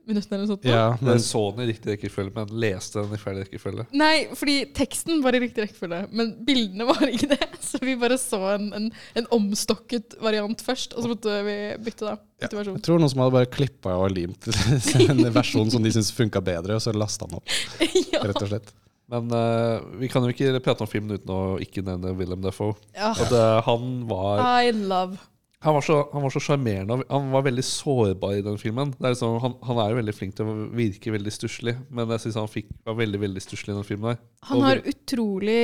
minuttene 0.04 0.36
eller 0.36 0.48
noe 0.48 0.52
sånt. 0.52 0.66
Ja, 0.68 0.98
Men 1.00 1.22
så 1.24 1.42
den 1.56 1.64
i 1.64 1.70
riktig 1.72 1.94
rekkefølge, 1.94 2.34
men 2.36 2.50
leste 2.60 3.00
den 3.00 3.16
i 3.16 3.20
feil 3.22 3.38
rekkefølge. 3.40 3.86
Nei, 3.96 4.26
fordi 4.36 4.56
teksten 4.76 5.22
var 5.24 5.36
i 5.38 5.40
riktig 5.44 5.64
rekkefølge, 5.64 6.02
men 6.12 6.34
bildene 6.48 6.88
var 6.92 7.08
ikke 7.08 7.30
det. 7.32 7.48
Så 7.64 7.80
vi 7.84 7.96
bare 8.00 8.18
så 8.20 8.42
en, 8.58 8.70
en, 8.76 8.90
en 9.20 9.30
omstokket 9.36 10.18
variant 10.24 10.60
først, 10.66 10.98
og 10.98 11.06
så 11.06 11.14
måtte 11.14 11.40
vi 11.48 11.58
bytte, 11.86 12.10
da. 12.10 12.18
Bytte 12.44 12.60
versjon. 12.60 12.80
jeg 12.82 12.88
tror 12.90 13.00
noen 13.00 13.14
som 13.14 13.24
hadde 13.24 13.38
bare 13.38 13.52
klippa 13.54 13.96
og 13.96 14.12
limt 14.12 14.50
en 15.08 15.24
versjon 15.32 15.72
som 15.72 15.84
de 15.86 15.94
syntes 15.96 16.12
funka 16.16 16.44
bedre, 16.44 16.76
og 16.76 16.84
så 16.84 16.92
lasta 16.96 17.30
den 17.30 17.40
opp. 17.40 17.60
Rett 17.80 18.42
og 18.44 18.50
slett. 18.52 18.74
Men 19.12 19.28
uh, 19.36 19.84
vi 20.00 20.08
kan 20.10 20.24
jo 20.24 20.32
ikke 20.32 20.62
prate 20.64 20.86
om 20.86 20.90
filmen 20.90 21.18
uten 21.18 21.34
å 21.34 21.42
ikke 21.62 21.84
nevne 21.86 22.16
Willem 22.18 22.42
Defoe. 22.44 22.76
Ja. 22.96 23.12
At, 23.12 23.32
uh, 23.34 23.60
han 23.68 24.04
var 24.10 24.44
I 24.64 24.72
love. 24.72 25.20
Han 25.64 25.78
var 25.78 26.30
så 26.34 26.42
sjarmerende. 26.44 27.06
Han 27.08 27.30
var 27.32 27.46
veldig 27.46 27.64
sårbar 27.64 28.34
i 28.36 28.42
den 28.44 28.58
filmen. 28.60 28.92
Det 28.98 29.06
er 29.08 29.14
liksom, 29.14 29.38
han, 29.40 29.54
han 29.64 29.80
er 29.80 29.94
jo 29.94 30.00
veldig 30.02 30.16
flink 30.18 30.36
til 30.36 30.50
å 30.50 30.56
virke 30.76 31.14
veldig 31.14 31.32
stusslig, 31.32 31.78
men 31.88 32.12
jeg 32.12 32.26
synes 32.26 32.40
han 32.42 32.52
fikk, 32.52 32.74
var 32.84 32.98
veldig 33.00 33.22
veldig 33.22 33.44
stusslig 33.46 33.72
i 33.72 33.78
den 33.78 33.88
filmen. 33.88 34.10
Der. 34.12 34.26
Han 34.50 34.60
Og 34.60 34.68
har 34.68 34.82
utrolig 34.92 35.64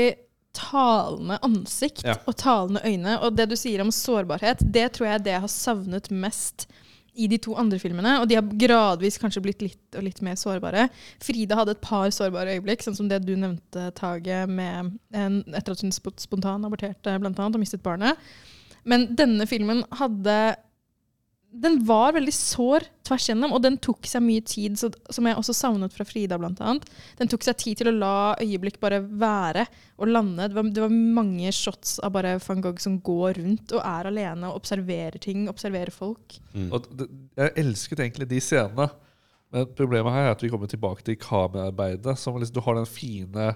talende 0.55 1.37
ansikt 1.45 2.05
Ja. 2.07 2.15
og 2.25 2.37
talende 2.39 2.81
øyne. 2.85 3.17
Og 3.25 3.35
det 3.35 3.49
du 3.51 3.57
sier 3.59 3.83
om 3.83 3.91
sårbarhet, 3.91 4.63
det 4.71 4.87
tror 4.95 5.09
jeg 5.09 5.19
er 5.19 5.25
det 5.25 5.35
jeg 5.35 5.45
har 5.45 5.53
savnet 5.53 6.09
mest 6.11 6.69
i 7.15 7.27
de 7.31 7.37
to 7.41 7.55
andre 7.59 7.79
filmene. 7.81 8.17
Og 8.21 8.29
de 8.29 8.37
har 8.37 8.51
gradvis 8.61 9.17
kanskje 9.21 9.43
blitt 9.45 9.63
litt 9.65 9.97
og 9.97 10.05
litt 10.05 10.21
mer 10.25 10.37
sårbare. 10.39 10.87
Frida 11.23 11.57
hadde 11.59 11.75
et 11.77 11.81
par 11.83 12.09
sårbare 12.15 12.57
øyeblikk, 12.57 12.83
sånn 12.85 12.97
som 12.97 13.09
det 13.11 13.21
du 13.25 13.35
nevnte, 13.35 13.89
Tage, 13.97 14.43
med 14.47 14.93
en, 15.15 15.41
etter 15.53 15.75
at 15.75 15.83
hun 15.85 15.93
sp- 15.95 16.15
spontan 16.21 16.65
aborterte 16.67 17.17
blant 17.19 17.39
annet, 17.39 17.57
og 17.57 17.63
mistet 17.63 17.83
barnet. 17.85 18.17
Men 18.87 19.09
denne 19.17 19.45
filmen 19.49 19.83
hadde 19.99 20.35
den 21.51 21.79
var 21.85 22.13
veldig 22.13 22.31
sår 22.35 22.85
tvers 23.07 23.25
gjennom, 23.31 23.53
og 23.55 23.63
den 23.63 23.79
tok 23.81 24.05
seg 24.07 24.21
mye 24.21 24.43
tid, 24.45 24.75
så, 24.77 24.91
som 25.09 25.25
jeg 25.25 25.37
også 25.39 25.55
savnet 25.57 25.95
fra 25.95 26.05
Frida 26.05 26.37
annet. 26.37 26.85
Den 27.17 27.31
tok 27.31 27.45
seg 27.45 27.57
tid 27.57 27.79
til 27.79 27.89
å 27.89 27.95
la 27.95 28.13
øyeblikk 28.37 28.77
bare 28.81 29.01
være 29.01 29.65
og 29.97 30.11
lande. 30.11 30.45
Det 30.45 30.57
var, 30.59 30.69
det 30.75 30.83
var 30.85 30.93
mange 30.93 31.53
shots 31.55 31.97
av 32.05 32.13
bare 32.13 32.35
van 32.45 32.61
Gogh 32.63 32.83
som 32.83 32.99
går 33.01 33.41
rundt 33.41 33.73
og 33.73 33.81
er 33.81 34.11
alene 34.11 34.51
og 34.51 34.61
observerer 34.61 35.17
ting, 35.21 35.47
observerer 35.49 35.93
folk. 35.95 36.37
Og 36.69 36.85
det, 36.93 37.09
jeg 37.39 37.55
elsket 37.63 38.05
egentlig 38.05 38.29
de 38.29 38.43
scenene. 38.45 38.89
Men 39.49 39.65
problemet 39.73 40.13
her 40.13 40.27
er 40.27 40.35
at 40.35 40.45
vi 40.45 40.51
kommer 40.53 40.69
tilbake 40.69 41.01
til 41.05 41.17
kameraarbeidet. 41.17 42.13
Som 42.21 42.37
liksom, 42.37 42.59
du 42.59 42.65
har 42.67 42.77
den 42.77 42.89
fine 42.89 43.53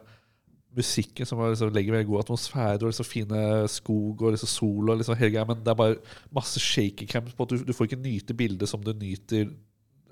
musikken 0.77 1.27
som 1.27 1.41
liksom 1.43 1.73
legger 1.73 1.95
veldig 1.95 2.09
god 2.09 2.23
atmosfære, 2.25 2.79
og 2.81 2.91
liksom 2.91 3.07
fine 3.07 3.41
skog 3.71 4.23
og 4.23 4.35
liksom 4.35 4.51
sol 4.51 4.93
og 4.93 5.01
liksom 5.01 5.17
hele 5.19 5.33
greia, 5.35 5.47
men 5.49 5.63
det 5.63 5.73
er 5.73 5.79
bare 5.79 5.99
masse 6.33 6.61
shaky 6.61 7.07
camps 7.09 7.35
på 7.37 7.47
at 7.47 7.53
du, 7.53 7.65
du 7.67 7.73
får 7.75 7.91
ikke 7.91 8.03
nyte 8.03 8.37
bildet 8.37 8.69
som 8.71 8.83
du 8.83 8.93
nyter 8.93 9.51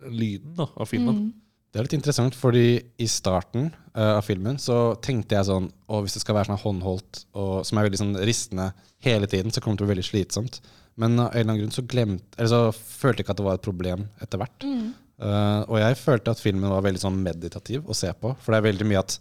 lyden 0.09 0.55
da, 0.57 0.67
av 0.75 0.89
filmen. 0.89 1.31
Det 1.71 1.79
er 1.79 1.87
litt 1.87 1.95
interessant, 1.95 2.35
fordi 2.35 2.81
i 2.99 3.07
starten 3.07 3.69
uh, 3.95 4.17
av 4.17 4.25
filmen 4.27 4.57
så 4.59 4.97
tenkte 4.99 5.37
jeg 5.37 5.47
sånn 5.47 5.69
Å, 5.87 6.01
hvis 6.03 6.17
det 6.17 6.23
skal 6.25 6.35
være 6.35 6.49
sånn 6.49 6.63
håndholdt, 6.65 7.21
og 7.39 7.61
som 7.67 7.79
er 7.79 7.87
veldig 7.87 8.01
sånn 8.01 8.17
ristende 8.27 8.71
hele 9.05 9.29
tiden, 9.31 9.53
så 9.53 9.63
kommer 9.63 9.77
det 9.77 9.81
til 9.81 9.87
å 9.87 9.91
bli 9.91 9.95
veldig 9.95 10.09
slitsomt. 10.09 10.59
Men 10.99 11.15
av 11.15 11.29
en 11.29 11.37
eller 11.37 11.47
annen 11.47 11.61
grunn 11.63 11.77
så, 11.77 11.85
glemte, 11.87 12.27
eller 12.35 12.51
så 12.51 12.61
følte 12.75 13.21
jeg 13.21 13.25
ikke 13.25 13.37
at 13.37 13.39
det 13.39 13.47
var 13.47 13.59
et 13.59 13.69
problem 13.69 14.03
etter 14.23 14.41
hvert. 14.41 14.67
Mm. 14.67 14.89
Uh, 15.21 15.61
og 15.69 15.77
jeg 15.79 15.99
følte 16.01 16.33
at 16.33 16.43
filmen 16.43 16.73
var 16.73 16.83
veldig 16.83 17.03
sånn 17.05 17.23
meditativ 17.23 17.87
å 17.87 17.95
se 17.95 18.11
på. 18.19 18.33
For 18.41 18.51
det 18.51 18.59
er 18.59 18.67
veldig 18.67 18.89
mye 18.89 19.05
at 19.05 19.15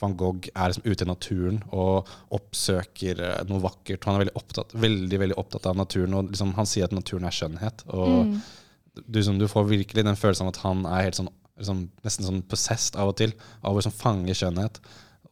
van 0.00 0.14
Gogh 0.16 0.48
er 0.54 0.72
liksom 0.72 0.86
ute 0.86 1.04
i 1.04 1.08
naturen 1.08 1.58
og 1.70 2.08
oppsøker 2.36 3.20
eh, 3.26 3.42
noe 3.50 3.62
vakkert. 3.64 4.04
Han 4.08 4.16
er 4.16 4.24
veldig 4.24 4.36
opptatt, 4.40 4.72
veldig, 4.74 5.20
veldig 5.24 5.38
opptatt 5.40 5.68
av 5.70 5.76
naturen, 5.78 6.16
og 6.18 6.32
liksom, 6.32 6.54
han 6.56 6.68
sier 6.68 6.88
at 6.88 6.96
naturen 6.96 7.28
er 7.28 7.36
skjønnhet. 7.36 7.84
Og 7.92 8.24
Mm. 8.30 8.40
du, 9.06 9.22
som, 9.22 9.38
du 9.38 9.46
får 9.48 9.68
virkelig 9.68 10.04
den 10.04 10.18
følelsen 10.18 10.48
av 10.48 10.54
at 10.54 10.62
han 10.64 10.82
er 10.86 11.06
helt 11.06 11.20
sånn, 11.20 11.30
liksom, 11.60 11.84
nesten 12.04 12.26
sånn 12.26 12.42
possessed 12.50 12.98
av 12.98 13.12
og 13.12 13.16
til, 13.20 13.32
av 13.62 13.72
å 13.72 13.78
liksom 13.78 13.94
fange 13.96 14.34
skjønnhet. 14.34 14.80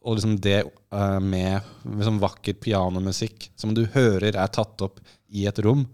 Og 0.07 0.14
liksom 0.16 0.37
det 0.41 0.62
uh, 0.95 1.19
med 1.21 1.61
liksom 1.85 2.21
vakker 2.23 2.55
pianomusikk 2.62 3.51
som 3.59 3.75
du 3.75 3.83
hører 3.93 4.37
er 4.37 4.53
tatt 4.55 4.81
opp 4.87 5.01
i 5.29 5.47
et 5.51 5.59
rom, 5.64 5.87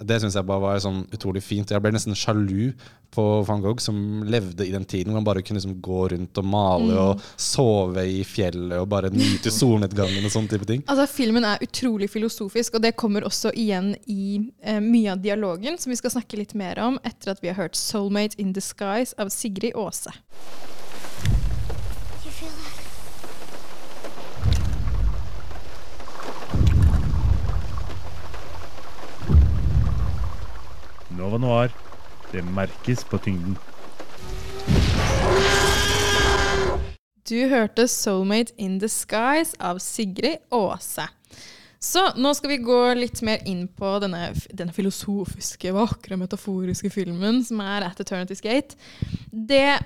det 0.00 0.16
syns 0.22 0.34
jeg 0.38 0.46
bare 0.48 0.62
var 0.64 0.78
sånn 0.80 1.02
utrolig 1.12 1.42
fint. 1.44 1.70
Jeg 1.70 1.82
ble 1.84 1.92
nesten 1.92 2.16
sjalu 2.16 2.72
på 3.10 3.24
van 3.44 3.60
Gogh, 3.60 3.80
som 3.82 4.22
levde 4.24 4.62
i 4.66 4.70
den 4.70 4.84
tiden 4.86 5.10
hvor 5.10 5.18
han 5.18 5.26
bare 5.26 5.42
kunne 5.42 5.58
liksom 5.58 5.80
gå 5.82 6.04
rundt 6.12 6.38
og 6.38 6.44
male 6.46 6.92
Mm. 6.94 6.98
og 7.02 7.20
sove 7.36 8.04
i 8.06 8.22
fjellet 8.24 8.78
og 8.78 8.88
bare 8.88 9.10
nyte 9.10 9.50
solnedgangen 9.50 10.24
og 10.24 10.30
sånne 10.30 10.48
type 10.48 10.64
ting. 10.68 10.84
Altså, 10.86 11.08
filmen 11.10 11.44
er 11.44 11.58
utrolig 11.66 12.08
filosofisk, 12.10 12.74
og 12.78 12.82
det 12.82 12.94
kommer 12.96 13.26
også 13.26 13.50
igjen 13.52 13.96
i 14.06 14.52
eh, 14.62 14.80
mye 14.80 15.12
av 15.12 15.22
dialogen, 15.22 15.76
som 15.78 15.90
vi 15.90 15.96
skal 15.96 16.10
snakke 16.14 16.38
litt 16.38 16.54
mer 16.54 16.78
om 16.78 16.98
etter 17.04 17.32
at 17.32 17.42
vi 17.42 17.48
har 17.48 17.56
hørt 17.56 17.74
'Soulmate 17.76 18.38
in 18.38 18.52
Disguise' 18.54 19.14
av 19.18 19.28
Sigrid 19.28 19.74
Aase. 19.74 20.12
Nova 31.20 31.38
Noir. 31.38 31.74
Det 32.32 32.42
merkes 32.56 33.04
på 33.04 33.18
tyngden. 33.20 33.56
Du 37.28 37.48
hørte 37.48 37.86
'Soulmate 37.86 38.52
in 38.58 38.78
the 38.80 38.88
Skies' 38.88 39.54
av 39.60 39.78
Sigrid 39.78 40.38
Aase. 40.50 41.06
Så 41.80 42.02
nå 42.16 42.32
skal 42.34 42.50
vi 42.50 42.56
gå 42.64 42.94
litt 42.98 43.22
mer 43.22 43.40
inn 43.48 43.68
på 43.68 43.92
denne, 44.02 44.32
denne 44.52 44.72
filosofiske, 44.72 45.72
vakre, 45.72 46.18
metaforiske 46.20 46.90
filmen 46.90 47.44
som 47.44 47.60
er 47.60 47.84
'At 47.84 48.00
Eternity's 48.00 48.42
Gate'. 48.42 48.76
Det 49.30 49.78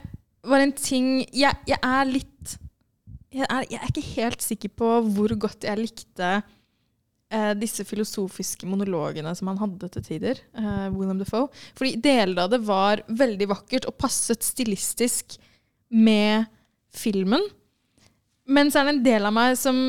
var 0.45 0.59
en 0.59 0.73
ting 0.73 1.27
Jeg, 1.33 1.57
jeg 1.67 1.79
er 1.83 2.05
litt 2.05 2.59
jeg 3.35 3.47
er, 3.51 3.65
jeg 3.71 3.81
er 3.83 3.91
ikke 3.91 4.15
helt 4.15 4.43
sikker 4.43 4.69
på 4.69 4.89
hvor 5.11 5.35
godt 5.39 5.65
jeg 5.65 5.79
likte 5.79 6.43
eh, 7.35 7.51
disse 7.59 7.85
filosofiske 7.87 8.69
monologene 8.69 9.33
som 9.37 9.51
han 9.51 9.61
hadde 9.61 9.91
til 9.97 10.07
tider, 10.07 10.41
eh, 10.57 10.87
William 10.95 11.19
Defoe. 11.21 11.51
Fordi 11.77 11.97
deler 12.05 12.45
av 12.45 12.55
det 12.55 12.63
var 12.67 13.03
veldig 13.09 13.51
vakkert 13.51 13.89
og 13.91 13.99
passet 14.01 14.47
stilistisk 14.47 15.37
med 15.95 16.47
filmen. 16.95 17.45
Men 18.47 18.71
så 18.71 18.81
er 18.81 18.89
det 18.89 18.97
en 18.97 19.05
del 19.07 19.29
av 19.29 19.35
meg 19.35 19.59
som, 19.59 19.87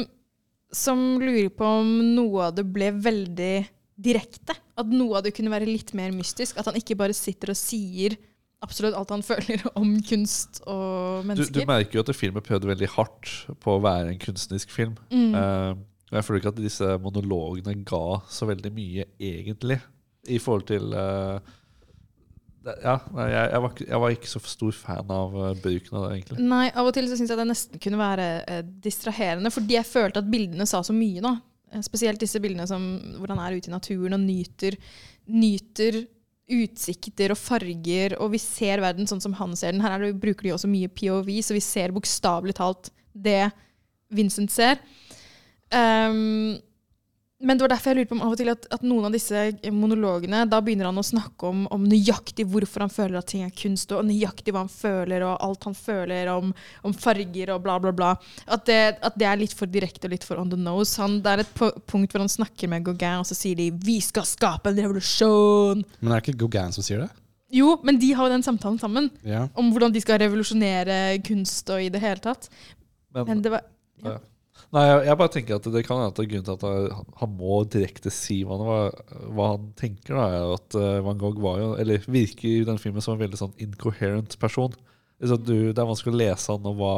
som 0.73 1.01
lurer 1.21 1.51
på 1.53 1.71
om 1.81 1.97
noe 2.15 2.49
av 2.49 2.55
det 2.57 2.65
ble 2.67 2.91
veldig 2.95 3.55
direkte. 3.95 4.55
At 4.75 4.91
noe 4.91 5.19
av 5.19 5.25
det 5.25 5.35
kunne 5.35 5.53
være 5.53 5.69
litt 5.69 5.93
mer 5.97 6.13
mystisk. 6.15 6.57
At 6.59 6.69
han 6.69 6.79
ikke 6.79 6.97
bare 6.99 7.15
sitter 7.15 7.53
og 7.53 7.59
sier 7.59 8.17
absolutt 8.65 8.95
alt 8.97 9.11
han 9.13 9.25
føler 9.31 9.63
om 9.75 9.97
kunst 10.07 10.61
og 10.65 11.25
mennesker. 11.27 11.61
du 11.61 11.69
merker 11.69 11.99
jo 11.99 12.05
at 12.05 12.15
filmen 12.17 12.45
prøvde 12.45 12.71
veldig 12.71 12.91
hardt 12.95 13.33
på 13.61 13.75
å 13.75 13.83
være 13.83 14.13
en 14.13 14.21
kunstnerisk 14.21 14.71
film. 14.73 14.95
Mm. 15.11 15.83
Eh, 16.15 16.21
jeg 16.21 16.27
føler 16.27 16.41
ikke 16.41 16.53
at 16.55 16.63
disse 16.63 16.95
monologene 17.03 17.75
ga 17.87 18.21
så 18.31 18.47
veldig 18.49 18.71
mye, 18.75 19.05
egentlig, 19.19 19.79
i 20.31 20.39
forhold 20.41 20.65
til 20.71 20.95
uh, 20.97 21.37
Ja, 22.65 22.95
jeg, 22.97 23.33
jeg, 23.51 23.59
var, 23.61 23.73
jeg 23.85 23.99
var 24.01 24.13
ikke 24.15 24.29
så 24.31 24.39
stor 24.41 24.71
fan 24.73 25.11
av 25.13 25.35
eh, 25.37 25.51
bruken 25.61 25.99
av 25.99 26.07
det, 26.07 26.15
egentlig. 26.15 26.45
Nei, 26.49 26.63
av 26.73 26.87
og 26.89 26.95
til 26.95 27.05
så 27.11 27.19
syns 27.19 27.29
jeg 27.29 27.37
det 27.37 27.45
nesten 27.51 27.81
kunne 27.83 27.99
være 27.99 28.25
eh, 28.49 28.63
distraherende, 28.87 29.51
fordi 29.53 29.77
jeg 29.77 29.85
følte 29.85 30.23
at 30.23 30.31
bildene 30.31 30.65
sa 30.65 30.81
så 30.81 30.95
mye, 30.95 31.21
da. 31.21 31.35
eh, 31.69 31.83
Spesielt 31.85 32.23
disse 32.23 32.41
bildene 32.41 32.65
som, 32.65 32.87
hvor 33.19 33.29
han 33.35 33.43
er 33.43 33.59
ute 33.59 33.69
i 33.69 33.75
naturen 33.75 34.17
og 34.17 34.25
nyter, 34.25 34.79
nyter 35.29 36.01
utsikter 36.55 37.33
og 37.33 37.39
farger, 37.41 38.17
og 38.21 38.33
vi 38.33 38.41
ser 38.41 38.81
verden 38.81 39.05
sånn 39.09 39.21
som 39.21 39.37
han 39.37 39.53
ser 39.57 39.73
den. 39.73 39.85
Her 39.85 39.95
er 39.99 40.07
det, 40.07 40.15
bruker 40.21 40.45
de 40.45 40.53
også 40.57 40.69
mye 40.69 40.89
POV, 40.89 41.29
så 41.45 41.57
vi 41.57 41.61
ser 41.61 41.93
bokstavelig 41.93 42.57
talt 42.57 42.91
det 43.13 43.47
Vincent 44.13 44.53
ser. 44.53 44.81
Um, 45.75 46.55
men 47.45 47.57
det 47.57 47.65
var 47.65 47.73
derfor 47.73 47.91
jeg 47.91 47.97
lurte 47.99 48.09
på 48.13 48.15
om 48.15 48.23
av 48.23 48.33
og 48.33 48.39
til 48.39 48.49
at, 48.49 48.65
at 48.71 48.83
noen 48.87 49.05
av 49.09 49.13
disse 49.13 49.39
monologene 49.75 50.45
Da 50.47 50.61
begynner 50.63 50.87
han 50.87 51.01
å 51.01 51.03
snakke 51.03 51.49
om, 51.49 51.65
om 51.73 51.83
nøyaktig 51.83 52.45
hvorfor 52.47 52.85
han 52.85 52.93
føler 52.93 53.19
at 53.19 53.27
ting 53.27 53.43
er 53.43 53.51
kunst, 53.55 53.91
og 53.91 54.05
nøyaktig 54.07 54.53
hva 54.55 54.63
han 54.63 54.71
føler, 54.71 55.25
og 55.27 55.43
alt 55.43 55.67
han 55.67 55.75
føler 55.75 56.31
om, 56.31 56.53
om 56.87 56.95
farger 56.95 57.51
og 57.53 57.65
bla, 57.65 57.75
bla, 57.83 57.91
bla. 57.95 58.13
At 58.47 58.63
det, 58.69 58.79
at 59.03 59.19
det, 59.19 59.27
er 59.27 59.41
litt 59.41 59.55
for 59.57 59.69
direkte 59.71 60.07
og 60.07 60.15
litt 60.15 60.25
for 60.27 60.39
on 60.41 60.53
the 60.53 60.59
nose. 60.59 60.95
Han, 61.01 61.19
det 61.25 61.33
er 61.33 61.43
et 61.43 61.53
punkt 61.91 62.15
hvor 62.15 62.23
han 62.23 62.31
snakker 62.31 62.71
med 62.71 62.87
Gauguin, 62.87 63.21
og 63.21 63.27
så 63.27 63.37
sier 63.37 63.59
de 63.59 63.67
'Vi 63.69 63.99
skal 64.07 64.25
skape 64.25 64.71
en 64.71 64.79
revolusjon'. 64.79 65.83
Men 65.99 66.11
er 66.11 66.21
det 66.21 66.23
ikke 66.23 66.45
Gauguin 66.45 66.73
som 66.73 66.87
sier 66.87 67.03
det? 67.03 67.11
Jo, 67.51 67.75
men 67.83 67.99
de 67.99 68.13
har 68.15 68.25
jo 68.25 68.33
den 68.33 68.47
samtalen 68.47 68.79
sammen. 68.79 69.11
Ja. 69.27 69.47
Om 69.53 69.69
hvordan 69.75 69.93
de 69.93 70.01
skal 70.01 70.23
revolusjonere 70.23 71.19
kunst 71.23 71.69
og 71.69 71.83
i 71.83 71.91
det 71.91 72.01
hele 72.01 72.23
tatt. 72.23 72.47
Men, 73.13 73.27
Men 73.27 73.43
det 73.43 73.51
var 73.53 73.67
ja. 74.03 74.17
Nei, 74.75 74.83
jeg, 74.89 75.01
jeg 75.07 75.19
bare 75.19 75.31
tenker 75.31 75.59
at 75.59 75.67
det 75.71 75.83
kan 75.85 75.99
hende 75.99 76.11
at 76.11 76.19
grunnen 76.19 76.45
til 76.47 76.55
at 76.55 76.63
han, 76.65 77.11
han 77.21 77.35
må 77.37 77.59
direkte 77.71 78.11
si 78.13 78.41
hva 78.47 78.57
han, 78.59 79.03
hva, 79.35 79.51
han 79.53 79.69
tenker. 79.79 80.17
da, 80.17 80.25
er 80.31 80.55
at 80.57 80.77
uh, 80.79 81.03
Van 81.05 81.19
Gogh 81.21 81.39
var 81.43 81.61
jo, 81.61 81.69
eller 81.79 82.07
virker 82.07 82.49
i 82.49 82.65
den 82.67 82.81
filmen 82.81 83.03
som 83.03 83.15
en 83.15 83.21
veldig 83.21 83.39
sånn 83.39 83.55
incoherent 83.61 84.35
person. 84.41 84.75
Så 85.23 85.37
du, 85.39 85.71
det 85.71 85.79
er 85.79 85.87
vanskelig 85.87 86.11
å 86.11 86.19
lese 86.19 86.51
han 86.51 86.67
og 86.67 86.75
hva 86.81 86.95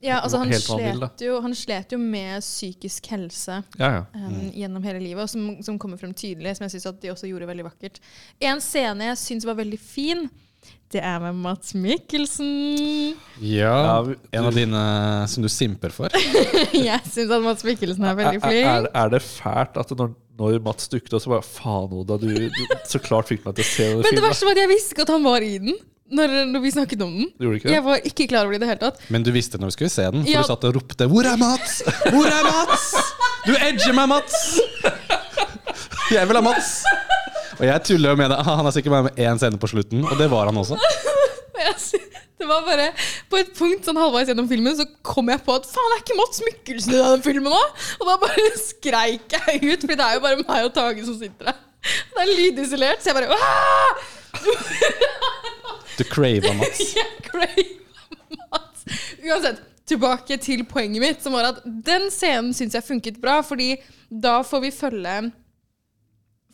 Ja, 0.00 0.22
altså 0.22 0.40
han 0.40 0.48
helt 0.48 0.70
han 0.72 0.80
vil, 0.80 1.02
slet, 1.02 1.24
jo, 1.26 1.36
han 1.44 1.56
slet 1.58 1.92
jo 1.92 1.98
med 2.00 2.40
psykisk 2.40 3.10
helse 3.12 3.58
Ja, 3.76 3.90
ja. 3.98 4.02
um, 4.14 4.48
gjennom 4.56 4.86
hele 4.88 5.02
livet, 5.02 5.20
og 5.26 5.28
som, 5.28 5.50
som 5.64 5.76
kommer 5.80 6.00
frem 6.00 6.14
tydelig, 6.16 6.56
som 6.56 6.64
jeg 6.64 6.78
syns 6.78 6.88
de 7.02 7.12
også 7.12 7.28
gjorde 7.28 7.50
veldig 7.50 7.66
vakkert. 7.68 8.00
En 8.40 8.62
scene 8.64 9.10
jeg 9.10 9.20
syns 9.20 9.48
var 9.48 9.58
veldig 9.60 9.80
fin, 9.82 10.28
det 10.88 11.02
er 11.04 11.18
med 11.20 11.36
Mats 11.44 11.74
Mikkelsen. 11.76 13.16
Ja, 13.44 14.00
en 14.32 14.46
av 14.48 14.54
dine 14.56 14.84
som 15.28 15.44
du 15.44 15.50
simper 15.52 15.92
for. 15.92 16.14
jeg 16.72 17.02
syns 17.04 17.28
at 17.28 17.44
Mats 17.44 17.66
Mikkelsen 17.66 18.06
er 18.08 18.16
veldig 18.16 18.40
flink. 18.40 18.64
er, 18.64 18.88
er 18.96 19.12
det 19.12 19.20
fælt 19.26 19.76
at 19.82 19.92
når, 19.98 20.14
når 20.40 20.56
Mats 20.64 20.88
dukket 20.88 21.12
opp, 21.12 21.24
så 21.26 21.34
bare 21.34 21.44
Faen, 21.44 21.92
Oda, 21.92 22.16
du, 22.22 22.30
du 22.32 22.62
så 22.88 23.02
klart 23.04 23.28
fikk 23.28 23.44
meg 23.44 23.58
til 23.58 23.66
å 23.66 23.68
se 23.68 23.90
denne 23.90 24.06
Men 24.06 24.16
det 24.16 24.24
verste 24.24 24.48
var 24.48 24.56
at 24.56 24.62
jeg 24.64 24.72
visste 24.72 24.96
ikke 24.96 25.04
at 25.04 25.12
han 25.12 25.28
var 25.28 25.44
i 25.44 25.54
den. 25.60 25.76
Når, 26.08 26.32
når 26.48 26.62
vi 26.64 26.70
snakket 26.72 27.02
om 27.04 27.12
den. 27.18 27.26
Ikke? 27.52 27.68
Jeg 27.68 27.84
var 27.84 28.06
ikke 28.08 28.24
klar 28.30 28.46
over 28.46 28.56
det 28.56 28.62
i 28.62 28.64
det 28.64 28.70
hele 28.70 28.80
tatt. 28.80 29.02
Men 29.12 29.26
du 29.26 29.28
visste 29.34 29.60
når 29.60 29.74
vi 29.74 29.76
skulle 29.76 29.92
se 29.92 30.06
den, 30.08 30.24
for 30.24 30.32
Ja. 30.32 30.40
du 30.40 30.48
satt 30.48 30.64
og 30.64 30.78
ropte 30.78 31.04
'Hvor 31.04 31.28
er 31.28 31.36
Mats? 31.36 31.82
Hvor 32.08 32.24
er 32.32 32.48
Mats? 32.48 32.88
Du 33.44 33.52
edger 33.52 33.92
meg, 33.92 34.08
Mats!' 34.08 34.56
Jeg 36.16 36.24
vil 36.24 36.40
ha 36.40 36.40
Mats! 36.40 36.78
Og 37.58 37.64
jeg 37.66 37.84
tuller 37.88 38.14
jo 38.14 38.18
med 38.20 38.30
det. 38.30 38.38
Han 38.46 38.66
er 38.66 38.74
sikkert 38.74 38.94
bare 38.94 39.06
med 39.08 39.18
én 39.18 39.40
scene 39.40 39.58
på 39.58 39.70
slutten, 39.70 40.04
og 40.06 40.18
det 40.18 40.30
var 40.30 40.50
han 40.50 40.60
også. 40.60 40.78
Det 42.38 42.46
var 42.46 42.62
bare 42.62 42.92
På 43.26 43.38
et 43.40 43.48
punkt 43.58 43.82
sånn 43.86 43.98
halvveis 43.98 44.28
gjennom 44.30 44.46
filmen 44.46 44.76
så 44.78 44.84
kom 45.02 45.26
jeg 45.32 45.42
på 45.42 45.56
at 45.58 45.64
faen, 45.66 45.94
er 45.96 46.02
ikke 46.04 46.18
Mats 46.20 46.38
Mikkelsen 46.46 46.94
i 46.94 47.00
denne 47.00 47.24
filmen 47.24 47.50
nå? 47.50 47.62
Og 47.98 48.04
da 48.06 48.14
bare 48.22 48.44
skreik 48.62 49.34
jeg 49.34 49.58
ut, 49.64 49.82
for 49.82 49.98
det 49.98 50.06
er 50.06 50.14
jo 50.14 50.22
bare 50.22 50.38
meg 50.44 50.68
og 50.68 50.70
Tage 50.76 51.02
som 51.06 51.16
sitter 51.18 51.50
der. 51.50 51.58
Det 52.14 52.22
er 52.22 52.30
lydisolert, 52.30 53.02
så 53.02 53.10
jeg 53.10 53.18
bare 53.18 53.34
«Aah!» 53.34 54.06
Du 55.98 56.04
crava 56.06 56.54
Mats. 56.60 56.84
Jeg 56.94 57.26
craver 57.26 58.38
Mats. 58.52 58.86
Uansett, 59.18 59.60
tilbake 59.88 60.38
til 60.42 60.62
poenget 60.68 61.02
mitt, 61.02 61.22
som 61.24 61.34
var 61.34 61.50
at 61.50 61.62
den 61.66 62.06
scenen 62.14 62.54
syns 62.54 62.78
jeg 62.78 62.86
funket 62.86 63.18
bra, 63.22 63.40
fordi 63.42 63.74
da 64.08 64.38
får 64.46 64.62
vi 64.62 64.74
følge 64.78 65.18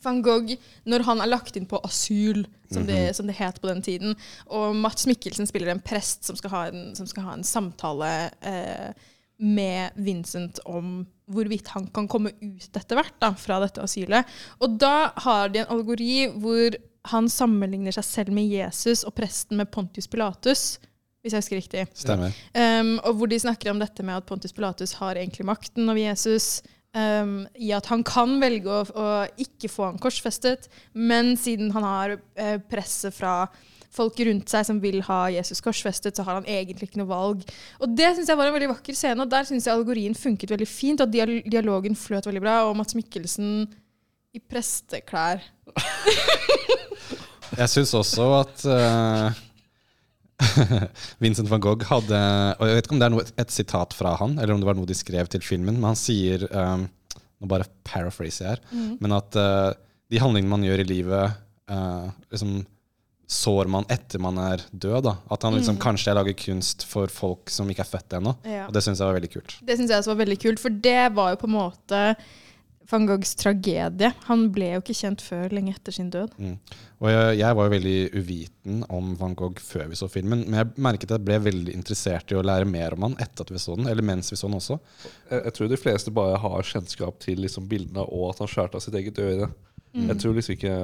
van 0.03 0.21
Gogh 0.21 0.55
når 0.85 1.03
han 1.07 1.21
er 1.23 1.31
lagt 1.31 1.55
inn 1.57 1.65
på 1.69 1.79
asyl, 1.85 2.45
som, 2.71 2.85
det, 2.85 2.97
Mhm. 3.07 3.13
som 3.13 3.27
det 3.27 3.35
het 3.39 3.59
på 3.61 3.67
den 3.67 3.81
tiden. 3.81 4.15
Og 4.47 4.75
Mats 4.75 5.05
Mikkelsen 5.07 5.47
spiller 5.47 5.71
en 5.71 5.79
prest 5.81 6.23
som 6.25 6.35
skal 6.35 6.49
ha 6.51 6.63
en, 6.67 6.95
som 6.95 7.07
skal 7.07 7.23
ha 7.23 7.33
en 7.33 7.43
samtale 7.43 8.31
eh, 8.41 8.93
med 9.39 9.91
Vincent 9.95 10.59
om 10.65 11.05
hvorvidt 11.27 11.67
han 11.73 11.87
kan 11.87 12.07
komme 12.07 12.31
ut 12.41 12.69
etter 12.77 12.95
hvert 12.95 13.15
da, 13.19 13.33
fra 13.33 13.59
dette 13.59 13.81
asylet. 13.83 14.25
Og 14.61 14.77
da 14.79 15.11
har 15.25 15.49
de 15.49 15.59
en 15.63 15.71
allegori 15.73 16.27
hvor 16.39 16.75
han 17.11 17.27
sammenligner 17.29 17.91
seg 17.93 18.03
selv 18.07 18.31
med 18.33 18.47
Jesus 18.49 19.03
og 19.05 19.13
presten 19.17 19.57
med 19.57 19.69
Pontius 19.73 20.07
Pilatus. 20.07 20.77
Hvis 21.21 21.33
jeg 21.33 21.41
husker 21.41 21.57
riktig. 21.57 21.83
Stemmer. 21.97 22.33
Um, 22.53 22.99
og 23.03 23.15
hvor 23.17 23.27
de 23.29 23.39
snakker 23.41 23.71
om 23.71 23.79
dette 23.81 24.03
med 24.05 24.15
at 24.15 24.25
Pontius 24.29 24.53
Pilatus 24.53 24.93
har 24.99 25.15
egentlig 25.17 25.45
makten 25.45 25.89
over 25.89 25.97
Jesus. 25.99 26.61
Um, 26.95 27.41
I 27.59 27.73
at 27.75 27.89
han 27.91 28.05
kan 28.07 28.37
velge 28.39 28.71
å, 28.71 28.83
å 28.87 29.07
ikke 29.41 29.67
få 29.67 29.89
han 29.89 29.99
korsfestet, 29.99 30.69
men 30.95 31.33
siden 31.35 31.73
han 31.75 31.83
har 31.83 32.13
eh, 32.39 32.55
presset 32.71 33.11
fra 33.17 33.49
folk 33.95 34.19
rundt 34.27 34.51
seg 34.51 34.65
som 34.67 34.79
vil 34.83 35.01
ha 35.07 35.25
Jesus 35.33 35.59
korsfestet, 35.63 36.15
så 36.15 36.25
har 36.27 36.39
han 36.39 36.47
egentlig 36.47 36.89
ikke 36.89 37.01
noe 37.01 37.11
valg. 37.11 37.43
Og 37.83 37.91
det 37.95 38.13
syns 38.15 38.31
jeg 38.31 38.39
var 38.39 38.49
en 38.49 38.55
veldig 38.55 38.71
vakker 38.73 38.97
scene, 38.97 39.19
og 39.23 39.31
der 39.31 39.47
syns 39.47 39.67
jeg 39.67 39.75
allegorien 39.75 40.15
funket 40.17 40.51
veldig 40.55 40.67
fint. 40.69 41.03
Og 41.03 41.11
dial 41.11 41.37
dialogen 41.43 41.95
fløt 41.99 42.27
veldig 42.27 42.43
bra, 42.43 42.57
og 42.69 42.75
Mats 42.79 42.97
Mikkelsen 42.97 43.67
i 44.35 44.41
presteklær. 44.43 45.43
Jeg 47.55 47.71
syns 47.71 47.93
også 47.95 48.25
at 48.41 48.63
eh, 48.67 49.43
Vincent 51.23 51.47
van 51.47 51.63
Gogh 51.63 51.85
hadde 51.87 52.19
Og 52.59 52.67
jeg 52.67 52.75
vet 52.75 52.87
ikke 52.87 52.95
om 52.97 52.99
det 52.99 53.07
er 53.07 53.13
noe, 53.13 53.23
et 53.39 53.53
sitat 53.55 53.95
fra 53.95 54.17
han, 54.19 54.35
eller 54.35 54.55
om 54.55 54.59
det 54.59 54.67
var 54.67 54.77
noe 54.77 54.89
de 54.89 54.97
skrev 54.97 55.29
til 55.31 55.43
filmen, 55.45 55.77
men 55.79 55.93
han 55.93 55.99
sier 55.99 56.43
um, 56.51 56.85
Nå 57.39 57.49
bare 57.51 57.67
paraphraser 57.87 58.45
jeg 58.45 58.55
her, 58.55 58.63
mm. 58.71 58.93
men 59.03 59.15
at 59.15 59.39
uh, 59.39 59.71
de 60.11 60.21
handlingene 60.21 60.51
man 60.51 60.63
gjør 60.63 60.83
i 60.83 60.87
livet, 60.87 61.35
uh, 61.71 62.07
liksom 62.31 62.61
sår 63.27 63.67
man 63.73 63.87
etter 63.89 64.21
man 64.21 64.37
er 64.37 64.61
død. 64.69 65.01
da 65.07 65.15
At 65.33 65.43
han 65.43 65.55
liksom 65.57 65.75
Mm. 65.75 65.81
kanskje 65.81 66.13
lager 66.13 66.35
kunst 66.37 66.85
for 66.85 67.07
folk 67.07 67.49
som 67.49 67.67
ikke 67.69 67.81
er 67.81 67.89
født 67.89 68.13
ennå. 68.19 68.35
Ja. 68.45 68.67
Og 68.67 68.73
det 68.73 68.83
syns 68.85 68.99
jeg 69.01 69.07
var 69.07 69.17
veldig 69.17 69.31
kult. 69.33 69.55
Det 69.65 69.77
syns 69.77 69.89
jeg 69.89 69.97
også 69.99 70.13
var 70.13 70.21
veldig 70.21 70.39
kult, 70.39 70.59
for 70.61 70.69
det 70.69 71.15
var 71.15 71.31
jo 71.33 71.41
på 71.41 71.49
en 71.49 71.57
måte 71.57 72.01
van 72.89 73.05
Goghs 73.09 73.33
tragedie. 73.39 74.11
Han 74.27 74.47
ble 74.53 74.69
jo 74.73 74.81
ikke 74.83 74.95
kjent 74.97 75.23
før 75.23 75.53
lenge 75.55 75.73
etter 75.75 75.95
sin 75.95 76.11
død. 76.13 76.35
Mm. 76.37 76.55
Og 77.01 77.09
jeg, 77.11 77.37
jeg 77.39 77.57
var 77.57 77.67
jo 77.67 77.73
veldig 77.73 77.95
uviten 78.19 78.83
om 78.93 79.11
van 79.19 79.35
Gogh 79.37 79.61
før 79.63 79.89
vi 79.91 79.99
så 79.99 80.09
filmen, 80.11 80.45
men 80.45 80.59
jeg 80.61 80.85
merket 80.85 81.09
at 81.09 81.17
jeg 81.17 81.27
ble 81.27 81.39
veldig 81.47 81.75
interessert 81.75 82.31
i 82.33 82.37
å 82.37 82.45
lære 82.45 82.69
mer 82.69 82.95
om 82.95 83.07
han 83.07 83.17
etter 83.23 83.45
at 83.45 83.53
vi 83.53 83.61
så 83.61 83.77
den, 83.79 83.89
eller 83.91 84.05
mens 84.05 84.31
vi 84.33 84.39
så 84.39 84.49
den 84.49 84.59
også. 84.59 84.79
Jeg, 85.31 85.41
jeg 85.41 85.57
tror 85.57 85.71
de 85.71 85.81
fleste 85.81 86.15
bare 86.15 86.39
har 86.45 86.71
kjennskap 86.71 87.19
til 87.25 87.41
liksom 87.45 87.69
bildene 87.71 88.05
og 88.05 88.31
at 88.31 88.45
han 88.45 88.51
skjærte 88.51 88.79
av 88.79 88.85
sitt 88.85 88.97
eget 89.01 89.21
øre. 89.23 89.49
Mm. 89.95 90.09
Jeg 90.11 90.21
tror 90.21 90.33
liksom 90.35 90.57
ikke 90.57 90.77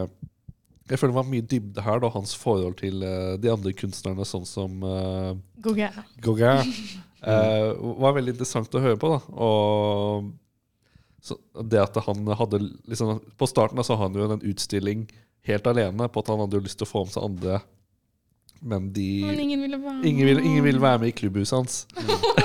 Jeg 0.88 1.00
føler 1.00 1.12
det 1.12 1.18
var 1.18 1.32
mye 1.32 1.48
dybde 1.54 1.84
her, 1.84 2.00
da, 2.04 2.10
hans 2.12 2.34
forhold 2.36 2.78
til 2.82 3.04
uh, 3.06 3.38
de 3.40 3.52
andre 3.52 3.72
kunstnerne, 3.78 4.26
sånn 4.28 4.48
som 4.50 4.82
uh, 4.84 5.32
Gauguin. 5.62 6.04
Gauguin. 6.24 6.76
Uh, 7.22 7.76
var 8.02 8.16
veldig 8.16 8.32
interessant 8.34 8.74
å 8.74 8.80
høre 8.82 8.98
på. 8.98 9.12
da 9.12 9.20
Og 9.46 10.32
så 11.22 11.38
det 11.70 11.78
at 11.84 12.00
han 12.06 12.26
hadde 12.34 12.58
liksom, 12.90 13.20
På 13.38 13.46
starten 13.50 13.78
så 13.86 13.94
hadde 14.00 14.18
han 14.18 14.32
jo 14.32 14.38
en 14.40 14.48
utstilling 14.54 15.04
helt 15.46 15.68
alene 15.70 16.08
på 16.10 16.24
at 16.24 16.32
han 16.34 16.42
hadde 16.44 16.64
lyst 16.66 16.80
til 16.82 16.88
å 16.88 16.92
få 16.92 17.04
med 17.06 17.14
seg 17.14 17.28
andre, 17.28 17.60
men 18.62 18.92
de 18.94 19.08
Men 19.26 19.40
ingen 19.44 19.62
ville 19.66 19.78
ingen 20.06 20.26
ville, 20.28 20.42
ingen 20.46 20.66
ville 20.66 20.82
være 20.82 21.02
med 21.04 21.12
i 21.14 21.18
klubbhuset 21.18 21.58
hans. 21.60 21.86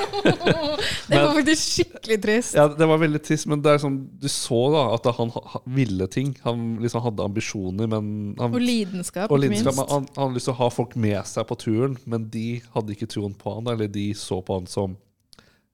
Det 1.07 1.19
var 1.23 1.35
faktisk 1.37 1.63
skikkelig 1.77 2.17
trist. 2.23 2.57
Ja, 2.59 2.65
det 2.67 2.87
var 2.89 2.99
veldig 2.99 3.21
trist, 3.23 3.47
men 3.51 3.61
det 3.63 3.71
er 3.77 3.83
sånn, 3.83 3.99
du 4.19 4.27
så 4.33 4.59
da 4.75 4.81
at 4.97 5.05
han 5.19 5.31
ha- 5.31 5.43
ha- 5.53 5.61
ville 5.77 6.09
ting. 6.11 6.33
Han 6.43 6.65
liksom 6.83 7.05
hadde 7.05 7.23
ambisjoner, 7.23 7.87
men 7.91 8.09
han, 8.41 8.51
Og 8.55 8.59
lidenskap, 8.63 9.31
og 9.31 9.39
lidenskap, 9.39 9.77
minst. 9.77 9.93
han, 9.93 10.09
han 10.17 10.25
hadde 10.25 10.39
lyst 10.41 10.49
til 10.51 10.57
å 10.57 10.61
ha 10.65 10.69
folk 10.75 10.97
med 10.99 11.21
seg 11.31 11.47
på 11.47 11.59
turen, 11.63 11.95
men 12.11 12.27
de 12.33 12.47
hadde 12.75 12.97
ikke 12.97 13.07
troen 13.13 13.37
på 13.39 13.55
han, 13.55 13.71
eller 13.71 13.87
de 13.93 14.09
så 14.19 14.41
på 14.43 14.59
han 14.59 14.67
som 14.71 14.97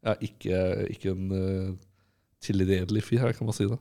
ja, 0.05 0.17
ikke, 0.21 0.61
ikke 0.99 1.15
en 1.15 1.33
uh, 1.33 1.73
tilredelig 2.43 3.05
fyr 3.07 3.25
her, 3.27 3.33
kan 3.39 3.49
man 3.49 3.57
si 3.57 3.67
det. 3.71 3.79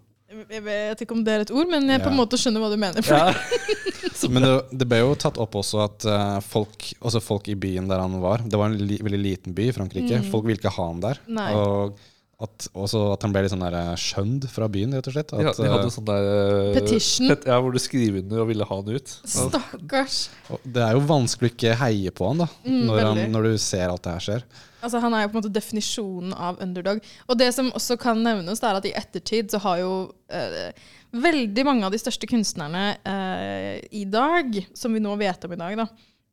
Jeg 0.51 0.63
vet 0.63 1.01
ikke 1.03 1.11
om 1.17 1.23
det 1.27 1.33
er 1.33 1.41
et 1.43 1.51
ord, 1.51 1.67
men 1.67 1.89
jeg 1.91 1.99
på 2.05 2.07
en 2.07 2.15
måte 2.15 2.37
skjønner 2.39 2.63
hva 2.63 2.69
du 2.71 2.77
mener. 2.79 3.03
Ja. 3.03 3.33
Men 4.31 4.43
det, 4.45 4.51
det 4.81 4.85
ble 4.89 4.99
jo 5.01 5.11
tatt 5.19 5.37
opp 5.41 5.55
også 5.57 5.79
at 5.83 6.05
eh, 6.09 6.37
folk, 6.45 6.85
også 7.05 7.19
folk 7.23 7.47
i 7.51 7.55
byen 7.57 7.87
der 7.89 7.99
han 8.01 8.15
var 8.21 8.43
Det 8.45 8.57
var 8.59 8.69
en 8.69 8.77
li, 8.77 8.97
veldig 9.01 9.19
liten 9.21 9.53
by 9.57 9.65
i 9.69 9.73
Frankrike. 9.75 10.19
Mm. 10.21 10.27
Folk 10.31 10.45
ville 10.47 10.59
ikke 10.61 10.71
ha 10.75 10.85
han 10.91 10.99
der. 11.03 11.19
Nei. 11.29 11.47
Og 11.57 11.97
at, 12.41 12.67
også 12.73 13.01
at 13.15 13.25
han 13.25 13.33
ble 13.33 13.43
litt 13.45 13.53
sånn 13.53 13.63
der 13.65 13.77
eh, 13.79 13.91
skjønd 14.01 14.45
fra 14.49 14.69
byen, 14.73 14.93
rett 14.97 15.09
og 15.09 15.15
slett. 15.17 15.33
At, 15.33 15.41
Ja, 15.45 15.53
de 15.57 15.69
hadde 15.73 15.89
eh, 15.89 15.93
sånn 15.97 16.07
der 16.09 16.29
Petition. 16.77 17.31
pet- 17.33 17.47
Ja, 17.49 17.59
hvor 17.65 17.73
du 17.75 17.81
skriver 17.81 18.21
under 18.23 18.43
og 18.45 18.49
ville 18.53 18.67
ha 18.69 18.79
han 18.81 18.93
ut. 18.93 19.15
Stakkars. 19.35 20.19
og 20.53 20.65
det 20.77 20.85
er 20.85 20.97
jo 20.97 21.03
vanskelig 21.11 21.51
å 21.51 21.55
ikke 21.55 21.75
heie 21.81 22.13
på 22.21 22.29
han 22.31 22.43
da 22.45 22.49
Mm, 22.65 22.81
når, 22.89 23.01
han, 23.09 23.23
når 23.35 23.49
du 23.51 23.57
ser 23.61 23.89
alt 23.89 24.05
det 24.05 24.15
her 24.17 24.25
skjer. 24.29 24.45
Altså, 24.81 24.99
han 25.03 25.13
er 25.13 25.25
jo 25.25 25.31
på 25.31 25.37
en 25.37 25.41
måte 25.43 25.53
definisjonen 25.53 26.33
av 26.33 26.61
underdog. 26.63 27.01
Og 27.29 27.39
det 27.39 27.51
som 27.55 27.71
også 27.77 27.97
kan 28.01 28.21
nevnes, 28.25 28.63
er 28.63 28.77
at 28.77 28.87
i 28.89 28.95
ettertid 28.97 29.53
så 29.53 29.61
har 29.63 29.81
jo 29.83 29.91
eh, 30.33 30.71
veldig 31.11 31.65
mange 31.67 31.87
av 31.87 31.93
de 31.93 31.99
største 32.01 32.29
kunstnerne 32.29 32.85
eh, 33.07 33.75
i 34.01 34.05
dag, 34.09 34.57
som 34.77 34.95
vi 34.95 35.03
nå 35.03 35.15
vet 35.21 35.45
om 35.45 35.53
i 35.55 35.59
dag, 35.59 35.83
da, 35.83 35.87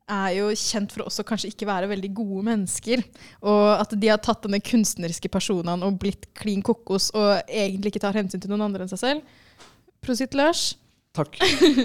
er 0.09 0.35
jo 0.39 0.49
kjent 0.57 0.93
for 0.95 1.05
også 1.05 1.25
kanskje 1.29 1.51
ikke 1.53 1.69
være 1.69 1.91
veldig 1.91 2.11
gode 2.17 2.45
mennesker. 2.49 3.03
Og 3.45 3.65
at 3.77 3.93
de 3.93 4.11
har 4.11 4.21
tatt 4.25 4.47
denne 4.47 4.63
kunstneriske 4.65 5.31
personen 5.33 5.85
og 5.85 5.99
blitt 6.01 6.31
klin 6.39 6.65
kokos 6.65 7.11
og 7.13 7.43
egentlig 7.45 7.93
ikke 7.93 8.07
tar 8.07 8.17
hensyn 8.17 8.41
til 8.41 8.53
noen 8.53 8.69
andre 8.71 8.87
enn 8.87 8.93
seg 8.93 9.03
selv. 9.03 9.35
Prosit, 10.05 10.37
Lars. 10.39 10.71
Takk. 11.17 11.37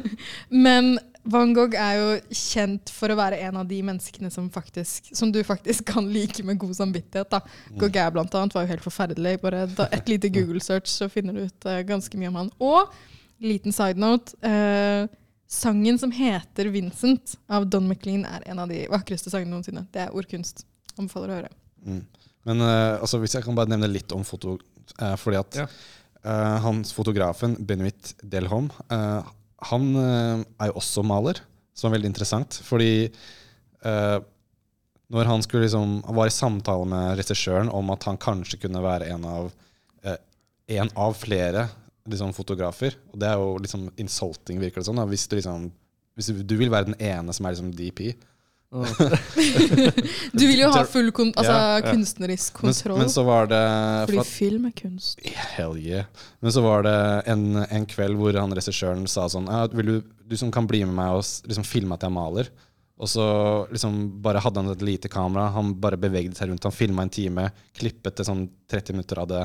Men 0.65 0.95
Van 1.23 1.53
Gogh 1.55 1.75
er 1.79 1.95
jo 1.95 2.07
kjent 2.35 2.91
for 2.91 3.13
å 3.13 3.15
være 3.15 3.37
en 3.47 3.55
av 3.61 3.67
de 3.69 3.77
menneskene 3.85 4.27
som, 4.33 4.49
faktisk, 4.51 5.07
som 5.15 5.31
du 5.31 5.39
faktisk 5.47 5.85
kan 5.93 6.07
like 6.11 6.43
med 6.43 6.59
god 6.59 6.75
samvittighet. 6.75 7.29
Da. 7.31 7.39
Mm. 7.71 7.77
Gauguin 7.79 8.13
blant 8.17 8.35
annet 8.35 8.55
var 8.57 8.65
jo 8.65 8.71
helt 8.73 8.83
forferdelig. 8.83 9.37
Bare 9.43 9.61
et 9.87 10.11
lite 10.11 10.31
Google-search, 10.33 10.89
så 10.91 11.07
finner 11.11 11.37
du 11.37 11.45
ut 11.47 11.67
uh, 11.69 11.79
ganske 11.87 12.19
mye 12.19 12.31
om 12.31 12.39
han. 12.41 12.49
Og 12.59 12.91
liten 13.43 13.75
side 13.75 14.01
note. 14.03 14.35
Uh, 14.43 15.07
sangen 15.47 15.99
som 16.01 16.11
heter 16.11 16.67
'Vincent' 16.73 17.37
av 17.47 17.69
Don 17.71 17.87
McLean, 17.87 18.25
er 18.25 18.43
en 18.51 18.59
av 18.59 18.71
de 18.71 18.81
vakreste 18.91 19.31
sangene 19.31 19.55
noensinne. 19.55 19.85
Det 19.93 20.01
er 20.03 20.15
ordkunst. 20.15 20.65
Anbefaler 20.97 21.31
å 21.31 21.37
høre. 21.39 21.53
Mm. 21.87 22.01
Men 22.49 22.65
uh, 22.67 22.99
altså, 22.99 23.21
hvis 23.23 23.37
jeg 23.37 23.45
kan 23.45 23.55
bare 23.55 23.71
nevne 23.71 23.87
litt 23.91 24.11
om 24.11 24.23
foto 24.27 24.57
Fordi 24.99 25.37
at 25.39 25.55
Ja. 25.55 25.63
uh, 26.27 26.59
hans 26.61 26.91
fotografen 26.93 27.55
Benuit 27.65 28.11
Delholm 28.19 28.67
uh, 28.91 29.23
Han 29.69 29.89
uh, 29.95 30.43
er 30.59 30.71
jo 30.71 30.77
også 30.81 31.03
maler, 31.07 31.41
som 31.75 31.89
er 31.89 31.97
veldig 31.97 32.11
interessant. 32.11 32.59
Fordi 32.65 33.07
uh, 33.85 34.19
når 35.13 35.29
han 35.29 35.43
skulle 35.45 35.67
liksom 35.67 35.99
Han 36.07 36.15
var 36.17 36.29
i 36.29 36.33
samtale 36.33 36.87
med 36.89 37.19
regissøren 37.19 37.69
om 37.69 37.91
at 37.93 38.07
han 38.07 38.17
kanskje 38.17 38.61
kunne 38.63 38.81
være 38.83 39.11
en 39.13 39.25
av 39.29 39.51
uh, 40.07 40.19
En 40.71 40.89
av 40.95 41.15
flere 41.19 41.67
liksom, 42.09 42.33
fotografer. 42.35 42.97
Og 43.11 43.19
det 43.21 43.29
er 43.29 43.39
jo 43.39 43.55
liksom 43.61 43.87
insulting, 44.01 44.61
virker 44.61 44.81
det 44.81 44.89
sånn. 44.89 45.03
Hvis, 45.11 45.27
liksom, 45.31 45.69
hvis 46.17 46.31
du 46.43 46.55
vil 46.59 46.71
være 46.73 46.91
den 46.91 46.99
ene 47.01 47.35
som 47.35 47.45
er 47.45 47.55
liksom 47.55 47.73
DP. 47.77 48.13
Du 50.33 50.43
vil 50.47 50.59
jo 50.63 50.69
ha 50.73 50.83
full 50.89 51.11
kon 51.15 51.31
altså, 51.35 51.53
Ja, 51.53 51.77
ja. 51.79 51.91
kunstnerisk 51.91 52.57
kontroll. 52.57 52.97
men 53.03 53.11
så 53.13 53.23
var 53.27 53.47
det 53.51 53.61
fordi 54.07 54.17
for 54.17 54.21
at- 54.25 54.33
film 54.33 54.65
er 54.69 54.75
kunst. 54.77 55.19
Hell 55.55 55.77
yeah. 55.77 56.05
Men 56.41 56.51
så 56.55 56.63
var 56.65 56.83
det 56.87 56.97
en, 57.33 57.45
en 57.63 57.85
kveld 57.89 58.17
hvor 58.19 58.37
han 58.39 58.53
regissøren 58.57 59.05
sa 59.07 59.27
sånn 59.31 59.49
vil 59.77 59.85
du, 59.91 59.95
du 60.25 60.37
som 60.39 60.51
kan 60.53 60.67
bli 60.69 60.83
med 60.85 60.95
meg 60.97 61.17
og 61.19 61.25
liksom 61.49 61.65
filme 61.67 61.93
at 61.97 62.05
jeg 62.07 62.15
maler. 62.15 62.49
Og 63.03 63.09
så 63.09 63.23
liksom 63.73 64.21
bare 64.23 64.39
hadde 64.43 64.61
han 64.61 64.71
et 64.71 64.83
lite 64.85 65.09
kamera. 65.11 65.49
Han 65.55 65.73
bare 65.81 65.97
bevegde 65.99 66.37
seg 66.37 66.49
rundt. 66.51 66.63
Han 66.63 66.71
filma 66.75 67.03
en 67.03 67.11
time, 67.11 67.49
klippet 67.75 68.15
det 68.19 68.25
sånn 68.27 68.45
30 68.71 68.93
minutter 68.95 69.19
av 69.23 69.27
det 69.31 69.43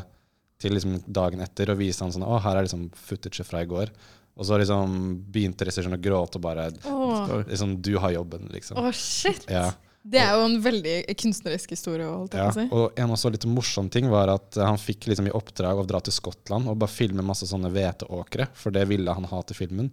til 0.58 0.74
liksom 0.74 0.98
dagen 1.06 1.40
etter 1.40 1.70
og 1.70 1.78
viste 1.78 2.02
han 2.02 2.10
sånn 2.12 2.26
Å, 2.26 2.38
her 2.42 2.58
er 2.58 2.66
liksom 2.66 2.88
footage 2.98 3.44
fra 3.46 3.62
i 3.62 3.68
går. 3.70 3.90
Og 4.38 4.46
så 4.46 4.58
liksom 4.60 4.94
begynte 5.34 5.66
regissøren 5.66 5.96
å 5.96 6.00
gråte 6.02 6.38
og 6.38 6.44
bare 6.44 6.68
oh. 6.86 7.40
liksom, 7.48 7.76
Du 7.82 7.96
har 7.98 8.14
jobben, 8.14 8.46
liksom. 8.54 8.78
Å, 8.78 8.92
shit! 8.94 9.48
Ja. 9.50 9.72
Det 10.08 10.20
er 10.22 10.38
jo 10.38 10.44
en 10.46 10.56
veldig 10.62 10.94
kunstnerisk 11.20 11.74
historie. 11.74 12.06
Holdt 12.06 12.36
jeg 12.36 12.46
Ja, 12.46 12.52
si. 12.54 12.64
og 12.72 12.96
en 12.96 13.12
også 13.12 13.32
litt 13.34 13.44
morsom 13.50 13.90
ting 13.92 14.06
var 14.08 14.30
at 14.32 14.56
eh, 14.56 14.64
han 14.64 14.78
fikk 14.80 15.08
liksom 15.10 15.28
i 15.28 15.34
oppdrag 15.36 15.82
å 15.82 15.86
dra 15.88 16.00
til 16.04 16.14
Skottland 16.14 16.70
og 16.70 16.78
bare 16.80 16.92
filme 16.92 17.24
masse 17.26 17.48
sånne 17.50 17.70
hveteåkre, 17.74 18.48
for 18.56 18.74
det 18.74 18.86
ville 18.88 19.12
han 19.14 19.26
ha 19.28 19.42
til 19.44 19.58
filmen. 19.58 19.90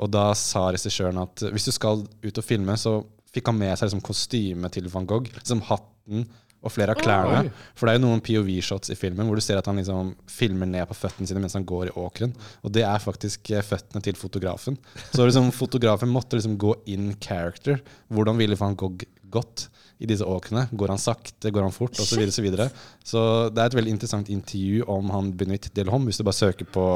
Og 0.00 0.10
da 0.10 0.30
sa 0.38 0.66
regissøren 0.74 1.20
at 1.22 1.44
eh, 1.44 1.52
hvis 1.54 1.68
du 1.68 1.74
skal 1.76 2.02
ut 2.02 2.40
og 2.40 2.46
filme, 2.46 2.74
så 2.80 2.98
fikk 3.34 3.52
han 3.52 3.60
med 3.60 3.76
seg 3.76 3.90
liksom 3.90 4.02
kostyme 4.06 4.72
til 4.74 4.88
van 4.90 5.06
Gogh, 5.10 5.30
liksom 5.36 5.62
hatten 5.68 6.26
og 6.64 6.72
flere 6.72 6.94
av 6.96 7.00
klærne. 7.02 7.40
Oi. 7.44 7.50
For 7.76 7.86
det 7.86 7.92
er 7.94 7.98
jo 8.00 8.06
noen 8.06 8.22
POV-shots 8.24 8.90
i 8.90 8.96
filmen 8.96 9.28
hvor 9.28 9.36
du 9.36 9.44
ser 9.44 9.58
at 9.60 9.66
han 9.68 9.76
liksom 9.80 10.14
filmer 10.32 10.66
ned 10.70 10.88
på 10.88 10.96
føttene 10.96 11.28
sine 11.28 11.42
mens 11.44 11.54
han 11.58 11.66
går 11.68 11.90
i 11.90 11.94
åkeren. 12.00 12.32
Og 12.64 12.72
det 12.72 12.86
er 12.88 13.02
faktisk 13.04 13.50
eh, 13.52 13.62
føttene 13.64 14.02
til 14.06 14.16
fotografen. 14.16 14.78
Så 15.12 15.26
liksom 15.28 15.50
fotografen 15.52 16.08
måtte 16.12 16.38
liksom 16.38 16.56
gå 16.58 16.72
in 16.94 17.12
character. 17.20 17.82
Hvordan 18.08 18.40
ville 18.40 18.56
van 18.60 18.74
Gogh 18.80 19.04
gått 19.34 19.66
i 20.02 20.06
disse 20.10 20.24
åkrene? 20.26 20.66
Går 20.72 20.92
han 20.94 20.98
sakte, 21.02 21.50
går 21.54 21.62
han 21.68 21.72
fort, 21.74 21.94
Og 22.00 22.06
Så, 22.06 22.16
videre, 22.16 22.32
så, 22.34 22.42
videre. 22.42 22.68
så 23.04 23.20
det 23.52 23.62
er 23.62 23.66
et 23.72 23.76
veldig 23.78 23.94
interessant 23.96 24.28
intervju 24.32 24.84
om 24.90 25.10
han 25.14 25.32
Benuit 25.36 25.68
Delhomme. 25.76 26.06
Hvis 26.08 26.18
du 26.18 26.24
bare 26.26 26.40
søker 26.40 26.64
på 26.70 26.86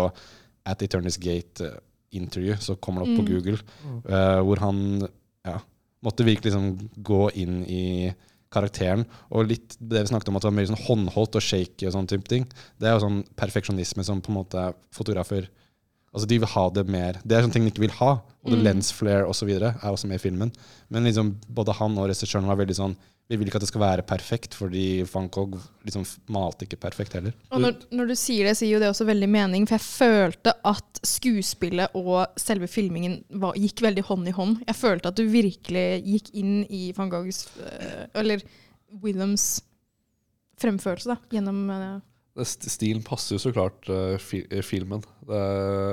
At 0.67 0.83
Eternity's 0.85 1.19
Gate 1.23 1.65
eh, 1.65 1.77
interview, 2.13 2.57
så 2.61 2.75
kommer 2.81 3.05
det 3.05 3.11
opp 3.13 3.19
på 3.21 3.27
Mm. 3.27 3.35
Google. 3.35 3.59
uh, 4.09 4.41
hvor 4.45 4.59
han 4.65 5.09
ja, 5.45 5.59
måtte 6.03 6.25
virkelig 6.25 6.53
liksom 6.53 6.91
gå 7.05 7.31
inn 7.37 7.59
i 7.69 7.83
karakteren. 8.51 9.05
Og 9.31 9.47
litt 9.51 9.77
det 9.81 10.03
vi 10.05 10.11
snakket 10.13 10.29
om 10.31 10.37
at 10.39 10.43
det 10.43 10.51
var 10.51 10.57
mer 10.57 10.69
sånn 10.71 10.85
håndholdt 10.87 11.37
og 11.37 11.45
shaky 11.45 11.87
og 11.89 11.95
sånne 11.95 12.09
type 12.09 12.29
ting. 12.31 12.47
Det 12.81 12.89
er 12.89 12.97
jo 12.97 13.05
sånn 13.07 13.23
perfeksjonisme 13.37 14.05
som 14.05 14.21
på 14.25 14.33
en 14.33 14.41
måte 14.43 14.69
fotografer 14.95 15.49
Altså 16.09 16.27
De 16.27 16.39
vil 16.41 16.49
ha 16.49 16.63
det 16.73 16.87
mer. 16.89 17.19
Det 17.23 17.37
er 17.37 17.43
sånne 17.45 17.53
ting 17.53 17.65
de 17.67 17.71
ikke 17.71 17.83
vil 17.85 17.91
ha. 17.99 18.23
Og 18.43 18.53
Mm. 18.55 18.63
lens 18.65 18.91
flare 18.91 19.27
osv. 19.29 19.51
er 19.51 19.75
også 19.85 20.07
med 20.09 20.15
i 20.17 20.23
filmen. 20.25 20.51
Men 20.89 21.05
liksom 21.05 21.37
både 21.53 21.75
han 21.77 21.99
og 21.99 22.09
regissøren 22.09 22.47
var 22.47 22.57
veldig 22.57 22.75
sånn 22.75 22.97
Vi 23.29 23.37
vil 23.37 23.51
ikke 23.51 23.59
at 23.61 23.65
det 23.67 23.69
skal 23.69 23.83
være 23.83 24.05
perfekt, 24.09 24.55
fordi 24.57 25.03
van 25.11 25.27
Gogh 25.29 25.59
liksom 25.85 26.07
malte 26.33 26.65
ikke 26.65 26.79
perfekt 26.81 27.13
heller. 27.19 27.35
Og 27.53 27.61
når, 27.61 27.75
når 27.93 28.09
du 28.09 28.15
sier 28.17 28.49
det, 28.49 28.55
så 28.57 28.65
gir 28.65 28.79
jo 28.79 28.81
det 28.81 28.89
også 28.89 29.05
veldig 29.09 29.29
mening. 29.29 29.67
For 29.69 29.77
jeg 29.77 29.85
følte 29.85 30.55
at 30.71 31.01
skuespillet 31.05 31.93
og 31.99 32.41
selve 32.41 32.71
filmingen 32.73 33.19
var, 33.43 33.59
gikk 33.61 33.85
veldig 33.85 34.07
hånd 34.09 34.33
i 34.33 34.35
hånd. 34.39 34.63
Jeg 34.65 34.79
følte 34.81 35.13
at 35.13 35.21
du 35.21 35.27
virkelig 35.29 35.85
gikk 36.09 36.33
inn 36.41 36.63
i 36.73 36.87
van 36.97 37.13
Goghs 37.13 37.45
eh, 37.69 38.07
Eller 38.17 38.41
Williams 39.05 39.59
fremførelse, 40.59 41.13
da, 41.13 41.21
gjennom 41.37 41.69
eh, 41.71 42.45
Stilen 42.49 43.03
passer 43.03 43.35
jo 43.35 43.41
så 43.43 43.51
klart 43.51 43.89
uh, 43.91 44.15
fi, 44.23 44.45
eh, 44.47 44.63
filmen. 44.63 45.03
Det, 45.27 45.39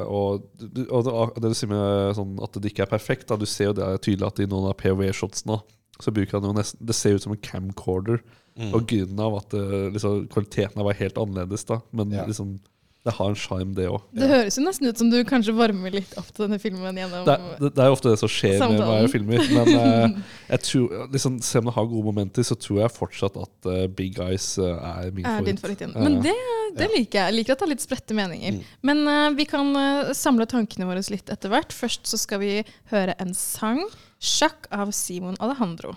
og, 0.07 0.43
du- 0.61 0.85
og 0.87 1.03
det, 1.07 1.13
og 1.13 1.39
det 1.41 1.51
du 1.51 1.57
sier 1.57 1.71
med 1.71 2.15
sånn 2.15 2.35
at 2.45 2.59
det 2.61 2.69
ikke 2.71 2.85
er 2.85 2.91
perfekt 2.91 3.27
da, 3.31 3.37
Du 3.41 3.47
ser 3.49 3.71
jo 3.71 3.75
det 3.79 3.83
er 3.87 3.97
tydelig 3.99 4.27
at 4.29 4.39
i 4.43 4.47
noen 4.51 4.69
av 4.69 4.77
POV-shotsene 4.79 5.57
så 5.99 6.11
bruker 6.11 6.39
han 6.39 6.47
jo 6.49 6.55
nesten 6.55 6.85
Det 6.85 6.95
ser 6.97 7.15
ut 7.15 7.23
som 7.23 7.35
en 7.35 7.41
camcorder. 7.41 8.21
Mm. 8.55 8.71
Og 8.71 8.85
grunnen 8.87 9.19
av 9.19 9.35
at 9.41 9.51
det, 9.51 9.65
liksom, 9.97 10.27
kvaliteten 10.31 10.83
var 10.83 10.95
helt 10.95 11.17
annerledes, 11.19 11.65
da. 11.67 11.81
Men 11.91 12.11
Ja. 12.11 12.25
liksom, 12.25 12.59
det 13.05 13.13
har 13.13 13.29
en 13.29 13.37
sjarm, 13.37 13.73
det 13.77 13.85
òg. 13.85 14.01
Det 14.17 14.27
høres 14.31 14.55
jo 14.57 14.63
nesten 14.65 14.89
ut 14.89 14.97
som 14.97 15.11
du 15.13 15.19
kanskje 15.29 15.53
varmer 15.53 15.93
litt 15.93 16.15
opp 16.17 16.31
til 16.31 16.47
denne 16.47 16.57
filmen 16.57 16.97
gjennom 16.97 17.27
Det, 17.27 17.35
det, 17.59 17.69
det 17.75 17.83
er 17.83 17.91
jo 17.91 17.97
ofte 17.99 18.09
det 18.09 18.17
som 18.17 18.31
skjer 18.33 18.55
med 18.55 18.63
Samtalen. 18.63 18.87
hva 18.89 18.95
jeg 19.03 19.11
filmer. 19.13 19.43
Men 19.53 19.69
eh, 19.81 20.15
jeg 20.55 20.63
tror, 20.65 20.95
liksom, 21.13 21.35
selv 21.45 21.61
om 21.61 21.69
det 21.69 21.75
har 21.75 21.85
gode 21.91 22.05
momenter, 22.07 22.47
så 22.47 22.57
tror 22.57 22.81
jeg 22.81 22.95
fortsatt 22.95 23.37
at 23.43 23.69
uh, 23.69 23.83
Big 23.99 24.17
Eyes 24.17 24.47
eh, 24.57 24.73
er 24.73 25.13
min 25.13 25.27
er 25.29 25.45
din 25.45 25.61
favoritt. 25.61 25.85
favoritt 25.85 26.01
Men 26.01 26.17
det, 26.25 26.33
det 26.79 26.89
liker 26.95 27.19
jeg. 27.19 27.27
Jeg 27.27 27.37
liker 27.37 27.53
at 27.53 27.61
det 27.61 27.67
er 27.67 27.73
litt 27.75 27.85
spredte 27.85 28.17
meninger. 28.17 28.57
Men 28.89 29.05
uh, 29.05 29.29
vi 29.37 29.45
kan 29.53 29.69
uh, 29.77 30.09
samle 30.17 30.49
tankene 30.49 30.89
våre 30.89 31.05
litt 31.13 31.29
etter 31.29 31.53
hvert. 31.53 31.77
Først 31.77 32.09
så 32.09 32.17
skal 32.17 32.41
vi 32.41 32.55
høre 32.89 33.13
en 33.21 33.37
sang. 33.37 33.85
'Sjakk' 34.25 34.65
av 34.73 34.89
Simon 34.91 35.35
Alejandro. 35.39 35.91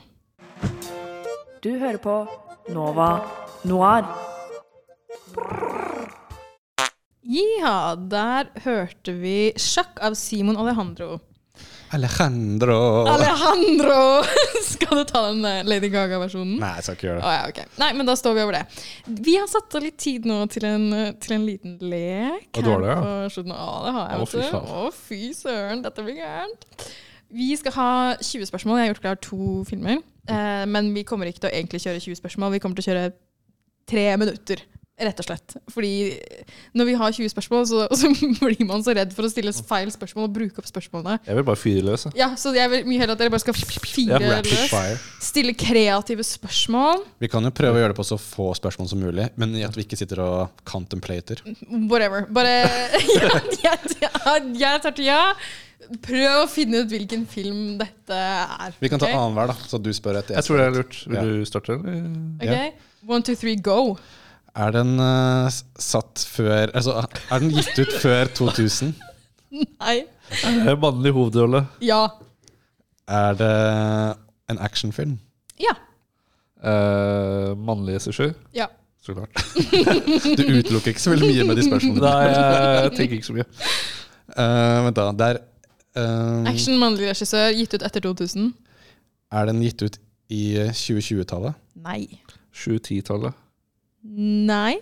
Du 1.65 1.71
hører 1.81 1.97
på 1.97 2.17
Nova 2.69 3.07
Noir. 3.65 4.05
Ja, 7.25 7.95
der 7.97 8.51
hørte 8.67 9.15
vi 9.17 9.55
'Sjakk' 9.57 10.03
av 10.05 10.15
Simon 10.15 10.61
Alejandro. 10.61 11.17
Alejandro! 11.97 13.07
Alejandro! 13.09 14.23
Skal 14.75 15.01
du 15.01 15.05
ta 15.09 15.25
den 15.31 15.41
eh, 15.49 15.65
Lady 15.65 15.89
Gaga-versjonen? 15.89 16.59
Nei, 16.61 16.75
jeg 16.77 16.85
skal 16.85 16.99
ikke 16.99 17.07
gjøre 17.09 17.23
det. 17.23 17.25
Oh, 17.25 17.33
ja, 17.33 17.49
ok. 17.49 17.79
Nei, 17.81 17.91
men 17.97 18.11
da 18.13 18.17
står 18.21 18.37
vi 18.37 18.45
over 18.45 18.59
det. 18.59 18.63
Vi 19.25 19.39
har 19.41 19.49
satt 19.49 19.81
av 19.81 19.87
litt 19.89 19.97
tid 20.05 20.29
nå 20.29 20.43
til 20.53 20.69
en, 20.69 20.87
eh, 20.93 21.11
til 21.17 21.39
en 21.39 21.49
liten 21.49 21.79
lek. 21.81 22.51
Og 22.53 22.61
du 22.61 22.73
har 22.75 22.85
det, 22.85 22.93
ja? 22.93 23.01
Ja, 23.01 23.73
det 23.89 23.97
har 23.97 24.13
jeg. 24.13 24.21
Å, 24.21 24.31
vet 24.37 24.53
du. 24.53 24.73
Å, 24.85 24.89
fy 25.09 25.23
søren, 25.33 25.87
dette 25.89 26.05
blir 26.05 26.21
gærent. 26.21 26.69
Vi 27.35 27.51
skal 27.61 27.75
ha 27.77 27.91
20 28.25 28.49
spørsmål. 28.49 28.79
Jeg 28.81 28.87
har 28.89 28.95
gjort 28.95 29.05
klar 29.05 29.21
to 29.21 29.65
filmer. 29.69 30.01
Eh, 30.29 30.65
men 30.69 30.93
vi 30.97 31.05
kommer 31.09 31.29
ikke 31.29 31.45
til 31.45 31.51
å 31.51 31.55
egentlig 31.55 31.83
kjøre 31.85 32.01
20 32.01 32.21
spørsmål. 32.23 32.55
Vi 32.57 32.61
kommer 32.65 32.79
til 32.79 32.87
å 32.87 32.91
kjøre 32.93 33.13
tre 33.89 34.05
minutter, 34.21 34.61
rett 34.99 35.21
og 35.23 35.27
slett. 35.29 35.55
Fordi 35.73 35.91
når 36.77 36.89
vi 36.89 36.95
har 37.01 37.13
20 37.15 37.31
spørsmål, 37.33 37.67
så, 37.71 37.85
så 38.01 38.11
blir 38.41 38.65
man 38.69 38.83
så 38.85 38.95
redd 38.97 39.13
for 39.17 39.29
å 39.29 39.31
stille 39.33 39.53
feil 39.53 39.93
spørsmål 39.95 40.27
og 40.29 40.35
bruke 40.39 40.61
opp 40.61 40.69
spørsmålene. 40.69 41.19
Jeg 41.29 41.37
vil 41.39 41.47
bare 41.51 41.61
fyre 41.61 41.85
løs. 41.87 42.07
jeg. 42.09 42.17
Ja, 42.21 42.31
så 42.41 42.53
jeg 42.57 42.73
vil 42.73 42.89
mye 42.89 43.05
heller 43.05 43.17
at 43.17 43.23
dere 43.23 43.33
bare 43.37 43.45
skal 43.45 43.57
fire 43.61 44.19
Ja, 44.25 44.33
rapid 44.41 44.57
løs. 44.57 44.73
fire. 44.73 44.99
Stille 45.29 45.55
kreative 45.57 46.25
spørsmål. 46.27 47.05
Vi 47.21 47.29
kan 47.33 47.45
jo 47.45 47.53
prøve 47.61 47.77
å 47.77 47.85
gjøre 47.85 47.93
det 47.95 48.01
på 48.01 48.09
så 48.09 48.19
få 48.21 48.51
spørsmål 48.59 48.89
som 48.93 49.05
mulig, 49.05 49.29
men 49.37 49.53
i 49.61 49.65
at 49.69 49.77
vi 49.77 49.85
ikke 49.85 50.01
sitter 50.01 50.25
og 50.25 50.65
contemplater. 50.69 51.45
Whatever. 51.69 52.25
Bare 52.33 52.59
ja, 53.21 53.33
jeg, 53.69 53.97
jeg, 54.01 54.53
jeg 54.65 54.85
tar 54.89 54.97
til 54.97 55.09
ja. 55.13 55.23
Prøv 56.03 56.43
å 56.43 56.47
finne 56.51 56.83
ut 56.83 56.91
hvilken 56.91 57.23
film 57.31 57.77
dette 57.79 58.17
er. 58.19 58.75
Vi 58.83 58.91
kan 58.91 58.99
ta 59.01 59.07
okay? 59.07 59.15
annenhver, 59.17 59.53
da, 59.53 59.69
så 59.71 59.79
du 59.81 59.89
spør 59.95 60.19
etter 60.21 60.35
Jeg 60.37 60.45
tror 60.49 60.59
det 60.59 60.65
er 60.67 60.75
lurt. 60.75 60.97
Vil 61.07 61.17
Ja. 61.17 61.23
du 61.25 61.45
starte? 61.49 61.77
eller? 61.79 62.65
Ok, 62.75 62.85
One, 63.09 63.23
two, 63.23 63.37
three, 63.39 63.55
go. 63.57 63.97
Er 64.59 64.73
den 64.75 64.99
uh, 64.99 65.47
satt 65.79 66.25
før 66.27 66.73
Altså, 66.75 66.97
er 67.31 67.39
den 67.45 67.53
gitt 67.55 67.79
ut 67.79 67.93
før 68.03 68.27
2000? 68.41 68.91
Nei. 69.55 70.01
Er 70.45 70.59
det 70.67 70.75
Mannlig 70.83 71.13
hovedrolle. 71.17 71.63
Ja. 71.81 72.09
Er 73.09 73.39
det 73.39 73.53
en 74.51 74.59
actionfilm? 74.59 75.15
Ja. 75.63 75.77
Uh, 76.59 77.55
mannlig 77.57 77.95
regissør. 78.01 78.35
Ja. 78.57 78.67
Så 79.01 79.15
klart. 79.15 79.31
Du 80.39 80.43
utelukker 80.43 80.91
ikke 80.91 81.01
så 81.07 81.15
veldig 81.15 81.31
mye 81.31 81.47
med 81.49 81.57
de 81.63 81.65
spørsmålene. 81.69 82.03
Nei, 82.03 82.83
jeg 82.83 82.93
tenker 82.99 83.17
ikke 83.21 83.29
så 83.31 83.37
mye. 83.39 83.47
Uh, 84.35 84.85
vent, 84.89 84.99
da. 84.99 85.07
Det 85.23 85.29
er 85.31 85.41
eh, 85.97 86.51
Action, 86.51 86.77
mannlig 86.81 87.09
regissør, 87.11 87.53
gitt 87.57 87.75
ut 87.79 87.83
etter 87.87 88.01
2000. 88.05 88.53
Er 89.33 89.47
den 89.51 89.63
gitt 89.65 89.83
ut 89.85 89.99
i 90.33 90.43
eh, 90.61 90.71
2020-tallet? 90.75 91.55
Nei. 91.85 92.03
2010-tallet? 92.59 93.35
Nei. 94.49 94.77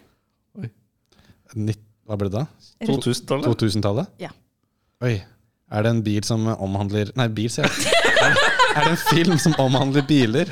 Nitt- 1.56 1.82
Hva 2.06 2.16
ble 2.20 2.28
det 2.30 2.40
da? 2.42 2.46
2000-tallet? 2.86 3.46
2000-tallet? 3.58 4.10
Ja. 4.22 4.30
Oi. 5.02 5.16
Er 5.72 5.82
det 5.82 5.90
en 5.90 6.02
bil 6.06 6.22
som 6.26 6.44
omhandler 6.54 7.08
Nei, 7.18 7.26
bil, 7.34 7.48
sier 7.50 7.66
jeg. 7.66 7.94
Er, 8.22 8.36
er 8.76 8.84
det 8.86 8.92
en 8.92 9.00
film 9.08 9.38
som 9.42 9.56
omhandler 9.62 10.04
biler? 10.06 10.50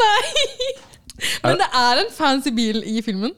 Nei! 0.00 0.72
Men 1.44 1.60
det 1.60 1.68
er 1.78 2.00
en 2.02 2.10
fancy 2.14 2.50
bil 2.54 2.80
i 2.88 3.02
filmen. 3.06 3.34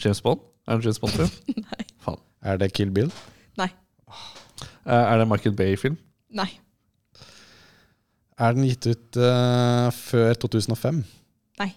James 0.00 0.20
Bond? 0.24 0.40
Er 0.66 0.78
det 0.78 0.80
en 0.80 0.86
James 0.88 1.00
Bond-film? 1.02 1.34
Nei. 1.68 1.84
Faen. 2.04 2.20
Er 2.42 2.56
det 2.62 2.70
Kill 2.76 2.90
Bill? 2.94 3.10
Eh, 4.86 4.92
Er 5.12 5.18
det 5.18 5.26
en 5.26 5.30
Michael 5.30 5.54
Bay-film? 5.56 5.96
Nei. 6.34 6.48
Er 8.42 8.56
den 8.56 8.64
gitt 8.66 8.86
ut 8.88 9.18
uh, 9.20 9.90
før 9.94 10.32
2005? 10.42 11.02
Nei. 11.60 11.68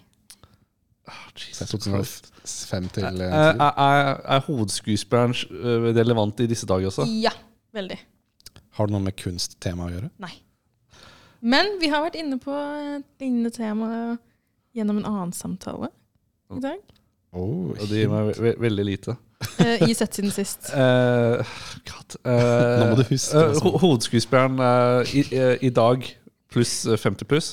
Fra 1.06 1.66
2005 1.68 2.88
til 2.96 3.04
Er, 3.04 3.20
eh, 3.22 3.50
er, 3.52 3.82
er, 3.84 4.08
er 4.36 4.40
hovedskuespilleren 4.48 5.36
relevant 5.94 6.40
i 6.42 6.48
disse 6.50 6.66
dager 6.66 6.90
også? 6.90 7.06
Ja, 7.22 7.30
veldig. 7.76 7.98
Har 8.76 8.88
det 8.88 8.96
noe 8.96 9.04
med 9.04 9.16
kunsttema 9.20 9.86
å 9.86 9.92
gjøre? 9.92 10.10
Nei. 10.24 10.32
Men 11.46 11.76
vi 11.80 11.92
har 11.92 12.02
vært 12.02 12.18
inne 12.18 12.40
på 12.42 12.52
et 12.56 13.06
lignende 13.22 13.52
tema 13.54 13.90
gjennom 14.76 14.98
en 15.00 15.08
annen 15.08 15.32
samtale 15.36 15.92
i 16.56 16.60
dag. 16.64 16.80
Oh, 17.36 17.70
Og 17.76 17.86
det 17.90 18.02
gir 18.02 18.10
meg 18.10 18.32
ve 18.32 18.36
ve 18.40 18.54
veldig 18.66 18.84
lite. 18.88 19.16
Eh, 19.60 19.82
I 19.88 19.94
sett 19.94 20.16
siden 20.16 20.32
sist. 20.32 20.70
Uh, 20.72 21.44
God. 21.90 22.16
uh, 22.24 22.32
Nå 22.80 22.86
må 22.90 22.96
du 23.00 23.04
huske 23.10 23.36
uh, 23.36 23.58
ho 23.64 23.72
Hovedskuespilleren 23.82 24.58
eh, 24.64 25.12
i, 25.20 25.24
eh, 25.36 25.54
i 25.68 25.70
dag 25.74 26.04
pluss 26.52 26.86
eh, 26.88 26.96
50 27.00 27.28
pluss? 27.28 27.50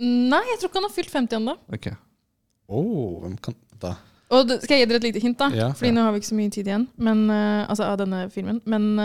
Nei, 0.00 0.42
jeg 0.52 0.60
tror 0.60 0.70
ikke 0.70 0.80
han 0.80 0.88
har 0.88 0.94
fylt 0.96 1.12
50 1.12 1.38
ennå. 1.40 1.56
Ok. 1.72 1.90
Oh, 2.72 3.20
hvem 3.24 3.36
kan 3.44 3.56
da? 3.82 3.94
Og 4.32 4.48
det- 4.48 4.62
skal 4.64 4.78
jeg 4.78 4.86
gi 4.86 4.90
dere 4.90 5.00
et 5.02 5.08
lite 5.10 5.22
hint, 5.22 5.38
da? 5.40 5.50
Ja, 5.54 5.68
Fordi 5.76 5.92
ja. 5.92 5.96
nå 5.96 6.04
har 6.06 6.14
vi 6.14 6.20
ikke 6.22 6.30
så 6.32 6.38
mye 6.40 6.52
tid 6.52 6.66
igjen 6.68 6.88
men, 6.98 7.26
altså 7.30 7.86
av 7.86 8.00
denne 8.00 8.24
filmen. 8.34 8.58
Men 8.66 8.98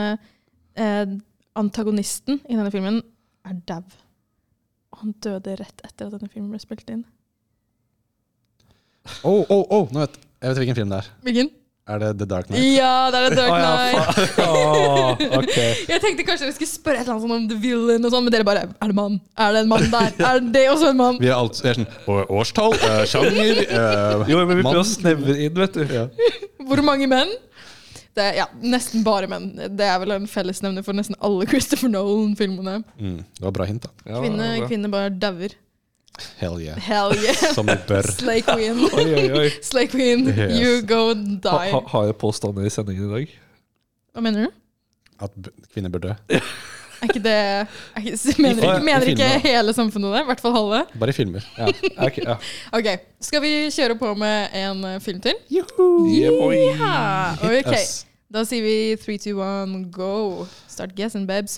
antagonisten 1.60 2.40
i 2.50 2.56
denne 2.58 2.72
filmen 2.74 3.02
er 3.48 3.60
dau. 3.70 3.84
Og 4.92 5.04
han 5.04 5.14
døde 5.24 5.56
rett 5.62 5.84
etter 5.86 6.08
at 6.10 6.16
denne 6.18 6.32
filmen 6.32 6.52
ble 6.52 6.60
spilt 6.64 6.90
inn. 6.92 7.06
Oh, 9.24 9.46
oh, 9.50 9.64
oh, 9.70 9.88
nå 9.94 10.04
vet, 10.04 10.18
jeg 10.42 10.52
vet 10.52 10.62
hvilken 10.64 10.80
film 10.82 10.92
det 10.94 11.00
er. 11.04 11.12
Hvilken? 11.26 11.52
Er 11.92 12.00
det 12.00 12.12
The 12.22 12.28
Dark 12.30 12.48
Knight? 12.48 12.64
Ja, 12.78 12.94
det 13.12 13.20
er 13.20 13.34
The 13.34 13.38
Dark 13.40 13.52
Å, 13.52 13.58
ja, 13.60 13.72
Knight. 15.18 15.36
okay. 15.42 15.72
Jeg 15.92 16.04
tenkte 16.04 16.26
kanskje 16.28 16.48
dere 16.48 16.56
skulle 16.56 16.72
spørre 16.72 17.02
et 17.02 17.06
eller 17.06 17.18
annet 17.18 17.26
sånn 17.26 17.36
om 17.36 17.48
The 17.52 17.58
Villain, 17.66 18.08
og 18.08 18.14
sånn, 18.14 18.26
men 18.28 18.36
dere 18.36 18.48
bare 18.48 18.66
Er 18.70 18.92
det 18.94 18.98
mann? 18.98 19.20
Er 19.36 19.56
det 19.56 19.64
en 19.66 19.72
mann 19.72 19.88
der? 19.92 20.10
Er 20.30 20.42
det 20.56 20.66
også 20.72 20.92
en 20.94 21.00
mann? 21.02 21.20
Vi 21.22 21.30
er, 21.30 21.36
alt, 21.36 21.60
vi 21.64 21.72
er 21.72 21.80
sånn 21.82 22.34
Årstall, 22.42 22.78
eh, 22.80 23.04
sjanger 23.10 23.62
Uh, 23.62 24.24
Jo, 24.32 24.42
men 24.46 24.60
vi 24.60 24.64
prøver 24.64 24.82
å 24.82 24.88
snevre 24.88 25.36
inn, 25.46 25.56
vet 25.58 25.78
du. 25.78 25.96
Hvor 26.70 26.82
mange 26.86 27.08
menn? 27.10 27.32
Det 28.16 28.24
er, 28.24 28.38
ja, 28.42 28.46
nesten 28.60 29.06
bare 29.06 29.28
menn. 29.32 29.50
Det 29.56 29.88
er 29.88 30.00
vel 30.02 30.16
en 30.18 30.28
fellesnevner 30.30 30.84
for 30.86 30.98
nesten 30.98 31.16
alle 31.24 31.48
Christopher 31.50 31.92
Nolan-filmene. 31.92 32.82
Mm, 33.00 33.20
det 33.38 33.46
var 33.46 33.54
bra 33.56 33.68
hint, 33.70 33.88
da. 33.88 33.92
Kvinne, 34.20 34.50
kvinne 34.68 34.92
bare 34.92 35.14
dauer. 35.16 35.56
Hell 36.38 36.60
yeah. 36.62 36.78
Hell 36.80 37.14
yeah. 37.16 37.36
Som 37.58 37.66
de 37.70 37.78
bør. 37.88 38.02
Slay 38.20 38.42
queen. 38.46 38.78
Oi, 38.94 39.06
oi, 39.14 39.28
oi. 39.40 39.50
Slay 39.72 39.88
queen, 39.88 40.28
Yes. 40.28 40.58
you 40.60 40.82
go 40.86 41.08
Ha, 41.14 41.14
die. 41.16 41.72
ha, 41.72 41.80
har 41.94 42.10
jeg 42.12 42.16
påstander 42.22 42.66
i 42.68 42.70
sendingen 42.74 43.08
i 43.10 43.14
dag? 43.16 43.38
Hva 44.14 44.22
mener 44.26 44.46
du? 44.46 44.52
At 45.22 45.32
b- 45.38 45.54
kvinner 45.74 45.90
bør 45.94 46.04
dø. 46.10 46.14
Er 47.02 47.10
ikke 47.10 47.22
det 47.24 47.32
er 47.34 47.66
ikke, 47.98 48.34
Mener, 48.44 48.62
ikke, 48.62 48.84
mener 48.86 49.08
ikke 49.10 49.30
hele 49.42 49.74
samfunnet 49.74 50.12
det? 50.14 50.20
I 50.22 50.28
hvert 50.28 50.42
fall 50.44 50.54
halve? 50.54 50.84
Bare 51.02 51.10
i 51.10 51.16
filmer. 51.18 51.46
Ja. 51.58 51.70
ok, 52.06 52.18
ja. 52.22 52.36
Ok, 52.78 52.90
Skal 53.26 53.42
vi 53.42 53.54
kjøre 53.74 53.96
på 53.98 54.12
med 54.22 54.54
en 54.60 54.84
eh, 54.86 55.00
film 55.02 55.22
til? 55.24 55.34
Yeah, 55.50 55.66
boy. 55.78 56.60
Ja, 56.78 57.34
Hit 57.42 57.66
ok. 57.72 57.80
Da 58.32 58.44
sier 58.48 58.62
vi 58.64 58.76
3, 59.02 59.18
2, 59.18 59.34
1, 59.42 59.74
go. 59.96 60.12
Start 60.70 60.94
guessing, 60.96 61.26
babes. 61.28 61.58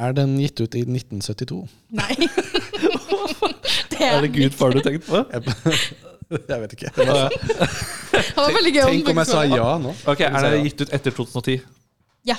Er 0.00 0.14
den 0.16 0.36
gitt 0.40 0.60
ut 0.62 0.76
i 0.78 0.82
1972? 0.86 1.58
Nei. 1.92 2.14
det 3.92 4.06
Er 4.06 4.22
det 4.24 4.30
Gudfar 4.32 4.72
du 4.72 4.80
tenkte 4.80 5.04
på? 5.04 5.20
Jeg 5.28 6.60
vet 6.62 6.76
ikke. 6.76 6.92
Var 6.96 8.58
gøy 8.70 8.80
Tenk 8.80 9.10
om 9.12 9.20
jeg 9.20 9.28
sa 9.28 9.42
ja 9.50 9.74
nå. 9.82 9.92
Ok, 10.08 10.24
Er 10.24 10.46
det 10.46 10.62
gitt 10.68 10.84
ut 10.86 10.94
etter 10.96 11.16
2010? 11.16 11.60
Ja. 12.28 12.38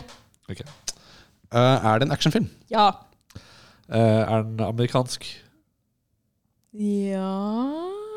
Okay. 0.50 0.66
Uh, 1.52 1.78
er 1.92 2.02
det 2.02 2.08
en 2.08 2.16
actionfilm? 2.16 2.50
Ja. 2.72 2.90
Uh, 3.92 3.98
er 4.00 4.48
den 4.48 4.64
amerikansk? 4.66 5.28
Ja 6.72 7.28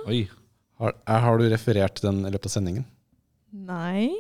Oi. 0.07 0.29
Har, 0.79 0.95
er, 1.09 1.21
har 1.25 1.41
du 1.41 1.49
referert 1.51 2.01
den 2.05 2.23
i 2.25 2.31
løpet 2.31 2.49
av 2.49 2.55
sendingen? 2.55 2.87
Nei. 3.55 4.11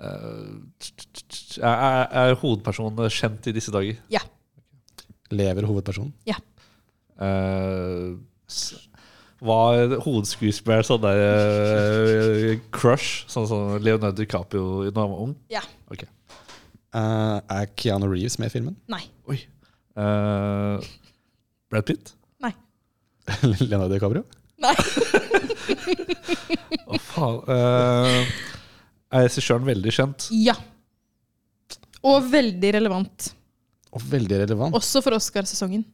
Eh, 0.00 0.52
er, 1.60 1.64
er, 1.68 2.04
er 2.22 2.36
hovedpersonen 2.40 3.10
kjent 3.12 3.48
i 3.50 3.54
disse 3.56 3.72
dager? 3.74 3.98
Ja. 4.12 4.22
Lever 5.30 5.66
hovedpersonen? 5.68 6.12
Ja. 6.28 6.36
Uh, 7.20 8.16
s- 8.50 8.86
var 9.40 9.94
hovedskuespiller 10.04 10.84
sånn 10.84 11.00
der 11.00 11.20
uh, 11.24 12.54
crush? 12.76 13.22
Sånn 13.30 13.46
som 13.48 13.76
Leonardo 13.80 14.18
DiCaprio 14.20 14.90
da 14.92 15.04
han 15.06 15.12
var 15.14 15.22
ung? 15.28 15.36
Ja. 15.52 15.62
Ok. 15.92 16.04
Uh, 16.92 17.38
er 17.46 17.68
Keanu 17.78 18.08
Reeves 18.10 18.36
med 18.42 18.50
i 18.50 18.54
filmen? 18.58 18.76
Nei. 18.90 19.04
Oi. 19.30 19.38
Uh, 19.96 20.76
Brad 21.70 21.86
Pitt? 21.88 22.12
Nei. 22.44 22.52
Leonardo 23.62 23.94
DiCaprio? 23.94 24.24
Nei. 24.60 24.74
Å, 26.90 26.98
faen. 27.00 27.38
Uh, 27.48 28.24
er 29.10 29.24
regissøren 29.26 29.64
veldig 29.66 29.92
kjent? 29.94 30.28
Ja. 30.36 30.54
Og 32.06 32.26
veldig 32.32 32.70
relevant. 32.76 33.30
Og 33.92 34.02
veldig 34.06 34.36
relevant. 34.44 34.74
Også 34.78 35.02
for 35.02 35.16
Oscarsesongen. 35.16 35.84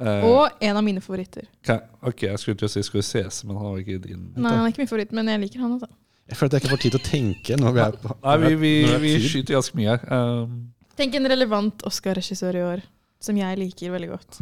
Eh, 0.00 0.24
Og 0.28 0.50
en 0.60 0.76
av 0.76 0.82
mine 0.84 1.00
favoritter. 1.00 1.46
Ka- 1.64 1.82
ok, 2.02 2.22
jeg 2.28 2.38
skulle 2.42 2.58
til 2.58 2.66
å 2.68 2.72
si 2.72 2.82
ses 3.02 3.44
men 3.44 3.56
han 3.56 3.70
var 3.72 3.78
ikke 3.80 4.00
din. 4.02 4.32
Nei, 4.36 4.50
han 4.52 4.66
er 4.66 4.72
ikke 4.72 4.82
min 4.82 4.90
favoritt, 4.90 5.12
men 5.12 5.26
jeg 5.30 5.40
liker 5.40 5.60
han. 5.62 5.72
altså. 5.78 5.88
Jeg 6.28 6.36
føler 6.36 6.48
at 6.50 6.52
jeg 6.56 6.62
ikke 6.64 6.74
får 6.74 6.82
tid 6.82 6.90
til 6.96 7.00
å 7.00 7.06
tenke 7.06 7.56
når 7.62 7.72
vi 7.76 7.80
er 7.80 7.92
på 8.02 8.16
Nei, 8.24 8.36
vi, 8.42 8.54
vi, 8.60 8.72
når 8.82 8.88
det 8.88 8.94
er 8.96 9.04
vi 9.06 9.12
tid. 9.14 9.28
skyter 9.30 9.54
ganske 9.60 9.76
mye 9.78 9.94
her. 9.94 10.12
Um, 10.12 10.72
Tenk 10.96 11.14
en 11.14 11.28
relevant 11.30 11.82
Oscar-regissør 11.86 12.56
i 12.58 12.62
år, 12.66 12.82
som 13.20 13.36
jeg 13.38 13.58
liker 13.60 13.90
veldig 13.94 14.08
godt. 14.10 14.40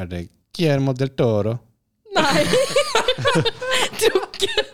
Er 0.00 0.06
det 0.06 0.28
Guillermo 0.56 0.94
del 0.96 1.08
Toro? 1.18 1.58
Nei! 2.16 2.44
Tror 4.00 4.24
ikke 4.32 4.64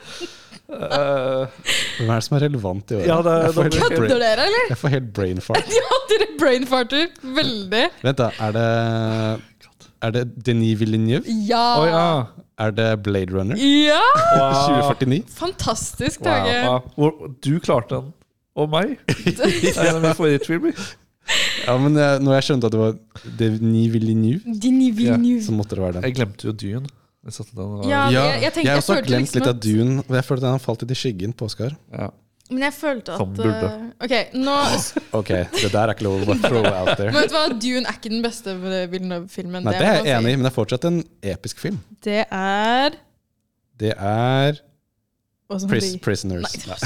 eh, 0.73 1.47
Hvem 1.99 2.11
er 2.11 2.15
det 2.15 2.25
som 2.27 2.37
er 2.39 2.45
relevant 2.47 2.91
i 2.93 2.99
år? 2.99 3.05
Ja, 3.07 3.17
det 3.27 3.35
brain- 3.57 3.77
Kødder 3.77 4.19
dere, 4.23 4.47
eller? 4.49 4.69
Jeg 4.73 4.79
får 4.81 4.89
helt 4.97 5.13
brain 5.17 5.41
fart. 5.41 5.73
Ja, 5.79 5.99
dere 6.13 6.29
brainfarter. 6.41 7.07
Veldig. 7.23 7.85
Vent, 8.03 8.19
da. 8.19 8.31
Er 8.41 8.53
det 8.57 8.67
Er 10.03 10.11
det 10.17 10.25
Denis 10.47 10.81
Villeneuve? 10.81 11.23
Ja! 11.49 11.67
Oh, 11.81 11.87
ja. 11.87 12.07
Er 12.59 12.71
det 12.75 12.89
Blade 13.03 13.33
Runner? 13.35 13.57
Ja! 13.57 14.01
Wow. 14.39 14.83
2049? 14.93 15.23
Fantastisk, 15.37 16.23
Tage. 16.23 16.81
wow. 16.97 17.13
Du 17.45 17.59
klarte 17.63 17.95
den. 18.01 18.13
Og 18.57 18.69
meg. 18.69 18.99
Det 19.25 19.77
er. 19.77 20.73
Ja, 21.67 21.77
men 21.79 21.95
jeg, 21.97 22.19
når 22.21 22.33
jeg 22.35 22.43
skjønte 22.49 22.67
at 22.67 22.75
det 22.75 22.81
var 22.81 22.97
Denis 23.39 23.93
Villeneuve, 23.95 24.41
Denis 24.63 24.97
Villeneuve. 24.99 25.43
så 25.47 25.53
måtte 25.55 25.77
det 25.79 25.85
være 25.85 25.93
den. 26.01 26.03
Jeg 26.09 26.15
glemte 26.19 26.49
jo 26.49 26.53
Dune. 26.53 26.91
Jeg 27.23 27.37
satte 27.37 27.55
den 27.55 27.85
Ja, 27.89 28.09
jeg- 28.11 28.43
jeg 28.43 28.53
tenkte- 28.53 28.67
jeg 28.67 28.79
også 28.81 28.95
har 28.95 29.01
følte 29.03 29.11
glemt 29.13 29.23
liksom 29.23 29.41
litt 29.41 29.49
av 29.49 29.61
Dune. 29.61 29.99
Og 30.09 30.15
jeg 30.17 30.25
følte 30.25 30.41
den 30.43 30.59
falt 30.59 30.83
litt 30.83 30.91
i 30.91 30.99
skyggen 30.99 31.33
på 31.35 31.47
Oskar. 31.47 31.77
Ja. 31.93 32.09
Men 32.51 32.65
jeg 32.67 32.75
følte 32.75 33.15
at 33.15 33.21
uh, 33.21 33.47
eh, 33.47 33.85
Ok, 34.03 34.15
nå 34.35 34.57
Ok, 35.21 35.29
det 35.29 35.71
der 35.73 35.89
er 35.89 35.95
ikke 35.95 36.05
lov 36.05 36.25
å 36.25 36.27
bare 36.27 36.43
throw 36.43 36.67
out 36.67 36.97
there. 36.99 37.13
Men 37.13 37.23
vet 37.23 37.31
du 37.31 37.37
hva, 37.37 37.45
Dune 37.65 37.87
er 37.87 37.97
ikke 37.97 38.11
den 38.13 38.25
beste 38.25 38.57
Villeneuve-filmen. 38.91 39.63
Nei, 39.65 39.73
det 39.73 39.87
er 39.87 40.05
jeg 40.05 40.19
enig 40.19 40.35
i, 40.35 40.37
men 40.37 40.45
det 40.49 40.53
er 40.53 40.57
fortsatt 40.59 40.85
en 40.91 40.99
episk 41.23 41.63
film. 41.63 41.81
Det 42.03 42.27
er 42.29 42.99
Det 43.79 43.95
er 43.97 44.61
Pris 45.69 45.97
Prisoners. 46.01 46.55
Nei, 46.67 46.77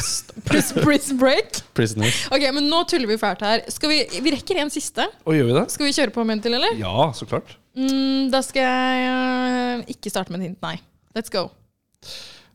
Pris, 0.49 0.73
pris 0.73 1.13
Break? 1.15 1.61
Prisoners. 1.75 2.25
Ok, 2.35 2.43
men 2.57 2.67
nå 2.71 2.83
tuller 2.91 3.07
vi 3.07 3.19
fælt 3.21 3.45
her. 3.47 3.63
Skal 3.71 3.93
vi, 3.93 4.01
vi 4.25 4.33
rekker 4.35 4.59
en 4.59 4.73
siste. 4.75 5.07
Og 5.25 5.37
gjør 5.39 5.51
vi 5.53 5.55
det? 5.61 5.65
Skal 5.71 5.87
vi 5.87 5.95
kjøre 5.95 6.15
på 6.15 6.25
med 6.27 6.39
en 6.39 6.43
til, 6.49 6.57
eller? 6.59 6.75
Ja, 6.81 7.13
så 7.15 7.29
klart. 7.31 7.55
Mm, 7.77 8.31
da 8.33 8.41
skal 8.45 8.65
jeg 8.65 9.09
uh, 9.13 9.85
ikke 9.93 10.11
starte 10.13 10.33
med 10.33 10.41
et 10.41 10.51
hint, 10.51 10.63
nei. 10.65 10.79
Let's 11.17 11.33
go. 11.33 11.49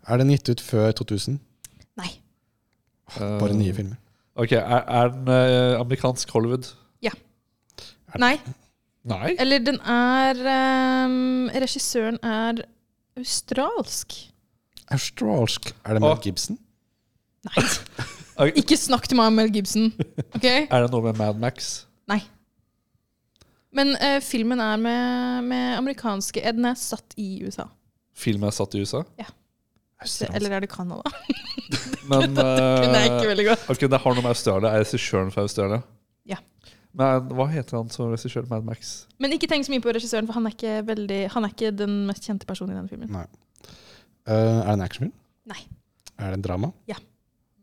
Er 0.09 0.17
den 0.21 0.31
gitt 0.33 0.49
ut 0.49 0.61
før 0.65 0.91
2000? 0.97 1.37
Nei. 2.01 2.09
Bare 3.17 3.53
nye 3.57 3.73
filmer. 3.75 3.99
Ok, 4.39 4.53
Er, 4.55 4.81
er 4.87 5.09
den 5.11 5.27
eh, 5.27 5.79
amerikansk 5.79 6.29
Hollywood? 6.31 6.69
Ja. 7.03 7.11
Nei. 8.17 8.37
Nei? 9.03 9.35
Eller 9.41 9.59
den 9.59 9.77
er 9.83 10.39
um, 11.05 11.49
Regissøren 11.51 12.17
er 12.23 12.63
australsk. 13.19 14.15
Australsk. 14.91 15.73
Er 15.85 15.97
det 15.97 16.03
Mel 16.03 16.15
Å. 16.15 16.19
Gibson? 16.23 16.57
Ikke 18.61 18.77
snakk 18.79 19.09
til 19.09 19.19
meg 19.19 19.31
om 19.31 19.37
Mel 19.41 19.51
Gibson. 19.53 19.91
Ok? 20.31 20.45
Er 20.71 20.85
det 20.85 20.91
noe 20.93 21.03
med 21.09 21.19
Mad 21.19 21.41
Max? 21.41 21.71
Nei. 22.09 22.21
Men 23.73 23.93
eh, 24.03 24.17
filmen 24.23 24.59
er 24.59 24.77
med, 24.81 25.43
med 25.47 25.77
amerikanske 25.79 26.41
eh, 26.43 26.51
Den 26.57 26.65
er 26.67 26.75
satt 26.79 27.13
i 27.21 27.29
USA. 27.45 27.69
Filmen 28.17 28.49
er 28.49 28.55
satt 28.55 28.75
i 28.75 28.81
USA? 28.83 29.03
Ja. 29.19 29.29
Eller 30.33 30.57
er 30.57 30.63
det 30.65 30.71
Canada? 30.73 31.07
Men 32.11 32.33
kunne 32.35 32.97
jeg 32.97 33.11
ikke 33.13 33.29
veldig 33.29 33.45
godt. 33.51 33.65
eh, 33.67 33.71
ok, 33.75 33.85
Det 33.93 33.99
har 34.03 34.15
noe 34.17 34.23
med 34.25 34.31
Australia. 34.33 34.71
Er 34.75 34.83
regissøren 34.83 35.29
fra 35.31 35.45
Australia? 35.45 35.81
Ja. 36.27 36.39
Men 36.97 37.29
hva 37.37 37.45
heter 37.53 37.77
han 37.79 37.91
som 37.93 38.09
regissør 38.11 38.47
Mad 38.49 38.65
Max? 38.67 39.05
Men 39.21 39.31
ikke 39.37 39.47
tenk 39.51 39.63
så 39.67 39.71
mye 39.71 39.83
på 39.85 39.93
regissøren, 39.95 40.27
for 40.27 40.35
han 40.39 40.49
er 40.49 40.55
ikke, 40.57 40.73
veldig, 40.89 41.19
han 41.35 41.47
er 41.47 41.53
ikke 41.53 41.71
den 41.79 41.93
mest 42.09 42.25
kjente 42.27 42.49
personen 42.49 42.73
i 42.73 42.79
denne 42.81 42.91
filmen. 42.91 43.13
Nei. 43.13 43.23
Eh, 44.27 44.33
er 44.35 44.65
det 44.67 44.73
en 44.75 44.83
actionfilm? 44.89 45.13
Nei. 45.53 45.61
Er 46.19 46.33
det 46.33 46.41
en 46.41 46.43
drama? 46.49 46.73
Ja. 46.91 46.97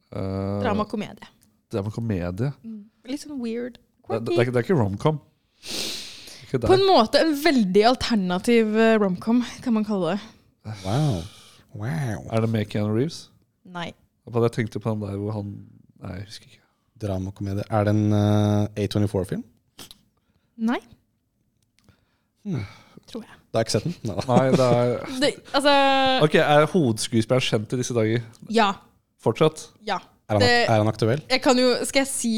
Uh, 0.09 0.63
Drama-komedie. 0.65 1.29
Drama-komedie? 1.75 2.55
Litt 3.11 3.27
sånn 3.27 3.37
weird. 3.43 3.77
Det, 4.09 4.23
det, 4.25 4.33
er 4.39 4.47
ikke- 4.47 4.55
det 4.57 4.63
er 4.63 4.67
ikke 4.71 4.79
romcom? 4.81 5.19
Ikke 6.49 6.61
På 6.65 6.73
en 6.79 6.87
måte 6.89 7.21
en 7.21 7.35
veldig 7.45 7.83
alternativ 7.91 8.77
eh, 8.81 8.95
romcom, 9.03 9.43
kan 9.65 9.75
man 9.77 9.85
kalle 9.85 10.15
det. 10.15 10.21
Wow. 10.85 12.23
Er 12.33 12.41
det 12.41 12.49
med 12.51 12.69
Keanu 12.73 12.95
Reeves? 12.97 13.27
Nei. 13.69 13.91
Hva 14.29 14.43
Jeg 14.47 14.55
tenkte 14.57 14.81
på 14.81 14.93
den 14.95 15.03
der 15.05 15.17
hvor 15.21 15.37
han 15.37 15.51
Nei, 15.99 16.15
jeg 16.21 16.29
husker 16.29 16.47
ikke. 16.49 16.63
Dramakomedie. 17.03 17.65
Er 17.71 17.85
det 17.85 17.93
en 17.95 18.13
eh, 18.17 18.85
A24-film? 18.87 19.43
Nei. 20.69 20.79
Hmm. 22.47 22.65
Tror 23.09 23.23
jeg. 23.25 23.35
Da 23.53 23.59
har 23.59 23.65
jeg 23.65 23.69
ikke 23.69 23.75
sett 23.77 23.85
den. 23.89 23.95
Neida. 24.09 24.25
Nei, 24.29 24.47
det 24.53 24.69
er 24.69 25.21
Det, 25.25 25.31
altså 25.57 25.75
Ok, 26.27 26.35
Er 26.41 26.67
hovedskuespilleren 26.73 27.45
kjent 27.49 27.73
i 27.77 27.79
disse 27.81 27.97
dager? 27.97 28.25
Ja. 28.53 28.71
Fortsatt? 29.23 29.69
Ja. 29.87 29.99
Er 30.29 30.37
han, 30.39 30.43
Det- 30.45 30.65
er 30.69 30.77
han 30.83 30.89
aktuell? 30.91 31.23
Jeg 31.31 31.43
kan 31.45 31.59
jo 31.59 31.71
Skal 31.89 32.05
jeg 32.05 32.11
si 32.11 32.33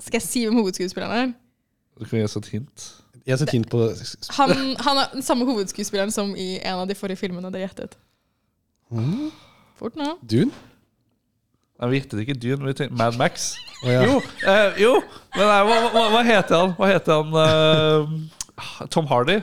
Skal 0.00 0.20
jeg 0.20 0.26
si 0.26 0.44
hvem 0.46 0.60
hovedskuespilleren 0.62 1.16
er? 1.28 1.32
Du 1.98 2.04
kan 2.06 2.18
gi 2.18 2.24
oss 2.26 2.36
et 2.40 2.48
hint. 2.50 2.84
Gi 3.24 3.32
har 3.32 3.38
sett 3.40 3.54
hint 3.56 3.70
på 3.72 3.78
Han, 4.36 4.50
han 4.84 4.98
er 5.00 5.12
den 5.14 5.22
samme 5.24 5.46
hovedskuespilleren 5.48 6.12
som 6.12 6.34
i 6.36 6.58
en 6.60 6.82
av 6.82 6.88
de 6.90 6.96
forrige 6.98 7.16
filmene 7.22 7.48
dere 7.54 7.64
gjettet. 7.68 7.94
Mm. 8.92 9.30
Fort 9.80 9.96
nå. 9.96 10.10
Dune? 10.28 10.52
Nei, 11.80 11.88
Vi 11.90 11.98
gjettet 12.02 12.20
ikke 12.22 12.36
Dune, 12.38 12.68
vi 12.68 12.74
tenkte 12.78 12.96
Mad 13.00 13.16
Max. 13.18 13.54
Oh, 13.84 13.88
ja. 13.90 14.02
Jo, 14.06 14.18
eh, 14.46 14.76
jo! 14.84 14.92
Men 15.34 15.48
nei, 15.50 15.56
hva, 15.66 15.78
hva, 15.94 16.02
hva 16.14 16.20
heter 16.28 16.60
han? 16.60 16.74
Hva 16.78 16.90
heter 16.92 17.18
han 17.18 17.34
Uh, 18.54 18.86
Tom 18.94 19.08
Hardy? 19.10 19.40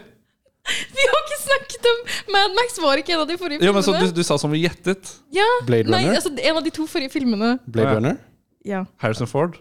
Vi 0.96 1.08
har 1.10 1.24
ikke 1.26 1.40
snakket 1.42 1.88
om 1.90 2.00
Mad 2.38 2.54
Max 2.56 2.78
var 2.80 3.02
ikke 3.02 3.16
en 3.18 3.24
av 3.26 3.28
de 3.34 3.36
forrige 3.42 3.66
Jo, 3.66 3.74
men 3.76 3.84
så 3.84 3.92
filmene. 3.96 4.14
du, 4.14 4.22
du 4.22 4.24
sa 4.30 4.38
som 4.40 4.54
vi 4.54 4.62
gjettet. 4.64 5.10
ja. 5.36 5.48
Blade 5.68 5.90
Nei, 5.92 6.04
altså 6.14 6.32
en 6.38 6.60
av 6.62 6.64
de 6.64 6.72
to 6.78 6.86
forrige 6.90 7.12
filmene. 7.18 7.56
Blade 7.66 7.90
Ja. 7.90 7.98
Runner? 7.98 8.22
Ja. 8.66 8.84
Harrison 9.02 9.28
Ford? 9.28 9.58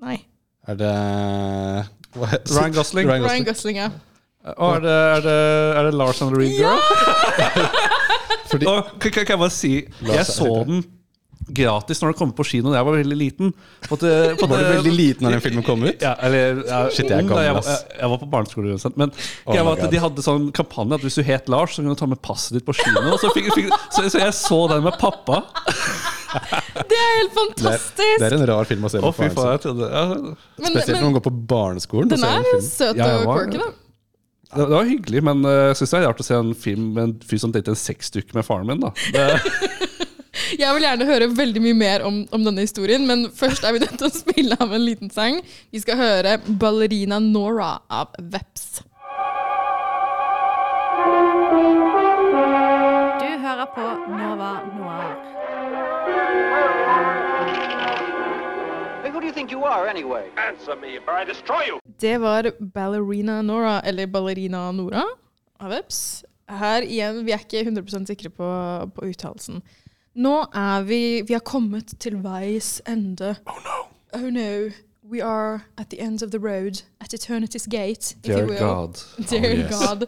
Nei. 0.00 0.20
Er 0.70 0.78
det 0.80 0.92
hva 2.14 2.30
Gosling. 2.30 2.58
Ryan 2.58 2.74
Gosling? 2.78 3.08
Ryan 3.08 3.28
Ryan 3.28 3.44
Gosling. 3.50 3.76
Ja. 3.82 3.88
Og 4.54 4.74
er 4.76 4.80
det, 4.84 4.90
er 5.16 5.22
det, 5.24 5.38
er 5.78 5.86
det 5.88 5.94
Lars 5.96 6.20
and 6.22 6.34
the 6.34 6.40
Reed 6.40 6.58
Girl? 6.58 6.80
Og, 8.54 8.90
kan, 9.00 9.10
kan 9.10 9.32
jeg 9.34 9.40
bare 9.40 9.50
si 9.50 9.70
Lars 10.04 10.14
Jeg 10.20 10.26
så 10.36 10.50
den 10.68 10.84
gratis 11.44 11.98
når 12.00 12.12
den 12.12 12.16
kom 12.16 12.30
på 12.32 12.44
kino 12.48 12.70
da 12.72 12.78
jeg 12.78 12.86
var 12.86 12.94
veldig 12.96 13.16
liten. 13.20 13.50
På 13.84 13.96
at 13.98 14.04
det- 14.06 14.36
på 14.40 14.46
Var 14.48 14.62
du 14.62 14.64
veldig 14.78 14.92
liten 14.96 15.26
når 15.26 15.34
den 15.36 15.42
filmen 15.44 15.64
kom 15.66 15.82
ut? 15.84 16.00
Ja, 16.00 16.14
eller 16.24 16.38
jeg, 16.62 16.92
Shit, 16.96 17.10
jeg 17.10 17.26
kom, 17.26 17.34
da 17.36 17.42
jeg, 17.44 17.58
jeg, 17.66 17.80
jeg 18.00 18.10
var 18.14 18.20
på 18.22 18.28
barneskole 18.32 18.70
uansett. 18.72 18.96
Men 18.96 19.12
Oh 19.44 19.54
jeg 19.56 19.64
var 19.66 19.76
at 19.82 19.90
de 19.92 20.00
hadde 20.06 20.24
sånn 20.24 20.46
kampanje 20.56 20.94
at 20.96 21.04
hvis 21.04 21.18
du 21.20 21.22
het 21.26 21.48
Lars, 21.52 21.74
så 21.76 21.82
kunne 21.82 21.92
du 21.96 22.00
ta 22.00 22.08
med 22.08 22.22
passet 22.24 22.56
ditt 22.56 22.64
på 22.64 22.72
kino. 22.78 23.02
Og 23.12 23.20
så, 23.20 23.28
fikk, 23.36 23.50
fikk, 23.58 23.68
så, 23.92 24.06
så 24.08 24.22
jeg 24.24 24.32
så 24.38 24.60
den 24.72 24.86
med 24.86 24.96
pappa. 25.00 25.42
Det 26.90 26.98
er 26.98 27.12
helt 27.18 27.30
Det 27.30 27.30
er, 27.30 27.30
fantastisk! 27.38 27.96
det 28.20 28.26
er 28.28 28.36
en 28.38 28.44
rar 28.50 28.64
film 28.68 28.84
å 28.84 28.90
se 28.92 29.00
på. 29.00 29.06
med 29.06 29.14
fy 29.18 29.28
faen. 29.36 29.50
Jeg 29.54 29.60
trodde, 29.64 29.88
ja. 29.94 30.04
Men- 30.14 30.74
Spesielt 30.74 30.98
når 31.00 31.06
man 31.08 31.16
går 31.18 31.24
på 31.28 31.34
barneskolen. 31.54 32.08
Den 32.14 32.18
ser 32.22 32.28
er 32.34 32.36
en 32.42 32.48
film. 32.50 32.68
søt 32.68 33.02
og 33.04 33.26
quirky, 33.30 33.58
da. 33.62 33.70
Det, 34.54 34.62
det 34.70 34.76
var 34.76 34.84
hyggelig, 34.86 35.20
men 35.26 35.44
eh, 35.50 35.60
jeg 35.72 35.76
syns 35.80 35.90
det 35.94 35.98
er 35.98 36.04
rart 36.06 36.20
å 36.22 36.26
se 36.28 36.34
en 36.38 36.52
film 36.54 36.90
med 36.94 37.02
en 37.08 37.14
fyr 37.26 37.40
som 37.42 37.50
dater 37.54 37.72
en 37.74 37.78
sexdukke 37.80 38.36
med 38.38 38.44
faren 38.46 38.68
min. 38.70 38.84
da 38.84 38.92
Jeg 40.58 40.74
vil 40.76 40.84
gjerne 40.84 41.06
høre 41.08 41.26
veldig 41.34 41.60
mye 41.64 41.74
mer 41.78 42.02
om, 42.06 42.20
om 42.34 42.42
denne 42.46 42.62
historien, 42.62 43.02
men 43.08 43.24
først 43.34 43.64
er 43.66 43.74
vi 43.74 43.80
nødt 43.82 43.96
til 43.98 44.06
å 44.06 44.14
spille 44.14 44.56
av 44.60 44.70
en 44.76 44.84
liten 44.84 45.10
sang. 45.10 45.40
Vi 45.74 45.80
skal 45.82 45.96
høre 45.98 46.36
'Ballerina 46.44 47.18
Nora' 47.22 47.80
av 47.90 48.14
Veps. 48.20 48.82
Du 53.22 53.30
hører 53.42 53.66
på 53.74 53.86
Nova 54.14 54.52
Noir. 54.76 55.33
Do 59.24 59.28
you 59.28 59.34
think 59.34 59.50
you 59.52 59.64
are, 59.64 59.88
anyway? 59.88 60.24
Answer 60.36 60.76
me, 60.76 60.98
or 61.06 61.14
I 61.22 61.24
destroy 61.24 61.62
you! 61.68 61.78
Det 62.00 62.18
var 62.18 62.42
'Ballerina 62.60 63.42
Nora', 63.42 63.80
eller 63.84 64.06
'Ballerina 64.06 64.72
Nora' 64.72 65.04
av 65.60 65.70
Veps. 65.70 66.24
Her 66.48 66.82
igjen, 66.82 67.24
vi 67.26 67.32
er 67.32 67.38
ikke 67.38 67.62
100% 67.64 68.06
sikre 68.06 68.28
på, 68.30 68.48
på 68.94 69.04
uttalelsen. 69.08 69.62
Nå 70.14 70.34
er 70.54 70.82
vi 70.82 71.22
Vi 71.22 71.32
har 71.32 71.40
kommet 71.40 71.94
til 72.00 72.16
veis 72.22 72.82
ende. 72.86 73.36
Oh 73.46 73.58
no. 73.64 73.78
Oh 74.12 74.30
no. 74.30 74.70
We 75.10 75.22
are 75.24 75.60
at 75.78 75.88
the 75.90 76.00
end 76.00 76.22
of 76.22 76.30
the 76.30 76.38
road. 76.38 76.82
At 77.00 77.14
eternity's 77.14 77.66
gate, 77.66 78.14
if 78.16 78.22
Dear 78.22 78.38
you 78.38 78.46
will. 78.46 78.58
God. 78.58 78.94
Dear 79.30 79.50
Oh, 79.50 79.58
yes. 79.58 79.86
God. 79.88 80.06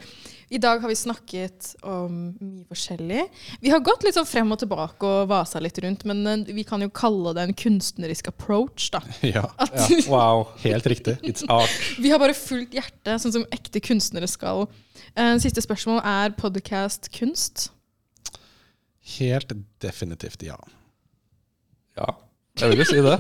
I 0.48 0.59
dag 0.62 0.78
har 0.78 0.89
vi 0.89 0.97
snakket 0.97 1.73
om 1.82 2.18
mye 2.39 2.64
forskjellig. 2.70 3.24
Vi 3.60 3.70
har 3.73 3.81
gått 3.82 4.05
litt 4.06 4.14
sånn 4.14 4.28
frem 4.28 4.52
og 4.55 4.60
tilbake 4.62 5.09
og 5.09 5.31
vasa 5.32 5.59
litt 5.62 5.78
rundt, 5.82 6.05
men 6.06 6.20
eh, 6.31 6.52
vi 6.55 6.62
kan 6.66 6.82
jo 6.85 6.90
kalle 6.94 7.32
det 7.35 7.48
en 7.48 7.56
kunstnerisk 7.64 8.31
approach, 8.31 8.90
da. 8.94 9.02
Ja. 9.27 9.43
At 9.59 9.74
ja, 9.90 10.05
wow. 10.10 10.44
Helt 10.62 10.86
riktig. 10.86 11.16
It's 11.27 11.43
art. 11.51 11.73
vi 11.98 12.12
har 12.14 12.23
bare 12.23 12.36
fulgt 12.39 12.77
hjertet, 12.78 13.16
sånn 13.24 13.35
som 13.40 13.48
ekte 13.51 13.82
kunstnere 13.82 14.31
skal. 14.31 14.68
Eh, 15.18 15.35
siste 15.43 15.64
spørsmål 15.64 15.98
er 16.06 16.36
podcast 16.39 17.10
kunst. 17.16 17.73
Helt 19.16 19.51
definitivt 19.82 20.47
ja. 20.47 20.60
Ja, 21.98 22.12
jeg 22.56 22.72
vil 22.72 22.80
jo 22.80 22.86
si 22.88 23.02
det. 23.04 23.16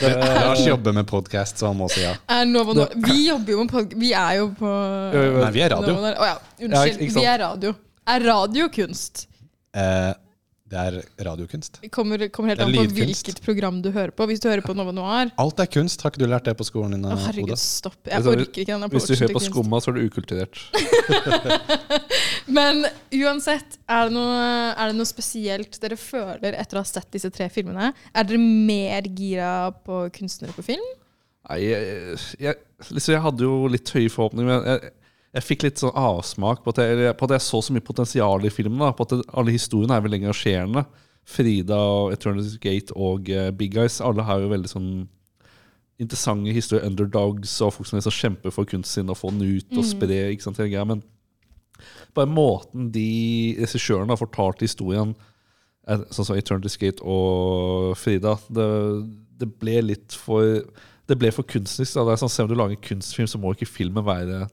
det 0.00 0.10
Lars 0.44 0.64
jobber 0.66 0.96
med 0.96 1.06
podkast, 1.06 1.60
så 1.60 1.70
han 1.70 1.78
må 1.78 1.88
si 1.92 2.02
ja. 2.02 2.16
Nova 2.48 2.88
vi 3.06 3.28
jobber 3.28 3.54
jo 3.54 3.60
med 3.62 3.70
podkast. 3.70 4.00
Vi 4.00 4.10
er 4.18 4.40
jo 4.40 4.50
på 4.58 4.72
Nei, 5.14 5.52
vi 5.54 5.62
er 5.62 5.74
radio. 5.76 5.94
Å 5.94 6.10
oh, 6.10 6.26
Ja, 6.26 6.34
unnskyld. 6.66 7.06
vi 7.14 7.28
er 7.30 7.40
radio. 7.44 7.74
Er 8.10 8.26
radio 8.26 8.68
kunst? 8.74 9.26
Eh, 9.74 10.10
det 10.72 10.80
er 10.80 10.94
radiokunst. 11.26 11.76
Det 11.82 11.90
kommer, 11.92 12.22
kommer 12.32 12.54
helt 12.54 12.60
Det 12.62 12.64
an 12.66 12.72
på 12.72 12.82
lydkunst. 12.86 12.96
hvilket 13.26 13.40
program 13.44 13.82
du 13.84 13.90
hører 13.92 14.10
på. 14.16 14.24
Hvis 14.30 14.40
du 14.40 14.46
hører 14.48 14.62
på 14.64 14.72
Nova 14.74 14.94
Noir 14.96 15.28
Alt 15.38 15.60
er 15.60 15.68
kunst. 15.68 16.00
Har 16.02 16.10
ikke 16.14 16.22
du 16.22 16.26
lært 16.30 16.46
det 16.48 16.54
på 16.56 16.64
skolen 16.64 16.96
din? 16.96 17.04
Å, 17.04 17.12
Oda? 17.12 17.20
herregud, 17.26 17.58
stopp. 17.60 17.98
Jeg 18.08 18.16
Altså, 18.16 18.32
orker 18.32 18.62
ikke 18.64 18.72
den 18.72 18.88
Hvis 18.94 19.04
du 19.10 19.12
hører 19.20 19.34
på. 19.36 19.42
Skumma, 19.44 19.80
så 19.84 19.92
er 19.92 19.98
du 19.98 20.06
ukulturert. 20.08 20.56
Men 22.56 22.84
uansett, 23.12 23.76
er 23.88 24.08
det, 24.08 24.14
noe, 24.16 24.40
er 24.72 24.90
det 24.90 24.96
noe 24.98 25.08
spesielt 25.08 25.78
dere 25.82 25.96
føler 26.00 26.56
etter 26.58 26.80
å 26.80 26.82
ha 26.84 26.88
sett 26.88 27.10
disse 27.14 27.30
tre 27.34 27.48
filmene? 27.52 27.92
Er 28.16 28.26
dere 28.28 28.40
mer 28.40 29.06
gira 29.16 29.52
på 29.84 30.04
kunstnere 30.16 30.56
på 30.56 30.64
film? 30.66 30.84
Nei, 31.50 31.60
jeg, 31.60 32.18
jeg, 32.40 32.56
liksom, 32.88 33.12
jeg 33.18 33.24
hadde 33.24 33.44
jo 33.44 33.56
litt 33.68 33.90
høye 33.92 34.08
forhåpninger, 34.12 34.48
men 34.48 34.68
jeg, 34.72 34.94
jeg 35.34 35.42
fikk 35.42 35.64
litt 35.66 35.80
sånn 35.82 35.96
avsmak 35.98 36.62
på 36.62 36.70
at, 36.74 36.80
jeg, 36.84 37.14
på 37.18 37.26
at 37.26 37.34
jeg 37.34 37.42
så 37.42 37.60
så 37.64 37.74
mye 37.74 37.84
potensial 37.84 38.44
i 38.46 38.52
filmen. 38.54 38.78
Da, 38.84 38.92
på 38.94 39.06
at 39.06 39.16
det, 39.16 39.24
alle 39.34 39.54
historiene 39.54 39.96
er 39.96 40.04
veldig 40.04 40.20
engasjerende. 40.22 40.84
Frida 41.24 41.78
og 41.80 42.12
Eternity 42.14 42.60
Gate 42.60 42.94
og 42.94 43.30
uh, 43.32 43.48
Big 43.56 43.72
Guys, 43.74 44.00
alle 44.04 44.26
har 44.28 44.42
jo 44.42 44.52
veldig 44.52 44.70
sånn 44.70 44.90
interessante 46.02 46.54
historier. 46.54 46.86
Underdogs 46.86 47.56
og 47.64 47.74
folk 47.74 47.88
som 47.90 47.98
liksom 47.98 48.14
kjemper 48.14 48.54
for 48.54 48.68
kunsten 48.68 49.02
sin 49.02 49.10
og 49.10 49.18
får 49.18 49.34
den 49.34 49.58
ut 49.58 49.78
og 49.78 49.84
Mm. 49.84 50.32
ikke 50.34 50.46
sant, 50.46 50.58
hele 50.58 50.84
Men 50.84 51.02
bare 52.14 52.30
måten 52.30 52.92
de 52.92 53.56
regissørene 53.58 54.10
har 54.10 54.20
fortalt 54.20 54.60
historien 54.60 55.16
eh, 55.88 55.98
Sånn 56.10 56.24
som 56.24 56.36
Eternity 56.36 56.70
Gate 56.78 57.02
og 57.02 57.96
Frida 57.98 58.36
det, 58.48 58.68
det 59.40 59.48
ble 59.58 59.80
litt 59.82 60.12
for 60.12 60.62
Det 61.08 61.18
ble 61.18 61.32
for 61.34 61.42
kunstnerisk. 61.42 61.94
Da. 61.94 62.04
Det 62.04 62.12
er 62.12 62.22
sånn, 62.22 62.30
selv 62.30 62.46
om 62.46 62.54
du 62.54 62.60
lager 62.60 62.78
en 62.78 62.86
kunstfilm, 62.88 63.26
så 63.28 63.38
må 63.38 63.52
ikke 63.52 63.66
filmen 63.68 64.06
være 64.06 64.46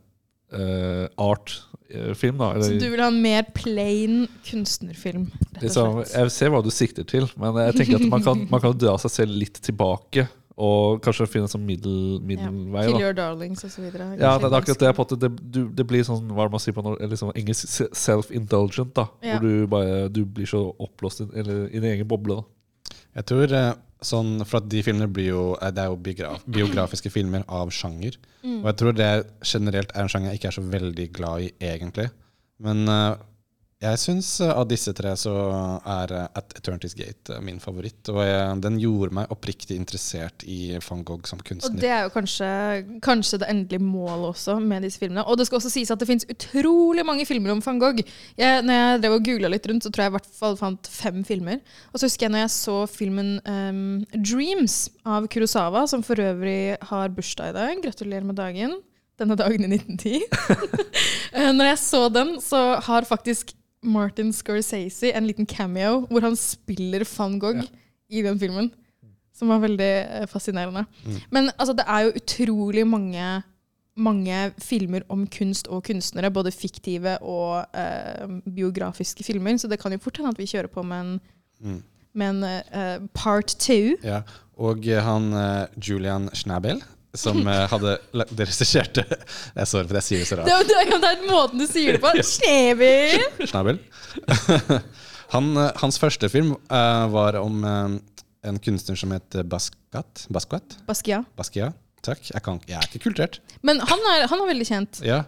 eh, 0.53 1.07
art-film. 1.21 2.37
da 2.37 2.53
Så 2.61 2.77
du 2.79 2.89
vil 2.89 2.99
ha 3.03 3.07
en 3.11 3.21
mer 3.21 3.43
plain 3.55 4.27
kunstnerfilm? 4.47 5.29
Liksom, 5.61 6.03
jeg 6.07 6.31
ser 6.31 6.49
hva 6.53 6.61
du 6.63 6.69
sikter 6.73 7.03
til, 7.07 7.27
men 7.39 7.55
jeg 7.67 7.79
tenker 7.81 7.99
at 8.01 8.09
man 8.11 8.23
kan, 8.25 8.45
man 8.53 8.61
kan 8.63 8.77
dra 8.77 8.97
seg 9.01 9.11
selv 9.11 9.35
litt 9.41 9.59
tilbake. 9.63 10.27
Og 10.61 10.99
kanskje 11.01 11.25
finne 11.31 11.47
en 11.47 11.53
sånn 11.55 11.63
middel, 11.65 12.19
Ja. 12.19 12.25
middelvei. 12.27 12.83
Kill. 12.91 12.99
Your 13.01 13.13
Darlings 13.17 13.63
og 13.65 13.71
så 13.73 13.81
videre. 13.81 14.11
Ja, 14.19 14.35
det, 14.37 14.49
det 14.51 14.53
er 14.53 14.59
akkurat 14.59 14.79
det. 14.83 14.91
På 14.97 15.05
at 15.07 15.13
det, 15.23 15.29
du, 15.55 15.61
det 15.73 15.85
blir 15.89 16.03
sånn, 16.05 16.27
hva 16.37 16.45
man 16.51 16.61
sier 16.61 16.75
på 16.75 16.83
noe, 16.85 16.99
liksom 17.09 17.31
engelsk, 17.33 17.87
self-indulgent. 17.97 18.91
da 18.93 19.07
Ja. 19.25 19.39
Hvor 19.39 19.47
du 19.47 19.67
bare 19.71 20.09
du 20.13 20.21
blir 20.25 20.45
så 20.45 20.61
oppblåst 20.77 21.23
i 21.23 21.45
din 21.71 21.87
egen 21.95 22.07
boble. 22.07 22.43
da 22.43 22.93
Jeg 23.15 23.25
tror 23.31 23.55
eh, 23.57 23.71
sånn, 24.05 24.41
For 24.47 24.61
at 24.61 24.69
de 24.71 24.81
filmene 24.85 25.09
blir 25.11 25.31
jo 25.31 25.43
eh, 25.57 25.71
Det 25.73 25.83
er 25.83 25.91
jo 25.91 25.99
biograf, 26.01 26.45
biografiske 26.45 27.11
filmer 27.13 27.45
av 27.47 27.71
sjanger. 27.75 28.17
Mm. 28.41 28.61
Og 28.61 28.69
jeg 28.71 28.79
tror 28.81 28.97
det 28.97 29.11
generelt 29.45 29.93
er 29.93 30.05
en 30.05 30.11
sjanger 30.11 30.33
jeg 30.33 30.41
ikke 30.41 30.51
er 30.51 30.57
så 30.57 30.65
veldig 30.65 31.07
glad 31.17 31.45
i, 31.47 31.51
egentlig. 31.71 32.07
Men 32.61 32.85
eh, 32.89 33.11
Jeg 33.81 33.97
syns 33.97 34.27
av 34.45 34.67
disse 34.69 34.91
tre 34.93 35.15
så 35.17 35.31
er 35.89 36.11
eh, 36.13 36.25
At 36.37 36.53
Eternity's 36.59 36.93
Gate 36.93 37.33
eh, 37.33 37.41
min 37.41 37.57
favoritt. 37.61 38.11
Og 38.13 38.19
jeg, 38.21 38.59
den 38.61 38.77
gjorde 38.81 39.15
meg 39.17 39.31
oppriktig 39.33 39.77
interessert 39.79 40.45
i 40.45 40.75
van 40.85 41.01
Gogh 41.07 41.25
som 41.29 41.41
kunstner. 41.41 41.73
Og 41.73 41.81
det 41.81 41.89
er 41.89 42.03
jo 42.05 42.11
kanskje, 42.13 42.49
kanskje 43.01 43.39
det 43.41 43.49
endelige 43.49 43.81
målet 43.81 44.35
også 44.35 44.59
med 44.61 44.85
disse 44.85 45.01
filmene. 45.01 45.23
Og 45.25 45.39
det 45.39 45.47
skal 45.49 45.57
også 45.57 45.71
sies 45.73 45.89
at 45.93 46.01
det 46.01 46.09
finnes 46.09 46.29
utrolig 46.29 47.05
mange 47.07 47.25
filmer 47.25 47.55
om 47.55 47.63
van 47.65 47.81
Gogh. 47.81 48.03
Jeg, 48.37 48.61
når 48.67 48.77
jeg 48.77 49.01
drev 49.01 49.15
og 49.17 49.25
googla 49.25 49.51
litt 49.55 49.65
rundt, 49.71 49.87
så 49.87 49.89
tror 49.89 50.05
jeg 50.05 50.13
i 50.13 50.15
hvert 50.19 50.29
fall 50.37 50.59
fant 50.59 50.91
fem 50.93 51.25
filmer. 51.25 51.63
Og 51.89 51.97
så 51.97 52.05
husker 52.05 52.27
jeg 52.27 52.35
når 52.35 52.43
jeg 52.43 52.53
så 52.59 52.77
filmen 52.91 53.33
um, 53.49 53.81
Dreams 54.13 54.77
av 55.09 55.25
Kurosawa, 55.33 55.87
som 55.89 56.05
for 56.05 56.21
øvrig 56.21 56.77
har 56.91 57.17
bursdag 57.17 57.49
i 57.49 57.57
dag. 57.57 57.81
Gratulerer 57.87 58.29
med 58.29 58.37
dagen. 58.37 58.77
Denne 59.17 59.37
dagen 59.37 59.65
i 59.65 59.73
1910. 59.79 60.21
Eh, 61.31 61.53
når 61.55 61.69
jeg 61.69 61.77
så 61.79 61.99
den, 62.11 62.33
så 62.43 62.57
har 62.83 63.05
faktisk 63.07 63.53
Martin 63.83 64.31
Scorsese 64.33 65.09
en 65.15 65.25
liten 65.27 65.45
cameo 65.49 66.05
hvor 66.09 66.21
han 66.21 66.35
spiller 66.37 67.05
van 67.17 67.39
Gogh 67.41 67.63
i 68.11 68.21
den 68.21 68.37
filmen. 68.39 68.71
Som 69.33 69.49
var 69.49 69.61
veldig 69.63 69.87
eh, 70.21 70.25
fascinerende. 70.29 70.83
Mm. 71.05 71.15
Men 71.33 71.47
altså, 71.57 71.73
det 71.73 71.85
er 71.87 72.03
jo 72.05 72.11
utrolig 72.19 72.83
mange, 72.85 73.29
mange 73.97 74.51
filmer 74.61 75.01
om 75.09 75.23
kunst 75.27 75.67
og 75.71 75.83
kunstnere. 75.87 76.29
Både 76.29 76.51
fiktive 76.53 77.15
og 77.25 77.63
eh, 77.73 78.27
biografiske 78.53 79.23
filmer. 79.25 79.57
Så 79.57 79.67
det 79.71 79.79
kan 79.81 79.91
jo 79.95 80.01
fort 80.03 80.17
hende 80.19 80.29
at 80.35 80.37
vi 80.41 80.45
kjører 80.51 80.69
på 80.71 80.83
med 80.83 80.99
en, 81.05 81.19
Mm. 81.61 81.81
med 82.13 82.29
en 82.29 82.43
eh, 82.43 82.99
part 83.13 83.55
two. 83.59 83.95
Ja, 84.03 84.21
og 84.57 84.85
eh, 84.87 85.01
han 85.05 85.31
eh, 85.33 85.67
Julian 85.77 86.29
Schnabel, 86.33 86.81
som 87.17 87.41
eh, 87.47 87.65
hadde 87.71 87.97
Det 88.37 88.45
regisserte 88.47 89.03
Jeg 89.03 89.67
sorry 89.67 89.87
for 89.89 89.97
jeg 89.99 90.05
sier 90.07 90.21
det 90.23 90.27
så 90.29 90.37
rart. 90.39 90.47
er- 90.51 90.67
det, 90.69 90.77
er- 90.79 91.01
det 91.03 91.09
er 91.11 91.25
måten 91.27 91.59
du 91.59 91.65
sier 91.67 91.97
det 91.97 92.01
på. 92.03 92.13
Snevi! 92.35 93.47
Schnabel. 93.49 93.79
han, 95.35 95.51
eh, 95.57 95.71
hans 95.81 95.99
første 96.01 96.29
film 96.31 96.53
uh, 96.71 97.05
var 97.13 97.37
om 97.41 97.61
eh, 97.67 97.99
en 98.49 98.59
kunstner 98.63 98.97
som 98.97 99.11
het 99.15 99.37
Baskat. 99.45 100.25
Basquat? 100.33 100.77
Baskia. 100.87 101.23
Baskia. 101.37 101.71
Takk. 102.01 102.23
Jeg, 102.33 102.41
kan, 102.41 102.57
jeg 102.65 102.79
er 102.79 102.87
ikke 102.89 103.03
kulturert. 103.09 103.41
Men 103.61 103.77
han 103.85 103.99
er, 104.15 104.23
han 104.31 104.41
er 104.41 104.47
veldig 104.49 104.65
kjent. 104.71 105.01
Ja. 105.05 105.19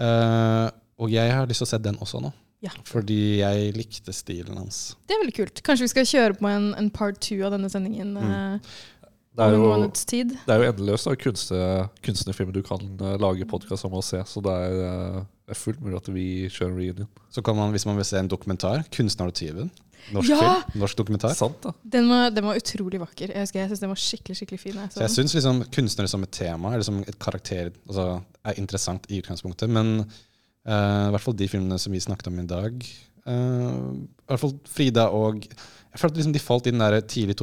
Uh, 0.00 0.66
og 1.00 1.12
jeg 1.12 1.30
har 1.32 1.46
lyst 1.48 1.62
til 1.62 1.68
å 1.68 1.70
se 1.70 1.78
den 1.84 1.98
også 2.02 2.18
nå. 2.24 2.32
Ja. 2.60 2.72
Fordi 2.84 3.38
jeg 3.40 3.70
likte 3.72 4.12
stilen 4.12 4.58
hans. 4.60 4.80
Det 5.08 5.14
er 5.14 5.22
veldig 5.22 5.36
kult. 5.38 5.62
Kanskje 5.64 5.86
vi 5.86 5.92
skal 5.94 6.08
kjøre 6.10 6.34
på 6.36 6.48
en, 6.50 6.66
en 6.76 6.90
part 6.92 7.16
two 7.24 7.38
av 7.46 7.54
denne 7.54 7.70
sendingen. 7.72 8.10
eh, 8.20 8.74
Det 9.30 9.46
er 9.46 9.54
jo, 9.54 9.66
det 9.86 10.50
er 10.50 10.58
jo 10.58 10.70
endeløst 10.72 11.06
av 11.06 11.14
kunstner, 11.22 11.84
kunstnerfilmer 12.02 12.54
du 12.56 12.64
kan 12.66 12.82
eh, 12.82 13.14
lage 13.22 13.46
podkast 13.48 13.86
om 13.86 13.94
og 13.94 14.02
se, 14.02 14.18
så 14.26 14.42
det 14.42 14.54
er, 14.66 14.80
eh, 14.88 15.20
det 15.46 15.54
er 15.54 15.60
fullt 15.60 15.84
mulig 15.84 16.00
at 16.00 16.10
vi 16.10 16.24
kjører 16.50 16.72
en 16.72 16.80
reunion. 16.80 17.10
Så 17.30 17.44
kan 17.46 17.54
man, 17.56 17.70
hvis 17.70 17.86
man 17.86 18.00
vil 18.00 18.08
se 18.08 18.18
en 18.18 18.30
dokumentar, 18.30 18.82
'Kunstner 18.90 19.30
og 19.30 19.38
norsk 20.14 20.32
Ja! 20.32 20.38
film, 20.40 20.80
norsk 20.82 20.98
dokumentar. 20.98 21.34
Sant 21.38 21.60
da. 21.62 21.72
Den 21.82 22.08
var, 22.10 22.30
den 22.34 22.46
var 22.48 22.58
utrolig 22.58 23.00
vakker. 23.00 23.30
Jeg, 23.30 23.44
husker, 23.44 23.60
jeg 23.60 23.70
synes 23.70 23.84
den 23.84 23.92
var 23.92 24.00
skikkelig 24.00 24.36
skikkelig 24.40 24.60
fin. 24.60 24.74
jeg 24.80 24.90
så 24.90 24.98
Så 24.98 25.04
jeg 25.04 25.14
syns 25.14 25.34
liksom 25.38 25.62
kunstnere 25.76 26.08
som 26.10 26.26
et 26.26 26.32
tema 26.34 26.74
eller 26.74 26.86
som 26.86 27.00
et 27.04 27.18
karakter 27.18 27.70
altså, 27.86 28.06
er 28.44 28.58
interessant 28.58 29.06
i 29.10 29.20
utgangspunktet. 29.20 29.70
Men 29.70 30.00
uh, 30.00 31.06
i 31.08 31.12
hvert 31.14 31.26
fall 31.26 31.38
de 31.38 31.48
filmene 31.48 31.78
som 31.78 31.92
vi 31.92 32.00
snakket 32.02 32.32
om 32.32 32.40
i 32.40 32.46
dag 32.50 32.82
uh, 33.28 33.94
I 33.94 34.28
hvert 34.32 34.42
fall 34.42 34.56
Frida 34.66 35.08
og 35.14 35.44
Jeg 35.44 36.02
følte 36.02 36.20
liksom 36.20 36.34
de 36.34 36.42
falt 36.42 36.66
i 36.66 36.74
den 36.74 36.82
der 36.82 37.00
tidlig 37.00 37.38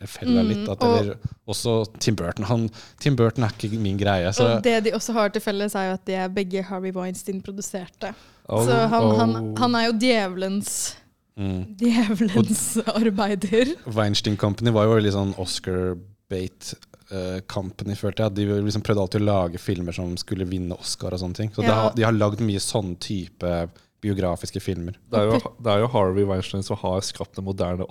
2000-årsfella 0.00 0.42
Mm, 0.42 0.48
litt. 0.48 0.68
At, 0.68 0.82
og- 0.82 0.98
eller 1.00 1.16
også 1.48 1.74
Tim 2.00 2.16
Burton. 2.16 2.44
Han, 2.44 2.68
Tim 3.00 3.16
Burton 3.16 3.44
er 3.44 3.48
ikke 3.56 3.78
min 3.78 3.96
greie. 3.98 4.32
Så 4.32 4.56
Og 4.56 4.62
det 4.62 4.84
de 4.84 4.90
også 4.92 5.12
har 5.12 5.28
til 5.30 5.40
felles, 5.42 5.74
er 5.74 5.88
jo 5.88 5.94
at 5.94 6.04
de 6.06 6.12
er 6.14 6.28
begge 6.28 6.62
Harvey 6.62 6.92
Weinstein 6.92 7.42
produserte. 7.42 8.14
Oh, 8.48 8.64
så 8.66 8.88
han, 8.88 9.02
oh. 9.02 9.16
han, 9.18 9.56
han 9.56 9.74
er 9.74 9.86
jo 9.90 9.92
djevelens 9.98 10.96
Mm. 11.36 11.74
Djevelens 11.76 12.76
arbeider. 12.86 13.74
Weinstein 13.90 14.36
Company 14.38 14.70
var 14.70 14.84
jo 14.86 14.92
veldig 14.94 15.10
sånn 15.16 15.32
Oscar-bait 15.42 16.74
eh, 17.10 17.40
company, 17.50 17.96
følte 17.98 18.22
jeg. 18.22 18.34
De 18.36 18.44
liksom 18.62 18.84
prøvde 18.86 19.02
alltid 19.02 19.20
å 19.24 19.26
lage 19.26 19.58
filmer 19.58 19.92
som 19.96 20.12
skulle 20.20 20.46
vinne 20.46 20.76
Oscar 20.78 21.10
og 21.16 21.18
sånne 21.18 21.34
ting. 21.34 21.50
Så 21.50 21.62
de, 21.62 21.66
Ja. 21.66 21.74
har, 21.88 21.94
de 21.96 22.04
har 22.06 22.12
lagd 22.14 22.38
mye 22.40 22.62
sånn 22.62 22.94
type 23.02 23.68
biografiske 24.04 24.60
filmer. 24.62 24.94
Det 25.10 25.18
er, 25.18 25.24
jo, 25.32 25.52
det 25.64 25.72
er 25.72 25.78
jo 25.80 25.88
Harvey 25.88 26.24
Weinstein 26.28 26.62
som 26.62 26.76
har 26.76 27.00
skapt 27.00 27.34
det 27.34 27.44
moderne 27.44 27.86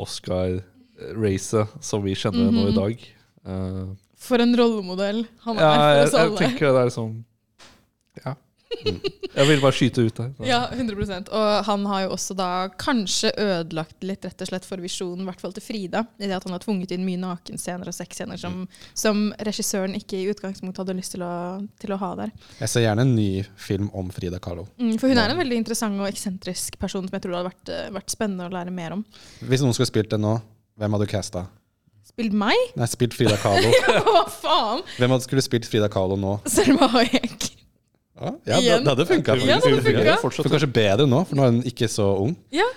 Oscar-racet 1.04 1.68
som 1.84 2.04
vi 2.04 2.16
kjenner 2.16 2.52
nå 2.52 2.68
i 2.68 2.72
Mhm. 2.72 2.76
dag. 2.76 3.06
Uh, 3.46 3.96
For 4.16 4.40
en 4.40 4.56
rollemodell 4.56 5.26
han 5.44 5.58
er 5.58 5.62
ja, 5.62 5.74
for 5.74 5.84
jeg, 5.84 6.00
alle. 6.00 6.12
jeg 6.14 6.30
jeg 6.30 6.50
tenker 6.50 6.74
det 6.74 6.80
er 6.82 6.86
liksom 6.86 7.26
Ja. 8.26 8.36
Jeg 9.36 9.48
vil 9.48 9.60
bare 9.62 9.72
skyte 9.72 10.02
ut 10.08 10.16
der. 10.16 10.32
Ja, 10.48 10.68
100% 10.72 11.30
Og 11.32 11.66
han 11.66 11.86
har 11.86 12.02
jo 12.04 12.10
også 12.16 12.36
da 12.36 12.68
kanskje 12.70 13.30
ødelagt 13.38 14.02
litt 14.02 14.24
rett 14.26 14.42
og 14.42 14.48
slett 14.48 14.66
for 14.66 14.78
visjonen, 14.78 15.22
i 15.22 15.26
hvert 15.26 15.40
fall 15.40 15.54
til 15.54 15.62
Frida. 15.62 16.08
I 16.20 16.26
det 16.28 16.32
at 16.36 16.44
han 16.44 16.54
har 16.54 16.60
tvunget 16.60 16.92
inn 16.92 17.06
mye 17.06 17.20
nakenscener 17.22 17.86
og 17.88 17.94
sexscener 17.94 18.38
som, 18.40 18.68
som 18.96 19.32
regissøren 19.40 19.94
ikke 19.96 20.18
i 20.18 20.30
utgangspunktet 20.34 20.78
hadde 20.88 20.98
lyst 20.98 21.12
til 21.12 21.22
å, 21.22 21.68
til 21.80 21.94
å 21.94 21.98
ha 22.02 22.16
der. 22.16 22.32
Jeg 22.60 22.70
ser 22.70 22.82
gjerne 22.88 23.02
en 23.06 23.16
ny 23.16 23.44
film 23.56 23.90
om 23.94 24.10
Frida 24.10 24.40
Kahlo. 24.40 24.66
Mm, 24.80 24.98
for 25.00 25.08
hun 25.08 25.18
er 25.22 25.30
en 25.30 25.38
veldig 25.38 25.56
interessant 25.62 26.00
og 26.02 26.08
eksentrisk 26.10 26.80
person 26.80 27.06
som 27.08 27.14
jeg 27.14 27.22
tror 27.22 27.32
det 27.32 27.42
hadde 27.44 27.52
vært, 27.54 27.70
eh, 27.78 27.92
vært 28.00 28.10
spennende 28.10 28.50
å 28.50 28.54
lære 28.58 28.72
mer 28.74 28.94
om. 28.98 29.06
Hvis 29.42 29.62
noen 29.62 29.74
skulle 29.78 29.88
spilt 29.94 30.10
det 30.10 30.20
nå, 30.20 30.40
hvem 30.80 30.96
hadde 30.96 31.08
du 31.08 31.12
casta? 31.12 31.46
Spilt 32.14 32.36
meg? 32.38 32.58
Nei, 32.78 32.88
spilt 32.92 33.16
Frida 33.18 33.38
Kahlo. 33.44 33.72
Hva 34.06 34.24
faen? 34.30 34.84
Hvem 35.00 35.14
hadde 35.16 35.26
skulle 35.26 35.44
spilt 35.46 35.68
Frida 35.70 35.90
Kahlo 35.92 36.18
nå? 36.20 36.38
Selma 36.52 36.90
Hayek. 36.98 37.50
Ja, 38.14 38.30
ja 38.30 38.34
det, 38.46 38.60
Igjen. 38.62 38.84
det 38.86 38.92
hadde 38.94 39.06
funka. 39.10 39.36
Ja, 39.42 39.58
det 39.60 39.72
hadde 39.72 39.86
funket. 39.88 40.22
For 40.22 40.52
kanskje 40.54 40.70
bedre 40.76 41.08
nå, 41.10 41.24
for 41.30 41.40
nå 41.40 41.46
er 41.48 41.56
hun 41.56 41.64
ikke 41.70 41.90
så 41.92 42.06
ung. 42.28 42.36
Ja. 42.54 42.68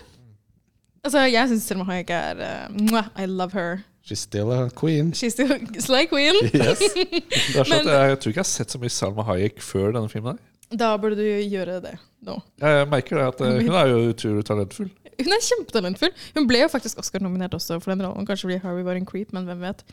Altså, 1.06 1.26
jeg 1.30 1.50
syns 1.52 1.66
Selma 1.68 1.84
Hayek 1.90 2.10
er 2.14 2.40
uh, 2.42 2.80
mwah, 2.88 3.10
I 3.20 3.28
love 3.30 3.52
her. 3.54 3.82
She's 4.06 4.22
still 4.22 4.52
a 4.54 4.70
queen. 4.70 5.12
She's 5.18 5.34
still 5.34 5.50
slay 5.82 6.06
queen. 6.06 6.34
Yes. 6.54 6.78
Det 6.94 7.58
er 7.58 7.66
sånn 7.66 7.82
at 7.82 7.90
jeg, 7.90 8.10
jeg 8.12 8.18
tror 8.22 8.32
ikke 8.32 8.38
jeg 8.38 8.44
har 8.44 8.50
sett 8.52 8.74
så 8.74 8.80
mye 8.82 8.94
Salma 8.94 9.24
Hayek 9.26 9.58
før 9.62 9.90
denne 9.96 10.10
filmen. 10.12 10.38
her. 10.38 10.52
da 10.78 10.92
burde 10.98 11.18
du 11.18 11.26
gjøre 11.26 11.80
det 11.82 11.92
nå. 12.26 12.38
Jeg 12.62 12.86
merker 12.90 13.18
det 13.20 13.26
at 13.32 13.42
eh, 13.46 13.58
hun 13.66 13.76
er 13.78 13.90
jo 13.92 13.98
utrolig 14.10 14.46
talentfull. 14.46 14.88
Hun 15.20 15.36
er 15.36 15.44
kjempetalentfull. 15.48 16.14
Hun 16.36 16.48
ble 16.48 16.64
jo 16.64 16.72
faktisk 16.72 17.00
Oscar-nominert 17.02 17.54
også 17.56 17.80
for 17.80 17.92
den 17.94 18.04
rollen. 18.06 18.26
Kanskje 18.28 18.48
fordi 18.48 18.62
Harvey 18.64 18.86
var 18.86 18.98
en 18.98 19.08
creep, 19.08 19.32
men 19.36 19.48
hvem 19.48 19.62
vet. 19.64 19.84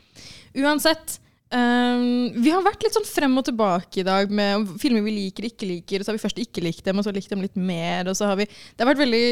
Uansett. 0.60 1.20
Um, 1.54 2.34
vi 2.42 2.50
har 2.50 2.64
vært 2.66 2.82
litt 2.82 2.96
sånn 2.96 3.06
frem 3.06 3.36
og 3.38 3.44
tilbake 3.46 4.00
i 4.02 4.06
dag 4.08 4.32
med 4.34 4.72
filmer 4.82 5.04
vi 5.06 5.12
liker 5.20 5.46
og 5.46 5.52
ikke 5.52 5.68
liker. 5.70 6.02
og 6.02 6.06
Så 6.06 6.10
har 6.10 6.18
vi 6.18 6.24
først 6.24 6.40
ikke 6.42 6.64
likt 6.66 6.88
dem, 6.88 6.98
og 6.98 7.06
så 7.06 7.14
likt 7.14 7.30
dem 7.30 7.44
litt 7.46 7.60
mer. 7.60 8.10
og 8.10 8.18
så 8.18 8.32
har 8.32 8.40
vi, 8.40 8.48
Det 8.48 8.82
har 8.82 8.90
vært 8.90 9.04
veldig, 9.04 9.28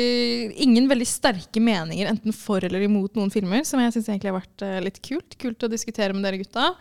ingen 0.68 0.90
veldig 0.92 1.08
sterke 1.10 1.64
meninger 1.64 2.12
enten 2.12 2.36
for 2.36 2.62
eller 2.62 2.86
imot 2.86 3.18
noen 3.18 3.34
filmer, 3.34 3.66
som 3.66 3.82
jeg 3.82 3.96
syns 3.96 4.12
egentlig 4.12 4.30
har 4.30 4.38
vært 4.38 4.68
eh, 4.68 4.78
litt 4.86 5.02
kult. 5.02 5.38
Kult 5.42 5.66
å 5.66 5.72
diskutere 5.72 6.14
med 6.14 6.28
dere 6.28 6.44
gutta. 6.44 6.76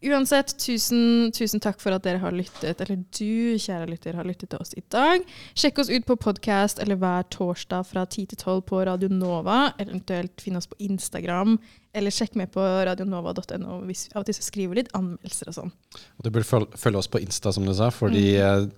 Uansett, 0.00 0.54
tusen, 0.56 1.28
tusen 1.36 1.60
takk 1.60 1.80
for 1.82 1.92
at 1.92 2.06
dere 2.06 2.22
har 2.22 2.32
lyttet, 2.32 2.80
eller 2.80 3.02
du, 3.12 3.58
kjære 3.60 3.90
lytter, 3.90 4.16
har 4.16 4.24
lyttet 4.24 4.48
til 4.48 4.62
oss 4.62 4.72
i 4.72 4.82
dag. 4.88 5.26
Sjekk 5.52 5.82
oss 5.82 5.90
ut 5.92 6.06
på 6.08 6.16
podkast 6.16 6.80
eller 6.80 6.96
hver 6.96 7.26
torsdag 7.28 7.84
fra 7.84 8.06
10 8.06 8.30
til 8.32 8.40
12 8.40 8.62
på 8.70 8.80
Radio 8.88 9.10
Nova, 9.12 9.74
eventuelt 9.82 10.40
finn 10.40 10.56
oss 10.56 10.70
på 10.70 10.78
Instagram, 10.88 11.58
eller 11.92 12.14
sjekk 12.14 12.36
med 12.38 12.50
på 12.54 12.62
radionova.no 12.62 13.80
hvis 13.88 14.06
vi 14.08 14.14
av 14.14 14.22
og 14.22 14.28
til 14.28 14.36
så 14.36 14.44
skriver 14.46 14.78
litt 14.78 14.90
anmeldelser 14.96 15.50
og 15.50 15.56
sånn. 15.56 15.72
Og 16.18 16.26
du 16.26 16.30
burde 16.30 16.46
følge, 16.46 17.00
oss 17.00 17.10
på 17.10 17.20
Insta, 17.22 17.52
som 17.54 17.66
du 17.66 17.72
sa, 17.74 17.88
fordi 17.94 18.36
mm. 18.38 18.68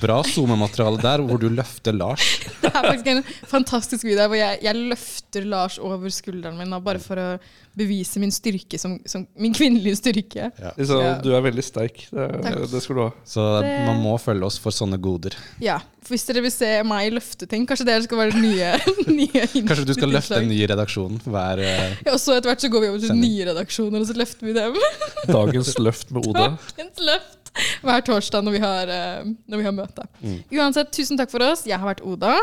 bra 0.00 0.22
SoMe-materiale 0.24 1.02
der, 1.02 1.24
hvor 1.26 1.40
du 1.42 1.48
løfter 1.52 1.96
Lars. 1.96 2.24
Det 2.62 2.70
er 2.70 2.88
faktisk 2.88 3.10
en 3.12 3.22
fantastisk 3.50 4.06
video 4.08 4.28
hvor 4.30 4.40
jeg, 4.40 4.60
jeg 4.64 4.86
løfter 4.92 5.48
Lars 5.48 5.76
over 5.82 6.12
skulderen 6.14 6.56
min, 6.60 6.72
da, 6.72 6.80
bare 6.82 7.02
for 7.02 7.20
å 7.20 7.28
bevise 7.76 8.22
min 8.22 8.32
styrke, 8.32 8.80
som, 8.80 8.96
som 9.08 9.26
min 9.36 9.54
kvinnelige 9.56 10.00
styrke. 10.00 10.48
Ja. 10.56 10.72
Du 11.20 11.34
er 11.36 11.44
veldig 11.44 11.64
sterk. 11.64 12.06
Det, 12.08 12.54
det 12.72 12.80
skal 12.80 12.96
du 12.96 13.02
ha. 13.04 13.10
Så 13.28 13.44
Det- 13.60 13.74
man 13.84 14.00
må 14.00 14.16
følge 14.22 14.48
oss 14.48 14.56
for 14.62 14.72
sånne 14.72 14.96
goder. 15.02 15.36
Ja, 15.60 15.76
Hvis 16.06 16.22
dere 16.28 16.42
vil 16.44 16.52
se 16.54 16.68
meg 16.86 17.08
løfte 17.16 17.48
ting, 17.50 17.64
kanskje 17.66 17.86
dere 17.88 18.04
skal 18.04 18.20
være 18.20 18.34
det 18.36 18.42
nye, 18.44 18.68
nye 19.20 19.42
Kanskje 19.66 19.86
du 19.88 19.94
skal 19.96 20.12
løfte 20.14 20.38
en 20.38 20.50
ny 20.50 20.60
redaksjon 20.70 21.16
hver 21.24 21.62
eh, 21.64 21.96
Ja, 22.06 22.12
og 22.14 22.20
så 22.22 22.36
etter 22.36 22.52
hvert 22.52 22.62
så 22.62 22.70
går 22.70 22.84
vi 22.84 22.90
over 22.92 23.00
til 23.02 23.10
Sending. 23.10 23.32
nye 23.32 23.48
redaksjoner, 23.50 24.04
og 24.04 24.10
så 24.10 24.16
løfter 24.18 24.46
vi 24.46 24.54
dem. 24.56 24.78
Dagens 25.38 25.72
løft 25.82 26.14
med 26.14 26.28
Oda. 26.30 26.46
Dagens 26.76 27.02
løft 27.10 27.52
hver 27.82 28.02
torsdag 28.04 28.44
når 28.44 28.52
vi 28.54 28.60
har, 28.62 28.92
eh, 28.92 29.30
når 29.48 29.62
vi 29.62 29.66
har 29.66 29.74
møte. 29.74 30.06
Mm. 30.20 30.38
Uansett, 30.60 30.92
tusen 30.94 31.18
takk 31.18 31.32
for 31.32 31.42
oss. 31.46 31.64
Jeg 31.66 31.80
har 31.80 31.88
vært 31.88 32.04
Oda. 32.06 32.36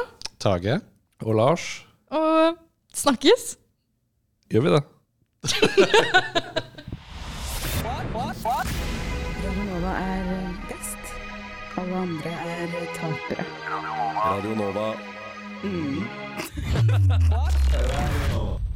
Tage. 0.44 0.80
Og 1.23 1.38
Lars. 1.38 1.68
Og 2.11 2.57
snakkes! 2.98 3.53
Gjør 4.52 4.68
vi 4.68 4.73
det? 4.76 4.84
Radio 9.44 9.64
Nova 9.68 9.94
er 9.99 10.23
best. 10.30 10.53
Alle 11.84 11.95
andre 11.95 12.30
er 12.30 12.68
tapere. 12.95 13.45
Radio 14.26 14.55
Nova. 14.55 14.93
Mm. 15.64 16.03
Radio 17.93 18.73